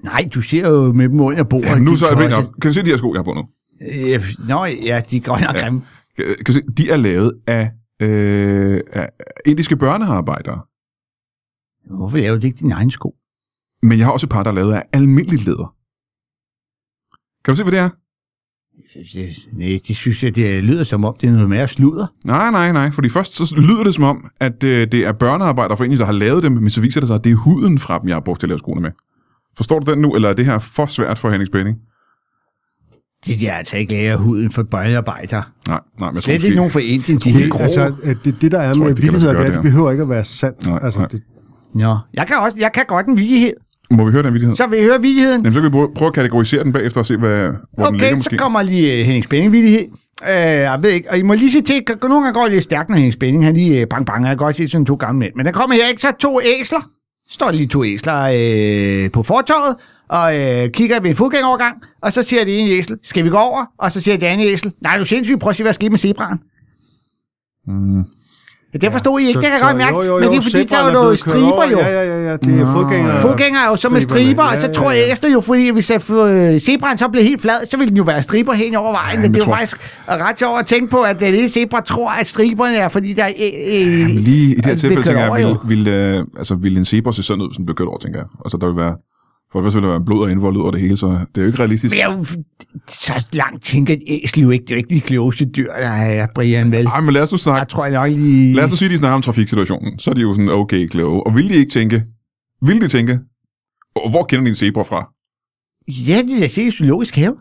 Nej, 0.02 0.28
du 0.34 0.40
ser 0.40 0.68
jo 0.70 0.92
med 0.92 1.08
dem 1.08 1.20
under 1.20 1.44
bordet. 1.44 1.66
Ja, 1.66 1.78
nu 1.78 1.96
så 1.96 2.06
er 2.06 2.20
jeg 2.20 2.30
ved, 2.30 2.46
Kan 2.60 2.68
du 2.70 2.72
se 2.72 2.82
de 2.82 2.90
her 2.90 2.96
sko, 2.96 3.14
jeg 3.14 3.18
har 3.18 3.24
på 3.24 3.34
nu? 3.34 3.44
Øh, 3.82 4.22
Nå, 4.48 4.64
ja, 4.64 5.02
de 5.10 5.16
er 5.16 5.20
grønne 5.20 5.48
og 5.48 5.54
grimme. 5.54 5.82
Kan 6.16 6.24
kan 6.26 6.44
du 6.46 6.52
se, 6.52 6.62
de 6.76 6.90
er 6.90 6.96
lavet 6.96 7.32
af, 7.46 7.70
øh, 8.02 8.80
af 8.92 9.08
indiske 9.46 9.76
børnearbejdere. 9.76 10.60
Hvorfor 11.96 12.18
laver 12.18 12.38
du 12.38 12.46
ikke 12.46 12.58
dine 12.58 12.74
egne 12.74 12.90
sko? 12.90 13.14
Men 13.82 13.98
jeg 13.98 14.06
har 14.06 14.12
også 14.12 14.26
et 14.26 14.30
par, 14.30 14.42
der 14.42 14.50
er 14.50 14.54
lavet 14.54 14.72
af 14.72 14.82
almindeligt 14.92 15.44
læder. 15.46 15.74
Kan 17.44 17.52
du 17.52 17.56
se, 17.56 17.62
hvad 17.64 17.72
det 17.72 17.80
er? 17.80 17.90
Nej, 19.52 19.80
det 19.88 19.96
synes 19.96 20.22
jeg, 20.22 20.34
det 20.34 20.64
lyder 20.64 20.84
som 20.84 21.04
om, 21.04 21.14
det 21.20 21.26
er 21.28 21.32
noget 21.32 21.48
mere 21.48 21.68
sludder. 21.68 22.06
Nej, 22.24 22.50
nej, 22.50 22.72
nej. 22.72 22.90
Fordi 22.90 23.08
først 23.08 23.34
så 23.36 23.54
lyder 23.56 23.84
det 23.84 23.94
som 23.94 24.04
om, 24.04 24.30
at 24.40 24.64
øh, 24.64 24.88
det 24.92 25.06
er 25.06 25.12
Indien, 25.84 25.98
der 25.98 26.04
har 26.04 26.12
lavet 26.12 26.42
dem, 26.42 26.52
men 26.52 26.70
så 26.70 26.80
viser 26.80 27.00
det 27.00 27.08
sig, 27.08 27.14
at 27.14 27.24
det 27.24 27.32
er 27.32 27.36
huden 27.36 27.78
fra 27.78 27.98
dem, 27.98 28.08
jeg 28.08 28.16
har 28.16 28.20
brugt 28.20 28.40
til 28.40 28.46
at 28.46 28.48
lave 28.48 28.58
skoene 28.58 28.80
med. 28.80 28.90
Forstår 29.56 29.78
du 29.78 29.90
den 29.90 30.00
nu, 30.00 30.14
eller 30.14 30.28
er 30.28 30.34
det 30.34 30.44
her 30.44 30.58
for 30.58 30.86
svært 30.86 31.18
for 31.18 31.30
Henning 31.30 31.46
Spænding? 31.46 31.76
Det 33.26 33.48
er 33.48 33.52
altså 33.52 33.76
ikke 33.76 33.96
af 33.96 34.18
huden 34.18 34.50
for 34.50 34.62
børnearbejder. 34.62 35.42
Nej, 35.68 35.80
nej, 36.00 36.08
men 36.10 36.14
jeg 36.14 36.22
tror 36.22 36.32
ikke 36.32 36.56
nogen 36.56 36.70
fra 36.70 36.80
Indien, 36.80 37.18
de 37.18 37.30
helt. 37.30 37.60
Altså, 37.60 37.94
at 38.02 38.16
det, 38.24 38.36
det 38.40 38.52
der 38.52 38.58
er 38.58 38.72
tror 38.72 38.82
med 38.82 38.90
ikke, 38.90 39.02
det 39.02 39.12
det, 39.12 39.38
det 39.38 39.54
det 39.54 39.62
behøver 39.62 39.90
ikke 39.90 40.02
at 40.02 40.08
være 40.08 40.24
sandt. 40.24 40.66
Nej, 40.66 40.78
altså, 40.82 41.00
nej. 41.00 41.08
det, 41.08 41.22
Nå, 41.74 41.98
jeg 42.14 42.26
kan, 42.26 42.36
også, 42.36 42.58
jeg 42.58 42.72
kan 42.72 42.84
godt 42.88 43.06
en 43.06 43.16
vidighed. 43.16 43.54
Må 43.90 44.04
vi 44.04 44.12
høre 44.12 44.22
den 44.22 44.34
vidighed? 44.34 44.56
Så 44.56 44.66
vil 44.66 44.78
I 44.78 44.82
høre 44.82 45.00
vidigheden. 45.02 45.40
Jamen, 45.40 45.54
så 45.54 45.60
kan 45.60 45.72
vi 45.72 45.88
prøve- 45.94 46.06
at 46.08 46.14
kategorisere 46.14 46.64
den 46.64 46.72
bagefter 46.72 47.00
og 47.00 47.06
se, 47.06 47.16
hvad, 47.16 47.30
hvor 47.74 47.84
den 47.84 47.94
ligger 47.94 48.06
Okay, 48.06 48.10
så 48.10 48.16
måske. 48.16 48.36
kommer 48.36 48.62
lige 48.62 49.00
uh, 49.00 49.04
Henning 49.06 49.24
Spænding 49.24 49.52
vidighed. 49.52 49.86
Uh, 50.22 50.28
jeg 50.28 50.78
ved 50.82 50.90
ikke, 50.90 51.10
og 51.10 51.18
I 51.18 51.22
må 51.22 51.34
lige 51.34 51.50
sige 51.50 51.62
til, 51.62 51.82
nogle 52.02 52.24
gange 52.24 52.32
går 52.32 52.42
det 52.42 52.52
lidt 52.52 52.64
stærkt, 52.64 52.88
når 52.88 52.96
Henning 52.96 53.12
Spænding, 53.12 53.44
han 53.44 53.54
lige 53.54 53.82
uh, 53.82 53.88
bang 53.88 54.06
bang, 54.06 54.22
jeg 54.24 54.30
kan 54.30 54.36
godt 54.36 54.56
se 54.56 54.68
sådan 54.68 54.86
to 54.86 54.94
gamle 54.94 55.18
mænd. 55.18 55.32
Men 55.36 55.46
der 55.46 55.52
kommer 55.52 55.76
her 55.76 55.88
ikke 55.88 56.02
så 56.02 56.12
to 56.20 56.40
æsler. 56.42 56.90
Står 57.30 57.50
lige 57.50 57.66
to 57.68 57.84
æsler 57.84 58.20
uh, 59.04 59.10
på 59.12 59.22
fortorvet, 59.22 59.76
og 60.08 60.26
uh, 60.34 60.70
kigger 60.72 61.00
ved 61.00 61.10
en 61.10 61.16
fodgængerovergang, 61.16 61.76
og 62.02 62.12
så 62.12 62.22
siger 62.22 62.44
det 62.44 62.60
ene 62.60 62.70
æsel, 62.70 62.98
skal 63.02 63.24
vi 63.24 63.28
gå 63.28 63.36
over? 63.36 63.64
Og 63.78 63.92
så 63.92 64.00
siger 64.00 64.16
det 64.16 64.26
andet 64.26 64.46
æsel, 64.52 64.72
nej, 64.82 64.94
du 64.96 65.00
er 65.00 65.04
sindssyg, 65.04 65.38
prøv 65.38 65.50
at 65.50 65.56
se, 65.56 65.62
hvad 65.62 65.68
der 65.72 65.74
skete 65.74 65.90
med 65.90 65.98
zebraen. 65.98 66.38
Mm. 67.66 68.04
Ja, 68.74 68.78
det 68.78 68.92
forstod 68.92 69.20
I 69.20 69.22
ikke, 69.22 69.32
så- 69.32 69.40
det 69.40 69.44
kan 69.50 69.52
jeg 69.54 69.62
godt 69.62 69.76
mærke, 69.76 69.94
jo, 69.96 70.02
jo, 70.02 70.14
men 70.14 70.22
det 70.28 70.34
jo, 70.34 70.38
er 70.38 70.42
fordi, 70.42 70.64
der 70.64 70.76
er 70.78 70.86
jo 70.86 70.92
noget 70.92 71.18
striber 71.18 71.64
jo. 71.72 71.78
Ja, 71.78 71.88
ja, 71.88 72.02
ja, 72.04 72.30
ja, 72.30 72.36
det 72.36 72.60
er 72.60 72.72
fodgængere. 72.72 73.20
Fodgænger 73.20 73.60
er 73.60 73.68
jo 73.70 73.76
så 73.76 73.88
med 73.88 74.00
striber, 74.00 74.44
ja, 74.44 74.54
og 74.54 74.60
så 74.60 74.66
ja, 74.66 74.72
tror 74.72 74.90
ja. 74.90 74.96
jeg 74.98 75.12
efter 75.12 75.28
jo, 75.32 75.40
fordi 75.40 75.70
hvis 75.70 75.90
jeg 75.90 76.10
øh, 76.10 76.60
zebraen 76.60 76.98
så 76.98 77.08
bliver 77.08 77.24
helt 77.24 77.40
flad, 77.40 77.66
så 77.70 77.76
vil 77.76 77.88
den 77.88 77.96
jo 77.96 78.02
være 78.02 78.22
striber 78.22 78.52
hen 78.52 78.74
over 78.74 78.94
vejen. 79.02 79.16
Ja, 79.18 79.22
Ja, 79.22 79.28
det 79.28 79.36
er 79.36 79.40
jo 79.40 79.44
tror- 79.44 79.54
faktisk 79.56 79.76
ret 80.08 80.38
sjovt 80.38 80.60
at 80.60 80.66
tænke 80.66 80.90
på, 80.90 80.96
at 81.02 81.20
det 81.20 81.32
lille 81.32 81.48
zebra 81.48 81.80
tror, 81.80 82.10
at 82.20 82.26
striberne 82.26 82.76
er, 82.76 82.88
fordi 82.88 83.12
der 83.12 83.24
er... 83.24 83.28
Øh, 83.28 83.86
Men 84.06 84.08
lige 84.10 84.52
i 84.52 84.54
det 84.56 84.64
her 84.64 84.72
øh, 84.72 84.78
tilfælde, 84.78 85.02
tænker 85.02 85.22
jeg, 85.22 85.32
vil, 85.34 85.42
jo. 85.42 85.56
vil, 85.68 85.88
øh, 85.88 86.24
altså, 86.38 86.54
vil 86.54 86.76
en 86.78 86.84
zebra 86.84 87.12
se 87.12 87.22
sådan 87.22 87.42
ud, 87.44 87.54
som 87.54 87.64
bliver 87.66 87.74
kørt 87.74 87.88
over, 87.88 87.98
tænker 87.98 88.18
jeg. 88.20 88.26
Altså, 88.44 88.58
der 88.60 88.66
vil 88.66 88.76
være... 88.76 88.94
For 89.52 89.58
det 89.60 89.64
første 89.64 89.80
vil 89.80 89.82
der 89.88 89.94
være 89.94 90.04
blod 90.04 90.24
og 90.24 90.30
indvold 90.30 90.56
ud 90.56 90.62
over 90.62 90.70
det 90.70 90.80
hele, 90.80 90.96
så 90.96 91.06
det 91.06 91.38
er 91.38 91.42
jo 91.42 91.46
ikke 91.46 91.58
realistisk. 91.58 91.92
Men 91.92 91.98
jeg, 91.98 92.10
er 92.12 92.16
jo- 92.16 92.24
så 92.88 93.26
langt 93.32 93.64
tænker 93.64 93.94
et 93.94 94.02
æsel 94.08 94.42
jo 94.42 94.50
ikke. 94.50 94.62
Det 94.62 94.70
er 94.70 94.74
jo 94.74 94.78
ikke 94.78 94.94
de 94.94 95.00
klogeste 95.00 95.44
dyr, 95.44 95.66
der 95.72 95.88
er 95.88 96.26
Brian, 96.34 96.72
vel? 96.72 96.84
Nej, 96.84 97.00
men 97.00 97.14
lad 97.14 97.22
os 97.22 97.32
nu 97.32 97.38
snakke 97.38 97.58
Jeg 97.58 97.68
tror 97.68 97.86
jeg 97.86 98.08
nok 98.08 98.18
lige... 98.18 98.54
Lad 98.54 98.64
os 98.64 98.70
nu 98.70 98.76
sige, 98.76 98.86
at 98.86 98.92
de 98.92 98.98
snakker 98.98 99.14
om 99.14 99.22
trafiksituationen. 99.22 99.98
Så 99.98 100.10
er 100.10 100.14
de 100.14 100.20
jo 100.20 100.32
sådan 100.34 100.48
okay 100.48 100.86
kloge. 100.86 101.26
Og 101.26 101.34
vil 101.34 101.48
de 101.48 101.54
ikke 101.54 101.70
tænke, 101.70 102.04
vil 102.62 102.80
de 102.80 102.88
tænke, 102.88 103.20
"Åh, 103.96 104.10
hvor 104.10 104.22
kender 104.22 104.44
de 104.44 104.48
en 104.48 104.54
zebra 104.54 104.82
fra? 104.82 105.08
Ja, 105.88 106.22
det 106.22 106.44
er 106.44 106.48
set 106.48 106.62
i 106.66 106.70
zoologisk 106.70 107.14
have. 107.16 107.36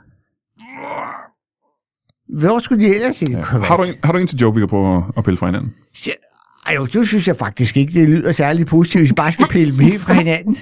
Hvor 2.39 2.59
skulle 2.59 2.85
de 2.85 2.95
ellers 2.95 3.21
ja. 3.21 3.41
Har 3.41 3.77
du, 3.77 3.83
en, 3.83 3.93
har 4.03 4.11
du 4.11 4.17
en 4.19 4.27
til 4.27 4.39
joke, 4.39 4.55
vi 4.55 4.61
kan 4.61 4.67
prøve 4.67 4.97
at- 4.97 5.03
at 5.17 5.23
pille 5.23 5.37
fra 5.37 5.45
hinanden? 5.45 5.73
Ej, 6.65 6.73
jo, 6.75 6.85
det 6.85 7.07
synes 7.07 7.27
jeg 7.27 7.35
faktisk 7.35 7.77
ikke, 7.77 7.93
det 7.93 8.09
lyder 8.09 8.31
særlig 8.31 8.65
positivt, 8.65 9.01
hvis 9.01 9.09
vi 9.09 9.13
bare 9.13 9.31
skal 9.31 9.45
pille 9.51 9.71
dem 9.73 9.79
helt 9.79 10.01
fra 10.01 10.13
hinanden. 10.23 10.57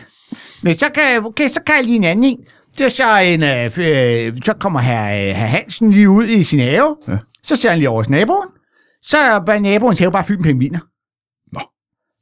Men 0.66 0.78
så 0.78 0.86
kan, 0.95 1.26
okay, 1.26 1.47
så 1.47 1.61
kan 1.66 1.76
jeg 1.76 1.86
lige 1.86 1.95
en 1.95 2.03
anden 2.03 2.24
en. 2.26 2.39
Det 2.78 2.86
er 2.86 2.89
så 2.89 3.20
en, 3.20 3.43
øh, 3.43 3.66
øh, 3.66 4.41
så 4.45 4.53
kommer 4.59 4.80
her, 4.80 5.03
øh, 5.03 5.36
herr 5.36 5.47
Hansen 5.47 5.91
lige 5.91 6.09
ud 6.09 6.26
i 6.26 6.43
sin 6.43 6.59
have. 6.59 6.97
Ja. 7.07 7.18
Så 7.43 7.55
ser 7.55 7.70
han 7.70 7.78
lige 7.80 7.89
over 7.89 7.99
hos 7.99 8.09
naboen. 8.09 8.47
Så 9.01 9.18
er 9.18 9.59
naboens 9.59 9.99
have 9.99 10.11
bare 10.11 10.24
fyldt 10.24 10.39
med 10.39 10.45
pingviner. 10.45 10.80
Nå. 11.53 11.59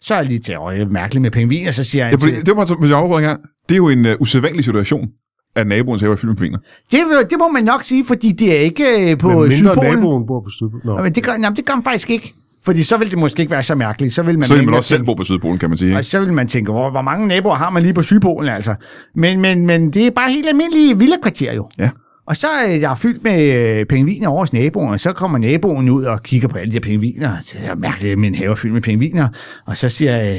Så 0.02 0.14
er 0.14 0.18
jeg 0.18 0.28
lige 0.28 0.40
til, 0.40 0.52
er 0.54 0.86
mærkeligt 0.86 1.22
med 1.22 1.32
pingviner, 1.32 1.72
så 1.72 1.84
siger 1.84 2.04
han 2.04 2.14
Ja, 2.14 2.18
til, 2.18 2.46
det 2.46 2.58
var 2.58 2.66
jeg 2.66 3.18
en 3.18 3.24
gang. 3.24 3.42
Det 3.70 3.76
er 3.76 3.78
jo 3.78 3.90
en 3.90 4.06
uh, 4.06 4.12
usædvanlig 4.20 4.66
situation, 4.66 5.08
at 5.56 5.68
naboens 5.68 6.02
have 6.02 6.12
er 6.12 6.16
fyldt 6.16 6.30
med 6.30 6.36
pingviner. 6.36 6.60
det, 6.92 7.30
det 7.30 7.40
må 7.40 7.48
man 7.48 7.64
nok 7.64 7.84
sige, 7.84 8.06
fordi 8.06 8.32
det 8.32 8.58
er 8.58 8.60
ikke 8.60 9.12
øh, 9.12 9.18
på 9.18 9.28
Men 9.28 9.38
mindre 9.38 9.52
Sydpolen. 9.58 9.96
naboen 9.96 10.26
bor 10.28 10.42
på 10.42 10.50
Sydpolen. 10.50 10.82
Nå. 10.86 10.98
Nå, 10.98 11.04
men 11.04 11.16
det 11.16 11.24
gør, 11.24 11.32
jamen, 11.32 11.56
det 11.56 11.66
gør 11.66 11.76
man 11.76 11.84
faktisk 11.84 12.10
ikke. 12.10 12.34
Fordi 12.66 12.84
så 12.84 12.98
vil 12.98 13.10
det 13.12 13.18
måske 13.18 13.40
ikke 13.40 13.52
være 13.52 13.64
så 13.64 13.76
mærkeligt. 13.76 14.14
Så 14.14 14.24
vil 14.24 14.40
man, 14.40 14.44
Så 14.48 14.56
vil 14.56 14.66
man 14.66 14.74
også 14.74 14.90
selv 14.90 15.04
bo 15.04 15.14
på 15.14 15.24
Sydpolen, 15.24 15.60
kan 15.60 15.70
man 15.70 15.78
sige. 15.78 15.94
Og 15.96 16.00
Ikke? 16.00 16.12
så 16.12 16.20
vil 16.20 16.34
man 16.34 16.48
tænke, 16.48 16.72
hvor, 16.72 16.90
hvor 16.90 17.02
mange 17.02 17.28
naboer 17.28 17.56
har 17.56 17.70
man 17.70 17.84
lige 17.84 17.94
på 17.94 18.02
Sydpolen, 18.02 18.50
altså. 18.50 18.76
Men, 19.16 19.42
men, 19.42 19.66
men 19.66 19.92
det 19.92 20.08
er 20.08 20.12
bare 20.12 20.32
helt 20.32 20.48
almindelige 20.50 20.98
villakvarter 20.98 21.54
jo. 21.54 21.70
Ja. 21.80 21.90
Og 22.28 22.36
så 22.36 22.48
er 22.68 22.76
jeg 22.76 22.98
fyldt 22.98 23.24
med 23.24 23.80
øh, 23.80 23.86
pingviner 23.86 24.28
over 24.28 24.40
hos 24.40 24.54
naboen, 24.54 24.90
og 24.90 25.00
så 25.00 25.12
kommer 25.12 25.38
naboen 25.38 25.90
ud 25.90 26.04
og 26.04 26.24
kigger 26.24 26.48
på 26.48 26.58
alle 26.58 26.72
de 26.72 26.76
her 26.76 26.82
pingviner. 26.82 27.32
Så 27.42 27.58
er 27.66 27.76
mærkeligt, 27.76 28.12
at 28.12 28.18
min 28.20 28.36
have 28.36 28.52
er 28.52 28.56
fyldt 28.56 28.74
med 28.74 28.82
pingviner. 28.82 29.28
Og 29.66 29.78
så 29.78 29.90
siger, 29.90 30.32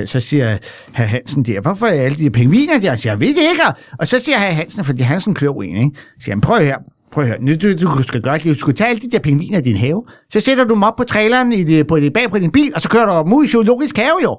øh, 0.00 0.06
så 0.06 0.20
siger 0.20 0.58
herr 0.92 1.06
Hansen 1.06 1.42
der, 1.42 1.60
hvorfor 1.60 1.86
er 1.86 1.90
alle 2.02 2.18
de 2.18 2.22
her 2.22 2.30
pingviner 2.30 2.78
der? 2.78 2.94
Så 2.96 3.02
siger 3.02 3.12
jeg, 3.12 3.20
ved 3.20 3.28
det 3.28 3.36
ikke. 3.36 3.62
Og 3.98 4.06
så 4.06 4.18
siger 4.18 4.38
herr 4.38 4.52
Hansen, 4.52 4.84
fordi 4.84 5.02
han 5.02 5.16
er 5.16 5.20
sådan 5.20 5.30
en 5.30 5.34
klog 5.34 5.66
en, 5.66 5.76
ikke? 5.76 5.90
Så 5.96 6.24
siger 6.24 6.34
han, 6.34 6.40
prøv 6.40 6.62
her, 6.62 6.76
prøv 7.16 7.24
at 7.24 7.30
høre, 7.30 7.42
nu, 7.42 7.54
du, 7.54 7.96
du 7.96 8.02
skal 8.02 8.22
gøre 8.22 8.38
det, 8.38 8.44
du 8.44 8.54
skal 8.54 8.74
tage 8.74 8.90
alle 8.90 9.00
de 9.00 9.10
der 9.10 9.18
pingviner 9.18 9.58
i 9.58 9.62
din 9.62 9.76
have, 9.76 10.04
så 10.30 10.40
sætter 10.40 10.64
du 10.64 10.74
dem 10.74 10.82
op 10.82 10.96
på 10.96 11.04
traileren 11.04 11.52
i 11.52 11.64
det, 11.64 11.86
på 11.86 11.96
det, 11.96 12.12
bag 12.12 12.30
på 12.30 12.38
din 12.38 12.50
bil, 12.50 12.72
og 12.74 12.82
så 12.82 12.88
kører 12.88 13.06
du 13.06 13.24
dem 13.24 13.32
ud 13.32 13.44
i 13.44 13.48
zoologisk 13.48 13.96
have 13.96 14.18
jo. 14.22 14.38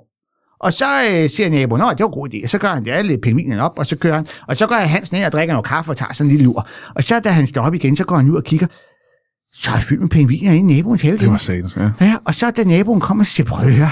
Og 0.60 0.74
så 0.74 0.86
øh, 0.86 1.30
siger 1.30 1.50
naboen, 1.50 1.82
at 1.82 1.98
det 1.98 2.04
var 2.04 2.08
en 2.08 2.14
god 2.14 2.30
idé. 2.34 2.44
Og 2.44 2.50
så 2.50 2.58
gør 2.58 2.68
han 2.68 2.86
det 2.86 2.92
alle 2.92 3.18
pingvinerne 3.18 3.64
op, 3.64 3.80
og 3.80 3.86
så 3.86 3.96
kører 3.96 4.16
han. 4.16 4.28
Og 4.48 4.56
så 4.56 4.68
går 4.68 4.76
Hansen 4.76 5.18
ind 5.18 5.26
og 5.26 5.32
drikker 5.32 5.54
noget 5.54 5.66
kaffe 5.66 5.92
og 5.92 5.98
tager 5.98 6.14
sådan 6.14 6.32
en 6.32 6.32
lille 6.32 6.46
lur. 6.46 6.68
Og 6.96 7.04
så 7.04 7.20
da 7.20 7.30
han 7.30 7.48
står 7.48 7.62
op 7.62 7.74
igen, 7.74 7.98
så 7.98 8.04
går 8.04 8.16
han 8.16 8.30
ud 8.30 8.36
og 8.36 8.44
kigger. 8.44 8.68
Så 9.54 9.72
er 9.72 9.76
det 9.76 9.84
fyldt 9.84 10.02
med 10.02 10.10
pingviner 10.10 10.52
inde 10.52 10.74
i 10.74 10.76
naboens 10.76 11.02
have. 11.02 11.18
Det 11.18 11.32
var 11.32 11.38
satans, 11.38 11.78
ja. 11.78 11.90
Ja, 12.02 12.16
og 12.26 12.36
så 12.36 12.52
da 12.52 12.64
naboen 12.64 13.00
kommer, 13.00 13.24
så 13.24 13.32
siger 13.32 13.48
prøv 13.48 13.68
at 13.68 13.74
høre. 13.74 13.92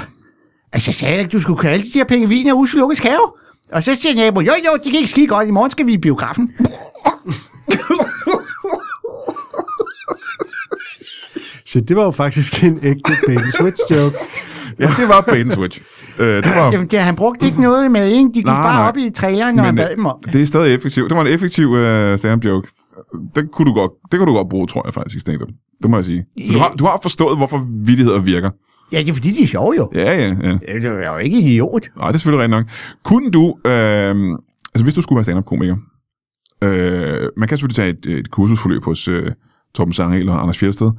Altså, 0.73 0.89
jeg 0.89 0.95
sagde 0.95 1.19
ikke, 1.19 1.31
du 1.31 1.39
skulle 1.39 1.59
kalde 1.59 1.83
de 1.83 1.91
her 1.93 2.03
pingviner 2.03 2.67
zoologisk 2.67 3.03
have. 3.03 3.31
Og 3.71 3.83
så 3.83 3.95
siger 3.95 4.15
naboen, 4.15 4.45
jo 4.45 4.53
jo, 4.65 4.77
det 4.83 4.91
gik 4.91 5.07
skide 5.07 5.27
godt, 5.27 5.47
i 5.47 5.51
morgen 5.51 5.71
skal 5.71 5.87
vi 5.87 5.93
i 5.93 5.97
biografen. 5.97 6.53
Så 11.75 11.81
det 11.81 11.95
var 11.95 12.03
jo 12.03 12.11
faktisk 12.11 12.63
en 12.63 12.79
ægte 12.83 13.11
bait 13.27 13.37
and 13.37 13.51
switch 13.59 13.81
joke. 13.91 14.15
Ja, 14.79 14.85
det 14.85 15.07
var 15.07 15.21
bait 15.27 15.41
and 15.41 15.51
switch. 15.51 15.81
Øh, 16.19 16.43
det 16.43 16.55
var, 16.55 16.71
Jamen, 16.71 16.87
det, 16.87 16.99
han 16.99 17.15
brugte 17.15 17.45
ikke 17.45 17.61
noget 17.61 17.91
med, 17.91 18.07
ikke? 18.07 18.27
De 18.27 18.33
gik 18.33 18.45
Nej, 18.45 18.61
bare 18.61 18.79
nej. 18.79 18.87
op 18.87 18.97
i 18.97 19.09
traileren, 19.09 19.55
når 19.55 19.63
han 19.63 19.75
bad 19.75 19.95
dem 19.95 20.05
om 20.05 20.17
øh, 20.27 20.33
det 20.33 20.41
er 20.41 20.45
stadig 20.45 20.73
effektivt. 20.75 21.09
Det 21.09 21.17
var 21.17 21.23
en 21.25 21.33
effektiv 21.33 21.69
uh, 21.69 22.15
stand-up 22.17 22.45
joke. 22.45 22.67
Den 23.35 23.47
kunne 23.47 23.65
du 23.65 23.73
godt, 23.73 23.91
det 24.11 24.19
kunne 24.19 24.31
du 24.31 24.35
godt 24.35 24.49
bruge, 24.49 24.67
tror 24.67 24.81
jeg 24.85 24.93
faktisk, 24.93 25.17
i 25.17 25.19
stand-up. 25.19 25.47
Det 25.81 25.89
må 25.89 25.97
jeg 25.97 26.05
sige. 26.05 26.25
Så 26.45 26.53
du 26.53 26.59
har, 26.59 26.69
du 26.79 26.85
har 26.85 26.99
forstået, 27.01 27.37
hvorfor 27.37 27.67
vittigheder 27.85 28.19
virker. 28.19 28.49
Ja, 28.91 28.99
det 28.99 29.09
er 29.09 29.13
fordi, 29.13 29.31
de 29.31 29.43
er 29.43 29.47
sjove 29.47 29.73
jo. 29.77 29.89
Ja, 29.95 30.01
ja, 30.15 30.35
ja. 30.43 30.57
Ja, 30.67 30.73
Det 30.73 30.85
er 30.85 31.11
jo 31.11 31.17
ikke 31.17 31.39
idiot. 31.39 31.87
Nej, 31.97 32.07
det 32.07 32.15
er 32.15 32.19
selvfølgelig 32.19 32.43
rigtigt 32.43 32.57
nok. 32.57 32.65
Kunne 33.03 33.31
du, 33.31 33.55
øh, 33.65 34.15
altså 34.75 34.83
hvis 34.83 34.93
du 34.93 35.01
skulle 35.01 35.17
være 35.17 35.23
stand-up-komiker, 35.23 35.75
øh, 36.63 37.29
man 37.37 37.47
kan 37.47 37.57
selvfølgelig 37.57 37.75
tage 37.75 38.13
et, 38.13 38.19
et 38.19 38.31
kursusforløb 38.31 38.83
hos 38.83 39.07
øh, 39.07 39.31
Torben 39.75 39.93
Sangel 39.93 40.29
og 40.29 40.41
Anders 40.41 40.57
Fjeldsted, 40.57 40.91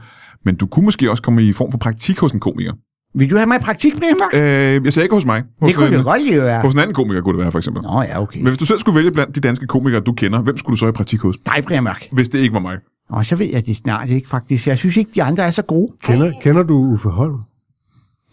men 0.46 0.54
du 0.56 0.66
kunne 0.66 0.84
måske 0.84 1.10
også 1.10 1.22
komme 1.22 1.42
i 1.42 1.52
form 1.52 1.70
for 1.70 1.78
praktik 1.78 2.18
hos 2.18 2.32
en 2.32 2.40
komiker. 2.40 2.72
Vil 3.18 3.30
du 3.30 3.36
have 3.36 3.46
mig 3.46 3.56
i 3.56 3.64
praktik 3.64 3.94
med 4.00 4.08
mig? 4.20 4.40
Øh, 4.40 4.84
jeg 4.84 4.92
sagde 4.92 5.04
ikke 5.04 5.14
hos 5.14 5.26
mig. 5.26 5.42
Hos, 5.60 5.68
Det 5.68 5.76
kunne 5.76 5.86
en, 5.86 5.92
det 5.92 6.04
godt 6.04 6.22
lige 6.22 6.42
være. 6.42 6.60
hos 6.62 6.74
en 6.74 6.80
anden 6.80 6.94
komiker 6.94 7.20
kunne 7.22 7.32
det 7.36 7.42
være, 7.42 7.52
for 7.52 7.58
eksempel. 7.58 7.82
Nå 7.82 8.02
ja, 8.02 8.22
okay. 8.22 8.38
Men 8.38 8.46
hvis 8.46 8.58
du 8.58 8.64
selv 8.64 8.78
skulle 8.78 8.96
vælge 8.96 9.10
blandt 9.10 9.34
de 9.34 9.40
danske 9.40 9.66
komikere, 9.66 10.00
du 10.00 10.12
kender, 10.12 10.42
hvem 10.42 10.56
skulle 10.56 10.74
du 10.74 10.76
så 10.76 10.88
i 10.88 10.92
praktik 10.92 11.20
hos? 11.20 11.36
Dig, 11.46 11.64
Brian 11.64 11.82
Mørk. 11.82 12.08
Hvis 12.12 12.28
det 12.28 12.38
ikke 12.38 12.54
var 12.54 12.60
mig. 12.60 12.76
Og 13.10 13.26
så 13.26 13.36
ved 13.36 13.46
jeg 13.46 13.66
det 13.66 13.76
snart 13.76 14.08
ikke, 14.10 14.28
faktisk. 14.28 14.66
Jeg 14.66 14.78
synes 14.78 14.96
ikke, 14.96 15.10
de 15.14 15.22
andre 15.22 15.42
er 15.44 15.50
så 15.50 15.62
gode. 15.62 15.92
Kender, 16.04 16.32
kender 16.42 16.62
du 16.62 16.74
Uffe 16.92 17.08
Holm? 17.08 17.38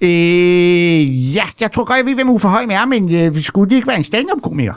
Øh, 0.01 1.35
ja, 1.35 1.43
jeg 1.59 1.71
tror 1.71 1.85
godt, 1.85 1.97
jeg 1.97 2.05
ved, 2.05 2.15
hvem 2.15 2.29
Uffe 2.29 2.47
Holm 2.47 2.71
er, 2.71 2.85
men 2.85 3.15
øh, 3.15 3.41
skulle 3.43 3.69
det 3.69 3.75
ikke 3.75 3.87
være 3.87 3.97
en 3.97 4.03
stand-up-komiker? 4.03 4.73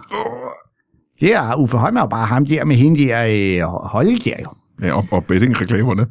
Det 1.21 1.35
er 1.35 1.55
Uffe 1.61 1.77
Holm 1.77 1.97
er 1.97 2.01
jo 2.01 2.07
bare 2.07 2.27
ham 2.27 2.47
der 2.47 2.65
med 2.65 2.77
hende 2.77 3.05
der 3.05 3.23
øh, 3.63 3.69
holde 3.69 4.17
der 4.17 4.35
jo. 4.45 4.49
Ja, 4.87 4.93
og, 4.97 5.05
og 5.11 5.25
betting-reklamerne. 5.25 6.07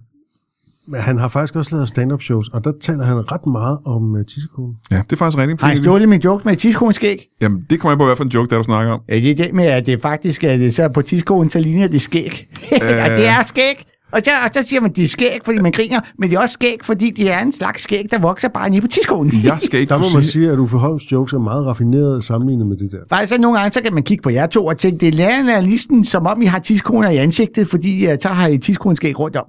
Men 0.87 0.99
han 0.99 1.17
har 1.17 1.27
faktisk 1.27 1.55
også 1.55 1.75
lavet 1.75 1.89
stand-up 1.89 2.21
shows, 2.21 2.49
og 2.49 2.63
der 2.63 2.71
taler 2.81 3.03
han 3.03 3.31
ret 3.31 3.45
meget 3.45 3.77
om 3.85 4.13
uh, 4.13 4.19
tissekonen. 4.27 4.73
Ja, 4.91 4.95
det 4.95 5.11
er 5.11 5.15
faktisk 5.15 5.37
rigtigt. 5.37 5.61
Har 5.61 5.67
han 5.67 5.77
stjålet 5.77 6.09
min 6.09 6.21
joke 6.21 6.47
med 6.47 6.55
tidskroneskæg? 6.55 7.27
Jamen, 7.41 7.65
det 7.69 7.79
kommer 7.79 7.91
jeg 7.91 7.97
på, 7.97 8.05
hvad 8.05 8.15
for 8.15 8.23
en 8.23 8.29
joke, 8.29 8.49
der 8.49 8.57
du 8.57 8.63
snakker 8.63 8.93
om. 8.93 9.01
Ja, 9.09 9.15
det 9.15 9.31
er 9.31 9.35
det 9.35 9.53
med, 9.53 9.65
at 9.65 9.85
det 9.85 10.01
faktisk 10.01 10.43
er 10.43 10.57
det, 10.57 10.75
så 10.75 10.89
på 10.89 11.01
tidskolen, 11.01 11.49
så 11.49 11.59
ligner 11.59 11.87
det 11.87 12.01
skæg. 12.01 12.47
ja, 12.81 13.15
det 13.15 13.27
er 13.27 13.43
skæg. 13.45 13.85
Og 14.11 14.21
så, 14.25 14.31
og 14.43 14.49
så 14.53 14.69
siger 14.69 14.81
man, 14.81 14.91
det 14.91 15.03
er 15.03 15.07
skæg, 15.07 15.39
fordi 15.45 15.59
man 15.59 15.71
griner, 15.71 15.99
men 16.19 16.29
det 16.29 16.35
er 16.35 16.39
også 16.39 16.53
skæg, 16.53 16.77
fordi 16.83 17.09
det 17.11 17.31
er 17.31 17.39
en 17.39 17.51
slags 17.51 17.83
skæg, 17.83 18.05
der 18.11 18.19
vokser 18.19 18.49
bare 18.49 18.69
nede 18.69 18.81
på 18.81 18.87
tidskolen. 18.87 19.31
Jeg 19.43 19.57
skal 19.59 19.79
ikke 19.79 19.89
Der 19.89 19.97
må 19.97 20.03
man 20.13 20.23
sige... 20.23 20.31
sige, 20.31 20.51
at 20.51 20.59
Uffe 20.59 20.77
Holms 20.77 21.11
jokes 21.11 21.33
er 21.33 21.37
meget 21.39 21.65
raffinerede 21.65 22.21
sammenlignet 22.21 22.67
med 22.67 22.77
det 22.77 22.91
der. 22.91 22.97
Faktisk 23.09 23.35
så 23.35 23.41
nogle 23.41 23.59
gange, 23.59 23.73
så 23.73 23.81
kan 23.81 23.93
man 23.93 24.03
kigge 24.03 24.21
på 24.21 24.29
jer 24.29 24.47
to 24.47 24.65
og 24.65 24.77
tænke, 24.77 24.97
det 24.97 25.07
er 25.07 25.11
lærerne 25.11 25.55
af 25.55 25.65
listen, 25.65 26.05
som 26.05 26.27
om 26.27 26.41
I 26.41 26.45
har 26.45 26.59
tidskoner 26.59 27.09
i 27.09 27.17
ansigtet, 27.17 27.67
fordi 27.67 28.07
uh, 28.07 28.13
så 28.21 28.29
har 28.29 28.47
I 28.47 28.57
tidskroneskæg 28.57 29.19
rundt 29.19 29.35
om. 29.35 29.45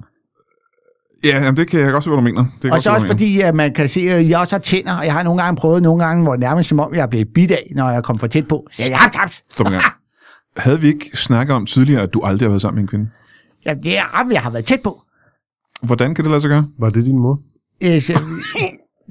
Ja, 1.25 1.45
jamen, 1.45 1.57
det 1.57 1.69
kan 1.69 1.81
jeg 1.81 1.93
godt 1.93 2.05
se, 2.05 2.11
hvad 2.11 2.17
du 2.17 2.23
mener. 2.23 2.45
Det 2.63 2.73
Og 2.73 2.83
så 2.83 2.91
også 2.91 3.07
fordi, 3.07 3.41
at 3.41 3.55
man 3.55 3.75
kan 3.75 3.89
se, 3.89 4.01
at 4.01 4.29
jeg 4.29 4.39
også 4.39 4.55
har 4.55 4.61
tænder, 4.61 4.97
og 4.97 5.05
jeg 5.05 5.13
har 5.13 5.23
nogle 5.23 5.43
gange 5.43 5.57
prøvet 5.57 5.83
nogle 5.83 6.05
gange, 6.05 6.23
hvor 6.23 6.37
nærmest 6.37 6.69
som 6.69 6.81
om 6.81 6.95
jeg 6.95 7.03
er 7.03 7.07
blevet 7.07 7.29
bidt 7.35 7.51
af, 7.51 7.73
når 7.75 7.91
jeg 7.91 8.05
kom 8.05 8.19
for 8.19 8.27
tæt 8.27 8.49
på. 8.49 8.67
Så 8.73 8.83
jeg 8.89 8.99
har 8.99 9.09
tabt. 9.09 9.43
Stop. 9.51 9.67
Havde 10.57 10.81
vi 10.81 10.87
ikke 10.87 11.11
snakket 11.15 11.57
om 11.57 11.67
tidligere, 11.67 12.03
at 12.03 12.15
du 12.15 12.21
aldrig 12.25 12.47
har 12.47 12.51
været 12.51 12.63
sammen 12.63 12.77
med 12.77 12.83
en 12.83 12.89
kvinde? 12.89 13.09
Ja, 13.67 13.75
det 13.75 13.99
er 13.99 14.21
ret, 14.21 14.33
jeg 14.33 14.43
har 14.43 14.51
været 14.51 14.65
tæt 14.65 14.81
på. 14.85 15.03
Hvordan 15.83 16.15
kan 16.15 16.25
det 16.25 16.31
lade 16.31 16.41
sig 16.41 16.49
gøre? 16.49 16.65
Var 16.79 16.91
det 16.91 17.05
din 17.05 17.19
mor? 17.19 17.41
Øh, 17.85 18.03
så, 18.03 18.13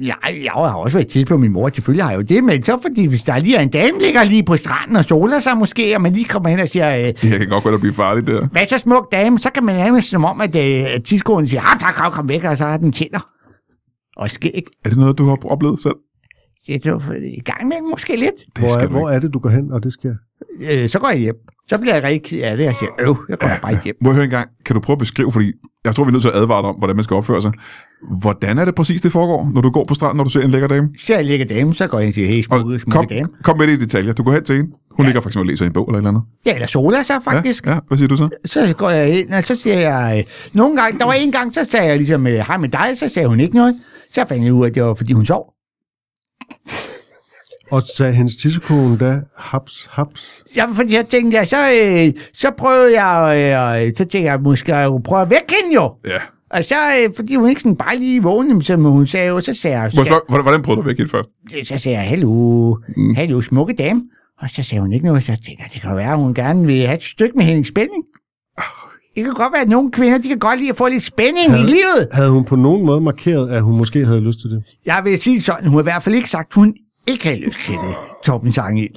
ja, 0.01 0.13
jeg 0.43 0.51
har 0.51 0.73
også 0.75 0.97
været 0.97 1.07
tæt 1.07 1.27
på 1.27 1.37
min 1.37 1.51
mor, 1.51 1.69
selvfølgelig 1.73 2.03
har 2.05 2.11
jeg 2.11 2.17
jo 2.17 2.21
det, 2.21 2.43
men 2.43 2.63
så 2.63 2.79
fordi, 2.81 3.05
hvis 3.07 3.23
der 3.23 3.37
lige 3.39 3.55
er 3.57 3.61
en 3.61 3.69
dame, 3.69 3.99
ligger 3.99 4.23
lige 4.23 4.43
på 4.43 4.57
stranden 4.57 4.95
og 4.95 5.05
soler 5.05 5.39
sig 5.39 5.57
måske, 5.57 5.95
og 5.95 6.01
man 6.01 6.13
lige 6.13 6.25
kommer 6.25 6.49
hen 6.49 6.59
og 6.59 6.67
siger, 6.67 6.97
øh, 6.97 7.03
Det 7.05 7.39
kan 7.39 7.49
godt 7.49 7.65
være 7.65 7.73
at 7.73 7.79
blive 7.79 7.93
farligt, 7.93 8.27
der. 8.27 8.47
hvad 8.47 8.65
så 8.69 8.77
smuk 8.77 9.11
dame, 9.11 9.39
så 9.39 9.49
kan 9.49 9.65
man 9.65 9.75
nærmest 9.75 10.09
som 10.09 10.25
om, 10.25 10.41
at 10.41 10.55
øh, 10.55 11.03
tidskolen 11.03 11.47
siger, 11.47 11.61
ah, 11.73 11.79
tak, 11.79 11.93
kom, 11.95 12.11
kom 12.11 12.29
væk, 12.29 12.43
og 12.43 12.57
så 12.57 12.63
har 12.65 12.77
den 12.77 12.91
tænder. 12.91 13.29
Og 14.17 14.29
skæg. 14.29 14.63
Er 14.85 14.89
det 14.89 14.97
noget, 14.97 15.17
du 15.17 15.25
har 15.25 15.37
oplevet 15.45 15.79
selv? 15.79 15.95
Det 16.67 16.85
er 16.85 16.91
jo 16.91 16.99
i 17.23 17.41
gang 17.45 17.67
med 17.67 17.75
måske 17.89 18.15
lidt. 18.15 18.35
Det 18.55 18.63
Hvor 18.63 18.77
er, 18.77 18.87
hvor 18.87 19.09
er 19.09 19.19
det, 19.19 19.33
du 19.33 19.39
går 19.39 19.49
hen, 19.49 19.71
og 19.73 19.83
det 19.83 19.93
sker? 19.93 20.13
Øh, 20.71 20.89
så 20.89 20.99
går 20.99 21.09
jeg 21.09 21.17
hjem. 21.19 21.35
Så 21.67 21.79
bliver 21.81 21.93
jeg 21.95 22.03
rigtig 22.03 22.23
ked 22.23 22.41
af 22.41 22.57
det, 22.57 22.67
og 22.67 22.73
siger, 22.73 22.91
øv, 22.99 23.17
jeg 23.29 23.37
går 23.37 23.47
ja, 23.47 23.59
bare 23.61 23.79
hjem. 23.83 23.95
Må 24.01 24.09
jeg 24.09 24.15
høre 24.15 24.25
en 24.25 24.31
gang, 24.31 24.49
kan 24.65 24.73
du 24.73 24.79
prøve 24.79 24.95
at 24.95 24.99
beskrive, 24.99 25.31
fordi 25.31 25.51
jeg 25.85 25.95
tror, 25.95 26.03
vi 26.03 26.07
er 26.09 26.11
nødt 26.11 26.21
til 26.21 26.29
at 26.29 26.35
advare 26.35 26.61
dig 26.61 26.69
om, 26.69 26.75
hvordan 26.75 26.95
man 26.95 27.03
skal 27.03 27.15
opføre 27.15 27.41
sig. 27.41 27.51
Hvordan 28.21 28.57
er 28.57 28.65
det 28.65 28.75
præcis, 28.75 29.01
det 29.01 29.11
foregår, 29.11 29.51
når 29.53 29.61
du 29.61 29.69
går 29.69 29.85
på 29.85 29.93
stranden, 29.93 30.17
når 30.17 30.23
du 30.23 30.29
ser 30.29 30.41
en 30.41 30.49
lækker 30.49 30.67
dame? 30.67 30.89
Så 31.05 31.13
jeg 31.15 31.25
ligger 31.25 31.45
dame, 31.45 31.75
så 31.75 31.87
går 31.87 31.99
jeg 31.99 32.05
ind 32.07 32.11
og 32.11 32.15
siger, 32.15 32.27
hey, 32.27 32.43
Og 32.49 32.59
smukke, 32.59 32.79
kom, 32.79 32.91
smukke 32.91 33.15
dame. 33.15 33.27
kom 33.43 33.57
med 33.57 33.67
det 33.67 33.73
i 33.73 33.79
detaljer. 33.79 34.13
Du 34.13 34.23
går 34.23 34.31
hen 34.31 34.43
til 34.43 34.55
hende. 34.55 34.71
Hun 34.91 35.03
ja. 35.03 35.07
ligger 35.07 35.21
for 35.21 35.29
eksempel 35.29 35.45
og 35.45 35.49
læser 35.49 35.65
en 35.65 35.73
bog 35.73 35.87
eller 35.87 35.97
et 35.97 36.01
eller 36.01 36.09
andet. 36.09 36.23
Ja, 36.45 36.53
eller 36.53 36.67
soler 36.67 37.03
sig 37.03 37.19
faktisk. 37.23 37.65
Ja, 37.65 37.71
ja. 37.73 37.79
Hvad 37.87 37.97
siger 37.97 38.07
du 38.07 38.15
så? 38.17 38.29
Så 38.45 38.73
går 38.77 38.89
jeg 38.89 39.19
ind, 39.19 39.33
og 39.33 39.43
så 39.43 39.55
siger 39.55 39.79
jeg, 39.79 40.15
øh, 40.17 40.33
nogle 40.53 40.77
gange, 40.77 40.99
der 40.99 41.05
var 41.05 41.13
en 41.13 41.31
gang, 41.31 41.53
så 41.53 41.67
sagde 41.69 41.85
jeg 41.87 41.97
ligesom, 41.97 42.27
øh, 42.27 42.33
hej 42.33 42.57
med 42.57 42.69
dig, 42.69 42.87
så 42.95 43.09
sagde 43.13 43.27
hun 43.27 43.39
ikke 43.39 43.55
noget. 43.55 43.75
Så 44.13 44.25
fandt 44.29 44.43
jeg 44.43 44.53
ud 44.53 44.63
af, 44.63 44.69
at 44.69 44.75
det 44.75 44.83
var, 44.83 44.93
fordi 44.93 45.13
hun 45.13 45.25
sov. 45.25 45.54
Og 47.71 47.83
sagde 47.83 48.13
hendes 48.13 48.35
tissekone 48.35 48.97
da, 48.97 49.21
haps, 49.37 49.87
haps. 49.91 50.43
Ja, 50.55 50.65
fordi 50.73 50.95
jeg 50.95 51.07
tænkte, 51.07 51.37
ja, 51.37 51.45
så, 51.45 51.57
øh, 51.57 52.23
så 52.33 52.51
prøvede 52.57 53.01
jeg, 53.03 53.85
øh, 53.85 53.93
så 53.95 54.05
tænkte 54.05 54.23
jeg, 54.23 54.41
måske 54.41 54.75
jeg 54.75 54.85
jo 54.85 55.01
prøve 55.03 55.21
at 55.21 55.29
vække 55.29 55.55
hende 55.61 55.75
jo. 55.75 55.93
Ja. 56.07 56.19
Og 56.49 56.63
så, 56.63 56.75
øh, 56.75 57.15
fordi 57.15 57.35
hun 57.35 57.49
ikke 57.49 57.61
sådan 57.61 57.75
bare 57.75 57.97
lige 57.97 58.23
vågnede, 58.23 58.65
som 58.65 58.83
hun 58.83 59.07
sagde, 59.07 59.27
jo, 59.27 59.41
så 59.41 59.53
sagde 59.53 59.79
jeg, 59.79 59.91
spørge, 59.91 60.21
hvordan, 60.27 60.43
hvordan 60.43 60.61
prøvede 60.61 60.81
du 60.81 60.87
væk 60.87 60.97
helt 60.97 61.11
først? 61.11 61.29
så 61.63 61.77
sagde 61.77 61.97
jeg, 61.97 62.07
hallo, 62.07 62.75
mm. 62.97 63.15
hallo, 63.15 63.41
smukke 63.41 63.73
dame. 63.73 64.01
Og 64.41 64.49
så 64.49 64.63
sagde 64.63 64.81
hun 64.81 64.93
ikke 64.93 65.05
noget, 65.05 65.23
så 65.23 65.31
tænkte 65.31 65.55
jeg, 65.59 65.69
det 65.73 65.81
kan 65.81 65.95
være, 65.95 66.11
at 66.11 66.17
hun 66.19 66.33
gerne 66.33 66.65
vil 66.65 66.85
have 66.85 66.97
et 66.97 67.03
stykke 67.03 67.37
med 67.37 67.45
Henning 67.45 67.67
Spænding. 67.67 68.03
Det 69.15 69.23
kan 69.23 69.33
godt 69.33 69.53
være, 69.53 69.61
at 69.61 69.69
nogle 69.69 69.91
kvinder, 69.91 70.17
de 70.17 70.27
kan 70.27 70.39
godt 70.39 70.59
lide 70.59 70.69
at 70.69 70.75
få 70.75 70.87
lidt 70.87 71.03
spænding 71.03 71.47
i 71.59 71.63
livet. 71.67 72.07
Havde 72.11 72.31
hun 72.31 72.43
på 72.43 72.55
nogen 72.55 72.85
måde 72.85 73.01
markeret, 73.01 73.49
at 73.49 73.61
hun 73.61 73.77
måske 73.77 74.05
havde 74.05 74.21
lyst 74.21 74.39
til 74.39 74.49
det? 74.49 74.63
Jeg 74.85 75.01
vil 75.03 75.19
sige 75.19 75.41
sådan, 75.41 75.65
hun 75.67 75.73
har 75.73 75.79
i 75.81 75.83
hvert 75.83 76.03
fald 76.03 76.15
ikke 76.15 76.29
sagt, 76.29 76.47
at 76.51 76.55
hun 76.55 76.73
ikke 77.07 77.23
havde 77.23 77.39
lyst 77.39 77.59
til 77.63 77.73
det, 77.73 77.95
Torben 78.25 78.53
Sangel. 78.53 78.89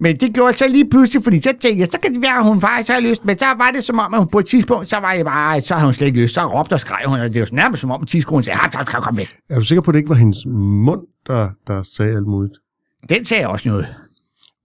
Men 0.00 0.16
det 0.16 0.34
gjorde 0.34 0.46
jeg 0.46 0.54
så 0.54 0.68
lige 0.68 0.90
pludselig, 0.90 1.24
fordi 1.24 1.40
så 1.40 1.54
tænkte 1.60 1.78
jeg, 1.78 1.88
så 1.92 1.98
kan 2.02 2.14
det 2.14 2.22
være, 2.22 2.38
at 2.38 2.46
hun 2.46 2.60
faktisk 2.60 2.92
har 2.92 3.00
lyst. 3.00 3.24
Men 3.24 3.38
så 3.38 3.44
var 3.44 3.70
det 3.74 3.84
som 3.84 3.98
om, 3.98 4.14
at 4.14 4.20
hun 4.20 4.28
på 4.28 4.38
et 4.38 4.46
tidspunkt, 4.46 4.90
så 4.90 4.96
var 4.96 5.14
det 5.14 5.24
bare, 5.24 5.60
så 5.60 5.74
havde 5.74 5.86
hun 5.86 5.94
slet 5.94 6.06
ikke 6.06 6.20
lyst. 6.20 6.34
Så 6.34 6.46
råbte 6.46 6.72
og 6.72 6.80
skreg 6.80 7.02
hun, 7.06 7.20
og 7.20 7.34
det 7.34 7.40
var 7.40 7.48
nærmest 7.52 7.80
som 7.80 7.90
om, 7.90 8.02
at 8.02 8.08
tidskolen 8.08 8.42
sagde, 8.44 8.58
kom, 8.72 8.84
kom, 8.84 9.02
kom 9.02 9.16
væk. 9.16 9.36
Er 9.50 9.58
du 9.58 9.64
sikker 9.64 9.82
på, 9.82 9.90
at 9.90 9.94
det 9.94 9.98
ikke 9.98 10.08
var 10.08 10.14
hendes 10.14 10.46
mund, 10.86 11.00
der, 11.26 11.48
der 11.66 11.82
sagde 11.82 12.16
alt 12.16 12.26
muligt? 12.26 12.54
Den 13.08 13.24
sagde 13.24 13.48
også 13.48 13.68
noget. 13.68 13.86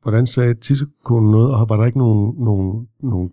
Hvordan 0.03 0.27
sagde 0.27 0.53
tissekonen 0.53 1.31
noget, 1.31 1.51
og 1.55 1.69
var 1.69 1.77
der 1.77 1.85
ikke 1.85 1.97
nogen, 1.97 2.33
nogen, 2.45 2.87
nogen 3.03 3.29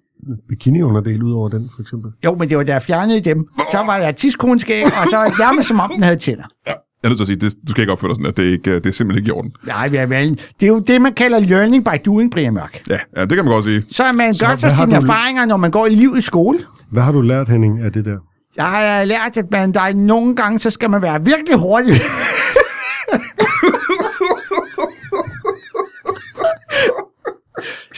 bikini-underdel 0.49 1.23
ud 1.23 1.33
over 1.33 1.49
den, 1.49 1.71
for 1.75 1.83
eksempel? 1.83 2.11
Jo, 2.25 2.35
men 2.35 2.49
det 2.49 2.57
var 2.57 2.63
da 2.65 2.73
jeg 2.73 2.83
fjernede 2.83 3.21
dem. 3.21 3.47
Så 3.73 3.79
var 3.87 3.99
der 3.99 4.13
tidskroneskæg, 4.13 4.83
og 4.85 5.09
så 5.11 5.17
nærmest 5.45 5.69
som 5.69 5.81
om, 5.81 5.91
den 5.95 6.03
havde 6.03 6.17
tænder. 6.17 6.45
Jeg 6.67 6.75
er 7.05 7.09
nødt 7.09 7.19
til 7.19 7.23
at 7.25 7.27
sige, 7.27 7.37
det, 7.37 7.55
du 7.67 7.71
skal 7.71 7.81
ikke 7.83 7.93
opføre 7.93 8.09
dig 8.09 8.15
sådan, 8.17 8.27
at 8.27 8.37
det, 8.37 8.49
er 8.49 8.53
ikke, 8.53 8.75
det 8.75 8.87
er 8.87 8.91
simpelthen 8.91 9.23
ikke 9.25 9.29
i 9.29 9.33
orden. 9.39 9.53
Nej, 9.67 9.89
ja, 9.93 10.05
vel, 10.05 10.29
det 10.61 10.63
er 10.63 10.67
jo 10.67 10.79
det, 10.79 11.03
man 11.03 11.13
kalder 11.13 11.41
learning 11.41 11.85
by 11.85 11.89
doing, 12.07 12.31
Brian 12.31 12.55
Mørk. 12.55 12.83
Ja, 12.91 12.99
ja 13.17 13.21
det 13.23 13.33
kan 13.33 13.45
man 13.45 13.55
godt 13.55 13.65
sige. 13.65 13.85
Så 13.93 14.03
er 14.05 14.13
man 14.13 14.35
Så 14.35 14.47
gør 14.47 14.57
sig 14.57 14.71
sine 14.71 14.91
du- 14.91 15.01
erfaringer, 15.01 15.47
når 15.47 15.57
man 15.57 15.71
går 15.71 15.87
i 15.87 15.91
livet 15.95 16.19
i 16.19 16.23
skole. 16.23 16.59
Hvad 16.91 17.03
har 17.03 17.13
du 17.13 17.21
lært, 17.21 17.49
Henning, 17.49 17.81
af 17.81 17.93
det 17.93 18.05
der? 18.05 18.17
Jeg 18.57 18.65
har 18.65 19.05
lært, 19.05 19.37
at 19.37 19.45
man, 19.51 19.73
der 19.73 19.81
er 19.81 19.95
nogle 19.95 20.37
gange, 20.37 20.59
så 20.59 20.71
skal 20.71 20.91
man 20.91 21.03
være 21.03 21.25
virkelig 21.25 21.59
hurtig. 21.59 21.95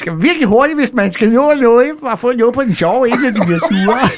skal 0.06 0.22
virkelig 0.28 0.48
hurtigt, 0.54 0.78
hvis 0.78 0.92
man 1.00 1.12
skal 1.12 1.28
nå 1.32 1.46
noget, 1.62 1.90
for 2.00 2.08
at 2.08 2.18
få 2.18 2.32
noget 2.32 2.54
på 2.54 2.62
den 2.62 2.74
sjove, 2.74 3.08
inden 3.08 3.34
de 3.36 3.40
bliver 3.46 3.62
sure. 3.70 3.98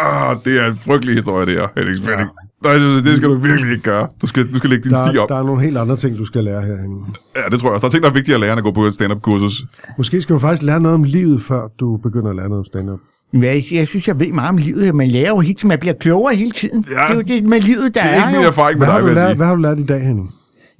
Ah, 0.00 0.36
det 0.44 0.60
er 0.60 0.66
en 0.66 0.76
frygtelig 0.86 1.14
historie, 1.14 1.46
det 1.46 1.54
her, 1.54 1.68
Henning 1.76 1.98
Spænding. 1.98 2.28
Nej, 2.64 2.72
det, 2.74 3.04
det 3.04 3.16
skal 3.16 3.28
du 3.28 3.34
virkelig 3.34 3.70
ikke 3.70 3.82
gøre. 3.82 4.06
Du 4.22 4.26
skal 4.26 4.52
du 4.52 4.58
skal 4.58 4.70
lægge 4.70 4.88
din 4.88 4.96
sti 4.96 5.12
Der, 5.12 5.20
op. 5.20 5.28
der 5.28 5.36
er 5.38 5.42
nogle 5.42 5.62
helt 5.62 5.78
andre 5.78 5.96
ting, 5.96 6.18
du 6.18 6.24
skal 6.24 6.44
lære 6.44 6.62
her, 6.62 6.76
Henning. 6.76 7.16
Ja, 7.36 7.40
det 7.50 7.60
tror 7.60 7.68
jeg 7.68 7.74
også. 7.74 7.82
Der 7.82 7.86
er 7.88 7.90
ting, 7.90 8.02
der 8.02 8.10
er 8.10 8.14
vigtigere 8.14 8.34
at 8.36 8.40
lære, 8.40 8.52
end 8.52 8.58
at 8.58 8.64
gå 8.64 8.70
på 8.72 8.82
et 8.84 8.94
stand-up-kursus. 8.94 9.62
Måske 9.98 10.22
skal 10.22 10.34
du 10.34 10.38
faktisk 10.40 10.62
lære 10.62 10.80
noget 10.80 10.94
om 10.94 11.02
livet, 11.04 11.42
før 11.42 11.62
du 11.80 11.96
begynder 11.96 12.30
at 12.30 12.36
lære 12.36 12.48
noget 12.48 12.58
om 12.58 12.64
stand-up. 12.64 12.98
Men 13.32 13.42
Jeg, 13.44 13.64
jeg 13.72 13.88
synes, 13.88 14.08
jeg 14.08 14.20
ved 14.20 14.32
meget 14.32 14.48
om 14.48 14.56
livet. 14.56 14.94
Man 14.94 15.08
lærer 15.08 15.28
jo 15.28 15.42
tiden. 15.42 15.68
Man 15.68 15.78
bliver 15.78 15.94
klogere 15.94 16.34
hele 16.36 16.50
tiden. 16.50 16.84
Ja, 16.90 16.94
det 16.94 17.10
er 17.10 17.14
jo 17.14 17.20
det 17.20 17.44
med 17.48 17.60
livet, 17.60 17.94
der 17.94 18.00
Det 18.00 18.10
er 18.10 18.16
ikke 18.16 18.28
jo. 18.30 18.36
min 18.38 18.46
erfaring 18.48 18.78
med 18.78 18.86
Hvad 18.86 18.92
har, 18.92 19.00
dig, 19.00 19.02
du 19.02 19.06
vil 19.08 19.14
jeg 19.16 19.22
lært, 19.24 19.30
sige. 19.30 19.36
hvad 19.36 19.46
har 19.46 19.54
du 19.54 19.60
lært 19.60 19.78
i 19.78 19.86
dag, 19.86 20.00
Henning? 20.00 20.34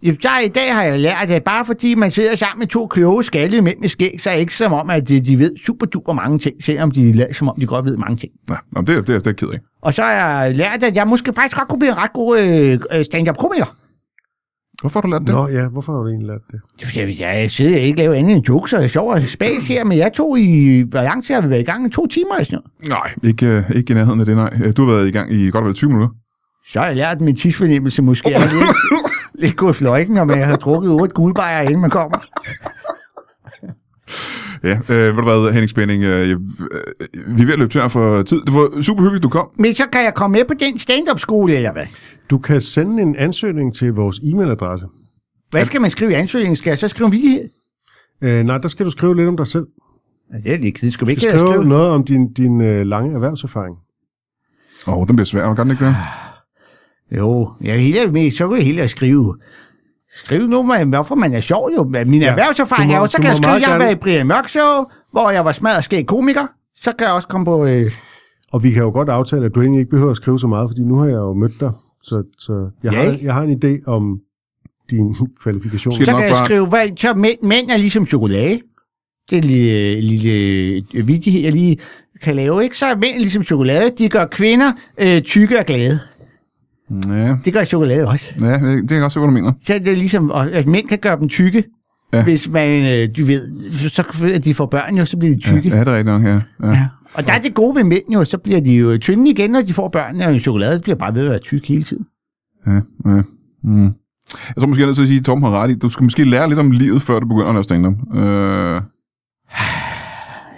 Ja, 0.05 0.11
der, 0.23 0.41
I 0.45 0.49
dag 0.49 0.75
har 0.75 0.83
jeg 0.83 0.99
lært, 1.01 1.31
at 1.31 1.45
bare 1.45 1.65
fordi 1.67 1.95
man 1.95 2.11
sidder 2.11 2.37
sammen 2.37 2.59
med 2.59 2.67
to 2.67 2.87
kloge 2.87 3.25
skaldede 3.25 3.63
mænd 3.63 3.79
med 3.79 3.89
skæg, 3.89 4.17
så 4.21 4.31
er 4.31 4.35
det 4.35 4.41
ikke 4.41 4.57
som 4.57 4.73
om, 4.73 4.91
at 4.91 5.09
de, 5.09 5.21
de 5.21 5.39
ved 5.39 5.51
super 5.67 5.87
duper 5.87 6.13
mange 6.13 6.39
ting, 6.39 6.65
selvom 6.65 6.91
de 6.91 7.13
lader 7.13 7.33
som 7.33 7.49
om, 7.49 7.55
de 7.61 7.67
godt 7.67 7.85
ved 7.85 7.97
mange 7.97 8.17
ting. 8.17 8.33
Nej, 8.49 8.59
nå, 8.73 8.81
det, 8.81 8.89
er- 8.97 9.01
det 9.01 9.09
er 9.11 9.15
jeg 9.15 9.21
slet 9.21 9.31
ikke 9.33 9.47
ked 9.47 9.49
af. 9.49 9.59
Og 9.83 9.95
så 9.95 10.03
har 10.03 10.11
jeg 10.45 10.55
lært, 10.57 10.85
at 10.85 10.97
jeg 10.97 11.09
måske 11.09 11.33
faktisk 11.35 11.57
godt 11.57 11.69
kunne 11.69 11.79
blive 11.79 11.91
en 11.93 11.97
ret 11.99 12.13
god 12.13 12.39
øh, 12.41 12.99
øh, 12.99 13.05
stand-up-komiker. 13.05 13.77
Hvorfor 14.81 14.99
har 15.01 15.03
du 15.03 15.09
lært 15.09 15.21
det? 15.21 15.29
Nå 15.29 15.49
ja, 15.49 15.69
hvorfor 15.69 15.93
har 15.93 16.01
du 16.01 16.09
egentlig 16.09 16.27
lært 16.29 16.41
det? 16.51 16.61
Det 16.77 16.83
er 16.83 16.87
fordi, 16.87 17.23
jeg, 17.23 17.39
jeg 17.41 17.51
sidder 17.51 17.73
og 17.75 17.81
ikke 17.81 17.99
laver 17.99 18.15
andet 18.15 18.37
end 18.37 18.49
jokes, 18.49 18.73
og 18.73 18.79
jeg 18.81 18.85
er 18.85 18.89
sjov 18.89 19.11
og 19.11 19.23
spas 19.23 19.69
her, 19.69 19.85
men 19.85 19.99
jeg 19.99 20.13
tog 20.15 20.39
i, 20.39 20.81
hvor 20.91 21.03
lang 21.03 21.25
tid 21.25 21.35
har 21.35 21.41
vi 21.43 21.51
været 21.51 21.61
i 21.61 21.65
gang? 21.65 21.93
To 21.93 22.07
timer 22.07 22.35
eller 22.35 22.45
sådan 22.45 22.59
noget. 22.89 22.89
Nej, 23.23 23.29
ikke, 23.31 23.47
øh, 23.47 23.71
ikke 23.77 23.91
i 23.91 23.95
nærheden 23.95 24.21
af 24.21 24.27
det, 24.27 24.37
nej. 24.37 24.51
Øh, 24.65 24.73
Du 24.77 24.85
har 24.87 24.93
været 24.95 25.09
i 25.09 25.11
gang 25.11 25.33
i 25.35 25.51
godt 25.51 25.63
og 25.63 25.67
vel 25.67 25.75
20 25.75 25.91
minutter. 25.91 26.15
Så 26.73 26.79
har 26.81 26.87
jeg 26.87 26.97
lært 26.97 27.21
min 27.21 27.37
tidsfornemmelse 27.37 28.03
måske 28.03 28.29
er 28.35 28.39
lidt, 28.39 28.77
lidt 29.43 29.57
gået 29.57 29.77
fløjten, 29.77 30.15
når 30.15 30.25
man 30.25 30.43
har 30.43 30.57
drukket 30.57 30.91
otte 30.91 31.15
guldbejer, 31.15 31.61
inden 31.63 31.81
man 31.81 31.91
kommer. 31.91 32.19
Ja, 34.63 34.79
øh, 34.89 35.17
ved 35.17 35.23
du 35.23 35.23
hvad, 35.23 35.53
Henning 35.53 35.71
Spænding, 35.71 36.03
øh, 36.05 36.31
øh, 36.31 36.37
vi 37.27 37.43
er 37.43 37.47
ved 37.47 37.53
at 37.53 37.59
løbe 37.59 37.73
tør 37.73 37.89
for 37.89 38.23
tid. 38.23 38.41
Det 38.41 38.55
var 38.55 38.83
super 38.83 39.03
hyggeligt, 39.03 39.23
du 39.23 39.29
kom. 39.29 39.49
Men 39.59 39.75
så 39.75 39.83
kan 39.93 40.05
jeg 40.05 40.15
komme 40.15 40.39
med 40.39 40.45
på 40.45 40.55
den 40.55 40.79
stand-up-skole, 40.79 41.55
eller 41.57 41.73
hvad? 41.73 41.87
Du 42.31 42.39
kan 42.39 42.61
sende 42.61 43.03
en 43.03 43.17
ansøgning 43.17 43.75
til 43.75 43.93
vores 43.93 44.19
e-mailadresse. 44.19 44.87
Hvad 45.51 45.65
skal 45.65 45.81
man 45.81 45.91
skrive 45.91 46.11
i 46.11 46.15
ansøgningen? 46.15 46.57
Skal 46.57 46.71
jeg 46.71 46.79
så 46.79 46.89
skrive 46.89 47.07
en 47.07 47.13
vidighed? 47.13 47.49
Øh, 48.23 48.45
nej, 48.45 48.59
der 48.59 48.69
skal 48.69 48.87
du 48.87 48.91
skrive 48.91 49.17
lidt 49.17 49.29
om 49.29 49.37
dig 49.37 49.47
selv. 49.47 49.67
Ja, 50.33 50.37
det 50.37 50.55
er 50.55 50.59
lidt 50.59 50.75
kedeligt. 50.75 50.95
Skal 50.95 51.07
vi 51.07 51.13
ikke 51.13 51.23
skrive 51.23 51.39
skrive? 51.39 51.65
noget 51.65 51.91
om 51.91 52.05
din, 52.05 52.33
din 52.33 52.61
øh, 52.61 52.87
lange 52.87 53.15
erhvervserfaring. 53.15 53.77
Åh, 54.87 54.99
oh, 54.99 55.07
den 55.07 55.17
bliver 55.17 55.25
svær, 55.25 55.55
gør 55.55 55.63
den 55.63 55.71
ikke 55.71 55.85
det? 55.85 55.97
Jo, 57.19 57.51
jeg 57.61 57.75
er 57.75 57.79
helt 57.79 58.13
med, 58.13 58.31
så 58.31 58.49
kan 58.49 58.57
jeg 58.57 58.67
helt 58.67 58.91
skrive. 58.91 59.37
Skriv 60.15 60.47
nu, 60.47 60.63
man, 60.63 60.89
hvorfor 60.89 61.15
man 61.15 61.35
er 61.35 61.41
sjov 61.41 61.71
jo. 61.77 61.85
Min 62.07 62.21
ja, 62.23 62.29
erhvervserfaring 62.31 62.89
må- 62.91 62.95
er 62.95 62.99
jo, 62.99 63.07
så 63.07 63.17
kan 63.17 63.25
jeg 63.27 63.37
skrive, 63.37 63.51
meget 63.51 63.63
jeg 63.69 63.79
været 63.81 63.93
i 63.93 63.95
Brian 63.95 64.27
Mørk 64.27 64.49
Show, 64.49 64.85
hvor 65.13 65.31
jeg 65.31 65.45
var 65.45 65.53
smadret 65.53 65.85
skæg 65.85 66.07
komiker. 66.07 66.47
Så 66.77 66.93
kan 66.99 67.07
jeg 67.07 67.15
også 67.15 67.29
komme 67.29 67.45
på... 67.45 67.67
Øh, 67.67 67.91
Og 68.53 68.63
vi 68.63 68.71
kan 68.71 68.83
jo 68.83 68.91
godt 68.91 69.09
aftale, 69.09 69.45
at 69.45 69.55
du 69.55 69.61
egentlig 69.61 69.79
ikke 69.81 69.91
behøver 69.91 70.11
at 70.11 70.17
skrive 70.17 70.39
så 70.41 70.47
meget, 70.47 70.71
fordi 70.71 70.83
nu 70.83 70.95
har 70.99 71.05
jeg 71.07 71.15
jo 71.15 71.33
mødt 71.35 71.61
dig. 71.61 71.71
Så, 72.03 72.23
så 72.39 72.71
jeg, 72.83 72.93
Ja, 72.93 73.03
har, 73.05 73.19
jeg 73.23 73.35
har 73.35 73.43
en 73.43 73.61
idé 73.65 73.85
om 73.87 74.19
dine 74.91 75.15
kvalifikationer. 75.43 75.95
Skal 75.95 76.07
så 76.07 76.13
kan 76.13 76.23
jeg 76.25 76.31
bare- 76.33 76.45
skrive, 76.45 76.67
hvad, 76.67 76.89
så 76.97 77.15
mænd, 77.15 77.39
mænd 77.43 77.71
er 77.71 77.77
ligesom 77.77 78.07
chokolade. 78.07 78.61
Det 79.31 79.39
er 79.39 79.43
en 79.43 79.49
lille, 79.49 80.01
lille 80.01 80.33
øh, 80.95 81.09
vidighed, 81.09 81.41
jeg 81.43 81.53
lige 81.53 81.77
kan 82.23 82.35
lave. 82.37 82.63
Ikke? 82.65 82.79
Så 82.79 82.87
er 82.87 82.97
mænd 82.97 83.17
ligesom 83.19 83.43
chokolade. 83.43 83.91
De 83.99 84.09
gør 84.09 84.25
kvinder 84.25 84.73
øh, 84.99 85.21
tykke 85.23 85.59
og 85.59 85.65
glade. 85.67 85.99
Ja, 87.09 87.37
Det 87.45 87.53
gør 87.53 87.65
chokolade 87.65 88.09
også. 88.09 88.33
ja 88.41 88.53
det, 88.53 88.63
det 88.83 88.89
kan 88.89 88.97
jeg 88.97 89.05
også 89.05 89.15
se, 89.15 89.21
hvad 89.21 89.27
du 89.29 89.33
mener. 89.33 89.53
Så 89.67 89.75
er 89.75 89.79
det 89.79 89.99
ligesom, 89.99 90.31
og 90.31 90.51
at 90.53 90.67
mænd 90.67 90.89
kan 90.89 90.99
gøre 90.99 91.19
dem 91.21 91.29
tykke. 91.29 91.65
Ja. 92.13 92.23
Hvis 92.23 92.49
man, 92.49 92.93
øh, 92.93 93.09
du 93.17 93.25
ved, 93.25 93.71
så 93.73 94.31
at 94.35 94.45
de 94.45 94.55
får 94.55 94.67
børn 94.67 94.97
jo, 94.97 95.05
så 95.05 95.17
bliver 95.17 95.35
de 95.37 95.41
tykke. 95.43 95.69
ja, 95.69 95.81
det 95.81 95.89
er 95.89 95.93
rigtigt 95.93 96.07
nok, 96.07 96.23
ja. 96.23 96.29
ja. 96.63 96.71
Ja. 96.71 96.87
Og 97.15 97.27
der 97.27 97.33
er 97.33 97.41
det 97.41 97.55
gode 97.55 97.77
ved 97.77 97.85
mænd 97.85 98.03
jo, 98.15 98.25
så 98.25 98.39
bliver 98.39 98.61
de 98.61 98.77
jo 98.77 98.99
tynde 98.99 99.31
igen, 99.31 99.51
når 99.51 99.63
de 99.63 99.73
får 99.73 99.89
børn, 99.89 100.21
og 100.21 100.41
chokolade 100.41 100.81
bliver 100.81 100.97
bare 100.97 101.15
ved 101.15 101.25
at 101.25 101.31
være 101.31 101.39
tyk 101.39 101.69
hele 101.69 101.83
tiden. 101.83 102.05
ja, 102.67 102.73
ja. 103.07 103.23
Mm. 103.65 103.85
Jeg 104.49 104.61
tror 104.61 104.67
måske, 104.67 104.81
jeg 104.81 104.85
er 104.85 104.89
nødt 104.89 104.97
til 104.97 105.03
at 105.03 105.09
sige, 105.09 105.19
at 105.19 105.25
Torben 105.25 105.45
har 105.45 105.51
ret 105.63 105.71
i. 105.71 105.75
Du 105.75 105.89
skal 105.89 106.05
måske 106.05 106.25
lære 106.25 106.49
lidt 106.49 106.59
om 106.59 106.71
livet, 106.71 107.03
før 107.03 107.19
du 107.19 107.27
begynder 107.29 107.49
at 107.49 107.55
lave 107.55 107.65
stand-up. 107.65 107.95
Øh, 108.15 108.81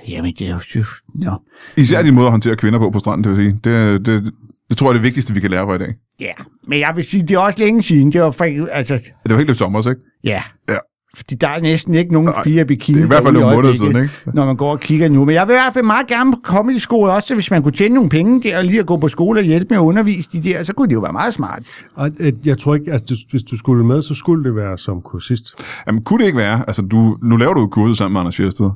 Jamen, 0.09 0.35
det 0.39 0.49
er 0.49 0.59
jo... 0.75 0.85
Nå. 1.15 1.31
især 1.77 2.03
din 2.03 2.15
måde 2.15 2.27
at 2.27 2.31
håndtere 2.31 2.57
kvinder 2.57 2.79
på 2.79 2.91
på 2.91 2.99
stranden, 2.99 3.25
det 3.25 3.31
vil 3.31 3.37
sige. 3.39 3.61
Det, 3.65 4.07
det, 4.07 4.33
det 4.69 4.77
tror 4.77 4.87
jeg 4.87 4.91
er 4.91 4.95
det 4.95 5.03
vigtigste, 5.03 5.35
vi 5.35 5.41
kan 5.41 5.51
lære 5.51 5.67
på 5.67 5.75
i 5.75 5.79
dag. 5.79 5.95
Ja, 6.21 6.33
men 6.69 6.81
jeg 6.81 6.93
vil 6.95 7.05
sige, 7.05 7.23
det 7.23 7.31
er 7.35 7.39
også 7.39 7.59
længe 7.59 7.83
siden. 7.83 8.13
Det 8.13 8.21
var 8.21 8.31
for, 8.31 8.69
altså, 8.71 8.95
Det 8.95 9.13
var 9.31 9.37
helt 9.37 9.49
lidt 9.49 9.59
sommer, 9.59 9.89
ikke? 9.89 10.01
ja. 10.25 10.43
Ja. 10.69 10.77
Fordi 11.17 11.35
der 11.35 11.49
er 11.49 11.61
næsten 11.61 11.95
ikke 11.95 12.13
nogen 12.13 12.31
piger 12.45 12.63
i 12.63 12.67
bikini. 12.67 12.97
det 12.97 13.03
er 13.03 13.05
i 13.05 13.09
hvert 13.09 13.23
fald 13.23 13.35
nogle 13.35 13.57
måneder 13.57 13.75
siden, 13.75 13.97
ikke? 13.97 14.11
Når 14.35 14.47
man 14.47 14.57
går 14.57 14.71
og 14.71 14.81
kigger 14.81 15.09
nu. 15.09 15.25
Men 15.25 15.35
jeg 15.35 15.47
vil 15.49 15.53
i 15.53 15.57
hvert 15.57 15.73
fald 15.75 15.85
meget 15.85 16.07
gerne 16.07 16.33
komme 16.43 16.75
i 16.75 16.79
skole 16.79 17.13
også, 17.13 17.29
så 17.29 17.35
hvis 17.35 17.51
man 17.51 17.63
kunne 17.63 17.73
tjene 17.73 17.95
nogle 17.95 18.11
penge 18.11 18.43
der, 18.43 18.59
og 18.59 18.65
lige 18.65 18.81
at 18.81 18.87
gå 18.87 18.97
på 18.97 19.09
skole 19.09 19.41
og 19.41 19.45
hjælpe 19.45 19.67
med 19.71 19.77
at 19.77 19.81
undervise 19.83 20.29
de 20.33 20.43
der, 20.43 20.63
så 20.63 20.73
kunne 20.73 20.89
det 20.89 20.95
jo 20.95 21.01
være 21.01 21.13
meget 21.13 21.35
smart. 21.35 21.63
Og, 21.95 22.11
øh, 22.21 22.33
jeg 22.45 22.59
tror 22.59 22.75
ikke, 22.75 22.93
altså 22.93 23.25
hvis 23.31 23.43
du 23.43 23.57
skulle 23.57 23.85
med, 23.87 24.03
så 24.03 24.15
skulle 24.15 24.45
det 24.45 24.57
være 24.57 24.79
som 24.79 25.03
kursist. 25.03 25.55
Jamen, 25.87 26.05
kunne 26.05 26.19
det 26.21 26.27
ikke 26.27 26.39
være, 26.39 26.59
altså 26.67 26.83
du, 26.83 27.19
nu 27.23 27.37
laver 27.37 27.55
du 27.55 27.61
jo 27.61 27.67
kurset 27.67 27.97
sammen 27.97 28.13
med 28.13 28.21
Anders 28.21 28.37
Fjeldsted. 28.37 28.71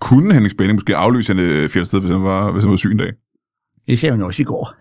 Kunne 0.00 0.32
Henning 0.32 0.50
Spænding 0.50 0.74
måske 0.74 0.96
aflyse 0.96 1.34
Henning 1.34 1.70
Fjeldsted, 1.70 2.00
hvis 2.00 2.10
han 2.10 2.22
var, 2.22 2.50
hvis 2.52 2.64
han 2.64 2.70
var 2.70 2.76
syg 2.76 2.90
en 2.90 2.96
dag? 2.96 3.12
Det 3.88 3.98
ser 3.98 4.10
man 4.10 4.22
også 4.22 4.42
i 4.42 4.44
går. 4.44 4.74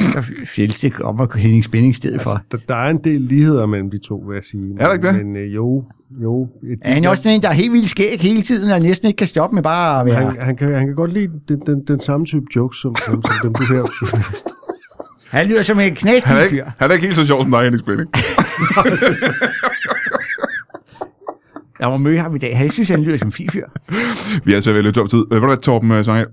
Så 0.00 0.24
fjeldste 0.46 0.92
op 1.00 1.20
og 1.20 1.34
Henning 1.38 1.64
Spænding 1.64 1.90
i 1.90 1.94
stedet 1.96 2.20
for. 2.20 2.30
Altså, 2.30 2.44
der, 2.52 2.58
der 2.74 2.74
er 2.74 2.90
en 2.90 2.98
del 3.04 3.20
ligheder 3.20 3.66
mellem 3.66 3.90
de 3.90 3.98
to, 3.98 4.16
vil 4.28 4.34
jeg 4.34 4.44
sige. 4.44 4.74
Er 4.80 4.86
der 4.86 4.92
ikke 4.92 5.08
det? 5.08 5.26
Men 5.26 5.36
øh, 5.36 5.54
jo, 5.54 5.84
jo. 6.22 6.48
Et, 6.62 6.78
Er 6.82 6.94
han 6.94 7.04
også 7.04 7.22
sådan 7.22 7.36
en, 7.36 7.42
der 7.42 7.48
er 7.48 7.52
helt 7.52 7.72
vildt 7.72 7.88
skæg 7.90 8.20
hele 8.20 8.42
tiden, 8.42 8.70
og 8.70 8.80
næsten 8.80 9.06
ikke 9.08 9.16
kan 9.18 9.26
stoppe 9.26 9.54
med 9.54 9.62
bare 9.62 10.00
at 10.00 10.06
være... 10.06 10.14
han, 10.14 10.36
han, 10.40 10.56
kan, 10.56 10.74
han 10.74 10.86
kan 10.86 10.96
godt 10.96 11.12
lide 11.12 11.28
den, 11.48 11.60
den, 11.66 11.84
den 11.88 12.00
samme 12.00 12.26
type 12.26 12.44
jokes, 12.56 12.78
som, 12.78 12.96
som, 12.96 13.22
som 13.22 13.32
dem, 13.42 13.54
du 13.54 13.74
her. 13.74 13.82
Han 15.30 15.46
lyder 15.46 15.62
som 15.62 15.80
en 15.80 15.96
Han 16.02 16.12
er, 16.12 16.14
ikke, 16.42 16.48
fyr. 16.50 16.64
han 16.78 16.90
er 16.90 16.94
ikke 16.94 17.06
helt 17.06 17.16
så 17.16 17.26
sjov 17.26 17.42
som 17.42 17.50
dig, 17.50 17.60
Henning 17.62 17.80
Spænding. 17.80 18.08
Jeg 21.80 21.88
må 21.92 21.96
møde 21.96 22.18
ham 22.18 22.34
i 22.34 22.38
dag. 22.38 22.58
Han 22.58 22.70
synes, 22.70 22.88
han 22.88 23.02
lyder 23.02 23.18
som 23.18 23.28
en 23.28 23.32
fyr. 23.32 23.66
Vi 24.44 24.52
er 24.52 24.54
altså 24.54 24.70
ved 24.70 24.78
at 24.78 24.84
løbe 24.84 25.00
op 25.00 25.08
tid. 25.08 25.18
Øh, 25.18 25.30
Ved 25.30 25.40
du 25.40 25.46
hvad, 25.46 25.56
Torben 25.56 25.90
uh, 25.90 26.04
Sangel? 26.04 26.26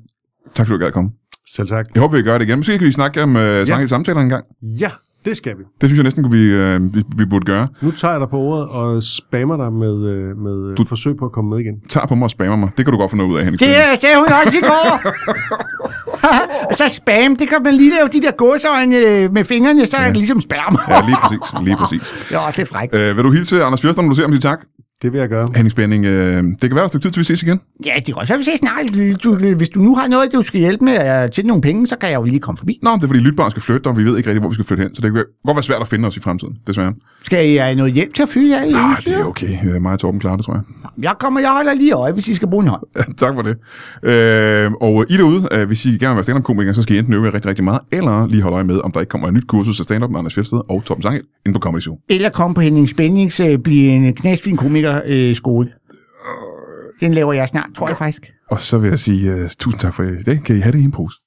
Tak 0.55 0.67
fordi 0.67 0.79
du 0.79 0.83
gad 0.83 0.91
komme. 0.91 1.09
Selv 1.47 1.67
tak. 1.67 1.85
Jeg 1.95 2.01
håber, 2.01 2.17
vi 2.17 2.23
gør 2.23 2.37
det 2.37 2.45
igen. 2.47 2.57
Måske 2.59 2.77
kan 2.77 2.87
vi 2.87 2.91
snakke 2.91 3.23
om 3.23 3.35
uh, 3.35 3.41
Sangel 3.65 3.89
samtaler 3.89 4.21
en 4.21 4.29
gang. 4.29 4.45
Ja, 4.61 4.89
det 5.25 5.37
skal 5.37 5.57
vi. 5.57 5.63
Det 5.81 5.89
synes 5.89 5.97
jeg 5.97 6.03
næsten, 6.03 6.23
kunne 6.23 6.37
vi, 6.37 6.75
uh, 6.75 6.95
vi, 6.95 7.03
vi 7.17 7.25
burde 7.25 7.45
gøre. 7.45 7.67
Nu 7.81 7.91
tager 7.91 8.11
jeg 8.11 8.21
dig 8.21 8.29
på 8.29 8.37
ordet 8.37 8.67
og 8.67 9.03
spammer 9.03 9.57
dig 9.57 9.73
med, 9.73 10.07
øh, 10.11 10.37
med 10.37 10.75
du... 10.75 10.85
forsøg 10.85 11.15
på 11.17 11.25
at 11.25 11.31
komme 11.31 11.49
med 11.49 11.59
igen. 11.59 11.75
Tag 11.89 12.07
på 12.07 12.15
mig 12.15 12.23
og 12.23 12.29
spammer 12.29 12.55
mig. 12.55 12.69
Det 12.77 12.85
kan 12.85 12.91
du 12.93 12.99
godt 12.99 13.11
få 13.11 13.17
noget 13.17 13.31
ud 13.31 13.37
af, 13.37 13.43
Henning 13.43 13.59
Det 13.59 13.67
øh, 13.67 13.97
sagde 14.01 14.15
hun 14.17 14.27
også 14.45 14.57
i 14.57 14.61
går. 14.61 14.99
og 16.69 16.75
så 16.79 16.87
spam, 16.87 17.35
det 17.35 17.49
kan 17.49 17.63
man 17.63 17.73
lige 17.73 17.91
lave 17.97 18.07
de 18.07 18.21
der 18.21 18.31
gåsøjne 18.31 18.97
øh, 18.97 19.33
med 19.33 19.43
fingrene, 19.43 19.85
så 19.85 19.97
er 19.97 20.07
det 20.07 20.17
ligesom 20.17 20.41
spam. 20.41 20.77
Ja, 20.89 21.01
lige 21.05 21.17
præcis. 21.21 21.53
Lige 21.63 21.77
præcis. 21.77 22.01
Det 22.55 22.59
er 22.59 22.65
frækt. 22.65 22.95
Uh, 22.95 23.17
vil 23.17 23.23
du 23.23 23.31
hilse 23.31 23.63
Anders 23.63 23.81
Fjeldsted, 23.81 24.03
når 24.03 24.09
du 24.09 24.15
ser 24.15 24.23
ham 24.23 24.33
sige 24.33 24.41
tak? 24.41 24.59
Det 25.03 25.13
vil 25.13 25.19
jeg 25.19 25.29
gøre. 25.29 25.47
Henning 25.55 25.71
Spænding, 25.71 26.05
uh, 26.05 26.11
det 26.11 26.59
kan 26.61 26.75
være 26.75 26.85
et 26.85 26.91
stykke 26.91 27.03
tid, 27.05 27.11
til 27.11 27.19
vi 27.19 27.23
ses 27.23 27.43
igen. 27.43 27.59
Ja, 27.85 27.91
det 27.95 28.05
kan 28.05 28.15
også 28.15 28.33
være, 28.33 28.37
vi 28.39 28.43
ses 28.45 28.59
snart. 28.59 28.85
Du, 29.23 29.35
hvis 29.55 29.69
du 29.69 29.79
nu 29.79 29.95
har 29.95 30.07
noget, 30.07 30.33
du 30.33 30.41
skal 30.41 30.59
hjælpe 30.59 30.85
med 30.85 30.93
at 30.93 31.31
tjene 31.31 31.47
nogle 31.47 31.61
penge, 31.61 31.87
så 31.87 31.95
kan 32.01 32.09
jeg 32.09 32.15
jo 32.17 32.23
lige 32.23 32.39
komme 32.39 32.57
forbi. 32.57 32.79
Nå, 32.83 32.89
det 32.95 33.03
er 33.03 33.07
fordi 33.07 33.19
lytbarn 33.19 33.51
skal 33.51 33.61
flytte, 33.61 33.87
og 33.87 33.97
vi 33.97 34.03
ved 34.03 34.17
ikke 34.17 34.29
rigtig, 34.29 34.39
hvor 34.39 34.49
vi 34.49 34.53
skal 34.53 34.65
flytte 34.65 34.83
hen. 34.83 34.95
Så 34.95 35.01
det 35.01 35.13
kan 35.13 35.23
godt 35.45 35.55
være 35.55 35.63
svært 35.63 35.81
at 35.81 35.87
finde 35.87 36.07
os 36.07 36.17
i 36.17 36.19
fremtiden, 36.19 36.53
desværre. 36.67 36.93
Skal 37.23 37.49
I 37.49 37.55
have 37.55 37.75
noget 37.75 37.93
hjælp 37.93 38.13
til 38.13 38.23
at 38.23 38.29
fylde 38.29 38.57
Ah, 38.57 38.65
udstyr? 38.65 39.11
det 39.11 39.21
er 39.21 39.25
okay. 39.25 39.75
Øh, 39.75 39.81
Mig 39.81 39.91
og 39.93 39.99
Torben 39.99 40.19
klarer 40.19 40.35
det, 40.35 40.45
tror 40.45 40.53
jeg. 40.53 40.63
Jeg 41.03 41.13
kommer, 41.19 41.39
jeg 41.39 41.49
holder 41.49 41.73
lige 41.73 41.91
øje, 41.93 42.11
hvis 42.11 42.27
I 42.27 42.33
skal 42.33 42.47
bruge 42.49 42.63
en 42.63 42.67
hånd. 42.69 42.81
tak 43.17 43.33
for 43.35 43.41
det. 43.41 43.55
Øh, 44.03 44.71
og 44.81 45.05
I 45.09 45.17
derude, 45.17 45.47
øh, 45.51 45.67
hvis 45.67 45.85
I 45.85 45.89
gerne 45.89 45.99
vil 46.07 46.15
være 46.15 46.23
stand-up-komiker, 46.23 46.73
så 46.73 46.81
skal 46.81 46.95
I 46.95 46.99
enten 46.99 47.13
øve 47.13 47.25
jer 47.25 47.33
rigtig, 47.33 47.49
rigtig 47.49 47.63
meget, 47.65 47.79
eller 47.91 48.27
lige 48.27 48.41
holde 48.41 48.55
øje 48.55 48.63
med, 48.63 48.79
om 48.83 48.91
der 48.91 48.99
ikke 48.99 49.09
kommer 49.09 49.27
et 49.27 49.33
nyt 49.33 49.47
kursus 49.47 49.79
af 49.79 49.83
stand-up 49.83 50.11
med 50.11 50.19
Anders 50.19 50.33
Fjeldsted 50.33 50.61
og 50.69 50.83
Torben 50.85 51.01
Sangel 51.01 51.21
inde 51.45 51.53
på 51.53 51.59
Comedy 51.59 51.81
Zoo. 51.81 51.97
Eller 52.09 52.29
komme 52.29 52.53
på 52.55 52.61
Henning 52.61 52.89
Spændings 52.89 53.39
øh, 53.39 53.57
blive 53.59 53.87
en 53.89 54.13
knæsfin 54.13 54.57
komiker 54.57 54.92
øh, 55.05 55.35
skole. 55.35 55.73
Den 56.99 57.13
laver 57.13 57.33
jeg 57.33 57.47
snart, 57.47 57.69
tror 57.77 57.87
jeg 57.87 57.97
faktisk. 57.97 58.31
Og 58.49 58.59
så 58.59 58.77
vil 58.77 58.89
jeg 58.89 58.99
sige 58.99 59.33
uh, 59.33 59.49
tusind 59.59 59.79
tak 59.79 59.93
for 59.93 60.03
i 60.03 60.23
dag. 60.23 60.41
Kan 60.45 60.55
I 60.57 60.59
have 60.59 60.71
det 60.71 60.79
i 60.79 60.83
en 60.83 60.91
pose? 60.91 61.17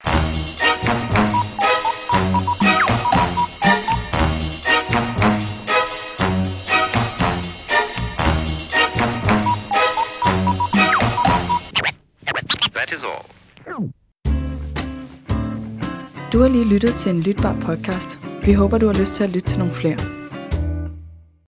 That 12.74 12.92
is 12.92 13.02
all. 13.02 13.22
Du 16.32 16.40
har 16.40 16.48
lige 16.48 16.64
lyttet 16.64 16.94
til 16.94 17.12
en 17.12 17.20
lytbar 17.20 17.56
podcast. 17.62 18.20
Vi 18.44 18.52
håber, 18.52 18.78
du 18.78 18.86
har 18.86 18.94
lyst 18.94 19.14
til 19.14 19.24
at 19.24 19.30
lytte 19.30 19.48
til 19.48 19.58
nogle 19.58 19.74
flere. 19.74 20.25